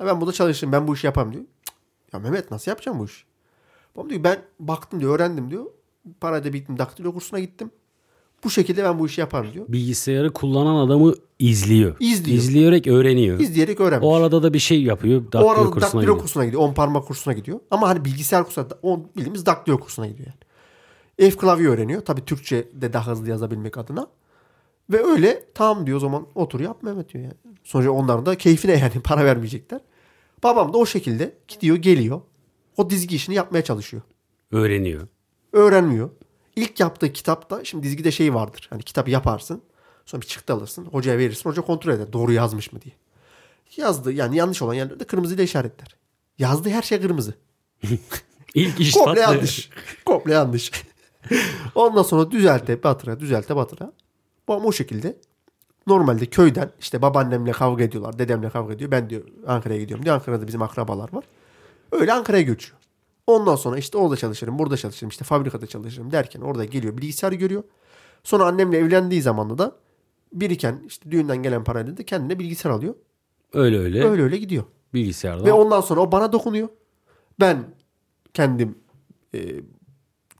ben 0.00 0.20
burada 0.20 0.32
çalışırım 0.32 0.72
ben 0.72 0.88
bu 0.88 0.94
işi 0.94 1.06
yaparım 1.06 1.32
diyor. 1.32 1.44
Ya 2.12 2.18
Mehmet 2.20 2.50
nasıl 2.50 2.70
yapacağım 2.70 2.98
bu 2.98 3.04
işi? 3.04 3.24
Babam 3.96 4.10
diyor 4.10 4.24
ben 4.24 4.42
baktım 4.60 5.00
diyor 5.00 5.14
öğrendim 5.14 5.50
diyor. 5.50 5.66
Parayla 6.20 6.52
bittim 6.52 6.78
daktilo 6.78 7.12
kursuna 7.12 7.40
gittim. 7.40 7.70
Bu 8.44 8.50
şekilde 8.50 8.84
ben 8.84 8.98
bu 8.98 9.06
işi 9.06 9.20
yaparım 9.20 9.52
diyor. 9.54 9.64
Bilgisayarı 9.68 10.32
kullanan 10.32 10.86
adamı 10.86 11.14
izliyor. 11.38 11.96
İzliyor. 12.00 12.38
İzleyerek 12.38 12.86
öğreniyor. 12.86 13.40
İzleyerek 13.40 13.80
öğrenmiş. 13.80 14.06
O 14.08 14.14
arada 14.14 14.42
da 14.42 14.54
bir 14.54 14.58
şey 14.58 14.82
yapıyor. 14.82 15.22
Daktilo 15.22 15.44
o 15.44 15.50
arada 15.50 15.64
kursuna 15.64 15.80
daktilo 15.80 16.00
gidiyor. 16.00 16.18
kursuna 16.18 16.44
gidiyor. 16.44 16.62
On 16.62 16.74
parmak 16.74 17.06
kursuna 17.06 17.34
gidiyor. 17.34 17.60
Ama 17.70 17.88
hani 17.88 18.04
bilgisayar 18.04 18.44
kursuna, 18.44 18.66
on, 18.82 19.08
bildiğimiz 19.16 19.46
daktilo 19.46 19.78
kursuna 19.80 20.06
gidiyor 20.06 20.28
yani. 20.28 21.30
F 21.30 21.36
klavye 21.36 21.68
öğreniyor. 21.68 22.00
Tabii 22.00 22.24
Türkçe 22.24 22.68
de 22.74 22.92
daha 22.92 23.10
hızlı 23.10 23.28
yazabilmek 23.28 23.78
adına. 23.78 24.06
Ve 24.90 25.04
öyle 25.04 25.44
tamam 25.54 25.86
diyor 25.86 25.96
o 25.96 26.00
zaman 26.00 26.26
otur 26.34 26.60
yap 26.60 26.82
Mehmet 26.82 27.12
diyor 27.14 27.24
yani. 27.24 27.34
Sonuçta 27.64 27.90
onlar 27.90 28.26
da 28.26 28.38
keyfine 28.38 28.72
yani 28.78 29.00
para 29.04 29.24
vermeyecekler. 29.24 29.80
Babam 30.42 30.72
da 30.72 30.78
o 30.78 30.86
şekilde 30.86 31.34
gidiyor 31.48 31.76
geliyor. 31.76 32.20
O 32.76 32.90
dizgi 32.90 33.16
işini 33.16 33.34
yapmaya 33.34 33.64
çalışıyor. 33.64 34.02
Öğreniyor. 34.52 35.08
Öğrenmiyor. 35.52 36.10
İlk 36.56 36.80
yaptığı 36.80 37.12
kitapta 37.12 37.64
şimdi 37.64 37.82
dizgide 37.82 38.10
şey 38.10 38.34
vardır. 38.34 38.66
Hani 38.70 38.82
kitap 38.82 39.08
yaparsın. 39.08 39.62
Sonra 40.06 40.22
bir 40.22 40.26
çıktı 40.26 40.52
alırsın. 40.52 40.84
Hocaya 40.84 41.18
verirsin. 41.18 41.50
Hoca 41.50 41.62
kontrol 41.62 41.92
eder. 41.92 42.12
Doğru 42.12 42.32
yazmış 42.32 42.72
mı 42.72 42.80
diye. 42.80 42.94
Yazdı. 43.76 44.12
Yani 44.12 44.36
yanlış 44.36 44.62
olan 44.62 44.74
yerlerde 44.74 45.04
kırmızıyla 45.04 45.44
işaretler. 45.44 45.96
Yazdığı 46.38 46.70
her 46.70 46.82
şey 46.82 47.00
kırmızı. 47.00 47.34
İlk 48.54 48.80
iş 48.80 48.92
Komple 48.92 49.20
yanlış. 49.20 49.70
Komple 50.04 50.32
yanlış. 50.32 50.70
Ondan 51.74 52.02
sonra 52.02 52.30
düzelte 52.30 52.82
batıra 52.82 53.20
düzelte 53.20 53.56
batıra. 53.56 53.92
Babam 54.48 54.66
o 54.66 54.72
şekilde 54.72 55.16
normalde 55.86 56.26
köyden 56.26 56.70
işte 56.80 57.02
babaannemle 57.02 57.52
kavga 57.52 57.84
ediyorlar. 57.84 58.18
Dedemle 58.18 58.50
kavga 58.50 58.74
ediyor. 58.74 58.90
Ben 58.90 59.10
diyor 59.10 59.22
Ankara'ya 59.46 59.80
gidiyorum 59.80 60.04
diyor. 60.04 60.16
Ankara'da 60.16 60.46
bizim 60.46 60.62
akrabalar 60.62 61.12
var. 61.12 61.24
Öyle 61.92 62.12
Ankara'ya 62.12 62.42
göçüyor. 62.42 62.78
Ondan 63.26 63.56
sonra 63.56 63.78
işte 63.78 63.98
orada 63.98 64.16
çalışırım, 64.16 64.58
burada 64.58 64.76
çalışırım, 64.76 65.08
işte 65.08 65.24
fabrikada 65.24 65.66
çalışırım 65.66 66.12
derken 66.12 66.40
orada 66.40 66.64
geliyor 66.64 66.96
bilgisayar 66.98 67.32
görüyor. 67.32 67.62
Sonra 68.24 68.44
annemle 68.44 68.78
evlendiği 68.78 69.22
zamanda 69.22 69.58
da 69.58 69.76
biriken 70.32 70.82
işte 70.86 71.10
düğünden 71.10 71.42
gelen 71.42 71.64
parayla 71.64 71.96
da 71.96 72.02
kendine 72.02 72.38
bilgisayar 72.38 72.70
alıyor. 72.70 72.94
Öyle 73.52 73.78
öyle. 73.78 74.04
Öyle 74.04 74.22
öyle 74.22 74.36
gidiyor. 74.36 74.64
Bilgisayarda. 74.94 75.44
Ve 75.44 75.52
ondan 75.52 75.80
sonra 75.80 76.00
o 76.00 76.12
bana 76.12 76.32
dokunuyor. 76.32 76.68
Ben 77.40 77.64
kendim 78.34 78.78
e, 79.34 79.40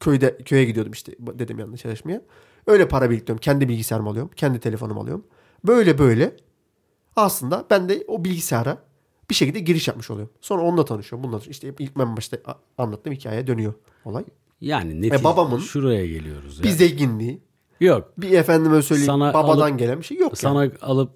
köyde 0.01 0.39
köye 0.39 0.65
gidiyordum 0.65 0.93
işte 0.93 1.13
dedem 1.19 1.59
yanında 1.59 1.77
çalışmaya. 1.77 2.23
Öyle 2.67 2.89
para 2.89 3.11
biriktiriyorum. 3.11 3.41
Kendi 3.41 3.69
bilgisayarımı 3.69 4.11
alıyorum. 4.11 4.31
Kendi 4.37 4.61
telefonumu 4.61 5.01
alıyorum. 5.01 5.27
Böyle 5.65 5.99
böyle 5.99 6.37
aslında 7.17 7.65
ben 7.71 7.89
de 7.89 8.05
o 8.09 8.25
bilgisayara 8.25 8.79
bir 9.31 9.35
şekilde 9.35 9.61
giriş 9.61 9.89
yapmış 9.89 10.11
oluyorum. 10.11 10.33
Sonra 10.41 10.63
onunla 10.63 10.85
tanışıyorum. 10.85 11.29
Bununla 11.29 11.41
işte 11.49 11.75
ilk 11.79 11.99
ben 11.99 12.17
başta 12.17 12.39
anlattığım 12.79 13.13
hikayeye 13.13 13.47
dönüyor 13.47 13.75
olay. 14.05 14.25
Yani 14.61 15.03
netice, 15.03 15.17
e 15.21 15.25
babamın 15.25 15.59
şuraya 15.59 16.07
geliyoruz. 16.07 16.63
Bir 16.63 16.69
yani. 16.69 16.77
zenginliği. 16.77 17.41
Yok. 17.81 18.13
Bir 18.19 18.33
efendime 18.33 18.83
söyleyeyim 18.83 19.07
Sana 19.07 19.35
babadan 19.35 19.69
alıp, 19.69 19.79
gelen 19.79 19.99
bir 19.99 20.05
şey 20.05 20.17
yok. 20.17 20.39
Sana 20.39 20.65
yani. 20.65 20.73
alıp 20.83 21.11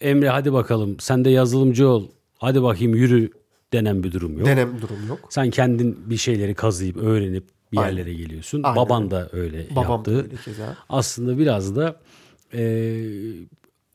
Emre 0.00 0.28
hadi 0.28 0.52
bakalım 0.52 1.00
sen 1.00 1.24
de 1.24 1.30
yazılımcı 1.30 1.88
ol. 1.88 2.08
Hadi 2.38 2.62
bakayım 2.62 2.94
yürü 2.94 3.30
denen 3.72 4.02
bir 4.02 4.12
durum 4.12 4.38
yok. 4.38 4.46
Denem 4.46 4.80
durum 4.82 5.08
yok. 5.08 5.18
Sen 5.30 5.50
kendin 5.50 6.10
bir 6.10 6.16
şeyleri 6.16 6.54
kazıyıp 6.54 6.96
öğrenip 6.96 7.44
bir 7.72 7.78
Aynen. 7.78 7.88
yerlere 7.88 8.14
geliyorsun. 8.14 8.62
Aynen. 8.62 8.76
Baban 8.76 9.10
da 9.10 9.28
öyle 9.32 9.66
Babam 9.70 9.90
yaptı. 9.90 10.14
Da 10.16 10.22
öyle 10.22 10.36
keza. 10.44 10.76
Aslında 10.88 11.38
biraz 11.38 11.76
da 11.76 12.00
e, 12.54 12.62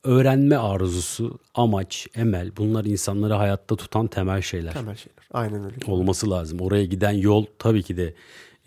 öğrenme 0.06 0.58
arzusu, 0.58 1.40
amaç, 1.54 2.08
emel 2.16 2.52
bunlar 2.58 2.86
insanları 2.86 3.34
hayatta 3.34 3.76
tutan 3.76 4.08
temel 4.08 4.42
şeyler. 4.42 4.74
Temel 4.74 4.96
şeyler. 4.96 5.26
Aynen 5.34 5.66
öyle. 5.66 5.76
Olması 5.88 6.30
lazım. 6.30 6.62
Oraya 6.62 6.86
giden 6.86 7.12
yol 7.12 7.46
tabii 7.60 7.84
ki 7.84 7.98
de 7.98 8.14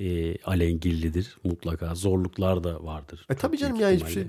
e, 0.00 0.36
alengillidir 0.42 1.36
mutlaka. 1.44 1.94
Zorluklar 1.94 2.64
da 2.64 2.84
vardır. 2.84 3.26
E 3.30 3.34
tabii 3.34 3.58
canım 3.58 3.80
ya 3.80 3.90
hiçbir 3.90 4.10
şey. 4.10 4.24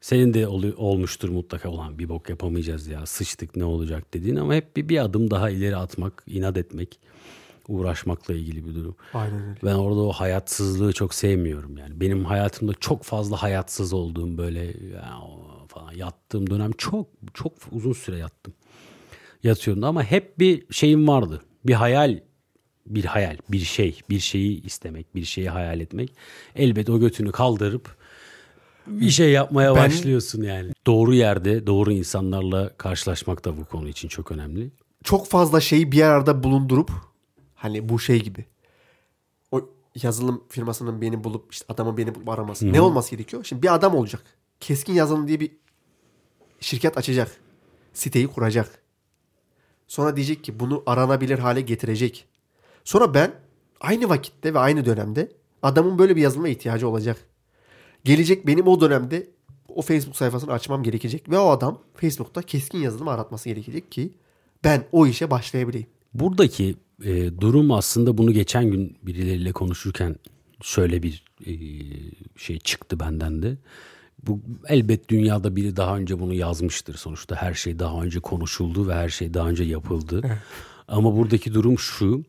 Senin 0.00 0.34
de 0.34 0.46
ol, 0.46 0.62
olmuştur 0.76 1.28
mutlaka 1.28 1.68
olan 1.68 1.98
bir 1.98 2.08
bok 2.08 2.30
yapamayacağız 2.30 2.86
ya 2.86 3.06
sıçtık 3.06 3.56
ne 3.56 3.64
olacak 3.64 4.14
dediğin 4.14 4.36
ama 4.36 4.54
hep 4.54 4.76
bir, 4.76 4.88
bir 4.88 5.04
adım 5.04 5.30
daha 5.30 5.50
ileri 5.50 5.76
atmak, 5.76 6.22
inat 6.26 6.56
etmek, 6.56 6.98
uğraşmakla 7.68 8.34
ilgili 8.34 8.66
bir 8.66 8.74
durum. 8.74 8.96
Aynen 9.14 9.42
öyle. 9.42 9.58
Ben 9.64 9.74
orada 9.74 10.00
o 10.00 10.12
hayatsızlığı 10.12 10.92
çok 10.92 11.14
sevmiyorum 11.14 11.76
yani. 11.76 12.00
Benim 12.00 12.24
hayatımda 12.24 12.74
çok 12.74 13.02
fazla 13.02 13.42
hayatsız 13.42 13.92
olduğum 13.92 14.38
böyle 14.38 14.60
ya, 14.64 15.18
falan 15.78 15.92
yattığım 15.92 16.50
dönem 16.50 16.72
çok 16.72 17.06
çok 17.34 17.52
uzun 17.72 17.92
süre 17.92 18.18
yattım. 18.18 18.54
Yatıyordum 19.42 19.84
ama 19.84 20.02
hep 20.02 20.38
bir 20.38 20.64
şeyim 20.70 21.08
vardı. 21.08 21.42
Bir 21.64 21.74
hayal 21.74 22.20
bir 22.86 23.04
hayal, 23.04 23.36
bir 23.48 23.58
şey, 23.58 24.00
bir 24.10 24.20
şeyi 24.20 24.62
istemek, 24.62 25.14
bir 25.14 25.24
şeyi 25.24 25.50
hayal 25.50 25.80
etmek. 25.80 26.14
Elbet 26.56 26.90
o 26.90 27.00
götünü 27.00 27.32
kaldırıp 27.32 27.96
bir 28.86 29.10
şey 29.10 29.30
yapmaya 29.30 29.74
ben, 29.74 29.84
başlıyorsun 29.84 30.42
yani. 30.42 30.72
Doğru 30.86 31.14
yerde, 31.14 31.66
doğru 31.66 31.92
insanlarla 31.92 32.76
karşılaşmak 32.76 33.44
da 33.44 33.56
bu 33.56 33.64
konu 33.64 33.88
için 33.88 34.08
çok 34.08 34.32
önemli. 34.32 34.70
Çok 35.04 35.26
fazla 35.26 35.60
şeyi 35.60 35.92
bir 35.92 36.02
arada 36.02 36.42
bulundurup 36.42 36.90
hani 37.54 37.88
bu 37.88 37.98
şey 37.98 38.22
gibi. 38.22 38.44
O 39.52 39.60
yazılım 40.02 40.44
firmasının 40.48 41.00
beni 41.00 41.24
bulup 41.24 41.52
işte 41.52 41.64
adamın 41.68 41.96
beni 41.96 42.14
bulup 42.14 42.28
araması. 42.28 42.64
Hı-hı. 42.64 42.72
Ne 42.72 42.80
olması 42.80 43.10
gerekiyor? 43.10 43.44
Şimdi 43.44 43.62
bir 43.62 43.74
adam 43.74 43.94
olacak. 43.94 44.22
Keskin 44.60 44.92
yazılım 44.92 45.28
diye 45.28 45.40
bir 45.40 45.50
şirket 46.60 46.98
açacak. 46.98 47.30
Siteyi 47.92 48.26
kuracak. 48.26 48.82
Sonra 49.88 50.16
diyecek 50.16 50.44
ki 50.44 50.60
bunu 50.60 50.82
aranabilir 50.86 51.38
hale 51.38 51.60
getirecek. 51.60 52.26
Sonra 52.84 53.14
ben 53.14 53.32
aynı 53.80 54.08
vakitte 54.08 54.54
ve 54.54 54.58
aynı 54.58 54.84
dönemde 54.84 55.32
adamın 55.62 55.98
böyle 55.98 56.16
bir 56.16 56.20
yazılıma 56.20 56.48
ihtiyacı 56.48 56.88
olacak. 56.88 57.16
Gelecek 58.04 58.46
benim 58.46 58.66
o 58.66 58.80
dönemde 58.80 59.26
o 59.68 59.82
Facebook 59.82 60.16
sayfasını 60.16 60.52
açmam 60.52 60.82
gerekecek. 60.82 61.30
Ve 61.30 61.38
o 61.38 61.48
adam 61.48 61.82
Facebook'ta 61.94 62.42
keskin 62.42 62.78
yazılımı 62.78 63.10
aratması 63.10 63.48
gerekecek 63.48 63.92
ki 63.92 64.12
ben 64.64 64.84
o 64.92 65.06
işe 65.06 65.30
başlayabileyim. 65.30 65.88
Buradaki 66.14 66.74
e, 67.04 67.40
durum 67.40 67.72
aslında 67.72 68.18
bunu 68.18 68.32
geçen 68.32 68.70
gün 68.70 68.98
birileriyle 69.02 69.52
konuşurken 69.52 70.16
şöyle 70.62 71.02
bir 71.02 71.24
e, 71.46 71.52
şey 72.36 72.58
çıktı 72.58 73.00
benden 73.00 73.42
de. 73.42 73.56
Bu 74.26 74.40
elbet 74.68 75.08
dünyada 75.08 75.56
biri 75.56 75.76
daha 75.76 75.96
önce 75.96 76.20
bunu 76.20 76.34
yazmıştır. 76.34 76.94
Sonuçta 76.94 77.36
her 77.36 77.54
şey 77.54 77.78
daha 77.78 78.02
önce 78.02 78.20
konuşuldu 78.20 78.88
ve 78.88 78.94
her 78.94 79.08
şey 79.08 79.34
daha 79.34 79.48
önce 79.48 79.64
yapıldı. 79.64 80.40
Ama 80.88 81.16
buradaki 81.16 81.54
durum 81.54 81.78
şu 81.78 82.24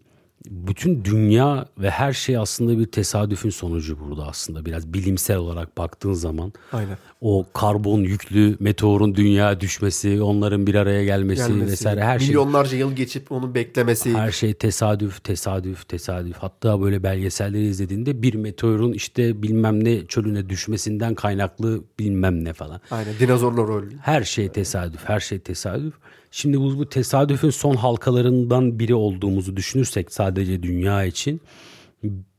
bütün 0.46 1.06
dünya 1.06 1.66
ve 1.78 1.90
her 1.90 2.14
şey 2.14 2.38
aslında 2.38 2.80
bir 2.80 2.86
tesadüfün 2.86 3.50
sonucu 3.50 4.00
burada 4.00 4.28
aslında 4.28 4.66
biraz 4.66 4.94
bilimsel 4.94 5.38
olarak 5.38 5.78
baktığın 5.78 6.14
zaman. 6.14 6.54
Aynen. 6.72 6.98
O 7.22 7.46
karbon 7.54 8.00
yüklü 8.00 8.58
meteorun 8.60 9.16
dünya 9.16 9.60
düşmesi, 9.62 10.22
onların 10.22 10.68
bir 10.68 10.76
araya 10.76 11.04
gelmesi, 11.04 11.48
gelmesi 11.48 11.72
vesaire 11.72 12.04
her 12.04 12.20
şey. 12.20 12.28
Milyonlarca 12.28 12.78
yıl 12.78 12.94
geçip 12.94 13.32
onu 13.32 13.56
beklemesi. 13.56 14.14
Her 14.14 14.32
şey 14.32 14.54
tesadüf, 14.54 15.24
tesadüf, 15.24 15.88
tesadüf. 15.88 16.38
Hatta 16.38 16.82
böyle 16.82 17.04
belgeselleri 17.04 17.66
izlediğinde 17.66 18.22
bir 18.22 18.34
meteorun 18.34 18.94
işte 18.94 19.44
bilmem 19.44 19.84
ne 19.84 20.06
çölüne 20.06 20.50
düşmesinden 20.50 21.16
kaynaklı 21.16 21.84
bilmem 22.00 22.46
ne 22.46 22.54
falan. 22.54 22.82
Aynen 22.92 23.14
dinozorlar 23.20 23.76
öyle. 23.84 23.96
Her 24.02 24.24
şey 24.24 24.50
tesadüf, 24.50 25.02
her 25.06 25.20
şey 25.20 25.40
tesadüf. 25.40 25.94
Şimdi 26.32 26.60
bu, 26.60 26.78
bu 26.78 26.90
tesadüfün 26.90 27.50
son 27.50 27.76
halkalarından 27.76 28.80
biri 28.80 28.96
olduğumuzu 28.96 29.56
düşünürsek 29.56 30.14
sadece 30.14 30.64
dünya 30.64 31.06
için 31.06 31.42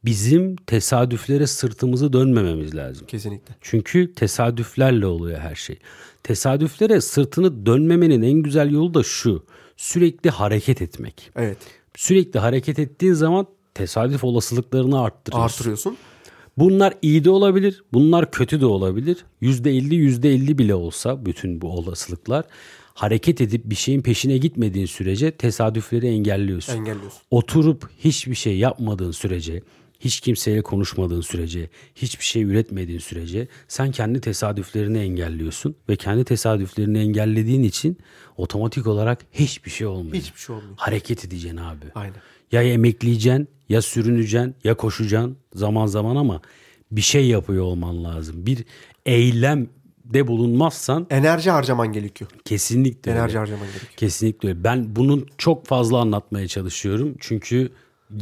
bizim 0.04 0.56
tesadüflere 0.56 1.46
sırtımızı 1.46 2.12
dönmememiz 2.12 2.74
lazım. 2.74 3.06
Kesinlikle. 3.06 3.54
Çünkü 3.60 4.14
tesadüflerle 4.14 5.06
oluyor 5.06 5.38
her 5.38 5.54
şey. 5.54 5.78
Tesadüflere 6.22 7.00
sırtını 7.00 7.66
dönmemenin 7.66 8.22
en 8.22 8.42
güzel 8.42 8.70
yolu 8.70 8.94
da 8.94 9.02
şu. 9.02 9.44
Sürekli 9.76 10.30
hareket 10.30 10.82
etmek. 10.82 11.30
Evet. 11.36 11.58
Sürekli 11.96 12.40
hareket 12.40 12.78
ettiğin 12.78 13.12
zaman 13.12 13.46
tesadüf 13.74 14.24
olasılıklarını 14.24 15.00
arttırıyorsun. 15.00 15.54
Arttırıyorsun. 15.54 15.96
Bunlar 16.60 16.94
iyi 17.02 17.24
de 17.24 17.30
olabilir, 17.30 17.82
bunlar 17.92 18.30
kötü 18.30 18.60
de 18.60 18.66
olabilir. 18.66 19.24
%50 19.42 19.94
%50 19.94 20.58
bile 20.58 20.74
olsa 20.74 21.26
bütün 21.26 21.60
bu 21.60 21.68
olasılıklar 21.70 22.44
hareket 22.94 23.40
edip 23.40 23.62
bir 23.64 23.74
şeyin 23.74 24.02
peşine 24.02 24.38
gitmediğin 24.38 24.86
sürece 24.86 25.30
tesadüfleri 25.30 26.06
engelliyorsun. 26.06 26.72
Engelliyorsun. 26.72 27.20
Oturup 27.30 27.88
hiçbir 27.98 28.34
şey 28.34 28.58
yapmadığın 28.58 29.10
sürece, 29.10 29.62
hiç 30.00 30.20
kimseyle 30.20 30.62
konuşmadığın 30.62 31.20
sürece, 31.20 31.70
hiçbir 31.94 32.24
şey 32.24 32.42
üretmediğin 32.42 32.98
sürece 32.98 33.48
sen 33.68 33.90
kendi 33.90 34.20
tesadüflerini 34.20 34.98
engelliyorsun 34.98 35.76
ve 35.88 35.96
kendi 35.96 36.24
tesadüflerini 36.24 36.98
engellediğin 36.98 37.62
için 37.62 37.98
otomatik 38.36 38.86
olarak 38.86 39.26
hiçbir 39.32 39.70
şey 39.70 39.86
olmuyor. 39.86 40.14
Hiçbir 40.14 40.40
şey 40.40 40.56
olmuyor. 40.56 40.74
Hareket 40.76 41.24
edeceksin 41.24 41.56
abi. 41.56 41.86
Aynen. 41.94 42.20
Ya 42.52 42.62
emekleyeceksin, 42.62 43.48
ya 43.68 43.82
sürüneceksin, 43.82 44.54
ya 44.64 44.76
koşacaksın 44.76 45.36
zaman 45.54 45.86
zaman 45.86 46.16
ama 46.16 46.40
bir 46.90 47.00
şey 47.00 47.26
yapıyor 47.28 47.64
olman 47.64 48.04
lazım. 48.04 48.46
Bir 48.46 48.64
eylem 49.06 49.68
de 50.04 50.26
bulunmazsan 50.26 51.06
enerji 51.10 51.50
harcaman 51.50 51.92
gerekiyor. 51.92 52.30
Kesinlikle. 52.44 53.10
Enerji 53.12 53.28
öyle. 53.28 53.38
harcaman 53.38 53.66
gerekiyor. 53.66 53.92
Kesinlikle 53.96 54.48
öyle. 54.48 54.64
Ben 54.64 54.96
bunun 54.96 55.26
çok 55.38 55.66
fazla 55.66 55.98
anlatmaya 55.98 56.48
çalışıyorum. 56.48 57.14
Çünkü 57.20 57.72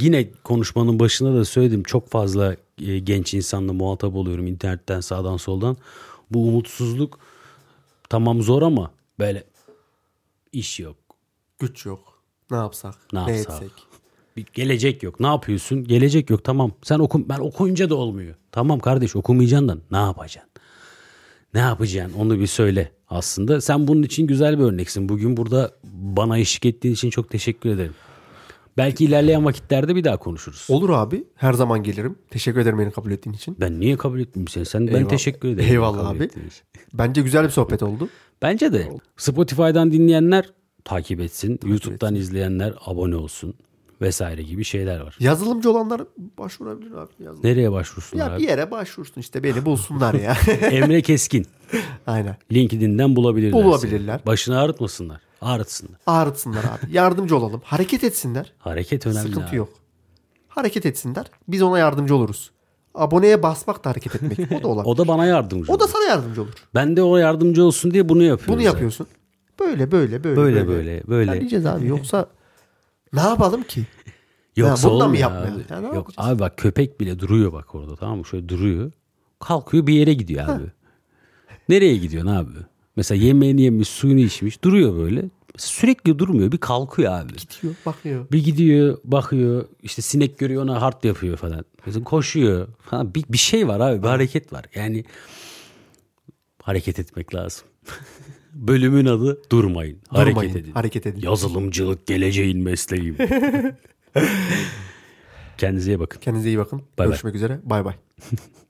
yine 0.00 0.28
konuşmanın 0.44 1.00
başında 1.00 1.34
da 1.34 1.44
söyledim. 1.44 1.82
Çok 1.82 2.10
fazla 2.10 2.56
e, 2.80 2.98
genç 2.98 3.34
insanla 3.34 3.72
muhatap 3.72 4.14
oluyorum 4.14 4.46
internetten 4.46 5.00
sağdan 5.00 5.36
soldan. 5.36 5.76
Bu 6.30 6.48
umutsuzluk 6.48 7.18
tamam 8.08 8.42
zor 8.42 8.62
ama 8.62 8.90
böyle 9.18 9.44
iş 10.52 10.80
yok. 10.80 10.96
Güç 11.58 11.86
yok. 11.86 12.22
Ne 12.50 12.56
yapsak? 12.56 12.94
Ne, 13.12 13.26
ne 13.26 13.36
yapsak? 13.36 13.62
etsek? 13.62 13.87
Bir 14.38 14.46
gelecek 14.54 15.02
yok. 15.02 15.20
Ne 15.20 15.26
yapıyorsun? 15.26 15.84
Gelecek 15.84 16.30
yok. 16.30 16.44
Tamam. 16.44 16.72
Sen 16.82 16.98
oku 16.98 17.28
ben 17.28 17.38
okuyunca 17.38 17.90
da 17.90 17.94
olmuyor. 17.94 18.34
Tamam 18.52 18.78
kardeş 18.78 19.16
okumayacaksın 19.16 19.68
da 19.68 19.76
ne 19.90 19.96
yapacaksın? 19.96 20.50
Ne 21.54 21.60
yapacaksın 21.60 22.18
onu 22.18 22.40
bir 22.40 22.46
söyle 22.46 22.92
aslında. 23.08 23.60
Sen 23.60 23.88
bunun 23.88 24.02
için 24.02 24.26
güzel 24.26 24.58
bir 24.58 24.64
örneksin. 24.64 25.08
Bugün 25.08 25.36
burada 25.36 25.72
bana 25.92 26.38
eşlik 26.38 26.66
ettiğin 26.66 26.94
için 26.94 27.10
çok 27.10 27.30
teşekkür 27.30 27.70
ederim. 27.70 27.94
Belki 28.76 29.04
ilerleyen 29.04 29.44
vakitlerde 29.44 29.96
bir 29.96 30.04
daha 30.04 30.16
konuşuruz. 30.16 30.66
Olur 30.68 30.90
abi. 30.90 31.24
Her 31.34 31.52
zaman 31.52 31.82
gelirim. 31.82 32.18
Teşekkür 32.30 32.60
ederim 32.60 32.78
beni 32.78 32.90
kabul 32.90 33.10
ettiğin 33.10 33.36
için. 33.36 33.56
Ben 33.60 33.80
niye 33.80 33.96
kabul 33.96 34.20
ettim 34.20 34.48
seni? 34.48 34.64
Sen 34.64 34.86
ben 34.86 35.08
teşekkür 35.08 35.48
ederim. 35.48 35.70
Eyvallah 35.70 36.08
abi. 36.08 36.30
Bence 36.94 37.22
güzel 37.22 37.44
bir 37.44 37.50
sohbet 37.50 37.82
oldu. 37.82 38.08
Bence 38.42 38.72
de. 38.72 38.88
Spotify'dan 39.16 39.92
dinleyenler 39.92 40.52
takip 40.84 41.20
etsin. 41.20 41.56
Takip 41.56 41.70
YouTube'dan 41.70 42.14
etsin. 42.14 42.22
izleyenler 42.22 42.74
abone 42.86 43.16
olsun. 43.16 43.54
Vesaire 44.00 44.42
gibi 44.42 44.64
şeyler 44.64 45.00
var. 45.00 45.16
Yazılımcı 45.20 45.70
olanlar 45.70 46.02
başvurabilir 46.38 46.92
abi. 46.92 47.10
Yazılım. 47.24 47.46
Nereye 47.50 47.72
başvursunlar 47.72 48.28
Ya 48.28 48.34
abi? 48.34 48.42
bir 48.42 48.48
yere 48.48 48.70
başvursun 48.70 49.20
işte 49.20 49.42
beni 49.42 49.64
bulsunlar 49.64 50.14
ya. 50.14 50.36
Emre 50.70 51.02
Keskin. 51.02 51.46
Aynen. 52.06 52.36
LinkedIn'den 52.52 53.16
bulabilirler. 53.16 53.64
Bulabilirler. 53.64 54.16
seni. 54.18 54.26
Başını 54.26 54.60
ağrıtmasınlar. 54.60 55.20
Ağrıtsınlar. 55.40 56.00
Ağrıtsınlar 56.06 56.64
abi. 56.64 56.92
Yardımcı 56.96 57.36
olalım. 57.36 57.60
Hareket 57.64 58.04
etsinler. 58.04 58.52
Hareket 58.58 59.06
önemli 59.06 59.28
Sıkıntı 59.28 59.48
abi. 59.48 59.56
yok. 59.56 59.68
Hareket 60.48 60.86
etsinler. 60.86 61.26
Biz 61.48 61.62
ona 61.62 61.78
yardımcı 61.78 62.14
oluruz. 62.16 62.50
Aboneye 62.94 63.42
basmak 63.42 63.84
da 63.84 63.90
hareket 63.90 64.14
etmek. 64.14 64.52
O 64.52 64.62
da 64.62 64.68
olabilir. 64.68 64.92
O 64.92 64.96
da 64.98 65.08
bana 65.08 65.26
yardımcı 65.26 65.72
O 65.72 65.80
da 65.80 65.84
olur. 65.84 65.92
sana 65.92 66.04
yardımcı 66.04 66.42
olur. 66.42 66.52
Ben 66.74 66.96
de 66.96 67.02
o 67.02 67.16
yardımcı 67.16 67.64
olsun 67.64 67.90
diye 67.90 68.08
bunu 68.08 68.22
yapıyorum. 68.22 68.54
Bunu 68.54 68.62
zaten. 68.62 68.70
yapıyorsun. 68.72 69.06
Böyle 69.60 69.90
böyle 69.92 70.24
böyle. 70.24 70.36
Böyle 70.36 70.68
böyle 70.68 71.02
böyle. 71.08 71.30
Ya 71.34 71.40
diyeceğiz 71.40 71.66
abi 71.66 71.86
yoksa 71.86 72.26
ne 73.12 73.20
yapalım 73.20 73.62
ki? 73.62 73.86
Yoksa 74.56 74.88
Ya 74.88 75.08
mı 75.08 75.16
yapmayalım? 75.16 75.62
abi. 75.68 75.72
Ya 75.72 75.80
ne 75.80 75.96
Yok 75.96 76.10
abi 76.16 76.38
bak 76.38 76.56
köpek 76.56 77.00
bile 77.00 77.18
duruyor 77.18 77.52
bak 77.52 77.74
orada 77.74 77.96
tamam 77.96 78.18
mı? 78.18 78.24
Şöyle 78.26 78.48
duruyor. 78.48 78.92
Kalkıyor 79.40 79.86
bir 79.86 79.94
yere 79.94 80.14
gidiyor 80.14 80.48
abi. 80.48 80.64
Nereye 81.68 81.96
gidiyorsun 81.96 82.30
abi? 82.30 82.50
Mesela 82.96 83.24
yemeğini 83.24 83.62
yemiş, 83.62 83.88
suyunu 83.88 84.20
içmiş. 84.20 84.64
Duruyor 84.64 84.96
böyle. 84.96 85.24
Sürekli 85.56 86.18
durmuyor. 86.18 86.52
Bir 86.52 86.58
kalkıyor 86.58 87.12
abi. 87.12 87.32
Diyor, 87.62 87.74
bakıyor. 87.86 88.26
Bir 88.32 88.44
gidiyor, 88.44 88.98
bakıyor. 89.04 89.64
işte 89.82 90.02
sinek 90.02 90.38
görüyor 90.38 90.62
ona 90.62 90.82
hart 90.82 91.04
yapıyor 91.04 91.36
falan. 91.36 91.64
Mesela 91.86 92.04
koşuyor 92.04 92.68
falan. 92.80 93.14
Bir, 93.14 93.24
bir 93.28 93.38
şey 93.38 93.68
var 93.68 93.80
abi. 93.80 94.02
Bir 94.02 94.08
hareket 94.08 94.52
var. 94.52 94.64
Yani 94.74 95.04
hareket 96.62 96.98
etmek 96.98 97.34
lazım. 97.34 97.66
Bölümün 98.58 99.06
adı 99.06 99.42
durmayın. 99.50 99.98
Hareket 100.08 100.36
Durmayın, 100.36 100.56
edin. 100.56 100.72
hareket 100.72 101.06
edin. 101.06 101.20
Yazılımcılık 101.22 102.06
geleceğin 102.06 102.58
mesleğim. 102.64 103.16
Kendinize 105.58 105.90
iyi 105.92 106.00
bakın. 106.00 106.20
Kendinize 106.20 106.48
iyi 106.48 106.58
bakın. 106.58 106.82
bay. 106.98 107.06
Görüşmek 107.08 107.34
üzere. 107.34 107.60
Bay 107.64 107.84
bay. 107.84 107.94